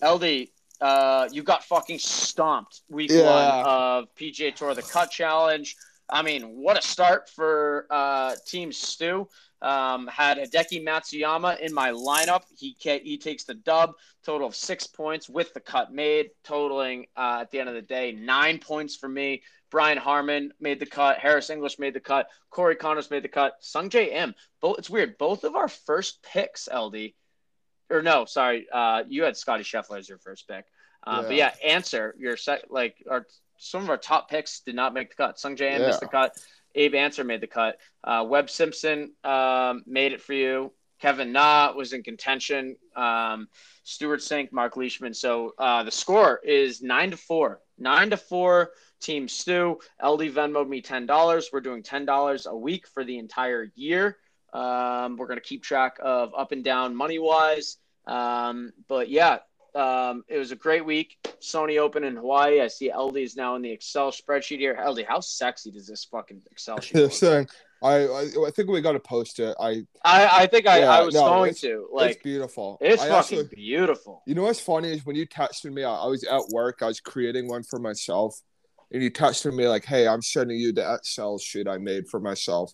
Eldy, 0.00 0.50
uh, 0.82 1.28
you 1.32 1.42
got 1.42 1.62
fucking 1.64 1.98
stomped 1.98 2.82
week 2.90 3.10
Yeah. 3.10 3.24
one 3.24 3.66
of 3.66 4.14
PGA 4.16 4.54
Tour, 4.54 4.74
the 4.74 4.82
Cut 4.82 5.10
Challenge. 5.10 5.76
I 6.10 6.22
mean, 6.22 6.42
what 6.60 6.76
a 6.76 6.82
start 6.82 7.30
for 7.30 7.86
uh, 7.88 8.34
Team 8.46 8.72
Stu. 8.72 9.28
Um, 9.62 10.08
had 10.08 10.38
Hideki 10.38 10.84
Matsuyama 10.84 11.60
in 11.60 11.72
my 11.72 11.92
lineup. 11.92 12.42
He 12.58 12.76
he 12.80 13.16
takes 13.16 13.44
the 13.44 13.54
dub, 13.54 13.92
total 14.24 14.48
of 14.48 14.56
six 14.56 14.88
points 14.88 15.28
with 15.28 15.54
the 15.54 15.60
cut 15.60 15.92
made, 15.92 16.30
totaling 16.42 17.06
uh, 17.16 17.38
at 17.42 17.52
the 17.52 17.60
end 17.60 17.68
of 17.68 17.76
the 17.76 17.82
day 17.82 18.10
nine 18.10 18.58
points 18.58 18.96
for 18.96 19.08
me. 19.08 19.42
Brian 19.70 19.98
Harman 19.98 20.52
made 20.60 20.80
the 20.80 20.86
cut. 20.86 21.18
Harris 21.18 21.48
English 21.48 21.78
made 21.78 21.94
the 21.94 22.00
cut. 22.00 22.26
Corey 22.50 22.74
Conners 22.74 23.08
made 23.08 23.22
the 23.22 23.28
cut. 23.28 23.54
Sungjae 23.62 24.12
Im. 24.12 24.34
Both. 24.60 24.80
It's 24.80 24.90
weird. 24.90 25.16
Both 25.16 25.44
of 25.44 25.54
our 25.54 25.68
first 25.68 26.22
picks, 26.24 26.68
Eldy, 26.70 27.14
or 27.88 28.02
no, 28.02 28.24
sorry, 28.24 28.66
uh, 28.72 29.04
you 29.08 29.22
had 29.22 29.36
Scotty 29.36 29.62
Scheffler 29.62 29.98
as 29.98 30.08
your 30.08 30.18
first 30.18 30.48
pick. 30.48 30.64
Uh, 31.04 31.20
yeah. 31.22 31.28
But 31.28 31.36
yeah, 31.36 31.54
answer 31.64 32.14
your 32.18 32.36
set. 32.36 32.70
Like 32.70 32.96
our 33.10 33.26
some 33.58 33.82
of 33.82 33.90
our 33.90 33.96
top 33.96 34.28
picks 34.28 34.60
did 34.60 34.74
not 34.74 34.94
make 34.94 35.10
the 35.10 35.16
cut. 35.16 35.36
Sungjae 35.36 35.72
Im 35.74 35.80
yeah. 35.80 35.86
missed 35.86 36.00
the 36.00 36.06
cut. 36.06 36.36
Abe 36.74 36.94
Ancer 36.94 37.24
made 37.24 37.40
the 37.40 37.46
cut. 37.46 37.78
Uh, 38.02 38.24
Webb 38.28 38.50
Simpson 38.50 39.12
um, 39.24 39.82
made 39.86 40.12
it 40.12 40.20
for 40.20 40.32
you. 40.32 40.72
Kevin 41.00 41.32
Na 41.32 41.72
was 41.72 41.92
in 41.92 42.02
contention. 42.02 42.76
Um, 42.94 43.48
Stewart 43.82 44.20
Cink, 44.20 44.52
Mark 44.52 44.76
Leishman. 44.76 45.12
So 45.14 45.52
uh, 45.58 45.82
the 45.82 45.90
score 45.90 46.40
is 46.44 46.80
nine 46.80 47.10
to 47.10 47.16
four. 47.16 47.60
Nine 47.78 48.10
to 48.10 48.16
four. 48.16 48.70
Team 49.00 49.26
Stu. 49.26 49.78
Eldy 50.02 50.32
Venmo 50.32 50.66
me 50.66 50.80
ten 50.80 51.06
dollars. 51.06 51.50
We're 51.52 51.60
doing 51.60 51.82
ten 51.82 52.04
dollars 52.04 52.46
a 52.46 52.56
week 52.56 52.86
for 52.86 53.04
the 53.04 53.18
entire 53.18 53.72
year. 53.74 54.18
Um, 54.52 55.16
we're 55.16 55.26
gonna 55.26 55.40
keep 55.40 55.64
track 55.64 55.98
of 56.00 56.32
up 56.36 56.52
and 56.52 56.62
down 56.62 56.94
money 56.94 57.18
wise. 57.18 57.78
Um, 58.06 58.72
but 58.88 59.08
yeah, 59.08 59.38
um, 59.74 60.24
it 60.28 60.38
was 60.38 60.52
a 60.52 60.56
great 60.56 60.84
week. 60.84 61.16
Sony 61.40 61.78
Open 61.78 62.04
in 62.04 62.16
Hawaii. 62.16 62.60
I 62.60 62.68
see 62.68 62.90
Eldy 62.90 63.24
is 63.24 63.36
now 63.36 63.56
in 63.56 63.62
the 63.62 63.70
Excel 63.70 64.10
spreadsheet 64.10 64.58
here. 64.58 64.76
Eldy, 64.78 65.06
how 65.06 65.20
sexy 65.20 65.70
does 65.70 65.86
this 65.86 66.04
fucking 66.04 66.42
Excel 66.50 66.80
sheet 66.80 66.96
look? 66.96 67.12
saying, 67.12 67.48
I, 67.82 68.06
I, 68.06 68.20
I 68.46 68.50
think 68.50 68.68
we 68.68 68.80
got 68.80 68.92
to 68.92 69.00
post 69.00 69.40
it. 69.40 69.56
I 69.58 69.84
I, 70.04 70.42
I 70.42 70.46
think 70.46 70.66
I, 70.66 70.80
yeah, 70.80 70.90
I 70.90 71.02
was 71.02 71.14
no, 71.14 71.22
going 71.22 71.54
to. 71.54 71.88
Like, 71.92 72.12
it's 72.12 72.22
beautiful. 72.22 72.78
It's 72.80 73.02
I 73.02 73.08
fucking 73.08 73.38
also, 73.38 73.50
beautiful. 73.54 74.22
You 74.26 74.34
know 74.34 74.42
what's 74.42 74.60
funny 74.60 74.92
is 74.92 75.04
when 75.04 75.16
you 75.16 75.26
texted 75.26 75.72
me, 75.72 75.84
I, 75.84 75.94
I 75.94 76.06
was 76.06 76.24
at 76.24 76.42
work. 76.50 76.80
I 76.82 76.86
was 76.86 77.00
creating 77.00 77.48
one 77.48 77.62
for 77.62 77.78
myself, 77.78 78.40
and 78.92 79.02
you 79.02 79.10
texted 79.10 79.54
me 79.54 79.66
like, 79.66 79.84
"Hey, 79.84 80.06
I'm 80.06 80.22
sending 80.22 80.58
you 80.58 80.72
the 80.72 80.94
Excel 80.94 81.38
sheet 81.38 81.66
I 81.66 81.78
made 81.78 82.08
for 82.08 82.20
myself." 82.20 82.72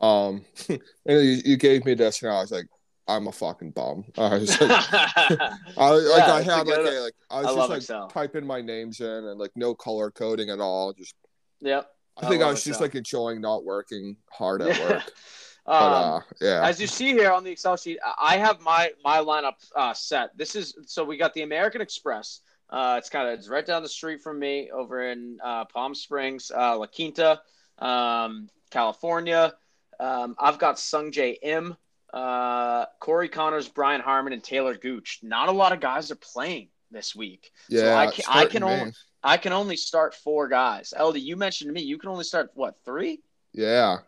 Um, 0.00 0.44
and 0.68 0.80
you, 1.06 1.42
you 1.44 1.56
gave 1.56 1.84
me 1.84 1.94
this, 1.94 2.22
and 2.22 2.32
I 2.32 2.40
was 2.40 2.50
like, 2.50 2.66
I'm 3.08 3.26
a 3.26 3.32
fucking 3.32 3.72
bum. 3.72 4.04
I 4.18 4.38
was 4.38 4.60
like, 4.60 4.70
I, 4.70 5.90
like 5.90 6.26
yeah, 6.26 6.34
I 6.34 6.42
had 6.42 6.66
like 6.66 6.78
a, 6.78 7.00
like 7.00 7.14
I 7.30 7.42
was 7.42 7.46
I 7.46 7.54
just 7.54 7.68
like 7.68 7.78
Excel. 7.78 8.08
typing 8.08 8.46
my 8.46 8.60
names 8.60 9.00
in 9.00 9.06
and 9.06 9.38
like 9.38 9.50
no 9.56 9.74
color 9.74 10.10
coding 10.10 10.50
at 10.50 10.60
all. 10.60 10.92
Just 10.92 11.14
yeah. 11.60 11.82
I 12.16 12.28
think 12.28 12.42
I, 12.42 12.48
was 12.48 12.58
Excel. 12.58 12.70
just 12.70 12.80
like 12.80 12.94
enjoying 12.94 13.40
not 13.40 13.64
working 13.64 14.16
hard 14.30 14.62
at 14.62 14.78
work. 14.88 15.02
but, 15.66 15.72
um, 15.72 15.92
uh, 15.92 16.20
yeah. 16.40 16.66
As 16.66 16.80
you 16.80 16.86
see 16.86 17.12
here 17.12 17.32
on 17.32 17.42
the 17.42 17.50
Excel 17.50 17.76
sheet, 17.76 17.98
I 18.20 18.36
have 18.36 18.60
my 18.60 18.92
my 19.04 19.18
lineup 19.18 19.54
uh, 19.74 19.94
set. 19.94 20.36
This 20.36 20.54
is 20.54 20.74
so 20.86 21.04
we 21.04 21.16
got 21.16 21.34
the 21.34 21.42
American 21.42 21.80
Express. 21.80 22.40
Uh, 22.70 22.94
it's 22.98 23.10
kind 23.10 23.28
of 23.28 23.38
it's 23.38 23.48
right 23.48 23.66
down 23.66 23.82
the 23.82 23.88
street 23.88 24.22
from 24.22 24.38
me 24.38 24.70
over 24.70 25.10
in 25.10 25.38
uh, 25.44 25.64
Palm 25.66 25.94
Springs, 25.94 26.50
uh, 26.54 26.78
La 26.78 26.86
Quinta, 26.86 27.40
um, 27.78 28.48
California. 28.70 29.54
Um, 30.00 30.34
I've 30.38 30.58
got 30.58 30.76
Sungjae 30.76 31.36
Im 31.42 31.76
uh, 32.12 32.86
Corey 33.00 33.28
Conners, 33.28 33.68
Brian 33.68 34.00
Harman, 34.00 34.32
and 34.32 34.42
Taylor 34.42 34.76
Gooch. 34.76 35.20
Not 35.22 35.48
a 35.48 35.52
lot 35.52 35.72
of 35.72 35.80
guys 35.80 36.10
are 36.10 36.16
playing 36.16 36.68
this 36.90 37.16
week. 37.16 37.50
Yeah, 37.68 37.80
so 37.80 37.94
I 37.94 38.06
can, 38.10 38.24
I 38.28 38.46
can 38.46 38.62
only 38.62 38.92
I 39.22 39.36
can 39.36 39.52
only 39.52 39.76
start 39.76 40.14
four 40.14 40.48
guys. 40.48 40.92
Eldy, 40.96 41.22
you 41.22 41.36
mentioned 41.36 41.68
to 41.68 41.72
me 41.72 41.82
you 41.82 41.98
can 41.98 42.10
only 42.10 42.24
start 42.24 42.50
what 42.54 42.74
three? 42.84 43.20
Yeah. 43.52 43.98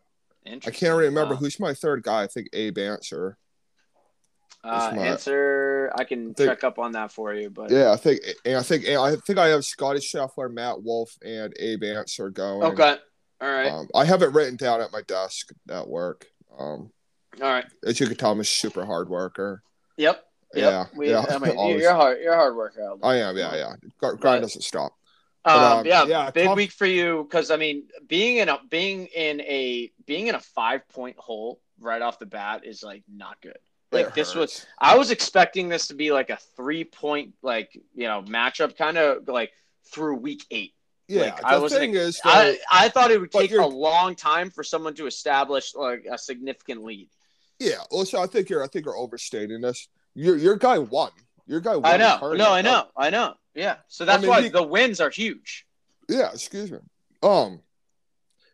Interesting. 0.44 0.88
I 0.88 0.90
can't 0.90 0.98
remember 0.98 1.34
wow. 1.34 1.40
who's 1.40 1.58
my 1.58 1.72
third 1.72 2.02
guy. 2.02 2.22
I 2.22 2.26
think 2.26 2.48
Abe 2.52 2.78
Ancer. 2.78 3.38
Uh, 4.62 4.92
my, 4.94 5.06
Ancer, 5.08 5.92
I 5.94 6.04
can 6.04 6.30
I 6.30 6.32
think, 6.32 6.50
check 6.50 6.64
up 6.64 6.78
on 6.78 6.92
that 6.92 7.12
for 7.12 7.34
you, 7.34 7.50
but 7.50 7.70
yeah, 7.70 7.92
I 7.92 7.96
think 7.96 8.20
and 8.46 8.56
I 8.56 8.62
think 8.62 8.86
I 8.86 9.16
think 9.26 9.38
I 9.38 9.48
have 9.48 9.64
Scotty 9.64 10.00
Scheffler, 10.00 10.50
Matt 10.50 10.82
Wolff, 10.82 11.16
and 11.22 11.54
Abe 11.58 11.84
Ancer 11.84 12.30
going. 12.30 12.62
Okay, 12.72 12.96
all 13.42 13.48
right. 13.48 13.70
Um, 13.70 13.88
I 13.94 14.06
have 14.06 14.22
it 14.22 14.32
written 14.32 14.56
down 14.56 14.80
at 14.80 14.90
my 14.90 15.02
desk 15.02 15.50
at 15.68 15.86
work. 15.86 16.26
Um, 16.58 16.90
all 17.40 17.50
right. 17.50 17.66
As 17.84 18.00
you 18.00 18.06
can 18.06 18.16
tell, 18.16 18.32
I'm 18.32 18.40
a 18.40 18.44
super 18.44 18.84
hard 18.84 19.08
worker. 19.08 19.62
Yep. 19.96 20.24
yep. 20.54 20.62
Yeah. 20.62 20.86
We, 20.98 21.10
yeah. 21.10 21.24
I 21.28 21.38
mean, 21.38 21.78
you're 21.78 21.94
hard. 21.94 22.20
You're 22.20 22.32
a 22.32 22.36
hard 22.36 22.56
worker. 22.56 22.94
I 23.02 23.16
am. 23.16 23.36
Yeah. 23.36 23.54
Yeah. 23.54 23.74
Grind 24.00 24.20
but, 24.20 24.40
doesn't 24.40 24.62
stop. 24.62 24.92
But, 25.44 25.56
um, 25.56 25.78
um, 25.80 25.86
yeah, 25.86 26.06
yeah, 26.06 26.30
big 26.30 26.46
tough. 26.46 26.56
week 26.56 26.72
for 26.72 26.86
you 26.86 27.26
because 27.28 27.50
I 27.50 27.56
mean, 27.56 27.84
being 28.08 28.38
in 28.38 28.48
a 28.48 28.58
being 28.70 29.06
in 29.06 29.42
a 29.42 29.92
being 30.06 30.28
in 30.28 30.34
a 30.34 30.40
five 30.40 30.88
point 30.88 31.18
hole 31.18 31.60
right 31.78 32.00
off 32.00 32.18
the 32.18 32.26
bat 32.26 32.64
is 32.64 32.82
like 32.82 33.02
not 33.14 33.40
good. 33.42 33.58
Like 33.92 34.06
it 34.06 34.14
this 34.14 34.32
hurts. 34.32 34.60
was, 34.60 34.66
I 34.78 34.96
was 34.96 35.10
expecting 35.10 35.68
this 35.68 35.88
to 35.88 35.94
be 35.94 36.12
like 36.12 36.30
a 36.30 36.38
three 36.56 36.84
point 36.84 37.34
like 37.42 37.78
you 37.94 38.06
know 38.06 38.22
matchup 38.22 38.76
kind 38.76 38.96
of 38.96 39.28
like 39.28 39.52
through 39.92 40.16
week 40.16 40.44
eight. 40.50 40.72
Yeah, 41.08 41.22
like, 41.22 41.44
I 41.44 41.58
was 41.58 41.74
thing 41.74 41.94
is, 41.94 42.18
I, 42.24 42.58
I 42.72 42.88
thought 42.88 43.10
it 43.10 43.20
would 43.20 43.30
take 43.30 43.52
a 43.52 43.66
long 43.66 44.14
time 44.14 44.48
for 44.48 44.64
someone 44.64 44.94
to 44.94 45.06
establish 45.06 45.74
like 45.74 46.06
a 46.10 46.16
significant 46.16 46.82
lead. 46.82 47.10
Yeah, 47.58 47.78
also 47.90 48.20
I 48.20 48.26
think 48.26 48.48
you're 48.48 48.62
I 48.62 48.66
think 48.66 48.84
you're 48.84 48.96
overstating 48.96 49.60
this. 49.60 49.88
Your 50.14 50.36
your 50.36 50.56
guy 50.56 50.78
won. 50.78 51.10
Your 51.46 51.60
guy 51.60 51.76
won. 51.76 51.86
I 51.86 51.96
know. 51.96 52.32
No, 52.34 52.52
I 52.52 52.62
know. 52.62 52.86
I 52.96 53.10
know. 53.10 53.34
Yeah. 53.54 53.76
So 53.88 54.04
that's 54.04 54.18
I 54.18 54.20
mean, 54.20 54.30
why 54.30 54.42
he, 54.42 54.48
the 54.48 54.62
wins 54.62 55.00
are 55.00 55.10
huge. 55.10 55.66
Yeah. 56.08 56.30
Excuse 56.32 56.70
me. 56.70 56.78
Um. 57.22 57.60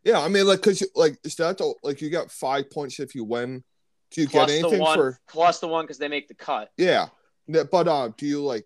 Yeah, 0.02 0.20
I 0.20 0.28
mean, 0.28 0.46
like, 0.46 0.62
cause 0.62 0.82
like 0.94 1.18
is 1.24 1.34
that 1.36 1.58
the, 1.58 1.74
like 1.82 2.00
you 2.00 2.08
got 2.08 2.30
five 2.30 2.70
points 2.70 3.00
if 3.00 3.14
you 3.14 3.24
win? 3.24 3.62
Do 4.10 4.22
you 4.22 4.28
plus 4.28 4.50
get 4.50 4.58
anything 4.58 4.80
one, 4.80 4.96
for 4.96 5.18
plus 5.28 5.60
the 5.60 5.68
one 5.68 5.84
because 5.84 5.98
they 5.98 6.08
make 6.08 6.26
the 6.26 6.34
cut? 6.34 6.70
Yeah, 6.76 7.08
but 7.46 7.86
uh, 7.86 8.10
do 8.16 8.26
you 8.26 8.42
like 8.42 8.64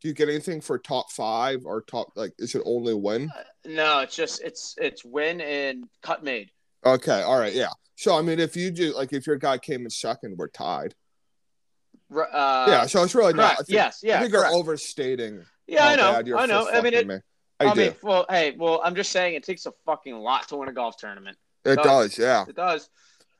do 0.00 0.08
you 0.08 0.14
get 0.14 0.28
anything 0.28 0.60
for 0.60 0.78
top 0.78 1.10
five 1.12 1.64
or 1.64 1.82
top 1.82 2.08
like 2.16 2.32
is 2.38 2.54
it 2.54 2.62
only 2.64 2.94
win? 2.94 3.30
Uh, 3.34 3.42
no, 3.64 4.00
it's 4.00 4.16
just 4.16 4.42
it's 4.42 4.74
it's 4.76 5.04
win 5.04 5.40
and 5.40 5.84
cut 6.02 6.24
made. 6.24 6.50
Okay, 6.84 7.22
all 7.22 7.38
right, 7.38 7.54
yeah. 7.54 7.70
So 8.02 8.18
I 8.18 8.22
mean, 8.22 8.40
if 8.40 8.56
you 8.56 8.72
do 8.72 8.96
like 8.96 9.12
if 9.12 9.28
your 9.28 9.36
guy 9.36 9.58
came 9.58 9.84
in 9.84 9.90
second, 9.90 10.36
we're 10.36 10.48
tied. 10.48 10.92
Uh, 12.12 12.66
yeah, 12.68 12.84
so 12.86 13.04
it's 13.04 13.14
really 13.14 13.32
correct. 13.32 13.36
not. 13.36 13.52
I 13.52 13.56
think, 13.56 13.68
yes, 13.68 14.00
yeah. 14.02 14.16
I 14.16 14.22
think 14.22 14.32
correct. 14.32 14.50
you're 14.50 14.58
overstating. 14.58 15.44
Yeah, 15.68 15.86
I 15.86 15.94
know. 15.94 16.36
I 16.36 16.46
know. 16.46 16.68
I 16.68 16.80
mean, 16.80 16.94
it, 16.94 17.06
me. 17.06 17.18
I, 17.60 17.66
I 17.66 17.74
mean, 17.74 17.94
well, 18.02 18.26
hey, 18.28 18.56
well, 18.58 18.80
I'm 18.84 18.96
just 18.96 19.12
saying 19.12 19.34
it 19.34 19.44
takes 19.44 19.66
a 19.66 19.72
fucking 19.86 20.16
lot 20.16 20.48
to 20.48 20.56
win 20.56 20.68
a 20.68 20.72
golf 20.72 20.96
tournament. 20.96 21.38
It, 21.64 21.70
it 21.70 21.76
does. 21.76 22.16
does. 22.16 22.18
yeah. 22.18 22.44
It 22.48 22.56
does. 22.56 22.90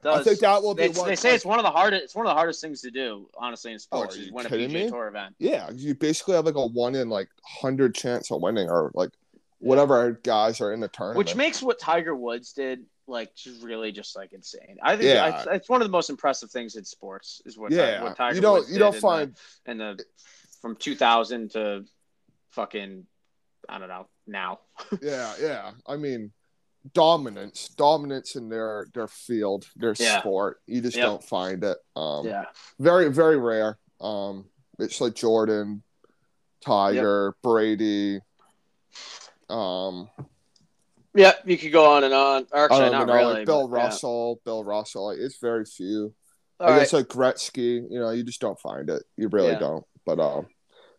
Does. 0.00 0.20
I 0.20 0.22
think 0.22 0.38
that 0.38 0.62
will 0.62 0.76
be. 0.76 0.86
They, 0.86 0.98
one, 0.98 1.08
they 1.08 1.16
say 1.16 1.30
like, 1.30 1.36
it's 1.36 1.44
one 1.44 1.58
of 1.58 1.64
the 1.64 1.70
hardest. 1.72 2.04
It's 2.04 2.14
one 2.14 2.26
of 2.26 2.30
the 2.30 2.34
hardest 2.34 2.60
things 2.60 2.82
to 2.82 2.92
do, 2.92 3.28
honestly, 3.36 3.72
in 3.72 3.80
sports. 3.80 4.16
Oh, 4.16 4.22
is 4.22 4.30
win 4.30 4.46
a 4.46 4.48
PGA 4.48 4.72
me? 4.72 4.88
Tour 4.88 5.08
event. 5.08 5.34
Yeah, 5.40 5.70
you 5.74 5.96
basically 5.96 6.36
have 6.36 6.46
like 6.46 6.54
a 6.54 6.66
one 6.66 6.94
in 6.94 7.08
like 7.08 7.28
hundred 7.44 7.96
chance 7.96 8.30
of 8.30 8.40
winning, 8.40 8.70
or 8.70 8.92
like 8.94 9.10
whatever 9.58 10.12
guys 10.22 10.60
are 10.60 10.72
in 10.72 10.78
the 10.78 10.88
tournament. 10.88 11.18
Which 11.18 11.34
makes 11.34 11.62
what 11.62 11.80
Tiger 11.80 12.14
Woods 12.14 12.52
did 12.52 12.84
like 13.06 13.34
just 13.34 13.62
really 13.62 13.92
just 13.92 14.16
like 14.16 14.32
insane. 14.32 14.78
I 14.82 14.96
think 14.96 15.14
yeah. 15.14 15.44
I, 15.48 15.54
it's 15.54 15.68
one 15.68 15.82
of 15.82 15.88
the 15.88 15.92
most 15.92 16.10
impressive 16.10 16.50
things 16.50 16.76
in 16.76 16.84
sports 16.84 17.42
is 17.44 17.58
what 17.58 17.72
yeah. 17.72 18.02
what 18.02 18.16
Tiger 18.16 18.36
you 18.36 18.40
don't 18.40 18.58
Woods 18.60 18.72
you 18.72 18.78
don't 18.78 18.96
find 18.96 19.36
and 19.66 19.80
the, 19.80 19.94
the 19.98 20.04
from 20.60 20.76
2000 20.76 21.50
to 21.52 21.84
fucking 22.50 23.06
I 23.68 23.78
don't 23.78 23.88
know 23.88 24.06
now. 24.26 24.60
yeah, 25.02 25.34
yeah. 25.40 25.70
I 25.86 25.96
mean 25.96 26.32
dominance, 26.94 27.68
dominance 27.68 28.36
in 28.36 28.48
their 28.48 28.86
their 28.94 29.08
field, 29.08 29.66
their 29.76 29.94
yeah. 29.98 30.20
sport. 30.20 30.60
You 30.66 30.80
just 30.80 30.96
yep. 30.96 31.06
don't 31.06 31.24
find 31.24 31.62
it. 31.64 31.78
Um, 31.96 32.26
yeah, 32.26 32.44
very 32.78 33.08
very 33.12 33.36
rare. 33.36 33.78
Um, 34.00 34.46
it's 34.78 35.00
like 35.00 35.14
Jordan, 35.14 35.82
Tiger, 36.64 37.34
yep. 37.34 37.42
Brady. 37.42 38.20
Um, 39.48 40.08
yeah, 41.14 41.32
you 41.44 41.58
could 41.58 41.72
go 41.72 41.92
on 41.92 42.04
and 42.04 42.14
on. 42.14 42.46
Actually, 42.54 42.90
not 42.90 43.06
know, 43.06 43.14
really. 43.14 43.34
Like 43.34 43.46
Bill 43.46 43.68
but, 43.68 43.76
Russell, 43.76 44.38
yeah. 44.38 44.42
Bill 44.44 44.64
Russell. 44.64 45.06
Like, 45.06 45.18
it's 45.18 45.38
very 45.38 45.64
few. 45.64 46.14
All 46.58 46.68
I 46.68 46.72
right. 46.72 46.78
guess 46.80 46.92
like 46.92 47.08
Gretzky. 47.08 47.84
You 47.90 48.00
know, 48.00 48.10
you 48.10 48.22
just 48.22 48.40
don't 48.40 48.58
find 48.58 48.88
it. 48.88 49.02
You 49.16 49.28
really 49.28 49.52
yeah. 49.52 49.58
don't. 49.58 49.84
But 50.06 50.20
um. 50.20 50.46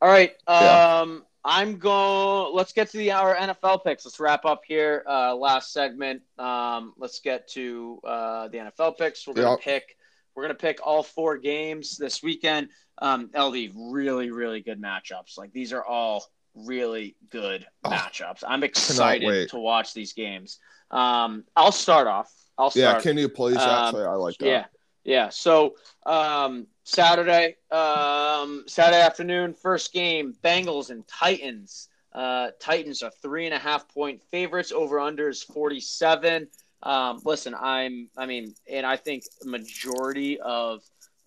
All 0.01 0.09
right. 0.09 0.33
Um, 0.47 1.23
I'm 1.43 1.77
going. 1.77 2.53
Let's 2.53 2.73
get 2.73 2.91
to 2.91 2.97
the 2.97 3.11
our 3.11 3.35
NFL 3.35 3.83
picks. 3.83 4.05
Let's 4.05 4.19
wrap 4.19 4.45
up 4.45 4.61
here. 4.67 5.03
Uh, 5.07 5.35
last 5.35 5.73
segment. 5.73 6.21
Um, 6.37 6.93
let's 6.97 7.19
get 7.19 7.47
to 7.49 7.99
uh, 8.03 8.47
the 8.49 8.57
NFL 8.57 8.97
picks. 8.97 9.27
We're 9.27 9.33
gonna 9.33 9.51
yep. 9.51 9.61
pick. 9.61 9.97
We're 10.35 10.43
gonna 10.43 10.55
pick 10.55 10.85
all 10.85 11.03
four 11.03 11.37
games 11.37 11.97
this 11.97 12.21
weekend. 12.21 12.69
Um, 12.99 13.29
Eldy, 13.29 13.71
really, 13.75 14.29
really 14.29 14.61
good 14.61 14.81
matchups. 14.81 15.37
Like 15.37 15.51
these 15.53 15.73
are 15.73 15.83
all 15.83 16.25
really 16.55 17.15
good 17.29 17.65
oh, 17.83 17.89
matchups. 17.89 18.43
I'm 18.47 18.63
excited 18.63 19.49
to 19.49 19.57
watch 19.57 19.93
these 19.93 20.13
games. 20.13 20.59
Um, 20.91 21.43
I'll 21.55 21.71
start 21.71 22.07
off. 22.07 22.31
I'll 22.57 22.69
start. 22.69 22.97
Yeah, 22.97 23.01
can 23.01 23.17
you 23.17 23.29
please? 23.29 23.57
Um, 23.57 23.69
Actually, 23.69 24.05
I 24.05 24.13
like 24.13 24.37
that. 24.37 24.45
Yeah, 24.45 24.65
yeah. 25.03 25.29
So 25.29 25.75
um, 26.05 26.67
Saturday, 26.83 27.57
um, 27.71 28.63
Saturday 28.67 29.01
afternoon, 29.01 29.53
first 29.53 29.93
game, 29.93 30.35
Bengals 30.43 30.89
and 30.89 31.07
Titans. 31.07 31.89
Uh, 32.13 32.51
Titans 32.59 33.01
are 33.01 33.11
three 33.21 33.45
and 33.45 33.55
a 33.55 33.59
half 33.59 33.87
point 33.89 34.21
favorites. 34.29 34.71
Over 34.71 34.99
under 34.99 35.29
is 35.29 35.41
47. 35.41 36.47
Um, 36.83 37.21
listen, 37.23 37.55
I'm, 37.59 38.09
I 38.17 38.25
mean, 38.25 38.53
and 38.69 38.85
I 38.85 38.97
think 38.97 39.23
majority 39.43 40.39
of 40.39 40.83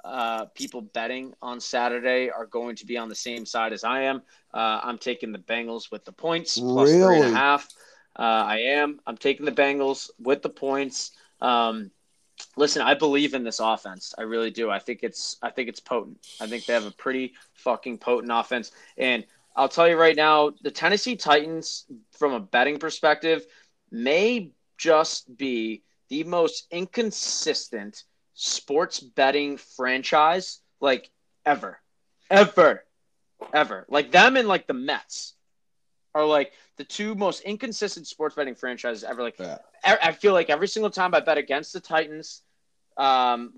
uh, 0.06 0.44
people 0.54 0.80
betting 0.80 1.34
on 1.42 1.60
Saturday 1.60 2.30
are 2.30 2.46
going 2.46 2.76
to 2.76 2.86
be 2.86 2.96
on 2.96 3.08
the 3.08 3.14
same 3.14 3.44
side 3.44 3.72
as 3.72 3.84
I 3.84 4.02
am. 4.02 4.22
Uh, 4.54 4.80
I'm 4.82 4.98
taking 4.98 5.32
the 5.32 5.38
Bengals 5.38 5.90
with 5.90 6.04
the 6.04 6.12
points 6.12 6.58
plus 6.58 6.90
three 6.90 7.00
and 7.00 7.10
Really? 7.10 7.30
a 7.32 7.34
half. 7.34 7.68
Uh, 8.18 8.22
I 8.22 8.58
am. 8.58 9.00
I'm 9.06 9.16
taking 9.16 9.44
the 9.44 9.52
Bengals 9.52 10.10
with 10.18 10.42
the 10.42 10.48
points. 10.48 11.10
Um, 11.40 11.90
listen, 12.56 12.82
I 12.82 12.94
believe 12.94 13.34
in 13.34 13.44
this 13.44 13.60
offense. 13.60 14.14
I 14.16 14.22
really 14.22 14.50
do. 14.50 14.70
I 14.70 14.78
think 14.78 15.00
it's. 15.02 15.36
I 15.42 15.50
think 15.50 15.68
it's 15.68 15.80
potent. 15.80 16.18
I 16.40 16.46
think 16.46 16.64
they 16.64 16.72
have 16.72 16.86
a 16.86 16.92
pretty 16.92 17.34
fucking 17.54 17.98
potent 17.98 18.32
offense. 18.32 18.70
And 18.96 19.26
I'll 19.54 19.68
tell 19.68 19.88
you 19.88 19.98
right 19.98 20.16
now, 20.16 20.52
the 20.62 20.70
Tennessee 20.70 21.16
Titans, 21.16 21.86
from 22.12 22.32
a 22.32 22.40
betting 22.40 22.78
perspective, 22.78 23.44
may 23.90 24.52
just 24.78 25.36
be 25.36 25.82
the 26.08 26.24
most 26.24 26.68
inconsistent 26.70 28.04
sports 28.36 29.00
betting 29.00 29.56
franchise 29.56 30.60
like 30.80 31.10
ever, 31.44 31.80
ever, 32.30 32.84
ever. 33.52 33.86
Like 33.88 34.12
them 34.12 34.36
and 34.36 34.46
like 34.46 34.66
the 34.66 34.74
Mets 34.74 35.34
are 36.14 36.24
like 36.24 36.52
the 36.76 36.84
two 36.84 37.14
most 37.14 37.40
inconsistent 37.42 38.06
sports 38.06 38.36
betting 38.36 38.54
franchises 38.54 39.02
ever. 39.02 39.22
Like 39.22 39.38
Yeah. 39.40 39.58
I, 39.84 40.12
feel 40.12 40.32
like 40.32 40.50
every 40.50 40.68
single 40.68 40.90
time 40.90 41.14
I 41.14 41.20
bet 41.20 41.38
against 41.38 41.72
the 41.72 41.80
Titans, 41.80 42.42
um, 42.96 43.52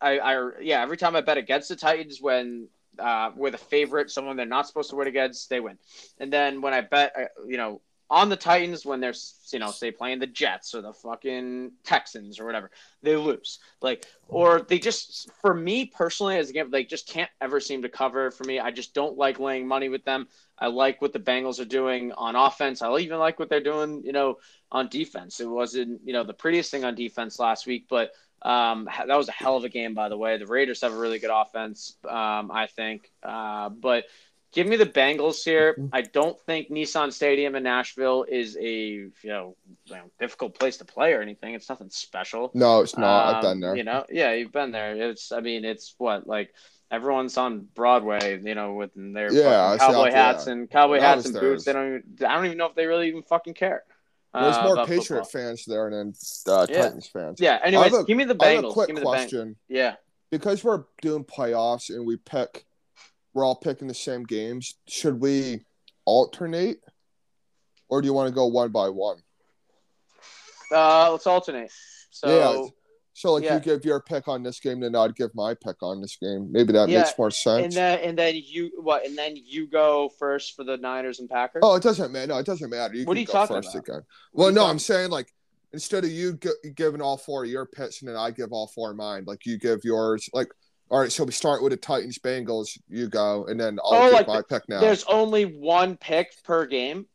I, 0.00 0.18
I 0.18 0.50
yeah, 0.60 0.82
every 0.82 0.96
time 0.96 1.14
I 1.14 1.20
bet 1.20 1.38
against 1.38 1.68
the 1.68 1.76
Titans 1.76 2.20
when 2.20 2.68
uh, 2.98 3.30
we're 3.36 3.50
the 3.50 3.58
favorite, 3.58 4.10
someone 4.10 4.36
they're 4.36 4.46
not 4.46 4.66
supposed 4.66 4.90
to 4.90 4.96
win 4.96 5.08
against, 5.08 5.48
they 5.48 5.60
win. 5.60 5.78
And 6.18 6.32
then 6.32 6.60
when 6.60 6.72
I 6.72 6.80
bet, 6.82 7.12
uh, 7.16 7.24
you 7.46 7.56
know, 7.56 7.80
on 8.12 8.28
the 8.28 8.36
Titans 8.36 8.84
when 8.84 9.00
they're 9.00 9.14
you 9.52 9.58
know 9.58 9.70
say 9.70 9.90
playing 9.90 10.18
the 10.18 10.26
Jets 10.26 10.74
or 10.74 10.82
the 10.82 10.92
fucking 10.92 11.72
Texans 11.82 12.38
or 12.38 12.44
whatever, 12.44 12.70
they 13.02 13.16
lose. 13.16 13.58
Like 13.80 14.06
or 14.28 14.60
they 14.60 14.78
just 14.78 15.30
for 15.40 15.54
me 15.54 15.86
personally 15.86 16.36
as 16.36 16.50
a 16.50 16.52
game 16.52 16.70
they 16.70 16.84
just 16.84 17.08
can't 17.08 17.30
ever 17.40 17.58
seem 17.58 17.82
to 17.82 17.88
cover 17.88 18.30
for 18.30 18.44
me. 18.44 18.60
I 18.60 18.70
just 18.70 18.92
don't 18.92 19.16
like 19.16 19.40
laying 19.40 19.66
money 19.66 19.88
with 19.88 20.04
them. 20.04 20.28
I 20.58 20.66
like 20.66 21.00
what 21.00 21.14
the 21.14 21.20
Bengals 21.20 21.58
are 21.58 21.64
doing 21.64 22.12
on 22.12 22.36
offense. 22.36 22.82
I 22.82 22.94
even 22.98 23.18
like 23.18 23.38
what 23.38 23.48
they're 23.48 23.62
doing, 23.62 24.02
you 24.04 24.12
know, 24.12 24.36
on 24.70 24.88
defense. 24.88 25.40
It 25.40 25.48
wasn't, 25.48 26.02
you 26.04 26.12
know, 26.12 26.22
the 26.22 26.34
prettiest 26.34 26.70
thing 26.70 26.84
on 26.84 26.94
defense 26.94 27.38
last 27.38 27.66
week, 27.66 27.86
but 27.88 28.12
um, 28.42 28.88
that 29.06 29.16
was 29.16 29.28
a 29.28 29.32
hell 29.32 29.56
of 29.56 29.64
a 29.64 29.70
game, 29.70 29.94
by 29.94 30.10
the 30.10 30.18
way. 30.18 30.36
The 30.36 30.46
Raiders 30.46 30.82
have 30.82 30.92
a 30.92 30.98
really 30.98 31.18
good 31.18 31.30
offense, 31.32 31.96
um, 32.06 32.50
I 32.52 32.66
think. 32.66 33.10
Uh, 33.22 33.70
but 33.70 34.04
give 34.52 34.66
me 34.66 34.76
the 34.76 34.86
Bengals 34.86 35.42
here. 35.44 35.76
I 35.92 36.02
don't 36.02 36.38
think 36.42 36.70
Nissan 36.70 37.12
Stadium 37.12 37.54
in 37.54 37.62
Nashville 37.62 38.24
is 38.28 38.56
a 38.56 38.70
you 38.72 39.12
know, 39.24 39.56
you 39.86 39.94
know, 39.96 40.10
difficult 40.20 40.58
place 40.58 40.76
to 40.78 40.84
play 40.84 41.12
or 41.14 41.22
anything. 41.22 41.54
It's 41.54 41.68
nothing 41.68 41.90
special. 41.90 42.50
No, 42.54 42.80
it's 42.80 42.96
not. 42.96 43.36
I've 43.36 43.44
Um, 43.44 43.50
been 43.52 43.60
there. 43.60 43.76
You 43.76 43.84
know, 43.84 44.04
yeah, 44.10 44.32
you've 44.32 44.52
been 44.52 44.72
there. 44.72 44.94
It's, 45.10 45.32
I 45.32 45.40
mean, 45.40 45.64
it's 45.64 45.94
what 45.98 46.26
like 46.26 46.54
everyone's 46.90 47.36
on 47.38 47.66
Broadway, 47.74 48.40
you 48.42 48.54
know, 48.54 48.74
with 48.74 48.90
their 48.94 49.32
Yeah, 49.32 49.62
I 49.64 49.76
see 49.78 49.86
cowboy 49.86 50.10
hats 50.10 50.44
there. 50.44 50.54
and 50.54 50.70
cowboy 50.70 51.00
hats 51.00 51.24
and 51.26 51.34
boots. 51.34 51.64
They 51.64 51.72
don't. 51.72 51.86
Even, 51.88 52.26
I 52.26 52.34
don't 52.34 52.46
even 52.46 52.58
know 52.58 52.66
if 52.66 52.74
they 52.74 52.86
really 52.86 53.08
even 53.08 53.22
fucking 53.22 53.54
care. 53.54 53.82
There's 54.34 54.56
uh, 54.56 54.64
more 54.64 54.76
Patriot 54.86 55.04
football. 55.06 55.24
fans 55.24 55.64
there 55.66 55.90
than 55.90 56.14
uh, 56.48 56.66
Yeah. 56.70 56.82
Titans 56.82 57.06
fans. 57.06 57.38
Yeah. 57.40 57.58
Anyways, 57.62 57.92
a- 57.92 58.04
give 58.04 58.16
me 58.16 58.24
the 58.24 58.36
I 58.40 58.46
have 58.48 58.64
Bengals. 58.64 58.70
a 58.70 58.72
quick 58.72 58.86
give 58.88 58.96
me 58.96 59.00
the 59.02 59.06
Bengals. 59.06 59.10
question. 59.10 59.56
Yeah. 59.68 59.96
Because 60.30 60.64
we're 60.64 60.84
doing 61.02 61.22
playoffs 61.24 61.90
and 61.94 62.06
we 62.06 62.16
pick, 62.16 62.64
we're 63.34 63.44
all 63.44 63.56
picking 63.56 63.88
the 63.88 63.94
same 63.94 64.24
games. 64.24 64.74
Should 64.88 65.20
we 65.20 65.64
alternate, 66.04 66.78
or 67.88 68.00
do 68.02 68.06
you 68.06 68.12
want 68.12 68.28
to 68.28 68.34
go 68.34 68.46
one 68.46 68.70
by 68.72 68.88
one? 68.88 69.18
Uh, 70.70 71.10
let's 71.12 71.26
alternate. 71.26 71.70
So 72.10 72.28
yeah. 72.62 72.68
So 73.14 73.34
like 73.34 73.44
yeah. 73.44 73.54
you 73.54 73.60
give 73.60 73.84
your 73.84 74.00
pick 74.00 74.26
on 74.26 74.42
this 74.42 74.58
game, 74.58 74.80
then 74.80 74.96
I'd 74.96 75.14
give 75.14 75.34
my 75.34 75.52
pick 75.54 75.82
on 75.82 76.00
this 76.00 76.16
game. 76.16 76.48
Maybe 76.50 76.72
that 76.72 76.88
Yeah, 76.88 77.00
makes 77.00 77.12
more 77.18 77.30
sense. 77.30 77.64
and 77.64 77.72
then 77.72 77.98
and 78.00 78.18
then 78.18 78.34
you 78.42 78.70
what? 78.80 79.04
And 79.06 79.16
then 79.16 79.34
you 79.36 79.66
go 79.68 80.10
first 80.18 80.56
for 80.56 80.64
the 80.64 80.78
Niners 80.78 81.20
and 81.20 81.28
Packers. 81.28 81.60
Oh, 81.62 81.74
it 81.74 81.82
doesn't 81.82 82.10
matter. 82.10 82.28
No, 82.28 82.38
it 82.38 82.46
doesn't 82.46 82.70
matter. 82.70 82.94
You 82.94 83.04
What 83.04 83.14
can 83.14 83.18
are 83.18 83.20
you 83.20 83.26
go 83.26 83.32
talking 83.34 83.56
first 83.56 83.74
about? 83.74 83.88
again. 83.88 84.00
Well, 84.32 84.48
no, 84.50 84.60
talking- 84.62 84.70
I'm 84.70 84.78
saying 84.78 85.10
like 85.10 85.32
instead 85.74 86.04
of 86.04 86.10
you 86.10 86.34
gi- 86.38 86.70
giving 86.74 87.02
all 87.02 87.18
four 87.18 87.44
of 87.44 87.50
your 87.50 87.66
picks 87.66 88.00
and 88.00 88.08
then 88.08 88.16
I 88.16 88.30
give 88.30 88.50
all 88.50 88.66
four 88.68 88.92
of 88.92 88.96
mine, 88.96 89.24
like 89.26 89.44
you 89.44 89.58
give 89.58 89.80
yours. 89.84 90.28
Like, 90.32 90.48
all 90.92 91.00
right, 91.00 91.10
so 91.10 91.24
we 91.24 91.32
start 91.32 91.62
with 91.62 91.70
the 91.70 91.78
Titans, 91.78 92.18
Bengals. 92.18 92.78
You 92.86 93.08
go, 93.08 93.46
and 93.46 93.58
then 93.58 93.78
I'll 93.82 94.08
Oh, 94.08 94.10
like 94.10 94.28
my 94.28 94.42
pick 94.46 94.68
now. 94.68 94.78
There's 94.78 95.04
only 95.04 95.44
one 95.44 95.96
pick 95.96 96.34
per 96.44 96.66
game. 96.66 97.06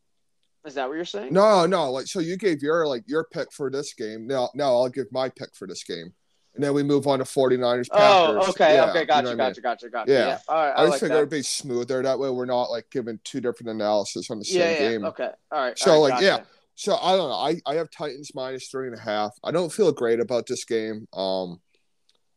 Is 0.66 0.74
that 0.74 0.88
what 0.88 0.96
you're 0.96 1.04
saying? 1.04 1.32
No, 1.32 1.64
no, 1.64 1.92
like 1.92 2.08
so 2.08 2.18
you 2.18 2.36
gave 2.36 2.60
your 2.60 2.88
like 2.88 3.04
your 3.06 3.28
pick 3.32 3.52
for 3.52 3.70
this 3.70 3.94
game. 3.94 4.26
Now, 4.26 4.50
now 4.52 4.74
I'll 4.74 4.88
give 4.88 5.06
my 5.12 5.28
pick 5.28 5.54
for 5.54 5.68
this 5.68 5.84
game, 5.84 6.12
and 6.56 6.64
then 6.64 6.74
we 6.74 6.82
move 6.82 7.06
on 7.06 7.20
to 7.20 7.24
49ers. 7.24 7.88
Packers. 7.88 7.88
Oh, 7.92 8.50
okay, 8.50 8.74
Yeah, 8.74 8.90
okay, 8.90 9.00
you 9.02 9.06
gotcha, 9.06 9.22
know 9.22 9.30
what 9.30 9.40
I 9.40 9.44
mean? 9.44 9.48
gotcha, 9.48 9.60
gotcha, 9.60 9.90
gotcha. 9.90 10.12
Yeah. 10.12 10.26
Yeah, 10.26 10.38
all 10.48 10.56
right. 10.56 10.70
I, 10.70 10.82
I, 10.82 10.86
just 10.86 10.90
like 10.90 11.00
think 11.00 11.12
that. 11.12 11.18
it'd 11.18 11.30
be 11.30 11.42
smoother 11.42 12.02
that 12.02 12.18
way. 12.18 12.30
We're 12.30 12.46
not 12.46 12.72
like 12.72 12.90
giving 12.90 13.20
two 13.22 13.40
different 13.40 13.70
analysis 13.70 14.28
on 14.28 14.40
the 14.40 14.44
same 14.44 14.60
yeah, 14.60 14.70
yeah. 14.72 14.90
game. 14.90 15.04
Okay, 15.04 15.30
all 15.52 15.60
right. 15.62 15.78
So, 15.78 15.92
all 15.92 16.02
right, 16.02 16.14
like, 16.14 16.22
yeah. 16.24 16.40
So 16.74 16.96
I 16.96 17.16
don't 17.16 17.28
know. 17.28 17.36
I, 17.36 17.60
I 17.64 17.76
have 17.76 17.92
Titans 17.92 18.32
minus 18.34 18.66
three 18.68 18.88
and 18.88 18.96
a 18.96 19.00
half. 19.00 19.38
I 19.44 19.52
don't 19.52 19.72
feel 19.72 19.92
great 19.92 20.18
about 20.18 20.46
this 20.48 20.64
game. 20.64 21.06
Um, 21.12 21.60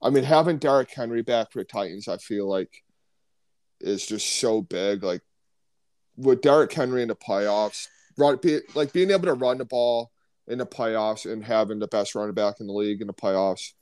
I 0.01 0.09
mean, 0.09 0.23
having 0.23 0.57
Derrick 0.57 0.91
Henry 0.93 1.21
back 1.21 1.51
for 1.51 1.59
the 1.59 1.65
Titans, 1.65 2.07
I 2.07 2.17
feel 2.17 2.47
like 2.47 2.83
is 3.79 4.05
just 4.05 4.39
so 4.39 4.61
big. 4.61 5.03
Like 5.03 5.21
with 6.17 6.41
Derrick 6.41 6.73
Henry 6.73 7.01
in 7.01 7.07
the 7.07 7.15
playoffs, 7.15 7.87
run 8.17 8.37
be, 8.41 8.59
like 8.75 8.93
being 8.93 9.11
able 9.11 9.25
to 9.25 9.33
run 9.33 9.57
the 9.57 9.65
ball 9.65 10.11
in 10.47 10.57
the 10.57 10.65
playoffs 10.65 11.31
and 11.31 11.43
having 11.43 11.79
the 11.79 11.87
best 11.87 12.15
running 12.15 12.33
back 12.33 12.59
in 12.59 12.67
the 12.67 12.73
league 12.73 13.01
in 13.01 13.07
the 13.07 13.13
playoffs. 13.13 13.73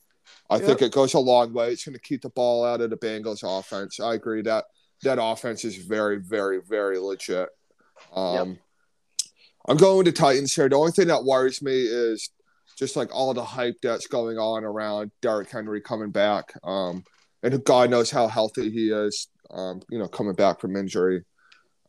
I 0.50 0.58
Yep. 0.58 0.66
think 0.66 0.82
it 0.82 0.92
goes 0.92 1.14
a 1.14 1.20
long 1.20 1.54
way. 1.54 1.72
It's 1.72 1.86
going 1.86 1.94
to 1.94 2.00
keep 2.02 2.22
the 2.22 2.30
ball 2.30 2.64
out 2.64 2.82
of 2.82 2.90
the 2.90 2.98
Bengals 2.98 3.44
offense. 3.44 4.00
I 4.00 4.14
agree 4.14 4.42
that 4.44 4.66
that 5.04 5.18
offense 5.22 5.64
is 5.66 5.78
very, 5.78 6.18
very, 6.18 6.62
very 6.62 7.00
legit. 7.00 7.50
Um, 8.14 8.60
I'm 9.68 9.78
going 9.78 10.06
to 10.06 10.12
Titans 10.12 10.54
here. 10.54 10.70
The 10.70 10.76
only 10.76 10.92
thing 10.92 11.08
that 11.08 11.24
worries 11.24 11.62
me 11.62 11.82
is 11.82 12.30
just 12.80 12.96
like 12.96 13.14
all 13.14 13.34
the 13.34 13.44
hype 13.44 13.76
that's 13.84 14.08
going 14.08 14.38
on 14.38 14.64
around 14.64 15.12
Derrick 15.22 15.52
Henry 15.52 15.82
coming 15.82 16.12
back. 16.12 16.54
Um, 16.64 17.04
and 17.44 17.62
God 17.66 17.90
knows 17.90 18.10
how 18.10 18.28
healthy 18.28 18.72
he 18.72 18.90
is, 18.90 19.28
um, 19.52 19.82
you 19.90 20.00
know, 20.00 20.08
coming 20.08 20.34
back 20.34 20.62
from 20.62 20.78
injury. 20.78 21.26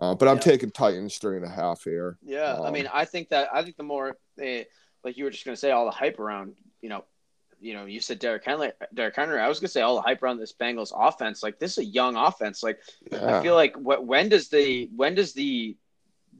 Uh, 0.00 0.14
but 0.16 0.26
I'm 0.28 0.36
Yeah. 0.36 0.42
taking 0.42 0.70
Titans 0.72 1.18
three 1.18 1.36
and 1.36 1.46
a 1.46 1.48
half 1.48 1.84
here. 1.84 2.18
Yeah, 2.22 2.54
I 2.60 2.66
Um, 2.66 2.72
mean, 2.72 2.88
I 2.92 3.04
think 3.04 3.28
that 3.28 3.48
I 3.54 3.62
think 3.62 3.76
the 3.76 3.84
more, 3.84 4.16
eh, 4.40 4.64
like 5.04 5.16
you 5.16 5.24
were 5.24 5.30
just 5.30 5.44
gonna 5.44 5.56
say, 5.56 5.70
all 5.70 5.84
the 5.84 5.90
hype 5.92 6.18
around, 6.18 6.56
you 6.80 6.88
know, 6.88 7.04
you 7.60 7.74
know, 7.74 7.84
you 7.84 8.00
said 8.00 8.18
Derrick 8.18 8.44
Henry. 8.44 8.72
Derrick 8.94 9.14
Henry. 9.14 9.38
I 9.38 9.46
was 9.46 9.60
gonna 9.60 9.68
say 9.68 9.82
all 9.82 9.94
the 9.94 10.02
hype 10.02 10.22
around 10.22 10.38
this 10.38 10.54
Bengals 10.54 10.92
offense. 10.96 11.42
Like 11.42 11.58
this 11.58 11.72
is 11.72 11.78
a 11.78 11.84
young 11.84 12.16
offense. 12.16 12.62
Like 12.62 12.80
I 13.12 13.42
feel 13.42 13.54
like 13.54 13.74
wh- 13.76 14.02
when 14.02 14.28
does 14.28 14.48
the 14.48 14.88
when 14.96 15.14
does 15.14 15.34
the 15.34 15.76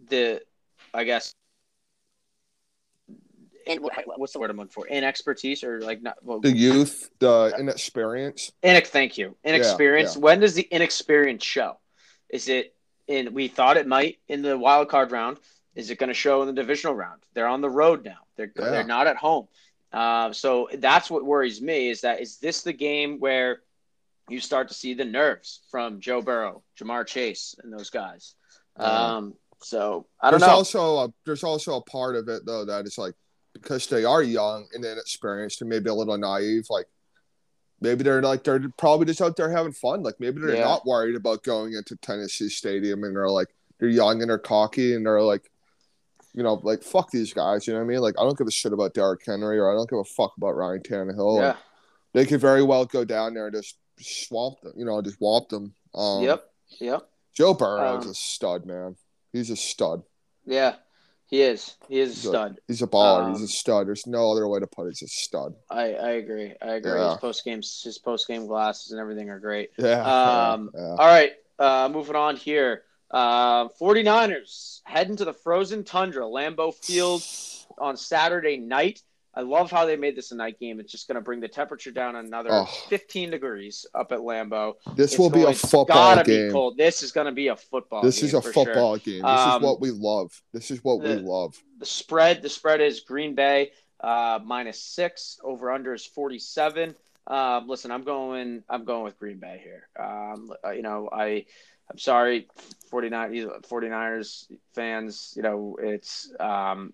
the 0.09 0.43
I 0.95 1.05
guess 1.05 1.35
in, 3.71 3.83
what's 4.17 4.33
the 4.33 4.39
word 4.39 4.51
I'm 4.51 4.57
looking 4.57 4.71
for? 4.71 4.87
Inexpertise 4.87 5.65
or 5.65 5.81
like 5.81 6.03
not 6.03 6.17
well, 6.23 6.41
The 6.41 6.55
youth, 6.57 7.11
the 7.19 7.55
inexperience. 7.59 8.53
Inex- 8.63 8.89
thank 8.89 9.19
you. 9.19 9.37
Inexperience. 9.45 10.17
When 10.17 10.41
does 10.41 10.55
the 10.55 10.63
inexperience 10.63 11.45
show? 11.45 11.79
Is 12.29 12.49
it 12.49 12.75
in? 13.07 13.33
We 13.35 13.49
thought 13.49 13.77
it 13.77 13.87
might 13.87 14.19
in 14.29 14.43
the 14.43 14.57
wild 14.59 14.89
card 14.89 15.13
round. 15.13 15.39
Is 15.75 15.91
it 15.91 15.99
going 15.99 16.09
to 16.09 16.15
show 16.15 16.43
in 16.43 16.47
the 16.49 16.53
divisional 16.53 16.95
round? 16.95 17.23
They're 17.35 17.47
on 17.47 17.61
the 17.61 17.71
road 17.71 18.05
now. 18.05 18.19
They're 18.37 18.53
Yeah. 18.57 18.71
they're 18.71 18.85
not 18.85 19.07
at 19.07 19.17
home. 19.17 19.49
Uh, 19.93 20.33
so 20.33 20.69
that's 20.79 21.11
what 21.11 21.25
worries 21.25 21.61
me. 21.61 21.91
Is 21.91 22.03
that 22.03 22.21
is 22.21 22.37
this 22.39 22.63
the 22.63 22.73
game 22.73 23.19
where 23.19 23.63
you 24.29 24.39
start 24.41 24.69
to 24.69 24.75
see 24.75 24.95
the 24.95 25.05
nerves 25.05 25.61
from 25.71 26.01
Joe 26.01 26.23
Burrow, 26.23 26.63
Ja'Marr 26.79 27.07
Chase, 27.07 27.57
and 27.63 27.73
those 27.73 27.91
guys? 27.91 28.35
Yeah. 28.79 28.85
Um, 28.85 29.35
so 29.63 30.07
I 30.21 30.31
don't 30.31 30.41
there's 30.41 30.49
know. 30.49 30.55
also 30.57 30.97
a, 30.99 31.13
there's 31.27 31.45
also 31.45 31.77
a 31.77 31.83
part 31.83 32.17
of 32.17 32.29
it 32.29 32.47
though 32.47 32.65
that 32.65 32.87
is 32.87 32.97
like 32.97 33.15
because 33.53 33.87
they 33.87 34.05
are 34.05 34.23
young 34.23 34.67
and 34.75 34.85
inexperienced 34.85 35.61
and 35.61 35.71
maybe 35.71 35.91
a 35.91 35.95
little 35.95 36.17
naive. 36.19 36.67
Like 36.71 36.87
maybe 37.81 38.03
they're 38.05 38.23
like 38.23 38.45
they're 38.45 38.63
probably 38.77 39.07
just 39.07 39.21
out 39.21 39.37
there 39.37 39.51
having 39.51 39.73
fun. 39.73 40.03
Like 40.03 40.17
maybe 40.21 40.41
they're 40.41 40.57
Yeah. 40.57 40.65
not 40.65 40.87
worried 40.87 41.17
about 41.17 41.43
going 41.43 41.75
into 41.75 41.97
Tennessee 41.97 42.49
Stadium 42.49 43.05
and 43.05 43.15
they're 43.17 43.29
like 43.31 43.49
they're 43.79 43.89
young 43.89 44.21
and 44.21 44.31
they're 44.31 44.39
cocky 44.39 44.95
and 44.95 45.05
they're 45.07 45.23
like. 45.23 45.51
You 46.33 46.45
know, 46.45 46.61
like 46.63 46.85
fuck 46.85 47.11
these 47.11 47.33
guys. 47.35 47.67
You 47.67 47.73
know 47.73 47.81
what 47.81 47.87
I 47.87 47.89
mean? 47.89 47.99
Like 48.03 48.15
I 48.17 48.23
don't 48.23 48.39
give 48.39 48.47
a 48.47 48.53
shit 48.53 48.73
about 48.73 48.95
Derrick 48.95 49.21
Henry 49.27 49.59
or 49.59 49.69
I 49.69 49.75
don't 49.75 49.91
give 49.91 49.99
a 49.99 50.05
fuck 50.05 50.33
about 50.37 50.55
Ryan 50.55 50.79
Tannehill. 50.81 51.41
yeah. 51.41 51.57
They 52.15 52.25
could 52.25 52.41
very 52.41 52.63
well 52.63 52.85
go 52.85 53.05
down 53.05 53.35
there 53.35 53.49
and 53.49 53.57
just 53.57 53.77
swamp 53.99 54.61
them. 54.61 54.73
You 54.77 54.85
know, 54.85 55.03
just 55.03 55.17
whop 55.19 55.49
them. 55.49 55.75
Um, 55.93 56.23
yep. 56.23 56.45
Yep. 56.81 57.03
Joe 57.35 57.53
Burrow 57.55 57.97
Um, 57.97 58.09
a 58.09 58.15
stud, 58.15 58.65
man. 58.65 58.95
He's 59.33 59.51
a 59.51 59.57
stud. 59.57 60.05
Yeah. 60.47 60.77
He 61.31 61.43
is. 61.43 61.77
He 61.89 62.01
is 62.01 62.11
a 62.11 62.15
He's 62.15 62.29
stud. 62.29 62.61
He's 62.67 62.83
a 62.83 62.87
baller. 62.89 63.29
He's 63.31 63.39
Um, 63.39 63.45
a 63.45 63.49
stud. 63.49 63.87
There's 63.87 64.07
no 64.07 64.33
other 64.33 64.49
way 64.49 64.59
to 64.59 64.67
put 64.67 64.87
it. 64.87 64.97
He's 64.99 65.03
a 65.03 65.09
stud. 65.09 65.55
I, 65.71 65.95
I 65.95 66.11
agree. 66.13 66.55
I 66.61 66.73
agree. 66.75 66.93
Yeah. 66.93 67.11
His 67.11 67.19
post 67.19 67.45
game 67.45 67.59
his 67.63 68.01
post 68.05 68.27
game 68.27 68.47
glasses 68.47 68.91
and 68.91 69.01
everything 69.01 69.31
are 69.31 69.39
great. 69.39 69.71
Yeah. 69.79 70.01
Um, 70.03 70.71
yeah. 70.75 70.81
All 70.91 70.97
right, 70.97 71.33
uh, 71.59 71.89
moving 71.93 72.17
on 72.17 72.37
here. 72.37 72.83
Uh, 73.13 73.69
49ers 73.81 74.81
heading 74.85 75.17
to 75.17 75.25
the 75.25 75.33
frozen 75.33 75.83
tundra, 75.85 76.25
Lambeau 76.25 76.73
Field 76.75 77.23
on 77.79 77.97
Saturday 77.97 78.57
night. 78.57 79.03
I 79.41 79.43
love 79.43 79.71
how 79.71 79.87
they 79.87 79.97
made 79.97 80.17
this 80.17 80.33
a 80.33 80.35
night 80.35 80.61
game. 80.61 80.81
It's 80.81 80.93
just 80.93 81.09
going 81.09 81.15
to 81.15 81.23
bring 81.23 81.41
the 81.41 81.49
temperature 81.49 81.91
down 81.91 82.15
another 82.15 82.51
Oh. 82.53 82.67
15 82.91 83.31
degrees 83.31 83.87
up 83.95 84.13
at 84.13 84.19
Lambeau. 84.19 84.75
This 84.97 85.13
It's 85.13 85.19
will 85.19 85.31
be 85.31 85.41
a 85.41 85.45
going- 85.45 85.55
football 85.55 86.23
game. 86.23 86.49
be 86.49 86.53
cold. 86.53 86.77
This 86.77 87.03
is 87.03 87.11
going 87.11 87.25
to 87.25 87.33
be 87.33 87.49
a 87.49 87.57
football. 87.57 88.03
This 88.03 88.19
game 88.19 88.27
is 88.27 88.35
a 88.35 88.43
for 88.43 88.53
sure. 88.53 88.65
football 88.67 88.97
game. 88.99 89.23
This 89.23 89.25
Um, 89.25 89.63
is 89.63 89.67
what 89.67 89.81
we 89.81 89.91
love. 89.93 90.43
This 90.53 90.71
is 90.71 90.85
what 90.85 91.01
we 91.01 91.15
love. 91.15 91.57
The 91.79 91.87
spread, 91.87 92.43
the 92.43 92.51
spread 92.51 92.83
is 92.83 93.01
Green 93.01 93.35
Bay 93.35 93.73
uh, 94.01 94.41
minus 94.45 94.83
six. 94.83 95.39
Over 95.43 95.71
under 95.73 95.95
is 95.95 96.05
47. 96.05 96.95
Um, 97.27 97.67
listen, 97.67 97.91
I'm 97.91 98.03
going. 98.05 98.63
I'm 98.69 98.85
going 98.85 99.05
with 99.05 99.19
Green 99.19 99.39
Bay 99.39 99.59
here. 99.65 99.89
Um, 99.99 100.53
uh, 100.63 100.71
you 100.73 100.83
know, 100.83 101.09
I. 101.11 101.47
I'm 101.91 101.99
sorry, 101.99 102.47
49 102.91 103.33
49ers 103.69 104.47
fans. 104.75 105.33
You 105.37 105.43
know, 105.43 105.77
it's. 105.83 106.33
Um, 106.39 106.93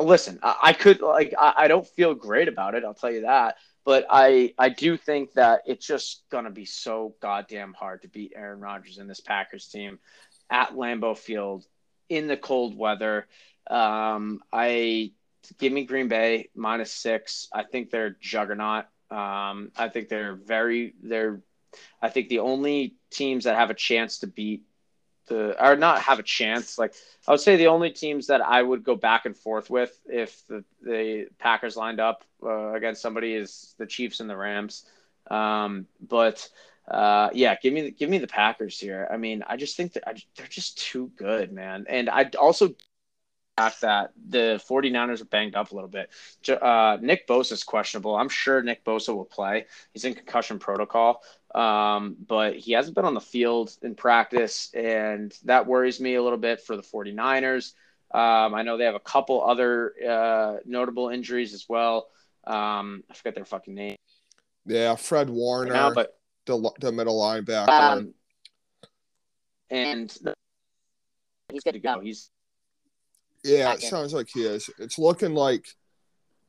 listen, 0.00 0.38
I, 0.42 0.56
I 0.62 0.72
could 0.72 1.00
like. 1.00 1.34
I, 1.38 1.54
I 1.56 1.68
don't 1.68 1.86
feel 1.86 2.14
great 2.14 2.48
about 2.48 2.74
it. 2.74 2.84
I'll 2.84 2.94
tell 2.94 3.12
you 3.12 3.22
that. 3.22 3.56
But 3.84 4.06
I, 4.10 4.52
I 4.58 4.68
do 4.68 4.96
think 4.96 5.34
that 5.34 5.62
it's 5.64 5.86
just 5.86 6.24
gonna 6.30 6.50
be 6.50 6.64
so 6.64 7.14
goddamn 7.20 7.72
hard 7.72 8.02
to 8.02 8.08
beat 8.08 8.32
Aaron 8.34 8.60
Rodgers 8.60 8.98
and 8.98 9.08
this 9.08 9.20
Packers 9.20 9.68
team 9.68 9.98
at 10.50 10.72
Lambeau 10.72 11.16
Field 11.16 11.64
in 12.08 12.26
the 12.26 12.36
cold 12.36 12.76
weather. 12.76 13.26
Um, 13.68 14.40
I 14.52 15.12
give 15.58 15.72
me 15.72 15.84
Green 15.84 16.08
Bay 16.08 16.50
minus 16.54 16.92
six. 16.92 17.48
I 17.52 17.62
think 17.62 17.90
they're 17.90 18.16
juggernaut. 18.20 18.86
Um, 19.10 19.70
I 19.76 19.88
think 19.92 20.08
they're 20.08 20.34
very 20.34 20.94
they're. 21.02 21.40
I 22.00 22.08
think 22.08 22.28
the 22.28 22.38
only 22.38 22.96
teams 23.10 23.44
that 23.44 23.56
have 23.56 23.70
a 23.70 23.74
chance 23.74 24.20
to 24.20 24.26
beat 24.26 24.62
the 25.26 25.62
or 25.64 25.76
not 25.76 26.00
have 26.02 26.18
a 26.18 26.22
chance 26.22 26.78
like 26.78 26.94
I 27.26 27.32
would 27.32 27.40
say 27.40 27.56
the 27.56 27.66
only 27.68 27.90
teams 27.90 28.28
that 28.28 28.40
I 28.40 28.62
would 28.62 28.84
go 28.84 28.94
back 28.94 29.26
and 29.26 29.36
forth 29.36 29.68
with 29.68 29.98
if 30.06 30.46
the, 30.46 30.64
the 30.82 31.26
Packers 31.38 31.76
lined 31.76 32.00
up 32.00 32.24
uh, 32.42 32.72
against 32.72 33.02
somebody 33.02 33.34
is 33.34 33.74
the 33.78 33.86
Chiefs 33.86 34.20
and 34.20 34.30
the 34.30 34.36
Rams. 34.36 34.84
Um, 35.28 35.86
but 36.00 36.48
uh, 36.88 37.30
yeah, 37.32 37.56
give 37.60 37.74
me 37.74 37.90
give 37.90 38.08
me 38.08 38.18
the 38.18 38.28
Packers 38.28 38.78
here. 38.78 39.08
I 39.10 39.16
mean, 39.16 39.42
I 39.46 39.56
just 39.56 39.76
think 39.76 39.94
that 39.94 40.08
I, 40.08 40.14
they're 40.36 40.46
just 40.46 40.78
too 40.78 41.10
good, 41.16 41.52
man. 41.52 41.86
And 41.88 42.08
I 42.08 42.30
also 42.38 42.74
fact 43.56 43.80
that 43.80 44.12
the 44.28 44.62
49ers 44.68 45.22
are 45.22 45.26
banged 45.26 45.54
up 45.54 45.72
a 45.72 45.74
little 45.74 45.88
bit. 45.88 46.10
Uh, 46.48 46.98
Nick 47.00 47.26
Bosa 47.26 47.52
is 47.52 47.64
questionable. 47.64 48.14
I'm 48.14 48.28
sure 48.28 48.62
Nick 48.62 48.84
Bosa 48.84 49.14
will 49.14 49.24
play. 49.24 49.66
He's 49.92 50.04
in 50.04 50.14
concussion 50.14 50.58
protocol, 50.58 51.22
um, 51.56 52.16
but 52.28 52.56
he 52.56 52.72
hasn't 52.72 52.94
been 52.94 53.06
on 53.06 53.14
the 53.14 53.20
field 53.20 53.74
in 53.82 53.94
practice, 53.94 54.70
and 54.74 55.36
that 55.44 55.66
worries 55.66 56.00
me 56.00 56.14
a 56.14 56.22
little 56.22 56.38
bit 56.38 56.60
for 56.60 56.76
the 56.76 56.82
49ers. 56.82 57.72
Um, 58.12 58.54
I 58.54 58.62
know 58.62 58.76
they 58.76 58.84
have 58.84 58.94
a 58.94 59.00
couple 59.00 59.42
other 59.42 59.94
uh, 60.06 60.56
notable 60.66 61.08
injuries 61.08 61.54
as 61.54 61.66
well. 61.68 62.08
Um, 62.46 63.02
I 63.10 63.14
forget 63.14 63.34
their 63.34 63.44
fucking 63.44 63.74
name 63.74 63.96
Yeah, 64.66 64.94
Fred 64.94 65.28
right 65.28 65.36
Warner, 65.36 65.72
now, 65.72 65.90
but 65.94 66.18
the 66.44 66.70
the 66.80 66.92
middle 66.92 67.20
linebacker. 67.20 67.68
um, 67.68 68.14
and 69.70 70.16
he's 71.50 71.64
good 71.64 71.72
to 71.72 71.80
go. 71.80 72.00
He's 72.00 72.30
yeah, 73.42 73.72
it 73.72 73.82
sounds 73.82 74.12
like 74.12 74.28
he 74.32 74.42
is. 74.44 74.68
It's 74.78 74.98
looking 74.98 75.34
like, 75.34 75.66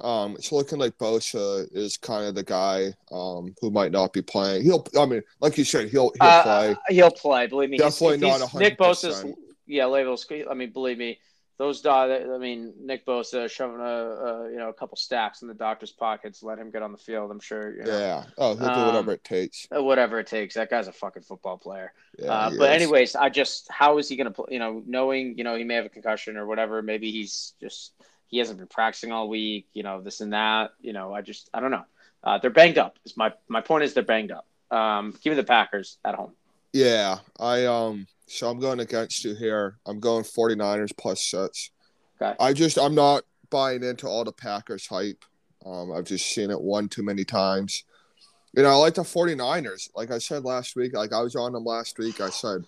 um, 0.01 0.35
it's 0.35 0.51
looking 0.51 0.77
like 0.79 0.97
Bosa 0.97 1.67
is 1.73 1.97
kind 1.97 2.25
of 2.27 2.35
the 2.35 2.43
guy, 2.43 2.93
um, 3.11 3.55
who 3.61 3.71
might 3.71 3.91
not 3.91 4.13
be 4.13 4.21
playing. 4.21 4.63
He'll, 4.63 4.85
I 4.99 5.05
mean, 5.05 5.23
like 5.41 5.57
you 5.57 5.63
said, 5.63 5.89
he'll 5.89 6.11
he'll 6.19 6.29
Uh, 6.29 6.43
play. 6.43 6.75
He'll 6.89 7.11
play. 7.11 7.47
Believe 7.47 7.69
me. 7.69 7.77
He's- 7.77 7.93
Definitely 7.93 8.15
if 8.15 8.21
not 8.21 8.37
he's- 8.39 8.49
100%. 8.51 8.59
Nick 8.59 8.77
Bosa's. 8.77 9.25
Yeah, 9.65 9.85
labels. 9.87 10.25
I 10.49 10.53
mean, 10.53 10.71
believe 10.71 10.97
me, 10.97 11.19
those. 11.57 11.85
I 11.85 12.37
mean, 12.39 12.73
Nick 12.79 13.05
Bosa 13.05 13.49
shoving 13.49 13.81
a, 13.81 13.83
a 13.83 14.51
you 14.51 14.57
know 14.57 14.69
a 14.69 14.73
couple 14.73 14.95
stacks 14.95 15.41
in 15.41 15.47
the 15.49 15.53
doctor's 15.55 15.91
pockets, 15.91 16.41
let 16.43 16.57
him 16.59 16.71
get 16.71 16.83
on 16.83 16.91
the 16.93 16.97
field. 16.97 17.31
I'm 17.31 17.39
sure. 17.41 17.75
You 17.75 17.83
know, 17.83 17.97
Yeah. 17.99 18.23
Oh, 18.37 18.55
he'll 18.55 18.65
do 18.67 18.71
Um, 18.73 18.85
whatever 18.85 19.11
it 19.13 19.23
takes. 19.25 19.67
uh, 19.75 19.83
Whatever 19.83 20.19
it 20.19 20.27
takes. 20.27 20.53
That 20.55 20.69
guy's 20.69 20.87
a 20.87 20.93
fucking 20.93 21.23
football 21.23 21.57
player. 21.57 21.91
Yeah, 22.17 22.31
uh, 22.31 22.49
but 22.51 22.69
is. 22.69 22.81
anyways, 22.81 23.15
I 23.15 23.27
just 23.29 23.67
how 23.71 23.97
is 23.97 24.07
he 24.07 24.15
going 24.15 24.25
to 24.27 24.31
play? 24.31 24.53
You 24.53 24.59
know, 24.59 24.83
knowing 24.85 25.37
you 25.37 25.43
know 25.43 25.55
he 25.55 25.63
may 25.65 25.73
have 25.73 25.85
a 25.85 25.89
concussion 25.89 26.37
or 26.37 26.45
whatever. 26.45 26.81
Maybe 26.81 27.11
he's 27.11 27.53
just 27.59 27.91
he 28.27 28.37
hasn't 28.37 28.57
been 28.57 28.67
practicing 28.67 29.11
all 29.11 29.29
week. 29.29 29.67
You 29.73 29.83
know, 29.83 30.01
this 30.01 30.21
and 30.21 30.33
that. 30.33 30.71
You 30.81 30.93
know, 30.93 31.13
I 31.13 31.21
just 31.21 31.49
I 31.53 31.59
don't 31.59 31.71
know. 31.71 31.85
Uh, 32.23 32.37
they're 32.37 32.49
banged 32.49 32.77
up. 32.77 32.97
Is 33.05 33.17
my 33.17 33.33
my 33.47 33.61
point 33.61 33.83
is 33.83 33.93
they're 33.93 34.03
banged 34.03 34.31
up. 34.31 34.45
Um, 34.69 35.13
give 35.21 35.31
me 35.31 35.35
the 35.35 35.43
Packers 35.43 35.97
at 36.03 36.15
home. 36.15 36.33
Yeah, 36.73 37.19
I 37.39 37.65
um. 37.65 38.07
So 38.27 38.49
I'm 38.49 38.59
going 38.59 38.81
against 38.81 39.23
you 39.23 39.35
here. 39.35 39.77
I'm 39.85 40.01
going 40.01 40.25
49ers 40.25 40.95
plus 40.97 41.21
six. 41.21 41.71
Okay. 42.21 42.35
I 42.39 42.51
just 42.51 42.77
I'm 42.77 42.93
not 42.93 43.23
buying 43.49 43.83
into 43.83 44.07
all 44.07 44.25
the 44.25 44.33
Packers 44.33 44.85
hype. 44.85 45.23
Um, 45.65 45.91
I've 45.93 46.05
just 46.05 46.27
seen 46.27 46.51
it 46.51 46.59
one 46.59 46.89
too 46.89 47.03
many 47.03 47.23
times. 47.23 47.83
You 48.55 48.63
know, 48.63 48.69
I 48.69 48.75
like 48.75 48.95
the 48.95 49.03
49ers. 49.03 49.89
Like 49.95 50.11
I 50.11 50.17
said 50.17 50.43
last 50.43 50.75
week, 50.75 50.93
like 50.93 51.13
I 51.13 51.21
was 51.21 51.35
on 51.35 51.53
them 51.53 51.63
last 51.63 51.97
week. 51.99 52.21
I 52.21 52.29
said, 52.29 52.65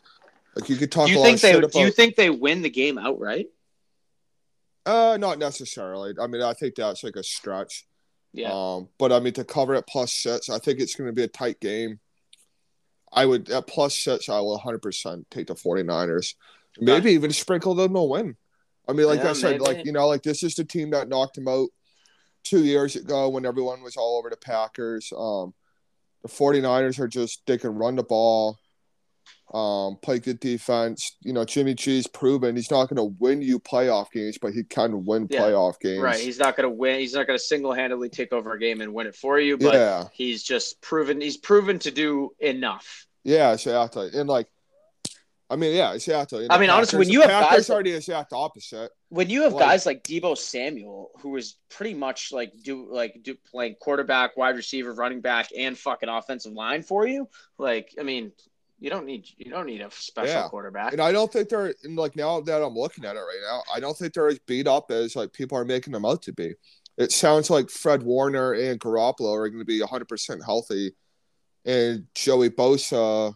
like 0.55 0.70
you 0.70 0.76
could 0.76 0.91
talk 0.91 1.07
Do 1.07 1.14
a 1.14 1.16
you 1.16 1.20
lot 1.20 1.26
think 1.26 1.36
of 1.36 1.41
they 1.41 1.51
shit 1.53 1.72
do 1.72 1.80
you 1.80 1.91
think 1.91 2.16
they 2.16 2.30
win 2.30 2.62
the 2.62 2.70
game 2.70 2.97
outright? 2.97 3.47
Uh, 4.89 5.17
not 5.17 5.39
necessarily. 5.39 6.13
I 6.19 6.27
mean, 6.27 6.41
I 6.41 6.53
think 6.53 6.75
that's 6.75 7.03
like 7.03 7.15
a 7.15 7.23
stretch. 7.23 7.85
Yeah. 8.33 8.49
Um, 8.51 8.89
but 8.97 9.11
I 9.11 9.19
mean, 9.19 9.33
to 9.33 9.43
cover 9.43 9.75
it 9.75 9.87
plus 9.87 10.13
six, 10.13 10.49
I 10.49 10.59
think 10.59 10.79
it's 10.79 10.95
going 10.95 11.07
to 11.09 11.13
be 11.13 11.23
a 11.23 11.27
tight 11.27 11.59
game. 11.59 11.99
I 13.11 13.25
would 13.25 13.49
at 13.49 13.67
plus 13.67 13.97
six, 13.97 14.29
I 14.29 14.39
will 14.39 14.59
100% 14.59 15.25
take 15.31 15.47
the 15.47 15.55
49ers. 15.55 16.35
Maybe 16.79 17.11
even 17.11 17.31
sprinkle 17.31 17.73
them 17.73 17.93
to 17.95 18.01
win. 18.03 18.35
I 18.87 18.93
mean, 18.93 19.07
like 19.07 19.19
Yeah, 19.19 19.31
I 19.31 19.33
said, 19.33 19.59
maybe. 19.59 19.63
like 19.63 19.85
you 19.85 19.91
know, 19.91 20.07
like 20.07 20.23
this 20.23 20.43
is 20.43 20.55
the 20.55 20.63
team 20.63 20.91
that 20.91 21.09
knocked 21.09 21.35
them 21.35 21.47
out 21.47 21.69
two 22.43 22.63
years 22.63 22.95
ago 22.95 23.29
when 23.29 23.45
everyone 23.45 23.81
was 23.81 23.97
all 23.97 24.17
over 24.17 24.29
the 24.29 24.37
Packers. 24.37 25.11
Um, 25.15 25.53
the 26.21 26.29
49ers 26.29 26.99
are 26.99 27.07
just 27.07 27.41
they 27.47 27.57
can 27.57 27.75
run 27.75 27.95
the 27.95 28.03
ball, 28.03 28.57
um, 29.54 29.97
play 30.02 30.20
good 30.20 30.39
defense. 30.39 31.18
You 31.22 31.34
know, 31.34 31.43
Jimmy 31.43 31.74
G's 31.74 32.08
proven 32.08 32.56
he's 32.56 32.72
not 32.72 32.89
going 32.89 32.97
to 32.97 33.16
win 33.20 33.41
you 33.41 33.60
playoff 33.60 34.12
games, 34.12 34.38
but 34.38 34.54
he 34.54 34.64
can 34.64 35.06
win 35.06 35.28
Yeah, 35.30 35.41
playoff 35.41 35.80
games. 35.80 36.02
Right. 36.02 36.20
He's 36.20 36.39
not 36.39 36.56
going 36.56 36.70
to 36.70 36.76
win. 36.76 37.00
He's 37.00 37.14
not 37.14 37.28
going 37.28 37.38
to 37.38 37.43
single 37.43 37.74
handedly 37.74 38.10
take 38.10 38.32
over 38.32 38.54
a 38.54 38.60
game 38.60 38.82
and 38.82 38.93
win 38.93 39.08
it 39.08 39.16
for 39.16 39.39
you. 39.39 39.58
But 39.58 39.74
yeah. 39.74 40.08
he's 40.14 40.43
just 40.43 40.82
proven. 40.82 41.20
He's 41.20 41.38
proven 41.38 41.80
to 41.80 41.91
do 41.91 42.32
enough. 42.39 43.08
Yeah, 43.24 43.54
exactly. 43.54 44.10
And 44.14 44.30
like, 44.30 44.47
I 45.52 45.56
mean, 45.56 45.76
yeah, 45.76 45.93
exactly. 45.93 46.43
And 46.43 46.52
I 46.52 46.60
mean, 46.60 46.70
honestly, 46.70 47.00
when 47.00 47.10
you 47.10 47.22
have 47.22 47.32
Packers 47.32 47.50
guys 47.50 47.70
already 47.72 47.93
exact 47.93 48.34
opposite. 48.34 48.91
When 49.10 49.32
you 49.32 49.41
have 49.41 49.54
Like- 49.54 49.66
guys 49.66 49.86
like 49.88 50.04
Deebo 50.04 50.38
Samuel, 50.38 51.10
who 51.22 51.36
is 51.38 51.56
pretty 51.70 51.95
much 51.95 52.32
like 52.32 52.54
do 52.62 52.88
like 52.91 53.20
do 53.24 53.36
playing 53.50 53.76
quarterback, 53.82 54.38
wide 54.38 54.56
receiver, 54.56 54.93
running 54.93 55.22
back, 55.22 55.50
and 55.58 55.76
fucking 55.76 56.08
offensive 56.08 56.54
line 56.54 56.84
for 56.84 57.08
you, 57.08 57.28
like 57.58 57.95
I 58.00 58.04
mean, 58.04 58.32
you 58.80 58.89
don't 58.89 59.05
need 59.05 59.27
you 59.38 59.51
don't 59.51 59.65
need 59.65 59.82
a 59.82 59.91
special 59.91 60.34
Yeah. 60.34 60.47
quarterback. 60.49 60.93
And 60.93 61.01
I 61.01 61.12
don't 61.12 61.32
think 61.32 61.49
they're 61.49 61.74
and 61.83 61.97
like 61.97 62.16
now 62.16 62.39
that 62.41 62.63
I'm 62.63 62.75
looking 62.75 63.05
at 63.05 63.16
it 63.16 63.20
right 63.20 63.41
now, 63.43 63.62
I 63.74 63.79
don't 63.79 63.97
think 63.97 64.13
they're 64.13 64.28
as 64.29 64.39
beat 64.39 64.67
up 64.67 64.89
as 64.91 65.16
like 65.16 65.33
people 65.33 65.58
are 65.58 65.66
making 65.66 65.93
them 65.93 66.05
out 66.05 66.21
to 66.24 66.33
be. 66.33 66.54
It 66.97 67.12
sounds 67.12 67.49
like 67.49 67.70
Fred 67.70 68.04
Warner 68.04 68.54
and 68.54 68.79
Garoppolo 68.79 69.33
are 69.33 69.47
going 69.49 69.59
to 69.59 69.66
be 69.66 69.79
100% 69.79 70.43
healthy, 70.43 70.93
and 71.66 72.05
Joey 72.13 72.49
Bosa, 72.49 73.33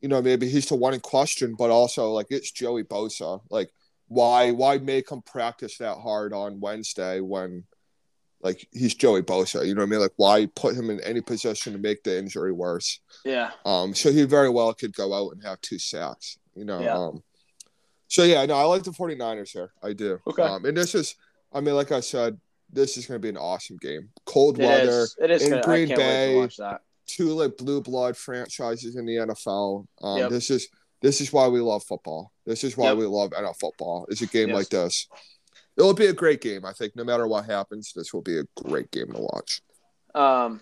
you 0.00 0.08
know, 0.08 0.20
maybe 0.20 0.48
he's 0.48 0.68
the 0.68 0.74
one 0.74 0.92
in 0.92 1.00
question, 1.00 1.54
but 1.56 1.70
also 1.70 2.10
like 2.10 2.26
it's 2.30 2.50
Joey 2.50 2.82
Bosa. 2.82 3.40
Like, 3.48 3.70
why 4.08 4.50
why 4.50 4.78
make 4.78 5.10
him 5.10 5.22
practice 5.22 5.78
that 5.78 5.98
hard 5.98 6.32
on 6.32 6.60
Wednesday 6.60 7.20
when 7.20 7.64
like 8.44 8.68
he's 8.72 8.94
Joey 8.94 9.22
Bosa? 9.22 9.66
You 9.66 9.74
know 9.74 9.80
what 9.80 9.86
I 9.88 9.90
mean? 9.90 10.00
Like, 10.00 10.12
why 10.16 10.46
put 10.54 10.76
him 10.76 10.90
in 10.90 11.00
any 11.00 11.20
position 11.20 11.72
to 11.72 11.78
make 11.80 12.04
the 12.04 12.16
injury 12.16 12.52
worse? 12.52 13.00
yeah. 13.24 13.50
Um, 13.64 13.94
so 13.94 14.12
he 14.12 14.22
very 14.24 14.50
well 14.50 14.72
could 14.74 14.94
go 14.94 15.12
out 15.12 15.32
and 15.32 15.42
have 15.44 15.60
two 15.62 15.78
sacks, 15.80 16.38
you 16.54 16.64
know. 16.64 16.80
Yeah. 16.80 16.94
Um, 16.96 17.22
so 18.06 18.22
yeah, 18.22 18.44
no, 18.46 18.54
I 18.54 18.62
like 18.64 18.84
the 18.84 18.92
49ers 18.92 19.50
here. 19.50 19.72
I 19.82 19.92
do. 19.92 20.20
Okay. 20.28 20.42
Um, 20.42 20.64
and 20.66 20.76
this 20.76 20.94
is, 20.94 21.16
I 21.52 21.60
mean, 21.60 21.74
like 21.74 21.90
I 21.90 21.98
said, 22.00 22.38
this 22.70 22.96
is 22.96 23.06
going 23.06 23.20
to 23.20 23.22
be 23.22 23.28
an 23.30 23.36
awesome 23.36 23.76
game. 23.78 24.08
Cold 24.26 24.58
It 24.60 24.66
weather, 24.66 25.00
is. 25.02 25.16
It 25.20 25.30
is. 25.30 25.42
in. 25.42 25.54
I 25.54 25.60
Green 25.62 25.88
Bay. 25.88 26.32
to 26.34 26.38
watch 26.40 26.56
that. 26.58 26.82
two 27.06 27.30
like 27.34 27.56
blue 27.56 27.80
blood 27.80 28.16
franchises 28.16 28.96
in 28.96 29.06
the 29.06 29.16
NFL. 29.16 29.86
Um, 30.02 30.18
Yep. 30.18 30.30
This 30.30 30.50
is 30.50 30.68
this 31.00 31.20
is 31.20 31.32
why 31.32 31.48
we 31.48 31.60
love 31.60 31.82
football. 31.84 32.32
This 32.46 32.64
is 32.64 32.76
why 32.76 32.88
Yep. 32.88 32.96
we 32.98 33.04
love 33.06 33.30
NFL 33.30 33.56
football. 33.60 34.06
It's 34.08 34.22
a 34.22 34.26
game 34.26 34.48
Yes. 34.48 34.56
like 34.56 34.68
this. 34.70 35.08
It'll 35.76 35.94
be 35.94 36.06
a 36.06 36.12
great 36.12 36.40
game. 36.40 36.64
I 36.64 36.72
think 36.72 36.94
no 36.94 37.04
matter 37.04 37.26
what 37.26 37.46
happens, 37.46 37.92
this 37.94 38.14
will 38.14 38.22
be 38.22 38.38
a 38.38 38.44
great 38.62 38.90
game 38.90 39.12
to 39.12 39.20
watch. 39.20 39.60
Um. 40.14 40.60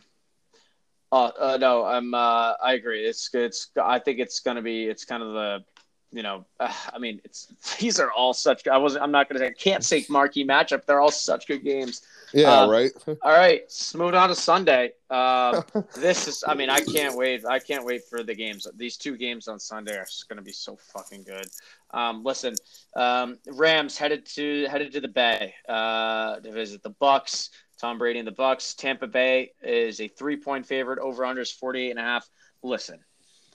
Uh, 1.11 1.31
uh, 1.39 1.59
no, 1.61 1.85
I'm. 1.85 2.15
Uh, 2.15 2.55
I 2.63 2.73
agree. 2.73 3.05
It's. 3.05 3.29
It's. 3.35 3.69
I 3.81 3.99
think 3.99 4.19
it's 4.19 4.41
gonna 4.41 4.63
be. 4.63 4.87
It's 4.87 5.05
kind 5.05 5.23
of 5.23 5.35
the. 5.35 5.65
You 6.13 6.23
know, 6.23 6.45
uh, 6.61 6.73
I 6.93 6.99
mean, 6.99 7.21
it's 7.25 7.53
these 7.81 7.99
are 7.99 8.13
all 8.13 8.35
such. 8.35 8.69
I 8.69 8.79
wasn't. 8.79 9.03
I'm 9.03 9.11
not 9.11 9.29
going 9.29 9.41
to 9.41 9.47
say. 9.47 9.51
I 9.51 9.53
can't 9.53 9.85
say 9.85 10.05
marquee 10.09 10.47
matchup. 10.47 10.85
They're 10.87 11.01
all 11.01 11.11
such 11.11 11.47
good 11.47 11.65
games. 11.65 12.03
Yeah, 12.33 12.63
uh, 12.63 12.69
right. 12.69 12.91
all 13.07 13.33
right, 13.33 13.63
let's 13.63 13.95
move 13.95 14.15
on 14.15 14.29
to 14.29 14.35
Sunday. 14.35 14.93
Uh, 15.11 15.63
this 15.97 16.29
is. 16.29 16.45
I 16.47 16.55
mean, 16.55 16.71
I 16.71 16.81
can't 16.81 17.17
wait. 17.17 17.45
I 17.45 17.59
can't 17.59 17.85
wait 17.85 18.05
for 18.05 18.23
the 18.23 18.35
games. 18.35 18.67
These 18.77 18.97
two 18.97 19.17
games 19.17 19.49
on 19.49 19.59
Sunday 19.59 19.97
are 19.97 20.07
going 20.29 20.37
to 20.37 20.43
be 20.43 20.53
so 20.53 20.77
fucking 20.77 21.25
good. 21.25 21.47
Um, 21.91 22.23
listen, 22.25 22.55
um, 22.97 23.39
Rams 23.47 23.99
headed 23.99 24.27
to 24.35 24.67
headed 24.69 24.93
to 24.93 25.01
the 25.01 25.09
Bay 25.09 25.55
uh, 25.69 26.37
to 26.37 26.53
visit 26.53 26.83
the 26.83 26.91
Bucks. 26.91 27.51
Tom 27.81 27.99
Brady 27.99 28.21
and 28.21 28.29
the 28.29 28.33
Bucks. 28.33 28.75
Tampa 28.75 29.09
Bay 29.09 29.53
is 29.61 30.01
a 30.01 30.07
three 30.07 30.37
point 30.37 30.65
favorite. 30.65 31.01
Over 31.01 31.25
under 31.25 31.41
is 31.41 31.51
48 31.51 31.91
and 31.91 31.99
a 31.99 32.03
half. 32.03 32.29
Listen, 32.63 33.01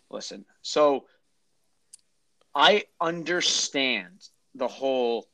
listen. 0.10 0.44
So 0.64 1.06
I 2.58 2.86
understand 3.00 4.28
the 4.56 4.68
whole 4.68 5.28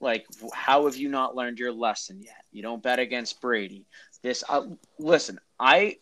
like 0.00 0.24
how 0.54 0.86
have 0.86 0.96
you 0.96 1.08
not 1.08 1.34
learned 1.34 1.58
your 1.58 1.72
lesson 1.72 2.22
yet? 2.22 2.44
You 2.52 2.62
don't 2.62 2.80
bet 2.80 3.00
against 3.00 3.40
Brady. 3.40 3.86
This 4.22 4.44
uh, 4.48 4.66
listen, 4.96 5.40
I 5.58 5.96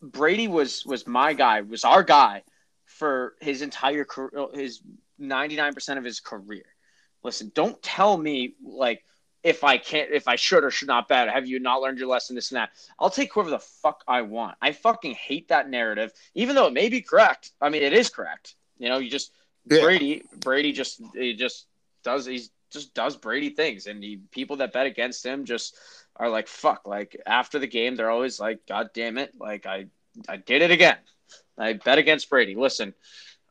Brady 0.00 0.46
was 0.46 0.86
was 0.86 1.08
my 1.08 1.34
guy, 1.34 1.62
was 1.62 1.84
our 1.84 2.04
guy 2.04 2.44
for 2.84 3.34
his 3.40 3.62
entire 3.62 4.04
career, 4.04 4.46
his 4.54 4.80
99% 5.20 5.98
of 5.98 6.04
his 6.04 6.20
career. 6.20 6.64
Listen, 7.24 7.50
don't 7.52 7.82
tell 7.82 8.16
me 8.16 8.54
like 8.64 9.02
if 9.42 9.64
I 9.64 9.78
can't, 9.78 10.12
if 10.12 10.28
I 10.28 10.36
should 10.36 10.62
or 10.62 10.70
should 10.70 10.88
not 10.88 11.08
bet. 11.08 11.28
Have 11.28 11.48
you 11.48 11.58
not 11.58 11.82
learned 11.82 11.98
your 11.98 12.08
lesson? 12.08 12.36
This 12.36 12.52
and 12.52 12.58
that. 12.58 12.70
I'll 13.00 13.10
take 13.10 13.34
whoever 13.34 13.50
the 13.50 13.58
fuck 13.58 14.04
I 14.06 14.22
want. 14.22 14.56
I 14.62 14.70
fucking 14.70 15.14
hate 15.14 15.48
that 15.48 15.68
narrative, 15.68 16.12
even 16.36 16.54
though 16.54 16.68
it 16.68 16.72
may 16.74 16.88
be 16.88 17.00
correct. 17.00 17.50
I 17.60 17.70
mean, 17.70 17.82
it 17.82 17.92
is 17.92 18.08
correct. 18.08 18.54
You 18.78 18.88
know, 18.88 18.98
you 18.98 19.10
just 19.10 19.32
yeah. 19.66 19.80
Brady, 19.80 20.22
Brady 20.38 20.72
just 20.72 21.00
he 21.14 21.34
just 21.34 21.66
does 22.02 22.26
he 22.26 22.42
just 22.70 22.94
does 22.94 23.16
Brady 23.16 23.50
things, 23.50 23.86
and 23.86 24.02
he, 24.02 24.20
people 24.30 24.56
that 24.56 24.72
bet 24.72 24.86
against 24.86 25.24
him 25.24 25.44
just 25.44 25.76
are 26.16 26.28
like 26.28 26.48
fuck. 26.48 26.86
Like 26.86 27.20
after 27.26 27.58
the 27.58 27.66
game, 27.66 27.96
they're 27.96 28.10
always 28.10 28.40
like, 28.40 28.66
God 28.66 28.90
damn 28.94 29.18
it! 29.18 29.32
Like 29.38 29.66
I 29.66 29.86
I 30.28 30.36
did 30.36 30.62
it 30.62 30.70
again. 30.70 30.98
I 31.58 31.74
bet 31.74 31.98
against 31.98 32.28
Brady. 32.28 32.54
Listen, 32.54 32.94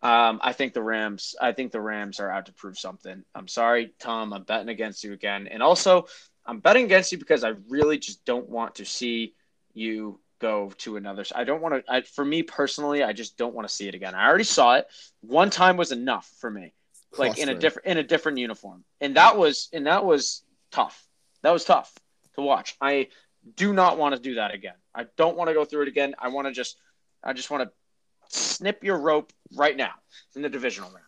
um, 0.02 0.40
I 0.44 0.54
think 0.54 0.74
the 0.74 0.84
Rams. 0.84 1.36
I 1.42 1.54
think 1.54 1.72
the 1.72 1.82
Rams 1.82 2.20
are 2.20 2.30
out 2.30 2.46
to 2.48 2.54
prove 2.54 2.78
something. 2.78 3.24
I'm 3.34 3.48
sorry, 3.48 3.94
Tom. 4.00 4.34
I'm 4.34 4.44
betting 4.44 4.70
against 4.70 5.04
you 5.04 5.14
again, 5.14 5.48
and 5.48 5.64
also 5.64 6.08
I'm 6.46 6.60
betting 6.60 6.86
against 6.86 7.12
you 7.12 7.18
because 7.18 7.44
I 7.44 7.54
really 7.70 7.98
just 7.98 8.24
don't 8.26 8.50
want 8.50 8.76
to 8.76 8.86
see 8.86 9.34
you 9.74 10.20
go 10.40 10.72
to 10.80 10.98
another. 10.98 11.24
I 11.36 11.44
don't 11.44 11.62
want 11.62 11.86
to. 11.86 12.04
For 12.04 12.26
me 12.26 12.44
personally, 12.44 13.04
I 13.04 13.14
just 13.14 13.38
don't 13.38 13.54
want 13.54 13.68
to 13.68 13.74
see 13.74 13.88
it 13.88 13.96
again. 13.96 14.16
I 14.16 14.28
already 14.28 14.44
saw 14.44 14.76
it. 14.76 14.88
One 15.22 15.50
time 15.50 15.78
was 15.78 15.92
enough 15.92 16.30
for 16.40 16.50
me, 16.50 16.74
like 17.18 17.38
in 17.38 17.50
a 17.50 17.56
different 17.56 17.88
in 17.88 17.98
a 17.98 18.04
different 18.04 18.38
uniform, 18.38 18.84
and 19.02 19.16
that 19.16 19.38
was 19.38 19.70
and 19.74 19.88
that 19.88 20.06
was 20.06 20.44
tough. 20.72 21.06
That 21.42 21.52
was 21.52 21.66
tough 21.66 21.94
to 22.36 22.42
watch. 22.42 22.76
I 22.82 23.08
do 23.56 23.74
not 23.74 23.98
want 23.98 24.16
to 24.16 24.22
do 24.22 24.36
that 24.36 24.54
again. 24.54 24.76
I 24.94 25.06
don't 25.18 25.38
want 25.38 25.50
to 25.50 25.54
go 25.54 25.66
through 25.66 25.84
it 25.84 25.88
again. 25.88 26.16
I 26.20 26.30
want 26.30 26.48
to 26.48 26.54
just. 26.54 26.78
I 27.24 27.32
just 27.32 27.50
want 27.50 27.64
to 27.64 28.38
snip 28.38 28.84
your 28.84 28.98
rope 28.98 29.32
right 29.56 29.78
now 29.78 29.94
in 30.36 30.42
the 30.42 30.50
divisional 30.50 30.90
round, 30.90 31.06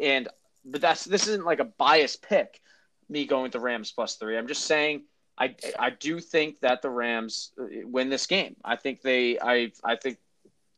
and 0.00 0.28
but 0.64 0.80
that's 0.80 1.04
this 1.04 1.26
isn't 1.26 1.44
like 1.44 1.60
a 1.60 1.64
biased 1.64 2.22
pick. 2.22 2.60
Me 3.08 3.24
going 3.24 3.50
to 3.52 3.60
Rams 3.60 3.90
plus 3.92 4.16
three. 4.16 4.36
I'm 4.36 4.48
just 4.48 4.66
saying 4.66 5.04
I 5.38 5.54
I 5.78 5.90
do 5.90 6.20
think 6.20 6.60
that 6.60 6.82
the 6.82 6.90
Rams 6.90 7.52
uh, 7.58 7.66
win 7.84 8.08
this 8.08 8.26
game. 8.26 8.56
I 8.64 8.76
think 8.76 9.02
they 9.02 9.38
I 9.38 9.72
I 9.84 9.96
think 9.96 10.18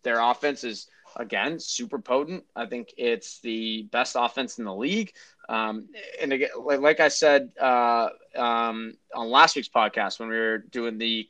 their 0.03 0.21
offense 0.21 0.65
is 0.65 0.87
again 1.17 1.59
super 1.59 1.99
potent. 1.99 2.45
I 2.55 2.67
think 2.67 2.93
it's 2.97 3.41
the 3.41 3.85
best 3.91 4.17
offense 4.19 4.59
in 4.59 4.65
the 4.65 4.75
league. 4.75 5.13
Um, 5.49 5.89
and 6.21 6.33
again, 6.33 6.51
like, 6.63 6.81
like 6.81 7.01
I 7.01 7.09
said 7.09 7.51
uh, 7.61 8.11
um, 8.37 8.95
on 9.15 9.31
last 9.31 9.57
week's 9.57 9.69
podcast 9.69 10.21
when 10.21 10.29
we 10.29 10.37
were 10.37 10.59
doing 10.59 10.99
the 10.99 11.29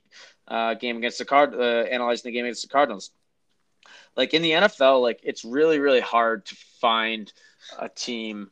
uh, 0.49 0.75
game 0.75 0.97
against 0.97 1.19
the 1.19 1.25
card, 1.25 1.55
uh, 1.55 1.87
analyzing 1.91 2.31
the 2.31 2.37
game 2.37 2.45
against 2.45 2.63
the 2.63 2.69
Cardinals, 2.69 3.11
like 4.17 4.35
in 4.35 4.43
the 4.43 4.51
NFL, 4.51 5.01
like 5.01 5.21
it's 5.23 5.45
really 5.45 5.79
really 5.79 6.01
hard 6.01 6.47
to 6.47 6.57
find 6.81 7.33
a 7.79 7.89
team. 7.89 8.51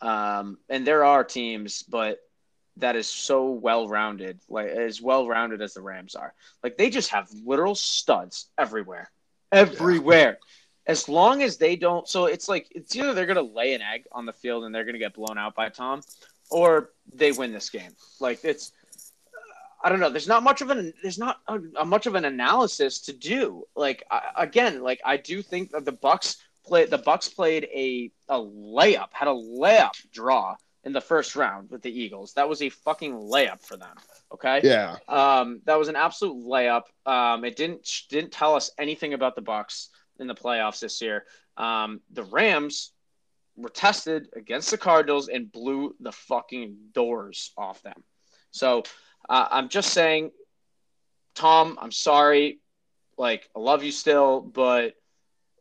Um, 0.00 0.58
and 0.68 0.86
there 0.86 1.04
are 1.04 1.24
teams, 1.24 1.82
but 1.82 2.18
that 2.76 2.96
is 2.96 3.06
so 3.06 3.50
well 3.50 3.88
rounded, 3.88 4.40
like 4.48 4.68
as 4.68 5.00
well 5.00 5.28
rounded 5.28 5.62
as 5.62 5.74
the 5.74 5.82
Rams 5.82 6.14
are. 6.14 6.34
Like 6.62 6.76
they 6.76 6.90
just 6.90 7.10
have 7.10 7.28
literal 7.44 7.74
studs 7.74 8.50
everywhere, 8.58 9.10
everywhere. 9.52 10.38
Yeah. 10.40 10.92
As 10.92 11.08
long 11.08 11.42
as 11.42 11.56
they 11.56 11.76
don't, 11.76 12.06
so 12.08 12.26
it's 12.26 12.48
like 12.48 12.66
it's 12.72 12.94
either 12.94 13.14
they're 13.14 13.26
gonna 13.26 13.42
lay 13.42 13.74
an 13.74 13.82
egg 13.82 14.04
on 14.12 14.26
the 14.26 14.32
field 14.32 14.64
and 14.64 14.74
they're 14.74 14.84
gonna 14.84 14.98
get 14.98 15.14
blown 15.14 15.38
out 15.38 15.54
by 15.54 15.68
Tom, 15.68 16.02
or 16.50 16.90
they 17.14 17.32
win 17.32 17.52
this 17.52 17.70
game. 17.70 17.92
Like 18.20 18.44
it's, 18.44 18.72
I 19.82 19.88
don't 19.88 20.00
know. 20.00 20.10
There's 20.10 20.28
not 20.28 20.42
much 20.42 20.60
of 20.60 20.70
an 20.70 20.92
there's 21.00 21.18
not 21.18 21.38
a, 21.48 21.58
a 21.80 21.84
much 21.84 22.06
of 22.06 22.16
an 22.16 22.24
analysis 22.24 23.00
to 23.02 23.12
do. 23.12 23.64
Like 23.76 24.02
I, 24.10 24.30
again, 24.36 24.82
like 24.82 25.00
I 25.04 25.16
do 25.16 25.42
think 25.42 25.70
that 25.70 25.84
the 25.84 25.92
Bucks 25.92 26.36
play 26.66 26.86
the 26.86 26.98
Bucks 26.98 27.28
played 27.28 27.64
a 27.72 28.10
a 28.28 28.38
layup, 28.38 29.08
had 29.12 29.28
a 29.28 29.32
layup 29.32 29.92
draw 30.12 30.56
in 30.84 30.92
the 30.92 31.00
first 31.00 31.34
round 31.34 31.70
with 31.70 31.82
the 31.82 31.90
Eagles. 31.90 32.34
That 32.34 32.48
was 32.48 32.62
a 32.62 32.68
fucking 32.68 33.14
layup 33.14 33.64
for 33.64 33.76
them. 33.76 33.96
Okay. 34.32 34.60
Yeah. 34.62 34.96
Um, 35.08 35.60
that 35.64 35.78
was 35.78 35.88
an 35.88 35.96
absolute 35.96 36.36
layup. 36.36 36.82
Um, 37.06 37.44
it 37.44 37.56
didn't 37.56 37.88
didn't 38.10 38.32
tell 38.32 38.54
us 38.54 38.70
anything 38.78 39.14
about 39.14 39.34
the 39.34 39.42
Bucks 39.42 39.88
in 40.18 40.26
the 40.26 40.34
playoffs 40.34 40.80
this 40.80 41.00
year. 41.00 41.24
Um, 41.56 42.00
the 42.12 42.24
Rams 42.24 42.92
were 43.56 43.70
tested 43.70 44.28
against 44.34 44.70
the 44.70 44.78
Cardinals 44.78 45.28
and 45.28 45.50
blew 45.50 45.94
the 46.00 46.12
fucking 46.12 46.76
doors 46.92 47.52
off 47.56 47.82
them. 47.82 48.02
So 48.50 48.82
uh, 49.28 49.48
I'm 49.50 49.68
just 49.68 49.90
saying, 49.90 50.32
Tom, 51.34 51.78
I'm 51.80 51.92
sorry. 51.92 52.60
Like 53.16 53.48
I 53.56 53.60
love 53.60 53.84
you 53.84 53.92
still, 53.92 54.40
but 54.40 54.94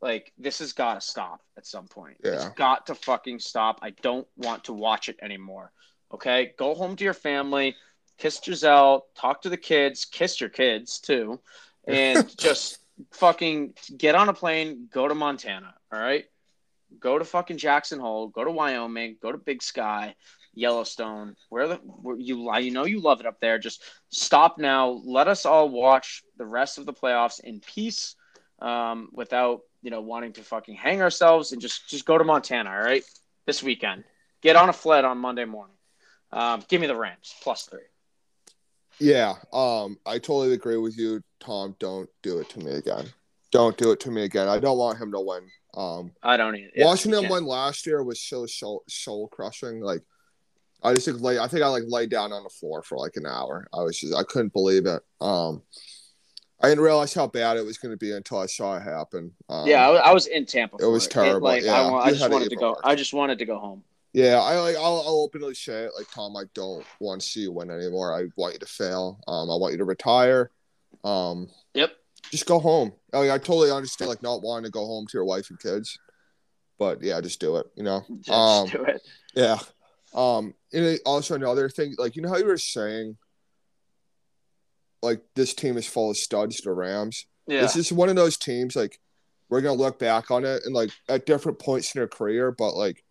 like 0.04 0.34
this 0.38 0.60
has 0.60 0.74
got 0.74 0.96
to 0.96 1.02
stop 1.02 1.42
at 1.58 1.66
some 1.66 1.88
point. 1.88 2.18
Yeah. 2.24 2.34
It's 2.34 2.50
got 2.50 2.88
to 2.88 2.96
fucking 2.96 3.40
stop. 3.40 3.80
I 3.82 3.92
don't 4.02 4.28
want 4.36 4.66
to 4.66 4.74
watch 4.74 5.08
it 5.08 5.18
anymore. 5.22 5.72
Okay, 6.14 6.54
go 6.60 6.76
home 6.76 6.96
to 6.98 7.04
your 7.04 7.14
family, 7.14 7.76
kiss 8.18 8.40
Gisele, 8.40 9.06
talk 9.16 9.42
to 9.44 9.50
the 9.50 9.58
kids, 9.58 10.06
kiss 10.06 10.40
your 10.40 10.50
kids 10.50 11.00
too, 11.00 11.40
and 11.88 12.38
just 12.38 12.80
fucking 13.12 13.74
get 13.98 14.14
on 14.14 14.30
a 14.30 14.34
plane, 14.34 14.90
go 14.92 15.08
to 15.08 15.16
Montana. 15.16 15.74
All 15.92 16.00
right, 16.00 16.26
go 17.00 17.18
to 17.18 17.26
fucking 17.26 17.58
Jackson 17.58 18.00
Hole, 18.00 18.28
go 18.28 18.44
to 18.44 18.52
Wyoming, 18.52 19.18
go 19.22 19.32
to 19.32 19.38
Big 19.38 19.64
Sky, 19.64 20.16
Yellowstone, 20.54 21.36
where 21.50 21.68
the 21.68 21.76
where 21.78 22.18
you 22.18 22.44
lie, 22.44 22.60
you 22.60 22.72
know 22.72 22.86
you 22.86 23.00
love 23.00 23.22
it 23.22 23.26
up 23.26 23.40
there. 23.40 23.58
Just 23.58 23.82
stop 24.10 24.60
now. 24.60 25.02
Let 25.06 25.28
us 25.28 25.46
all 25.46 25.70
watch 25.70 26.24
the 26.38 26.46
rest 26.46 26.78
of 26.78 26.86
the 26.86 26.94
playoffs 26.94 27.40
in 27.40 27.62
peace, 27.62 28.16
um, 28.64 29.10
without 29.14 29.62
you 29.84 29.92
know, 29.92 30.02
wanting 30.02 30.32
to 30.34 30.42
fucking 30.42 30.76
hang 30.76 31.02
ourselves 31.02 31.52
and 31.52 31.62
just 31.62 31.88
just 31.90 32.06
go 32.06 32.18
to 32.18 32.24
Montana, 32.24 32.72
all 32.72 32.82
right? 32.82 33.04
This 33.46 33.62
weekend. 33.62 34.06
Get 34.42 34.56
on 34.56 34.70
a 34.70 34.74
fled 34.74 35.06
on 35.06 35.18
Monday 35.18 35.46
morning. 35.46 35.76
Um, 36.32 36.64
give 36.68 36.82
me 36.82 36.88
the 36.88 36.96
Rams 36.96 37.36
plus 37.44 37.64
three. 37.64 37.82
Yeah, 39.00 39.36
um, 39.52 39.98
I 40.06 40.20
totally 40.20 40.54
agree 40.54 40.78
with 40.78 40.98
you, 40.98 41.22
Tom. 41.40 41.76
Don't 41.80 42.10
do 42.22 42.40
it 42.40 42.50
to 42.50 42.60
me 42.60 42.72
again. 42.72 43.06
Don't 43.52 43.78
do 43.78 43.92
it 43.92 44.00
to 44.02 44.12
me 44.12 44.24
again. 44.24 44.48
I 44.48 44.60
don't 44.60 44.78
want 44.78 44.98
him 44.98 45.12
to 45.12 45.20
win. 45.20 45.48
Um, 45.76 46.12
I 46.24 46.38
don't 46.38 46.56
either. 46.56 46.72
Washington 46.78 47.28
won 47.30 47.46
last 47.46 47.86
year 47.86 48.04
was 48.04 48.22
so 48.22 48.46
soul, 48.46 48.84
soul 48.88 49.28
crushing. 49.28 49.82
Like, 49.82 50.02
I 50.82 50.94
just 50.94 51.08
like, 51.08 51.38
I 51.38 51.48
think 51.48 51.64
I 51.64 51.68
like 51.68 51.84
laid 51.88 52.10
down 52.10 52.32
on 52.32 52.44
the 52.44 52.50
floor 52.50 52.84
for 52.84 52.98
like 52.98 53.16
an 53.16 53.26
hour. 53.26 53.68
I 53.74 53.82
was 53.82 54.00
just 54.00 54.16
I 54.16 54.24
couldn't 54.24 54.54
believe 54.54 54.86
it. 54.86 55.02
Um, 55.20 55.64
I 56.64 56.70
didn't 56.70 56.84
realize 56.86 57.14
how 57.14 57.28
bad 57.28 57.58
it 57.58 57.66
was 57.66 57.78
going 57.78 57.92
to 57.92 57.98
be 57.98 58.14
until 58.14 58.40
I 58.40 58.46
saw 58.46 58.78
it 58.78 58.84
happen. 58.84 59.34
Um, 59.50 59.68
yeah, 59.68 59.90
I, 59.90 60.10
I, 60.10 60.14
was 60.14 60.28
in 60.28 60.46
Tampa. 60.46 60.78
it 60.80 60.86
was 60.86 61.10
terrible. 61.10 61.50
It, 61.50 61.56
like, 61.56 61.64
yeah, 61.64 61.74
I, 61.74 62.06
I 62.06 62.12
just 62.12 62.30
wanted 62.30 62.50
to 62.50 62.56
go. 62.56 62.78
I 62.86 62.96
just 62.96 63.14
wanted 63.14 63.38
to 63.40 63.46
go 63.46 63.60
home. 63.60 63.84
Yeah, 64.14 64.40
I 64.40 64.58
like. 64.60 64.78
I'll, 64.78 65.04
I'll, 65.06 65.24
openly 65.24 65.56
say 65.56 65.84
it. 65.84 65.92
Like 65.98 66.10
Tom, 66.10 66.38
I 66.38 66.44
don't 66.54 66.86
want 67.02 67.20
to 67.20 67.28
see 67.28 67.42
you 67.42 67.52
win 67.52 67.70
anymore. 67.70 68.18
I 68.18 68.28
want 68.38 68.54
you 68.54 68.60
to 68.60 68.66
fail. 68.66 69.20
Um, 69.28 69.52
I 69.52 69.56
want 69.58 69.74
you 69.74 69.80
to 69.80 69.84
retire. 69.84 70.52
Um, 71.04 71.50
yep. 71.74 71.92
Just 72.32 72.46
go 72.46 72.60
home. 72.60 72.94
Like, 73.12 73.30
I 73.30 73.38
totally 73.40 73.72
understand, 73.72 74.08
like 74.08 74.24
not 74.24 74.42
wanting 74.42 74.66
to 74.66 74.72
go 74.72 74.86
home 74.86 75.06
to 75.08 75.18
your 75.18 75.26
wife 75.26 75.50
and 75.50 75.60
kids, 75.60 76.00
but 76.80 77.04
yeah, 77.04 77.20
just 77.20 77.42
do 77.42 77.58
it. 77.58 77.66
You 77.76 77.84
know. 77.84 78.06
Just 78.22 78.30
um, 78.30 78.70
do 78.70 78.84
it. 78.84 79.02
Yeah. 79.36 79.58
Um. 80.16 80.54
And 80.72 80.98
also 81.06 81.36
another 81.36 81.68
thing, 81.68 81.96
like 81.98 82.16
you 82.16 82.22
know 82.22 82.30
how 82.30 82.38
you 82.38 82.46
were 82.46 82.58
saying 82.58 83.18
like 85.04 85.22
this 85.36 85.54
team 85.54 85.78
is 85.78 85.86
full 85.88 86.10
of 86.10 86.18
studs, 86.18 86.58
the 86.62 86.72
Rams. 86.72 87.26
Yeah. 87.48 87.64
It's 87.64 87.74
just 87.76 87.92
one 87.92 88.10
of 88.10 88.16
those 88.16 88.38
teams 88.38 88.76
like 88.76 89.00
we're 89.50 89.62
gonna 89.62 89.76
look 89.78 90.00
back 90.00 90.32
on 90.32 90.46
it 90.46 90.64
and 90.66 90.74
like 90.74 90.92
at 91.10 91.26
different 91.26 91.60
points 91.60 91.94
in 91.94 92.00
their 92.00 92.08
career, 92.08 92.52
but 92.52 92.74
like 92.76 93.04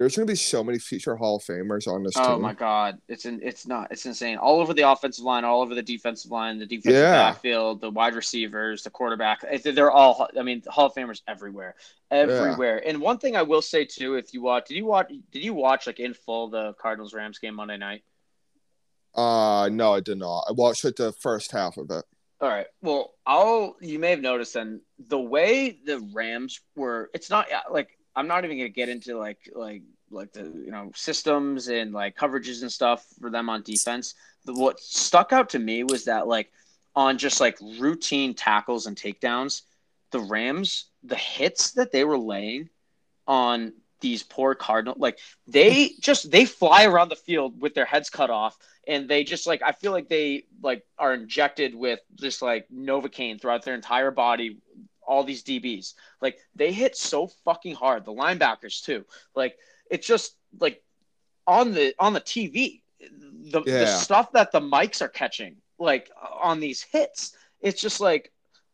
there's 0.00 0.16
going 0.16 0.26
to 0.26 0.32
be 0.32 0.36
so 0.36 0.64
many 0.64 0.78
future 0.78 1.14
Hall 1.14 1.36
of 1.36 1.42
Famers 1.42 1.86
on 1.86 2.02
this 2.02 2.16
Oh 2.16 2.22
team. 2.22 2.30
Oh 2.32 2.38
my 2.38 2.54
god, 2.54 2.96
it's 3.06 3.26
in, 3.26 3.38
it's 3.42 3.66
not 3.66 3.88
it's 3.90 4.06
insane. 4.06 4.38
All 4.38 4.58
over 4.58 4.72
the 4.72 4.90
offensive 4.90 5.26
line, 5.26 5.44
all 5.44 5.60
over 5.60 5.74
the 5.74 5.82
defensive 5.82 6.30
line, 6.30 6.58
the 6.58 6.64
defensive 6.64 6.94
Yeah. 7.02 7.32
backfield, 7.32 7.82
the 7.82 7.90
wide 7.90 8.14
receivers, 8.14 8.82
the 8.82 8.88
quarterback. 8.88 9.44
They're 9.62 9.90
all 9.90 10.26
I 10.38 10.42
mean, 10.42 10.62
Hall 10.68 10.86
of 10.86 10.94
Famers 10.94 11.20
everywhere, 11.28 11.74
everywhere. 12.10 12.82
And 12.86 12.98
one 12.98 13.18
thing 13.18 13.36
I 13.36 13.42
will 13.42 13.60
say 13.60 13.84
too, 13.84 14.14
if 14.14 14.32
you 14.32 14.40
watch, 14.40 14.68
did 14.68 14.78
you 14.78 14.86
watch? 14.86 15.12
Did 15.32 15.44
you 15.44 15.52
watch 15.52 15.86
like 15.86 16.00
in 16.00 16.14
full 16.14 16.48
the 16.48 16.72
Cardinals 16.80 17.12
Rams 17.12 17.38
game 17.38 17.54
Monday 17.54 17.76
night? 17.76 18.02
Uh, 19.14 19.68
no, 19.72 19.94
I 19.94 20.00
did 20.00 20.18
not. 20.18 20.44
I 20.48 20.52
watched 20.52 20.84
it 20.84 20.96
the 20.96 21.12
first 21.12 21.52
half 21.52 21.76
of 21.76 21.90
it. 21.90 22.04
All 22.40 22.48
right. 22.48 22.66
Well, 22.80 23.14
I'll. 23.26 23.76
You 23.80 23.98
may 23.98 24.10
have 24.10 24.20
noticed 24.20 24.54
then 24.54 24.80
the 25.08 25.20
way 25.20 25.78
the 25.84 26.00
Rams 26.12 26.60
were. 26.74 27.10
It's 27.12 27.28
not 27.28 27.48
like 27.70 27.98
I'm 28.16 28.26
not 28.26 28.44
even 28.44 28.56
gonna 28.56 28.70
get 28.70 28.88
into 28.88 29.18
like 29.18 29.38
like 29.54 29.82
like 30.10 30.32
the 30.32 30.44
you 30.44 30.70
know 30.70 30.90
systems 30.94 31.68
and 31.68 31.92
like 31.92 32.16
coverages 32.16 32.62
and 32.62 32.72
stuff 32.72 33.06
for 33.20 33.30
them 33.30 33.48
on 33.48 33.62
defense. 33.62 34.14
The, 34.46 34.54
what 34.54 34.80
stuck 34.80 35.32
out 35.32 35.50
to 35.50 35.58
me 35.58 35.84
was 35.84 36.06
that 36.06 36.26
like 36.26 36.50
on 36.96 37.18
just 37.18 37.40
like 37.40 37.58
routine 37.78 38.32
tackles 38.34 38.86
and 38.86 38.96
takedowns, 38.96 39.62
the 40.10 40.20
Rams 40.20 40.86
the 41.02 41.16
hits 41.16 41.72
that 41.72 41.92
they 41.92 42.04
were 42.04 42.18
laying 42.18 42.68
on 43.26 43.72
these 44.00 44.22
poor 44.22 44.54
Cardinal 44.54 44.94
like 44.98 45.18
they 45.46 45.90
just 46.00 46.30
they 46.30 46.44
fly 46.44 46.84
around 46.84 47.08
the 47.08 47.16
field 47.16 47.60
with 47.60 47.74
their 47.74 47.84
heads 47.84 48.10
cut 48.10 48.30
off 48.30 48.56
and 48.86 49.08
they 49.08 49.24
just 49.24 49.46
like 49.46 49.62
I 49.62 49.72
feel 49.72 49.92
like 49.92 50.08
they 50.08 50.44
like 50.62 50.84
are 50.98 51.14
injected 51.14 51.74
with 51.74 52.00
just 52.16 52.42
like 52.42 52.66
Novocaine 52.74 53.40
throughout 53.40 53.64
their 53.64 53.74
entire 53.74 54.10
body. 54.10 54.58
All 55.02 55.24
these 55.24 55.42
DBs, 55.42 55.94
like 56.22 56.38
they 56.54 56.72
hit 56.72 56.96
so 56.96 57.26
fucking 57.44 57.74
hard. 57.74 58.04
The 58.04 58.12
linebackers 58.12 58.84
too. 58.84 59.04
Like 59.34 59.56
it's 59.90 60.06
just 60.06 60.36
like 60.60 60.82
on 61.48 61.72
the 61.72 61.94
on 61.98 62.12
the 62.12 62.20
TV, 62.20 62.82
the, 63.50 63.60
the 63.62 63.86
stuff 63.86 64.30
that 64.32 64.52
the 64.52 64.60
mics 64.60 65.02
are 65.02 65.08
catching, 65.08 65.56
like 65.80 66.10
on 66.40 66.60
these 66.60 66.82
hits, 66.82 67.34
it's 67.60 67.80
just 67.80 68.00
like 68.00 68.30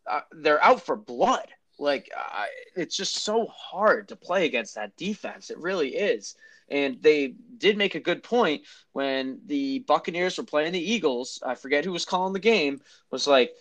uh, 0.07 0.21
they're 0.33 0.63
out 0.63 0.85
for 0.85 0.95
blood. 0.95 1.47
Like 1.79 2.11
I 2.17 2.47
it's 2.75 2.97
just 2.97 3.17
so 3.17 3.47
hard 3.47 4.09
to 4.09 4.17
play 4.17 4.47
against 4.47 4.75
that 4.77 4.97
defense. 4.97 5.51
It 5.51 5.59
really 5.59 5.95
is. 5.97 6.35
And 6.69 7.01
they 7.01 7.35
did 7.59 7.77
make 7.77 7.95
a 7.95 8.01
good 8.01 8.23
point 8.23 8.63
when 8.93 9.41
the 9.47 9.81
Buccaneers 9.81 10.37
were 10.37 10.45
playing 10.45 10.73
the 10.73 10.93
Eagles. 10.93 11.41
I 11.45 11.55
forget 11.55 11.85
who 11.85 11.93
was 11.93 12.05
calling 12.05 12.33
the 12.33 12.41
game. 12.41 12.81
Was 13.11 13.27
like 13.27 13.53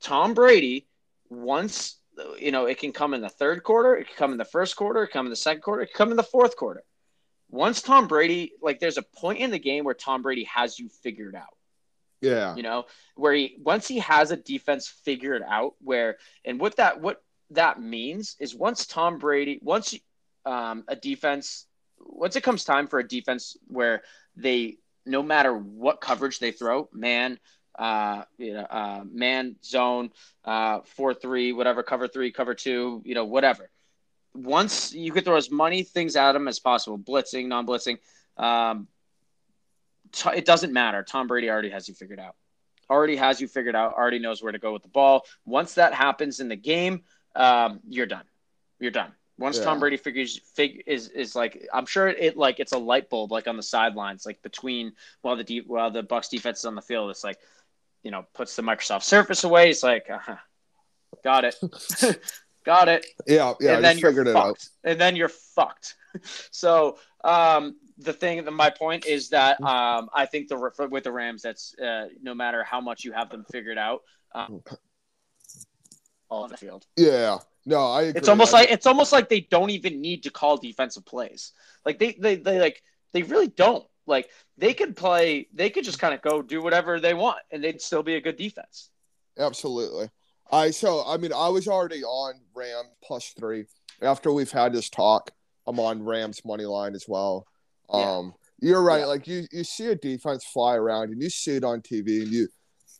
Tom 0.00 0.34
Brady. 0.34 0.86
Once 1.28 1.96
you 2.38 2.50
know, 2.50 2.66
it 2.66 2.78
can 2.78 2.92
come 2.92 3.14
in 3.14 3.20
the 3.20 3.28
third 3.28 3.62
quarter. 3.62 3.96
It 3.96 4.06
can 4.06 4.16
come 4.16 4.32
in 4.32 4.38
the 4.38 4.44
first 4.44 4.76
quarter. 4.76 5.04
It 5.04 5.08
can 5.08 5.20
come 5.20 5.26
in 5.26 5.30
the 5.30 5.36
second 5.36 5.62
quarter. 5.62 5.82
It 5.82 5.86
can 5.86 5.96
come 5.96 6.10
in 6.10 6.16
the 6.16 6.22
fourth 6.22 6.56
quarter. 6.56 6.82
Once 7.50 7.82
Tom 7.82 8.06
Brady, 8.06 8.52
like, 8.62 8.78
there's 8.78 8.98
a 8.98 9.02
point 9.02 9.38
in 9.38 9.50
the 9.50 9.58
game 9.58 9.84
where 9.84 9.94
Tom 9.94 10.22
Brady 10.22 10.44
has 10.44 10.78
you 10.78 10.88
figured 11.02 11.34
out 11.34 11.56
Yeah. 12.20 12.54
you 12.54 12.62
know 12.62 12.84
where 13.16 13.32
he 13.32 13.56
once 13.60 13.88
he 13.88 13.98
has 14.00 14.30
a 14.30 14.36
defense 14.36 14.86
figured 14.88 15.42
out 15.46 15.74
where 15.80 16.18
and 16.44 16.60
what 16.60 16.76
that 16.76 17.00
what 17.00 17.22
that 17.50 17.80
means 17.80 18.36
is 18.38 18.54
once 18.54 18.86
tom 18.86 19.18
brady 19.18 19.58
once 19.62 19.94
um, 20.46 20.84
a 20.88 20.96
defense 20.96 21.66
once 21.98 22.36
it 22.36 22.42
comes 22.42 22.64
time 22.64 22.86
for 22.86 22.98
a 22.98 23.06
defense 23.06 23.56
where 23.66 24.02
they 24.36 24.78
no 25.06 25.22
matter 25.22 25.56
what 25.56 26.00
coverage 26.00 26.38
they 26.38 26.52
throw 26.52 26.88
man 26.92 27.38
uh, 27.78 28.24
you 28.36 28.52
know, 28.52 28.60
uh, 28.60 29.02
man 29.10 29.56
zone, 29.64 30.10
uh, 30.44 30.80
four 30.84 31.14
three, 31.14 31.52
whatever, 31.52 31.82
cover 31.82 32.08
three, 32.08 32.30
cover 32.30 32.54
two, 32.54 33.00
you 33.04 33.14
know, 33.14 33.24
whatever. 33.24 33.70
Once 34.34 34.92
you 34.92 35.12
can 35.12 35.24
throw 35.24 35.36
as 35.36 35.50
many 35.50 35.82
things 35.82 36.14
at 36.14 36.32
them 36.32 36.46
as 36.46 36.60
possible, 36.60 36.98
blitzing, 36.98 37.48
non-blitzing, 37.48 37.98
um, 38.36 38.86
t- 40.12 40.30
it 40.36 40.44
doesn't 40.44 40.72
matter. 40.72 41.02
Tom 41.02 41.26
Brady 41.26 41.50
already 41.50 41.70
has 41.70 41.88
you 41.88 41.94
figured 41.94 42.20
out. 42.20 42.36
Already 42.88 43.16
has 43.16 43.40
you 43.40 43.48
figured 43.48 43.76
out. 43.76 43.94
Already 43.94 44.18
knows 44.18 44.42
where 44.42 44.52
to 44.52 44.58
go 44.58 44.72
with 44.72 44.82
the 44.82 44.88
ball. 44.88 45.22
Once 45.46 45.74
that 45.74 45.94
happens 45.94 46.40
in 46.40 46.48
the 46.48 46.56
game, 46.56 47.02
um, 47.34 47.80
you're 47.88 48.06
done. 48.06 48.24
You're 48.78 48.90
done. 48.90 49.12
Once 49.38 49.58
Yeah. 49.58 49.64
Tom 49.64 49.80
Brady 49.80 49.96
figures 49.96 50.40
fig 50.54 50.82
is 50.86 51.08
is 51.08 51.34
like 51.34 51.66
I'm 51.72 51.86
sure 51.86 52.08
it 52.08 52.36
like 52.36 52.60
it's 52.60 52.72
a 52.72 52.78
light 52.78 53.08
bulb 53.08 53.32
like 53.32 53.48
on 53.48 53.56
the 53.56 53.62
sidelines 53.62 54.26
like 54.26 54.42
between 54.42 54.92
while 55.22 55.36
the 55.36 55.44
deep 55.44 55.66
while 55.66 55.90
the 55.90 56.02
Bucks 56.02 56.28
defense 56.28 56.58
is 56.58 56.64
on 56.66 56.74
the 56.74 56.82
field 56.82 57.10
it's 57.10 57.24
like 57.24 57.38
you 58.02 58.10
know 58.10 58.26
puts 58.34 58.54
the 58.54 58.62
Microsoft 58.62 59.04
Surface 59.04 59.44
away 59.44 59.70
it's 59.70 59.82
like 59.82 60.10
uh-huh. 60.10 60.36
got 61.24 61.46
it 61.46 61.56
got 62.64 62.88
it 62.88 63.06
Yeah. 63.26 63.54
Yeah. 63.60 63.76
And 63.76 63.84
then 63.84 63.98
you're 63.98 64.10
figured 64.10 64.28
it 64.28 64.34
fucked. 64.34 64.70
out. 64.84 64.90
And 64.90 65.00
then 65.00 65.16
you're 65.16 65.28
fucked. 65.28 65.96
so 66.50 66.98
um, 67.24 67.76
the 67.98 68.12
thing, 68.12 68.44
that 68.44 68.50
my 68.50 68.70
point 68.70 69.06
is 69.06 69.30
that 69.30 69.60
um, 69.62 70.08
I 70.14 70.26
think 70.26 70.48
the 70.48 70.88
with 70.90 71.04
the 71.04 71.12
Rams, 71.12 71.42
that's 71.42 71.78
uh, 71.78 72.08
no 72.22 72.34
matter 72.34 72.64
how 72.64 72.80
much 72.80 73.04
you 73.04 73.12
have 73.12 73.30
them 73.30 73.44
figured 73.50 73.78
out, 73.78 74.02
um, 74.34 74.62
all 76.30 76.44
on 76.44 76.50
the 76.50 76.56
field. 76.56 76.86
Yeah. 76.96 77.38
No, 77.66 77.86
I 77.90 78.02
agree. 78.04 78.18
It's 78.18 78.28
almost 78.28 78.54
I- 78.54 78.60
like 78.60 78.70
it's 78.70 78.86
almost 78.86 79.12
like 79.12 79.28
they 79.28 79.40
don't 79.40 79.70
even 79.70 80.00
need 80.00 80.22
to 80.22 80.30
call 80.30 80.56
defensive 80.56 81.04
plays. 81.04 81.52
Like 81.84 81.98
they 81.98 82.12
they, 82.12 82.36
they 82.36 82.58
like 82.60 82.82
they 83.12 83.22
really 83.22 83.48
don't. 83.48 83.84
Like 84.06 84.30
they 84.56 84.72
could 84.74 84.96
play, 84.96 85.46
they 85.52 85.70
could 85.70 85.84
just 85.84 85.98
kind 85.98 86.14
of 86.14 86.22
go 86.22 86.42
do 86.42 86.62
whatever 86.62 86.98
they 86.98 87.14
want, 87.14 87.38
and 87.50 87.62
they'd 87.62 87.80
still 87.80 88.02
be 88.02 88.14
a 88.16 88.20
good 88.20 88.36
defense. 88.36 88.90
Absolutely. 89.38 90.10
I 90.50 90.70
so 90.70 91.04
I 91.06 91.16
mean 91.16 91.32
I 91.32 91.48
was 91.48 91.68
already 91.68 92.02
on 92.02 92.34
Ram 92.54 92.84
plus 93.04 93.32
three. 93.38 93.66
After 94.02 94.32
we've 94.32 94.50
had 94.50 94.72
this 94.72 94.88
talk, 94.90 95.30
I'm 95.66 95.78
on 95.78 96.04
Rams 96.04 96.42
money 96.44 96.64
line 96.64 96.94
as 96.94 97.04
well. 97.06 97.46
Yeah. 97.92 98.00
Um 98.16 98.34
you're 98.60 98.82
right, 98.82 99.00
Yeah. 99.00 99.06
like 99.06 99.26
you 99.28 99.46
you 99.52 99.64
see 99.64 99.86
a 99.86 99.94
defense 99.94 100.44
fly 100.44 100.74
around 100.76 101.10
and 101.10 101.22
you 101.22 101.30
see 101.30 101.56
it 101.56 101.64
on 101.64 101.80
TV 101.82 102.22
and 102.22 102.32
you 102.32 102.48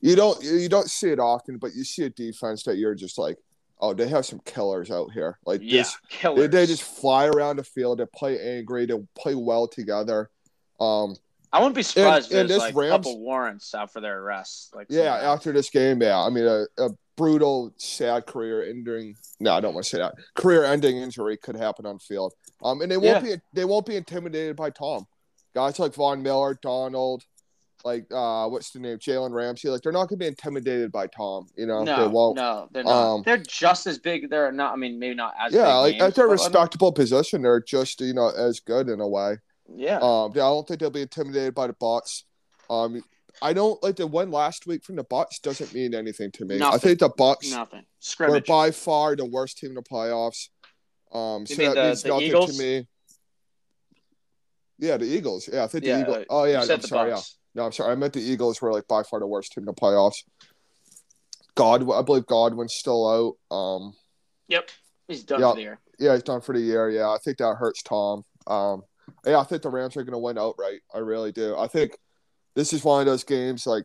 you 0.00 0.16
don't 0.16 0.42
you 0.42 0.68
don't 0.68 0.90
see 0.90 1.10
it 1.10 1.18
often, 1.18 1.58
but 1.58 1.74
you 1.74 1.84
see 1.84 2.04
a 2.04 2.10
defense 2.10 2.62
that 2.64 2.76
you're 2.76 2.94
just 2.94 3.18
like, 3.18 3.38
oh, 3.80 3.94
they 3.94 4.08
have 4.08 4.26
some 4.26 4.40
killers 4.44 4.90
out 4.90 5.12
here. 5.12 5.38
Like 5.46 5.60
Yeah, 5.62 5.82
this 5.82 5.96
they, 6.22 6.46
they 6.46 6.66
just 6.66 6.82
fly 6.82 7.26
around 7.26 7.56
the 7.56 7.64
field, 7.64 7.98
they 7.98 8.06
play 8.14 8.56
angry, 8.56 8.86
they 8.86 8.94
play 9.16 9.34
well 9.34 9.66
together. 9.68 10.30
Um 10.78 11.16
I 11.52 11.58
wouldn't 11.58 11.74
be 11.74 11.82
surprised 11.82 12.30
and 12.30 12.42
if 12.42 12.48
there's 12.48 12.48
this 12.48 12.58
like 12.58 12.74
a 12.74 12.78
Rams- 12.78 12.92
couple 12.92 13.20
warrants 13.20 13.74
out 13.74 13.92
for 13.92 14.00
their 14.00 14.20
arrests. 14.20 14.70
Like 14.72 14.86
Yeah, 14.88 15.16
somehow. 15.16 15.32
after 15.34 15.52
this 15.52 15.68
game, 15.68 16.00
yeah. 16.00 16.18
I 16.20 16.30
mean, 16.30 16.46
a, 16.46 16.64
a 16.78 16.90
brutal, 17.16 17.74
sad 17.76 18.24
career 18.26 18.62
ending. 18.62 19.16
No, 19.40 19.52
I 19.54 19.60
don't 19.60 19.74
want 19.74 19.84
to 19.84 19.90
say 19.90 19.98
that. 19.98 20.14
Career 20.34 20.64
ending 20.64 20.98
injury 20.98 21.36
could 21.36 21.56
happen 21.56 21.86
on 21.86 21.98
field. 21.98 22.34
Um, 22.62 22.80
and 22.82 22.90
they 22.90 22.96
won't 22.96 23.24
be 23.24 23.34
they 23.52 23.64
won't 23.64 23.84
be 23.84 23.96
intimidated 23.96 24.54
by 24.54 24.70
Tom. 24.70 25.06
Guys 25.54 25.80
like 25.80 25.92
Von 25.94 26.22
Miller, 26.22 26.56
Donald, 26.62 27.24
like 27.84 28.06
uh, 28.12 28.46
what's 28.48 28.70
the 28.70 28.78
name, 28.80 28.98
Jalen 28.98 29.32
Ramsey. 29.32 29.68
Like 29.68 29.80
they're 29.82 29.92
not 29.92 30.08
gonna 30.08 30.18
be 30.18 30.26
intimidated 30.26 30.92
by 30.92 31.06
Tom. 31.06 31.46
You 31.56 31.66
know, 31.66 31.82
no, 31.84 31.96
they 32.02 32.08
won't. 32.08 32.36
no, 32.36 32.68
they're 32.72 32.84
not. 32.84 33.14
Um, 33.14 33.22
they're 33.24 33.38
just 33.38 33.86
as 33.86 33.98
big. 33.98 34.28
They're 34.30 34.52
not. 34.52 34.72
I 34.72 34.76
mean, 34.76 34.98
maybe 34.98 35.14
not 35.14 35.34
as. 35.40 35.52
yeah, 35.52 35.62
big 35.64 35.74
like 35.74 35.92
names, 35.92 36.02
at 36.02 36.14
their 36.14 36.26
but, 36.28 36.32
I 36.32 36.36
mean, 36.36 36.44
respectable 36.44 36.92
position, 36.92 37.42
they're 37.42 37.60
just 37.62 38.00
you 38.00 38.12
know 38.14 38.28
as 38.30 38.60
good 38.60 38.88
in 38.88 39.00
a 39.00 39.08
way. 39.08 39.38
Yeah, 39.74 39.98
Um, 40.02 40.32
yeah, 40.34 40.42
I 40.46 40.48
don't 40.48 40.66
think 40.66 40.80
they'll 40.80 40.90
be 40.90 41.02
intimidated 41.02 41.54
by 41.54 41.68
the 41.68 41.72
Bucks. 41.74 42.24
Um, 42.68 43.02
I 43.40 43.52
don't 43.52 43.80
like 43.82 43.96
the 43.96 44.06
one 44.06 44.30
last 44.30 44.66
week 44.66 44.82
from 44.84 44.96
the 44.96 45.04
Bucks 45.04 45.38
doesn't 45.38 45.72
mean 45.72 45.94
anything 45.94 46.32
to 46.32 46.44
me. 46.44 46.60
I 46.60 46.76
think 46.78 46.98
the 46.98 47.08
Bucks 47.08 47.50
nothing. 47.52 47.84
were 48.18 48.40
by 48.40 48.72
far 48.72 49.14
the 49.14 49.24
worst 49.24 49.58
team 49.58 49.70
in 49.70 49.76
the 49.76 49.82
playoffs. 49.82 50.48
Um, 51.12 51.44
You 51.48 51.54
so 51.54 51.62
that 51.62 51.74
the- 51.76 51.82
means 51.84 52.02
the 52.02 52.08
nothing 52.08 52.26
Eagles? 52.26 52.56
to 52.58 52.62
me. 52.62 52.88
Yeah, 54.78 54.96
the 54.96 55.04
Eagles. 55.06 55.48
Yeah, 55.52 55.64
I 55.64 55.66
think 55.66 55.84
yeah, 55.84 55.96
the 55.96 56.02
Eagles. 56.02 56.16
uh, 56.18 56.24
oh 56.30 56.44
yeah, 56.44 56.60
I'm 56.62 56.80
sorry. 56.80 57.10
Bucks. 57.12 57.36
Yeah, 57.36 57.39
no, 57.54 57.64
I'm 57.66 57.72
sorry. 57.72 57.92
I 57.92 57.94
meant 57.94 58.12
the 58.12 58.20
Eagles 58.22 58.60
were 58.60 58.72
like 58.72 58.86
by 58.88 59.02
far 59.02 59.20
the 59.20 59.26
worst 59.26 59.52
team 59.52 59.62
in 59.62 59.66
the 59.66 59.72
playoffs. 59.74 60.22
God, 61.54 61.82
I 61.90 62.02
believe 62.02 62.26
Godwin's 62.26 62.74
still 62.74 63.36
out. 63.50 63.54
Um, 63.54 63.94
Yep, 64.48 64.68
he's 65.08 65.24
done 65.24 65.40
Yeah. 65.40 65.50
for 65.50 65.56
the 65.56 65.62
year. 65.62 65.80
yeah, 65.98 66.14
he's 66.14 66.22
done 66.22 66.40
for 66.40 66.54
the 66.54 66.60
year. 66.60 66.88
Yeah, 66.90 67.10
I 67.10 67.18
think 67.18 67.38
that 67.38 67.56
hurts 67.56 67.82
Tom. 67.82 68.24
Um, 68.46 68.82
yeah, 69.24 69.38
I 69.40 69.44
think 69.44 69.62
the 69.62 69.68
Rams 69.70 69.96
are 69.96 70.02
going 70.04 70.12
to 70.12 70.18
win 70.18 70.38
outright. 70.38 70.80
I 70.94 70.98
really 70.98 71.32
do. 71.32 71.56
I 71.56 71.66
think 71.66 71.98
this 72.54 72.72
is 72.72 72.82
one 72.84 73.00
of 73.00 73.06
those 73.06 73.24
games 73.24 73.66
like, 73.66 73.84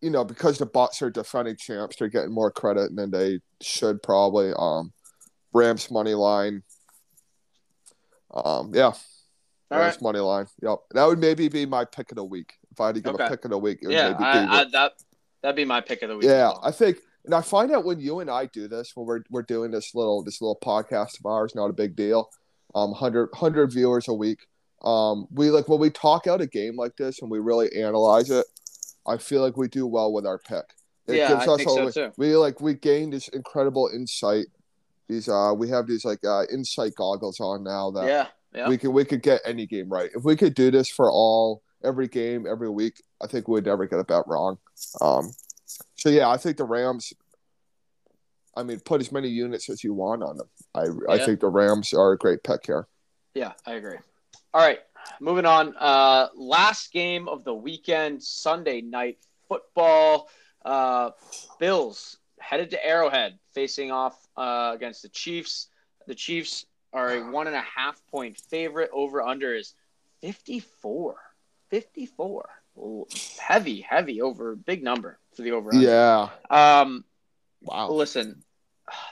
you 0.00 0.10
know, 0.10 0.24
because 0.24 0.58
the 0.58 0.66
Bucks 0.66 1.00
are 1.02 1.10
defending 1.10 1.56
champs, 1.56 1.96
they're 1.96 2.08
getting 2.08 2.32
more 2.32 2.50
credit 2.50 2.94
than 2.94 3.10
they 3.10 3.40
should 3.60 4.02
probably. 4.02 4.52
Um, 4.56 4.92
Rams 5.52 5.90
money 5.90 6.14
line. 6.14 6.62
Um, 8.32 8.72
yeah, 8.74 8.92
Right. 9.78 10.02
money 10.02 10.18
line. 10.20 10.46
Yep, 10.62 10.78
that 10.92 11.04
would 11.06 11.18
maybe 11.18 11.48
be 11.48 11.66
my 11.66 11.84
pick 11.84 12.10
of 12.12 12.16
the 12.16 12.24
week. 12.24 12.54
If 12.70 12.80
I 12.80 12.86
had 12.86 12.94
to 12.96 13.00
give 13.00 13.14
Okay. 13.14 13.26
a 13.26 13.28
pick 13.28 13.44
of 13.44 13.50
the 13.50 13.58
week, 13.58 13.78
it 13.82 13.86
would 13.88 13.94
Yeah, 13.94 14.08
maybe 14.10 14.18
be 14.18 14.24
I, 14.24 14.60
I, 14.60 14.64
that 14.72 14.92
that'd 15.42 15.56
be 15.56 15.64
my 15.64 15.80
pick 15.80 16.02
of 16.02 16.08
the 16.08 16.16
week. 16.16 16.26
yeah. 16.26 16.52
I 16.62 16.70
think, 16.70 16.98
and 17.24 17.34
I 17.34 17.40
find 17.42 17.70
out 17.72 17.84
when 17.84 18.00
you 18.00 18.20
and 18.20 18.30
I 18.30 18.46
do 18.46 18.68
this, 18.68 18.92
when 18.94 19.06
we're 19.06 19.22
we're 19.30 19.42
doing 19.42 19.70
this 19.70 19.94
little 19.94 20.22
this 20.22 20.40
little 20.40 20.58
podcast 20.62 21.18
of 21.20 21.26
ours, 21.26 21.54
not 21.54 21.66
a 21.70 21.72
big 21.72 21.94
deal. 21.96 22.30
Um, 22.74 22.90
100, 22.92 23.30
100 23.32 23.72
viewers 23.72 24.08
a 24.08 24.14
week. 24.14 24.46
Um, 24.82 25.26
we 25.32 25.50
like 25.50 25.68
when 25.68 25.78
we 25.78 25.90
talk 25.90 26.26
out 26.26 26.40
a 26.40 26.46
game 26.46 26.76
like 26.76 26.96
this 26.96 27.20
and 27.22 27.30
we 27.30 27.38
really 27.38 27.70
analyze 27.76 28.30
it. 28.30 28.46
I 29.06 29.16
feel 29.18 29.42
like 29.42 29.56
we 29.56 29.68
do 29.68 29.86
well 29.86 30.12
with 30.12 30.26
our 30.26 30.38
pick. 30.38 30.64
It 31.06 31.16
Yeah, 31.16 31.28
gives 31.28 31.48
I 31.48 31.52
us 31.52 31.56
think 31.58 31.70
so 31.70 31.90
too. 31.90 32.12
we 32.16 32.34
like 32.36 32.60
we 32.60 32.74
gain 32.74 33.10
this 33.10 33.28
incredible 33.28 33.90
insight. 33.94 34.46
These 35.08 35.28
uh, 35.28 35.52
we 35.56 35.68
have 35.68 35.86
these 35.86 36.04
like 36.04 36.24
uh 36.24 36.44
insight 36.52 36.94
goggles 36.94 37.40
on 37.40 37.62
now 37.64 37.90
that 37.90 38.06
yeah, 38.06 38.26
Yeah. 38.54 38.68
We 38.68 38.78
could 38.78 38.90
we 38.90 39.04
could 39.04 39.22
get 39.22 39.40
any 39.44 39.66
game 39.66 39.88
right. 39.88 40.10
If 40.14 40.24
we 40.24 40.36
could 40.36 40.54
do 40.54 40.70
this 40.70 40.88
for 40.88 41.10
all 41.10 41.62
every 41.84 42.08
game 42.08 42.46
every 42.46 42.68
week, 42.68 43.02
I 43.20 43.26
think 43.26 43.48
we'd 43.48 43.66
never 43.66 43.86
get 43.86 43.98
a 43.98 44.04
bet 44.04 44.24
wrong. 44.26 44.58
Um, 45.00 45.32
so 45.96 46.08
yeah, 46.08 46.28
I 46.28 46.36
think 46.36 46.56
the 46.56 46.64
Rams. 46.64 47.12
I 48.54 48.62
mean, 48.62 48.80
put 48.80 49.00
as 49.00 49.10
many 49.10 49.28
units 49.28 49.70
as 49.70 49.82
you 49.82 49.94
want 49.94 50.22
on 50.22 50.36
them. 50.36 50.48
I 50.74 51.14
I 51.14 51.18
think 51.18 51.40
the 51.40 51.48
Rams 51.48 51.94
are 51.94 52.12
a 52.12 52.18
great 52.18 52.42
pick 52.42 52.66
here. 52.66 52.86
Yeah, 53.34 53.52
I 53.66 53.74
agree. 53.74 53.96
All 54.52 54.60
right, 54.60 54.80
moving 55.20 55.46
on. 55.46 55.74
Uh, 55.78 56.28
last 56.36 56.92
game 56.92 57.28
of 57.28 57.44
the 57.44 57.54
weekend, 57.54 58.22
Sunday 58.22 58.82
night 58.82 59.18
football. 59.48 60.28
Uh, 60.64 61.10
Bills 61.58 62.18
headed 62.38 62.70
to 62.70 62.86
Arrowhead, 62.86 63.38
facing 63.54 63.90
off 63.90 64.28
uh, 64.36 64.72
against 64.74 65.02
the 65.02 65.08
Chiefs. 65.08 65.68
The 66.06 66.14
Chiefs 66.14 66.66
are 66.92 67.10
a 67.10 67.30
one 67.30 67.46
and 67.46 67.56
a 67.56 67.60
half 67.62 68.00
point 68.10 68.38
favorite. 68.38 68.90
Over 68.92 69.22
under 69.22 69.54
is 69.54 69.74
54. 70.20 71.16
54. 71.70 72.48
Ooh, 72.78 73.06
Heavy, 73.38 73.80
heavy 73.80 74.22
over, 74.22 74.56
big 74.56 74.82
number 74.82 75.18
for 75.34 75.42
the 75.42 75.52
over. 75.52 75.74
Yeah. 75.74 76.28
Um, 76.50 77.04
Wow. 77.64 77.90
listen, 77.90 78.42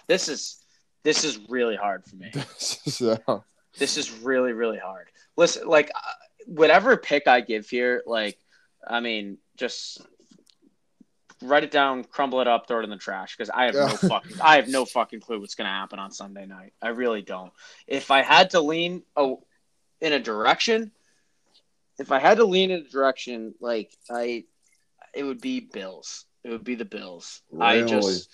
this 0.09 0.29
is 0.29 0.57
this 1.05 1.25
is 1.25 1.39
really 1.49 1.77
hard 1.77 2.05
for 2.05 2.17
me. 2.17 2.33
so, 2.59 3.45
This 3.79 3.97
is 3.97 4.11
really, 4.11 4.53
really 4.53 4.79
hard. 4.79 5.07
Listen, 5.37 5.69
like 5.69 5.91
uh, 5.95 6.01
whatever 6.47 6.97
pick 6.97 7.29
I 7.29 7.41
give 7.43 7.69
here, 7.69 8.03
like, 8.07 8.39
I 8.87 9.01
mean, 9.01 9.39
just 9.57 10.01
write 11.43 11.65
it 11.65 11.71
down, 11.71 12.05
crumble 12.05 12.41
it 12.41 12.49
up, 12.49 12.67
throw 12.67 12.81
it 12.81 12.85
in 12.85 12.91
the 12.91 12.97
trash 12.97 13.37
because 13.37 13.51
I 13.51 13.67
have 13.67 13.75
no 13.75 13.89
fucking, 14.09 14.41
I 14.41 14.57
have 14.57 14.69
no 14.69 14.85
fucking 14.85 15.21
clue 15.21 15.41
what's 15.41 15.55
gonna 15.55 15.69
happen 15.69 15.99
on 15.99 16.11
Sunday 16.11 16.47
night. 16.47 16.73
I 16.81 16.89
really 16.89 17.23
don't. 17.23 17.53
If 17.87 18.11
I 18.11 18.23
had 18.23 18.51
to 18.51 18.61
lean 18.61 19.03
oh, 19.17 19.43
in 20.01 20.13
a 20.13 20.19
direction, 20.19 20.93
if 21.99 22.13
I 22.13 22.19
had 22.19 22.39
to 22.39 22.45
lean 22.45 22.71
in 22.71 22.81
a 22.81 22.89
direction, 22.89 23.55
like 23.61 23.97
I, 24.11 24.45
it 25.15 25.25
would 25.25 25.41
be 25.41 25.61
Bills. 25.61 26.27
It 26.45 26.51
would 26.51 26.65
be 26.65 26.75
the 26.75 26.85
Bills. 26.85 27.43
I 27.59 27.83
just 27.83 28.31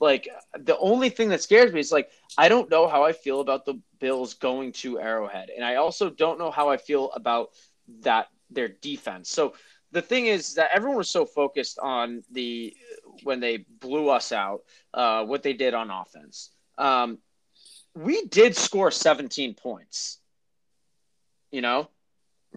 like 0.00 0.28
the 0.58 0.76
only 0.78 1.10
thing 1.10 1.28
that 1.28 1.42
scares 1.42 1.72
me 1.72 1.80
is 1.80 1.92
like 1.92 2.10
I 2.36 2.48
don't 2.48 2.70
know 2.70 2.88
how 2.88 3.04
I 3.04 3.12
feel 3.12 3.40
about 3.40 3.64
the 3.64 3.80
Bills 4.00 4.34
going 4.34 4.72
to 4.72 4.98
Arrowhead, 4.98 5.50
and 5.54 5.64
I 5.64 5.76
also 5.76 6.10
don't 6.10 6.38
know 6.38 6.50
how 6.50 6.70
I 6.70 6.76
feel 6.76 7.12
about 7.12 7.50
that 8.00 8.28
their 8.50 8.68
defense. 8.68 9.30
So 9.30 9.54
the 9.92 10.02
thing 10.02 10.26
is 10.26 10.54
that 10.54 10.70
everyone 10.74 10.98
was 10.98 11.10
so 11.10 11.24
focused 11.24 11.78
on 11.78 12.22
the 12.30 12.74
when 13.22 13.40
they 13.40 13.64
blew 13.80 14.08
us 14.08 14.32
out, 14.32 14.62
uh, 14.94 15.24
what 15.24 15.42
they 15.42 15.52
did 15.52 15.74
on 15.74 15.90
offense. 15.90 16.50
Um, 16.78 17.18
we 17.94 18.24
did 18.26 18.56
score 18.56 18.90
17 18.90 19.54
points. 19.54 20.18
You 21.50 21.60
know, 21.60 21.88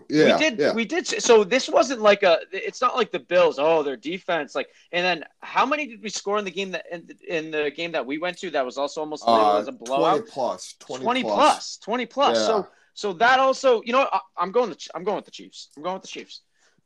yeah. 0.10 0.34
we 0.34 0.40
did 0.40 0.60
yeah. 0.60 0.74
we 0.74 0.86
did 0.86 1.08
so 1.08 1.44
this 1.44 1.70
wasn't 1.70 2.02
like 2.02 2.24
a 2.24 2.40
it's 2.52 2.82
not 2.82 2.96
like 2.96 3.12
the 3.12 3.20
bills 3.20 3.58
oh 3.60 3.84
their 3.84 3.96
defense 3.98 4.56
like 4.56 4.70
and 4.92 5.06
then 5.06 5.26
how 5.42 5.66
many 5.66 5.88
did 5.88 6.02
we 6.02 6.10
score 6.10 6.38
in 6.38 6.46
the 6.46 6.52
game 6.52 6.72
that 6.72 6.86
in, 6.92 7.10
in 7.28 7.52
the 7.52 7.72
game 7.72 7.92
that 7.92 8.06
we 8.06 8.18
went 8.18 8.38
to 8.38 8.50
that 8.52 8.66
was 8.66 8.78
also 8.78 9.02
almost 9.02 9.24
Uh, 9.26 9.58
as 9.58 9.68
a 9.68 9.72
blowout 9.72 10.18
20 10.18 10.32
plus. 10.32 10.76
20, 10.80 11.04
20, 11.04 11.24
plus. 11.24 11.36
plus 11.36 11.78
20 11.78 12.06
plus 12.06 12.38
Yeah. 12.38 12.46
so 12.46 12.68
so 12.94 13.14
that 13.14 13.40
also 13.40 13.82
you 13.84 13.94
know 13.94 14.08
I, 14.12 14.20
i'm 14.38 14.52
going 14.52 14.70
the 14.70 14.88
i'm 14.94 15.04
going 15.04 15.18
with 15.18 15.26
the 15.26 15.32
chiefs 15.32 15.70
i'm 15.76 15.84
going 15.84 15.96
with 15.96 16.04
the 16.04 16.08
chiefs 16.08 16.42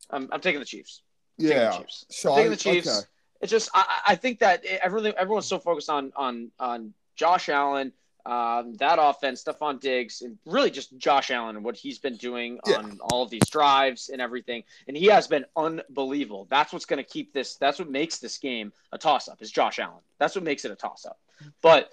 i'm, 0.10 0.28
I'm 0.32 0.42
taking 0.42 0.60
the 0.60 0.66
chiefs 0.66 1.02
taking 1.40 1.56
Yeah. 1.58 1.72
the 1.72 1.78
chiefs 1.80 2.06
So 2.10 2.32
I'm 2.32 2.36
taking 2.38 2.52
I- 2.52 2.56
the 2.56 2.58
chiefs 2.62 2.88
okay. 3.00 3.08
it's 3.42 3.52
just 3.52 3.70
I, 3.74 4.02
I 4.08 4.16
think 4.16 4.40
that 4.40 4.66
everyone 4.66 5.14
everyone's 5.18 5.46
so 5.48 5.60
focused 5.60 5.90
on 5.90 6.12
on 6.16 6.52
on 6.60 6.94
Josh 7.16 7.50
Allen, 7.50 7.92
um, 8.26 8.76
that 8.76 8.98
offense, 8.98 9.44
Stefon 9.44 9.82
Diggs, 9.82 10.22
and 10.22 10.38
really 10.46 10.72
just 10.72 10.98
Josh 10.98 11.32
Allen 11.32 11.58
and 11.58 11.66
what 11.66 11.76
he's 11.76 12.00
been 12.00 12.16
doing 12.16 12.60
Yeah. 12.66 12.78
on 12.78 12.98
all 13.02 13.24
of 13.24 13.30
these 13.30 13.46
drives 13.50 14.08
and 14.08 14.22
everything. 14.22 14.64
And 14.88 14.96
he 14.96 15.08
has 15.08 15.28
been 15.28 15.44
unbelievable. 15.58 16.48
That's 16.50 16.72
what's 16.72 16.86
going 16.86 17.04
to 17.04 17.10
keep 17.10 17.34
this. 17.34 17.56
That's 17.56 17.78
what 17.78 17.90
makes 17.90 18.20
this 18.20 18.38
game 18.38 18.72
a 18.94 18.98
toss 18.98 19.28
up. 19.28 19.42
Is 19.42 19.52
Josh 19.52 19.80
Allen. 19.80 20.00
That's 20.18 20.34
what 20.34 20.46
makes 20.46 20.64
it 20.64 20.72
a 20.72 20.76
toss 20.76 21.06
up. 21.06 21.20
But 21.62 21.92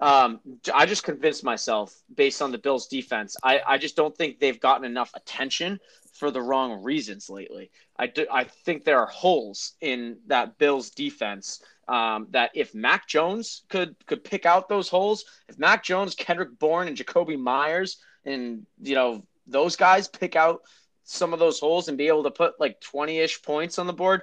um, 0.00 0.40
I 0.74 0.86
just 0.86 1.04
convinced 1.04 1.44
myself 1.44 1.94
based 2.16 2.42
on 2.42 2.50
the 2.50 2.58
Bills' 2.58 2.88
defense. 2.88 3.36
I, 3.44 3.60
I 3.64 3.78
just 3.78 3.94
don't 3.94 4.16
think 4.16 4.40
they've 4.40 4.58
gotten 4.58 4.84
enough 4.84 5.12
attention 5.14 5.78
for 6.14 6.30
the 6.30 6.40
wrong 6.40 6.82
reasons 6.82 7.28
lately. 7.28 7.70
I, 7.98 8.06
do, 8.06 8.26
I 8.32 8.44
think 8.44 8.84
there 8.84 9.00
are 9.00 9.06
holes 9.06 9.72
in 9.80 10.18
that 10.28 10.58
Bills 10.58 10.90
defense 10.90 11.60
um, 11.88 12.28
that 12.30 12.52
if 12.54 12.74
Mac 12.74 13.06
Jones 13.06 13.64
could 13.68 13.94
could 14.06 14.24
pick 14.24 14.46
out 14.46 14.68
those 14.68 14.88
holes, 14.88 15.24
if 15.48 15.58
Mac 15.58 15.82
Jones, 15.84 16.14
Kendrick 16.14 16.58
Bourne, 16.58 16.88
and 16.88 16.96
Jakobi 16.96 17.38
Meyers, 17.38 17.98
and 18.24 18.64
you 18.80 18.94
know 18.94 19.26
those 19.46 19.76
guys 19.76 20.08
pick 20.08 20.36
out 20.36 20.62
some 21.02 21.34
of 21.34 21.38
those 21.38 21.60
holes 21.60 21.88
and 21.88 21.98
be 21.98 22.08
able 22.08 22.22
to 22.22 22.30
put 22.30 22.58
like 22.58 22.80
twenty 22.80 23.18
ish 23.18 23.42
points 23.42 23.78
on 23.78 23.86
the 23.86 23.92
board, 23.92 24.22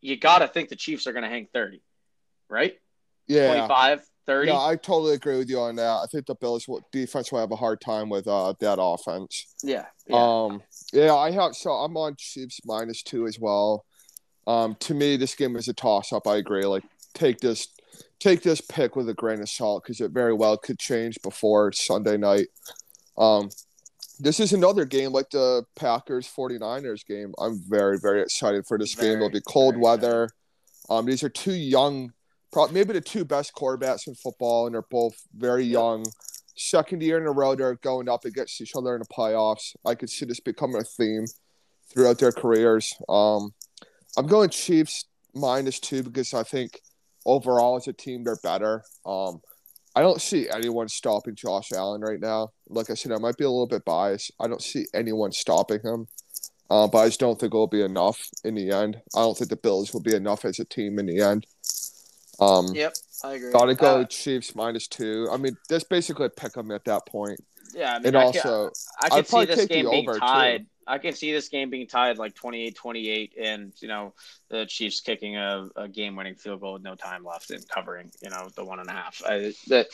you 0.00 0.16
got 0.16 0.38
to 0.38 0.48
think 0.48 0.68
the 0.70 0.76
Chiefs 0.76 1.06
are 1.06 1.12
going 1.12 1.24
to 1.24 1.28
hang 1.28 1.48
thirty, 1.52 1.82
right? 2.48 2.78
Yeah. 3.26 3.66
25, 3.66 4.08
30. 4.28 4.48
Yeah, 4.48 4.60
I 4.60 4.76
totally 4.76 5.14
agree 5.14 5.38
with 5.38 5.48
you 5.48 5.58
on 5.58 5.74
that. 5.76 6.00
I 6.02 6.06
think 6.12 6.26
the 6.26 6.34
Bills 6.34 6.68
will, 6.68 6.86
defense 6.92 7.32
will 7.32 7.40
have 7.40 7.50
a 7.50 7.56
hard 7.56 7.80
time 7.80 8.10
with 8.10 8.28
uh, 8.28 8.52
that 8.60 8.78
offense. 8.80 9.46
yeah, 9.64 9.86
yeah. 10.06 10.16
Um, 10.16 10.62
yeah, 10.92 11.14
I 11.14 11.30
have. 11.30 11.54
So 11.54 11.70
I'm 11.72 11.96
on 11.96 12.14
Chiefs 12.16 12.60
minus 12.66 13.02
two 13.02 13.26
as 13.26 13.40
well. 13.40 13.86
Um, 14.46 14.76
to 14.80 14.94
me, 14.94 15.16
this 15.16 15.34
game 15.34 15.56
is 15.56 15.68
a 15.68 15.72
toss 15.72 16.12
up. 16.12 16.26
I 16.26 16.36
agree. 16.36 16.64
Like, 16.64 16.84
take 17.14 17.38
this, 17.38 17.68
take 18.20 18.42
this 18.42 18.60
pick 18.60 18.96
with 18.96 19.08
a 19.08 19.14
grain 19.14 19.40
of 19.40 19.48
salt 19.48 19.82
because 19.82 20.00
it 20.00 20.10
very 20.10 20.34
well 20.34 20.56
could 20.56 20.78
change 20.78 21.18
before 21.22 21.72
Sunday 21.72 22.18
night. 22.18 22.48
Um, 23.16 23.50
this 24.20 24.40
is 24.40 24.52
another 24.52 24.84
game 24.84 25.12
like 25.12 25.30
the 25.30 25.64
Packers 25.76 26.28
49ers 26.28 27.06
game. 27.06 27.32
I'm 27.38 27.62
very, 27.68 27.98
very 27.98 28.20
excited 28.20 28.66
for 28.66 28.78
this 28.78 28.94
game. 28.94 29.16
It'll 29.16 29.30
be 29.30 29.40
cold 29.46 29.74
very 29.74 29.82
weather. 29.82 30.30
Um, 30.90 31.06
these 31.06 31.22
are 31.22 31.28
two 31.28 31.54
young, 31.54 32.12
probably 32.52 32.74
maybe 32.74 32.92
the 32.92 33.00
two 33.00 33.24
best 33.24 33.54
quarterbacks 33.54 34.06
in 34.06 34.14
football, 34.14 34.66
and 34.66 34.74
they're 34.74 34.82
both 34.82 35.14
very 35.36 35.64
young. 35.64 36.04
Second 36.56 37.02
year 37.02 37.18
in 37.18 37.26
a 37.26 37.30
row, 37.30 37.54
they're 37.54 37.76
going 37.76 38.08
up 38.08 38.24
against 38.24 38.60
each 38.60 38.74
other 38.76 38.94
in 38.94 39.00
the 39.00 39.06
playoffs. 39.06 39.76
I 39.86 39.94
could 39.94 40.10
see 40.10 40.26
this 40.26 40.40
becoming 40.40 40.80
a 40.80 40.84
theme 40.84 41.24
throughout 41.92 42.18
their 42.18 42.32
careers. 42.32 42.94
Um, 43.08 43.54
I'm 44.16 44.26
going 44.26 44.50
Chiefs 44.50 45.04
minus 45.34 45.78
two 45.78 46.02
because 46.02 46.34
I 46.34 46.42
think 46.42 46.80
overall 47.24 47.76
as 47.76 47.86
a 47.86 47.92
team 47.92 48.24
they're 48.24 48.38
better. 48.42 48.82
Um, 49.06 49.40
I 49.94 50.00
don't 50.00 50.20
see 50.20 50.48
anyone 50.48 50.88
stopping 50.88 51.34
Josh 51.34 51.72
Allen 51.72 52.00
right 52.00 52.20
now. 52.20 52.50
Like 52.68 52.90
I 52.90 52.94
said, 52.94 53.12
I 53.12 53.18
might 53.18 53.36
be 53.36 53.44
a 53.44 53.50
little 53.50 53.66
bit 53.66 53.84
biased. 53.84 54.32
I 54.38 54.46
don't 54.46 54.62
see 54.62 54.86
anyone 54.94 55.32
stopping 55.32 55.80
him. 55.82 56.06
Uh, 56.70 56.86
but 56.86 56.98
I 56.98 57.06
just 57.06 57.20
don't 57.20 57.38
think 57.40 57.54
it'll 57.54 57.66
be 57.66 57.82
enough 57.82 58.28
in 58.44 58.54
the 58.54 58.70
end. 58.70 59.00
I 59.16 59.20
don't 59.20 59.36
think 59.36 59.50
the 59.50 59.56
Bills 59.56 59.92
will 59.92 60.02
be 60.02 60.14
enough 60.14 60.44
as 60.44 60.58
a 60.58 60.64
team 60.64 60.98
in 60.98 61.06
the 61.06 61.20
end. 61.20 61.46
Um, 62.40 62.66
yep, 62.74 62.94
I 63.24 63.34
agree. 63.34 63.52
Gotta 63.52 63.74
go 63.74 64.00
Uh, 64.00 64.04
Chiefs 64.04 64.54
minus 64.54 64.86
two. 64.86 65.28
I 65.30 65.36
mean, 65.36 65.56
that's 65.68 65.84
basically 65.84 66.26
a 66.26 66.30
pick 66.30 66.56
'em 66.56 66.70
at 66.70 66.84
that 66.84 67.06
point. 67.06 67.40
yeah, 67.74 67.94
I 67.94 67.98
mean, 67.98 68.06
And 68.08 68.16
I 68.16 68.22
also, 68.22 68.70
can, 68.70 68.72
I 69.02 69.08
can 69.08 69.24
see 69.24 69.44
this 69.44 69.66
game 69.66 69.90
being 69.90 70.08
over, 70.08 70.14
too. 70.14 70.20
tied. 70.20 70.66
I 70.86 70.96
can 70.96 71.12
see 71.12 71.32
this 71.32 71.48
game 71.48 71.68
being 71.68 71.86
tied 71.86 72.16
like 72.16 72.34
28-28 72.34 73.32
and, 73.38 73.74
you 73.80 73.88
know, 73.88 74.14
the 74.48 74.64
Chiefs 74.64 75.00
kicking 75.00 75.36
a, 75.36 75.68
a 75.76 75.86
game-winning 75.86 76.34
field 76.36 76.60
goal 76.62 76.72
with 76.74 76.82
no 76.82 76.94
time 76.94 77.24
left 77.24 77.50
and 77.50 77.66
covering, 77.68 78.10
you 78.22 78.30
know, 78.30 78.48
the 78.56 78.64
one 78.64 78.80
and 78.80 78.88
a 78.88 78.92
half. 78.92 79.20
I, 79.26 79.52
that, 79.66 79.88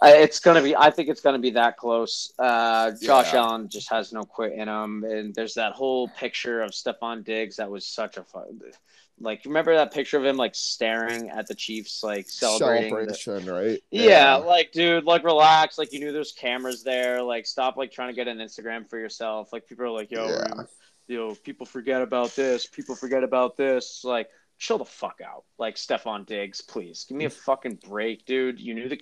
I, 0.00 0.12
it's 0.16 0.40
going 0.40 0.56
to 0.56 0.62
be– 0.62 0.74
I 0.78 0.90
think 0.90 1.10
it's 1.10 1.20
going 1.20 1.34
to 1.34 1.42
be 1.42 1.50
that 1.50 1.76
close. 1.76 2.32
Uh, 2.38 2.92
Josh 3.02 3.34
Yeah. 3.34 3.40
Allen 3.40 3.68
just 3.68 3.90
has 3.90 4.14
no 4.14 4.22
quit 4.22 4.54
in 4.54 4.66
him. 4.66 5.04
And 5.04 5.34
there's 5.34 5.54
that 5.54 5.72
whole 5.72 6.08
picture 6.08 6.62
of 6.62 6.70
Stefon 6.70 7.22
Diggs 7.22 7.56
that 7.56 7.70
was 7.70 7.86
such 7.86 8.16
a 8.16 8.22
fun– 8.22 8.60
like, 9.20 9.42
remember 9.44 9.74
that 9.76 9.92
picture 9.92 10.18
of 10.18 10.24
him, 10.24 10.36
like, 10.36 10.54
staring 10.54 11.30
at 11.30 11.46
the 11.46 11.54
Chiefs, 11.54 12.02
like, 12.02 12.28
celebrating 12.28 13.06
the- 13.06 13.14
celebration, 13.14 13.52
right? 13.54 13.80
yeah, 13.90 14.34
like 14.36 14.72
dude, 14.72 15.04
like 15.04 15.22
relax. 15.24 15.78
Like 15.78 15.92
you 15.92 16.00
knew 16.00 16.12
there's 16.12 16.32
cameras 16.32 16.82
there. 16.82 17.22
Like 17.22 17.46
stop 17.46 17.76
like 17.76 17.92
trying 17.92 18.08
to 18.08 18.14
get 18.14 18.26
an 18.28 18.38
Instagram 18.38 18.88
for 18.88 18.98
yourself. 18.98 19.52
Like 19.52 19.66
people 19.68 19.84
are 19.86 19.90
like, 19.90 20.10
yo, 20.10 20.26
Yeah. 20.28 20.62
you 21.06 21.16
know, 21.16 21.34
people 21.34 21.64
forget 21.66 22.02
about 22.02 22.34
this. 22.34 22.66
People 22.66 22.96
forget 22.96 23.22
about 23.22 23.56
this. 23.56 24.02
Like 24.04 24.28
chill 24.58 24.78
the 24.78 24.84
fuck 24.84 25.20
out. 25.24 25.44
Like 25.58 25.76
Stefon 25.76 26.26
Diggs, 26.26 26.60
please 26.60 27.04
give 27.08 27.16
me 27.16 27.24
a 27.26 27.30
fucking 27.30 27.80
break, 27.88 28.24
dude. 28.26 28.58
You 28.60 28.74
knew 28.74 28.88
the 28.88 29.00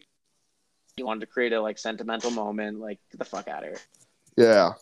you 0.96 1.06
wanted 1.06 1.20
to 1.20 1.26
create 1.26 1.52
a 1.54 1.60
like 1.60 1.78
sentimental 1.78 2.30
moment. 2.30 2.78
Like 2.80 2.98
get 3.10 3.18
the 3.18 3.24
fuck 3.24 3.48
out 3.48 3.62
of 3.64 3.70
here. 3.70 3.80
Yeah. 4.36 4.72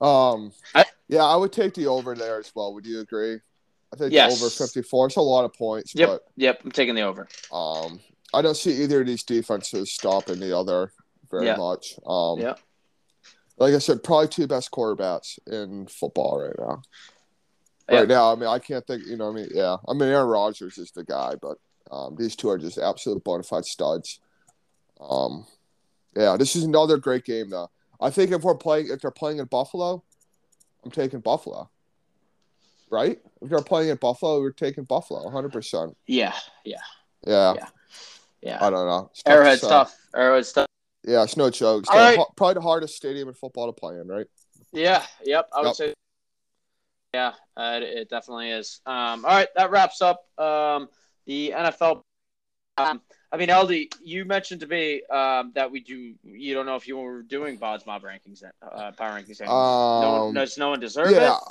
Um. 0.00 0.52
I- 0.74 0.84
yeah, 1.08 1.22
I 1.24 1.36
would 1.36 1.52
take 1.52 1.74
the 1.74 1.86
over 1.86 2.14
there 2.14 2.38
as 2.40 2.50
well. 2.54 2.72
Would 2.74 2.86
you 2.86 3.00
agree? 3.00 3.38
I 3.94 3.96
think 3.96 4.12
Yes. 4.12 4.42
over 4.42 4.50
fifty 4.50 4.82
four. 4.82 5.06
It's 5.06 5.16
a 5.16 5.20
lot 5.20 5.44
of 5.44 5.52
points, 5.52 5.94
Yep, 5.94 6.20
yep. 6.36 6.60
I'm 6.64 6.72
taking 6.72 6.94
the 6.96 7.02
over. 7.02 7.28
um, 7.52 8.00
I 8.32 8.42
don't 8.42 8.56
see 8.56 8.82
either 8.82 9.02
of 9.02 9.06
these 9.06 9.22
defenses 9.22 9.92
stopping 9.92 10.40
the 10.40 10.56
other 10.56 10.92
very 11.30 11.46
Yeah. 11.46 11.56
much. 11.56 11.96
Um, 12.04 12.40
Yeah. 12.40 12.54
Like 13.56 13.72
I 13.74 13.78
said, 13.78 14.02
probably 14.02 14.26
two 14.26 14.48
best 14.48 14.72
quarterbacks 14.72 15.38
in 15.46 15.86
football 15.86 16.40
right 16.40 16.58
now. 16.58 16.82
Yeah. 17.88 17.98
Right 18.00 18.08
now, 18.08 18.32
I 18.32 18.34
mean, 18.34 18.48
I 18.48 18.58
can't 18.58 18.84
think. 18.84 19.04
You 19.06 19.16
know, 19.16 19.28
I 19.28 19.32
mean, 19.32 19.48
yeah, 19.54 19.76
I 19.86 19.92
mean, 19.92 20.08
Aaron 20.08 20.26
Rodgers 20.26 20.76
is 20.78 20.90
the 20.90 21.04
guy, 21.04 21.36
but 21.40 21.58
um, 21.92 22.16
these 22.16 22.34
two 22.34 22.48
are 22.48 22.58
just 22.58 22.78
absolute 22.78 23.22
bona 23.22 23.44
fide 23.44 23.64
studs. 23.66 24.18
Um, 25.00 25.46
yeah, 26.16 26.36
this 26.36 26.56
is 26.56 26.64
another 26.64 26.96
great 26.96 27.24
game 27.24 27.50
though. 27.50 27.70
I 28.00 28.10
think 28.10 28.32
if 28.32 28.42
we're 28.42 28.56
playing, 28.56 28.88
if 28.88 29.00
they're 29.00 29.10
playing 29.12 29.38
in 29.38 29.44
Buffalo, 29.44 30.02
I'm 30.84 30.90
taking 30.90 31.20
Buffalo. 31.20 31.70
Right? 32.94 33.18
If 33.42 33.50
they're 33.50 33.60
playing 33.60 33.88
in 33.90 33.96
Buffalo, 33.96 34.40
we're 34.40 34.52
taking 34.52 34.84
Buffalo, 34.84 35.24
100. 35.24 35.52
percent 35.52 35.96
Yeah, 36.06 36.32
yeah, 36.64 36.76
Yeah. 37.26 37.54
Yeah. 37.56 37.66
yeah. 38.40 38.58
I 38.64 38.70
don't 38.70 38.86
know. 38.86 39.10
It's 39.10 39.22
tough 39.22 39.32
to 39.32 39.36
Arrowhead's 39.36 39.60
tough. 39.62 39.96
Arrowhead's 40.14 40.52
tough. 40.52 40.66
Yeah, 41.06 41.24
it's 41.24 41.36
no 41.36 41.50
joke. 41.50 41.82
It's 41.82 41.90
All 41.90 41.98
the 41.98 42.26
probably 42.36 42.54
the 42.54 42.60
hardest 42.60 42.94
stadium 42.94 43.26
in 43.28 43.34
football 43.34 43.66
to 43.66 43.72
play 43.72 43.96
in, 44.00 44.06
right? 44.06 44.26
Yeah. 44.72 45.02
Yep. 45.24 45.48
I 45.52 45.60
would 45.60 45.66
Yep. 45.66 45.74
say. 45.76 45.94
Yeah, 47.12 47.32
uh, 47.56 47.80
it, 47.80 47.82
it 47.84 48.08
definitely 48.08 48.50
is. 48.50 48.80
Um, 48.86 49.24
all 49.24 49.30
right, 49.32 49.48
that 49.56 49.70
wraps 49.70 50.00
up 50.02 50.24
um, 50.38 50.88
the 51.26 51.52
NFL. 51.54 52.02
Um, 52.76 53.00
I 53.30 53.36
mean, 53.36 53.48
Eldy, 53.48 53.86
you 54.02 54.24
mentioned 54.24 54.60
to 54.62 54.66
me 54.66 55.02
um, 55.10 55.52
that 55.54 55.70
we 55.70 55.80
do. 55.80 56.14
You 56.24 56.54
don't 56.54 56.66
know 56.66 56.74
if 56.76 56.88
you 56.88 56.96
were 56.96 57.22
doing 57.22 57.56
Bod's 57.56 57.86
Mob 57.86 58.02
rankings, 58.02 58.42
uh, 58.44 58.90
power 58.92 59.10
rankings. 59.20 59.40
Anymore. 59.40 60.02
no 60.02 60.10
one, 60.10 60.20
Um, 60.28 60.34
does 60.34 60.58
no 60.58 60.70
one 60.70 60.80
deserve 60.80 61.10
yeah. 61.12 61.36
it? 61.36 61.42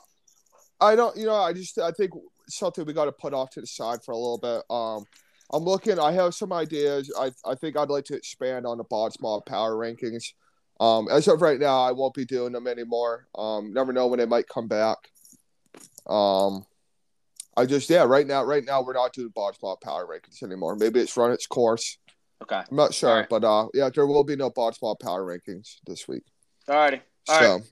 I 0.84 0.96
don't, 0.96 1.16
you 1.16 1.26
know, 1.26 1.36
I 1.36 1.54
just, 1.54 1.80
I 1.80 1.92
think 1.92 2.12
something 2.50 2.86
we 2.86 2.94
got 2.94 3.06
to 3.06 3.12
put 3.14 3.34
off 3.34 3.52
to 3.52 3.62
the 3.62 3.68
side 3.68 4.04
for 4.04 4.12
a 4.12 4.18
little 4.18 4.38
bit. 4.38 4.64
Um, 4.70 5.06
I'm 5.54 5.64
looking, 5.64 5.98
I 5.98 6.12
have 6.12 6.36
some 6.36 6.52
ideas. 6.52 7.12
I, 7.18 7.32
I 7.46 7.56
think 7.56 7.78
I'd 7.78 7.90
like 7.90 8.06
to 8.06 8.16
expand 8.16 8.66
on 8.66 8.78
the 8.78 9.10
Small 9.12 9.42
power 9.42 9.76
rankings. 9.76 10.34
Um, 10.80 11.08
as 11.10 11.28
of 11.28 11.42
right 11.42 11.60
now, 11.60 11.82
I 11.82 11.92
won't 11.92 12.14
be 12.14 12.26
doing 12.26 12.52
them 12.52 12.68
anymore. 12.68 13.28
Um, 13.36 13.72
never 13.72 13.94
know 13.94 14.08
when 14.08 14.20
they 14.20 14.26
might 14.26 14.50
come 14.50 14.68
back. 14.68 14.98
Um, 16.08 16.66
I 17.56 17.66
just, 17.66 17.90
yeah, 17.90 18.04
right 18.04 18.28
now, 18.28 18.44
right 18.44 18.66
now, 18.66 18.82
we're 18.82 18.94
not 18.94 19.14
doing 19.14 19.32
Small 19.34 19.78
power 19.82 20.06
rankings 20.06 20.44
anymore. 20.44 20.76
Maybe 20.76 21.00
it's 21.00 21.16
run 21.16 21.32
its 21.32 21.48
course. 21.48 21.98
Okay. 22.42 22.62
I'm 22.70 22.76
not 22.76 22.94
sure, 22.94 23.20
right. 23.20 23.30
but 23.30 23.46
uh, 23.46 23.68
yeah, 23.74 23.90
there 23.94 24.06
will 24.06 24.26
be 24.26 24.36
no 24.36 24.52
Small 24.74 24.98
power 24.98 25.24
rankings 25.24 25.76
this 25.86 26.10
week. 26.10 26.24
All 26.68 26.76
righty. 26.76 27.02
All 27.30 27.40
so, 27.40 27.54
right. 27.54 27.64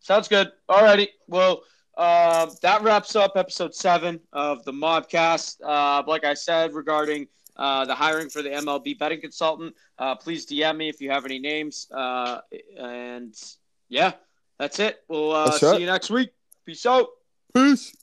Sounds 0.00 0.28
good. 0.28 0.52
All 0.68 0.82
righty. 0.82 1.08
Well, 1.26 1.62
um, 2.00 2.50
that 2.62 2.82
wraps 2.82 3.14
up 3.14 3.32
episode 3.36 3.74
seven 3.74 4.20
of 4.32 4.64
the 4.64 4.72
Mobcast. 4.72 5.60
Uh, 5.62 6.02
like 6.06 6.24
I 6.24 6.32
said, 6.32 6.72
regarding 6.72 7.28
uh, 7.56 7.84
the 7.84 7.94
hiring 7.94 8.30
for 8.30 8.40
the 8.40 8.48
MLB 8.48 8.98
betting 8.98 9.20
consultant, 9.20 9.74
uh, 9.98 10.14
please 10.14 10.46
DM 10.46 10.78
me 10.78 10.88
if 10.88 11.02
you 11.02 11.10
have 11.10 11.26
any 11.26 11.38
names. 11.38 11.88
Uh, 11.94 12.40
and 12.78 13.34
yeah, 13.90 14.12
that's 14.58 14.78
it. 14.78 15.02
We'll 15.08 15.32
uh, 15.32 15.44
That's 15.46 15.60
see 15.60 15.66
it. 15.66 15.80
you 15.80 15.86
next 15.86 16.08
week. 16.08 16.30
Peace 16.64 16.86
out. 16.86 17.08
peace. 17.54 17.94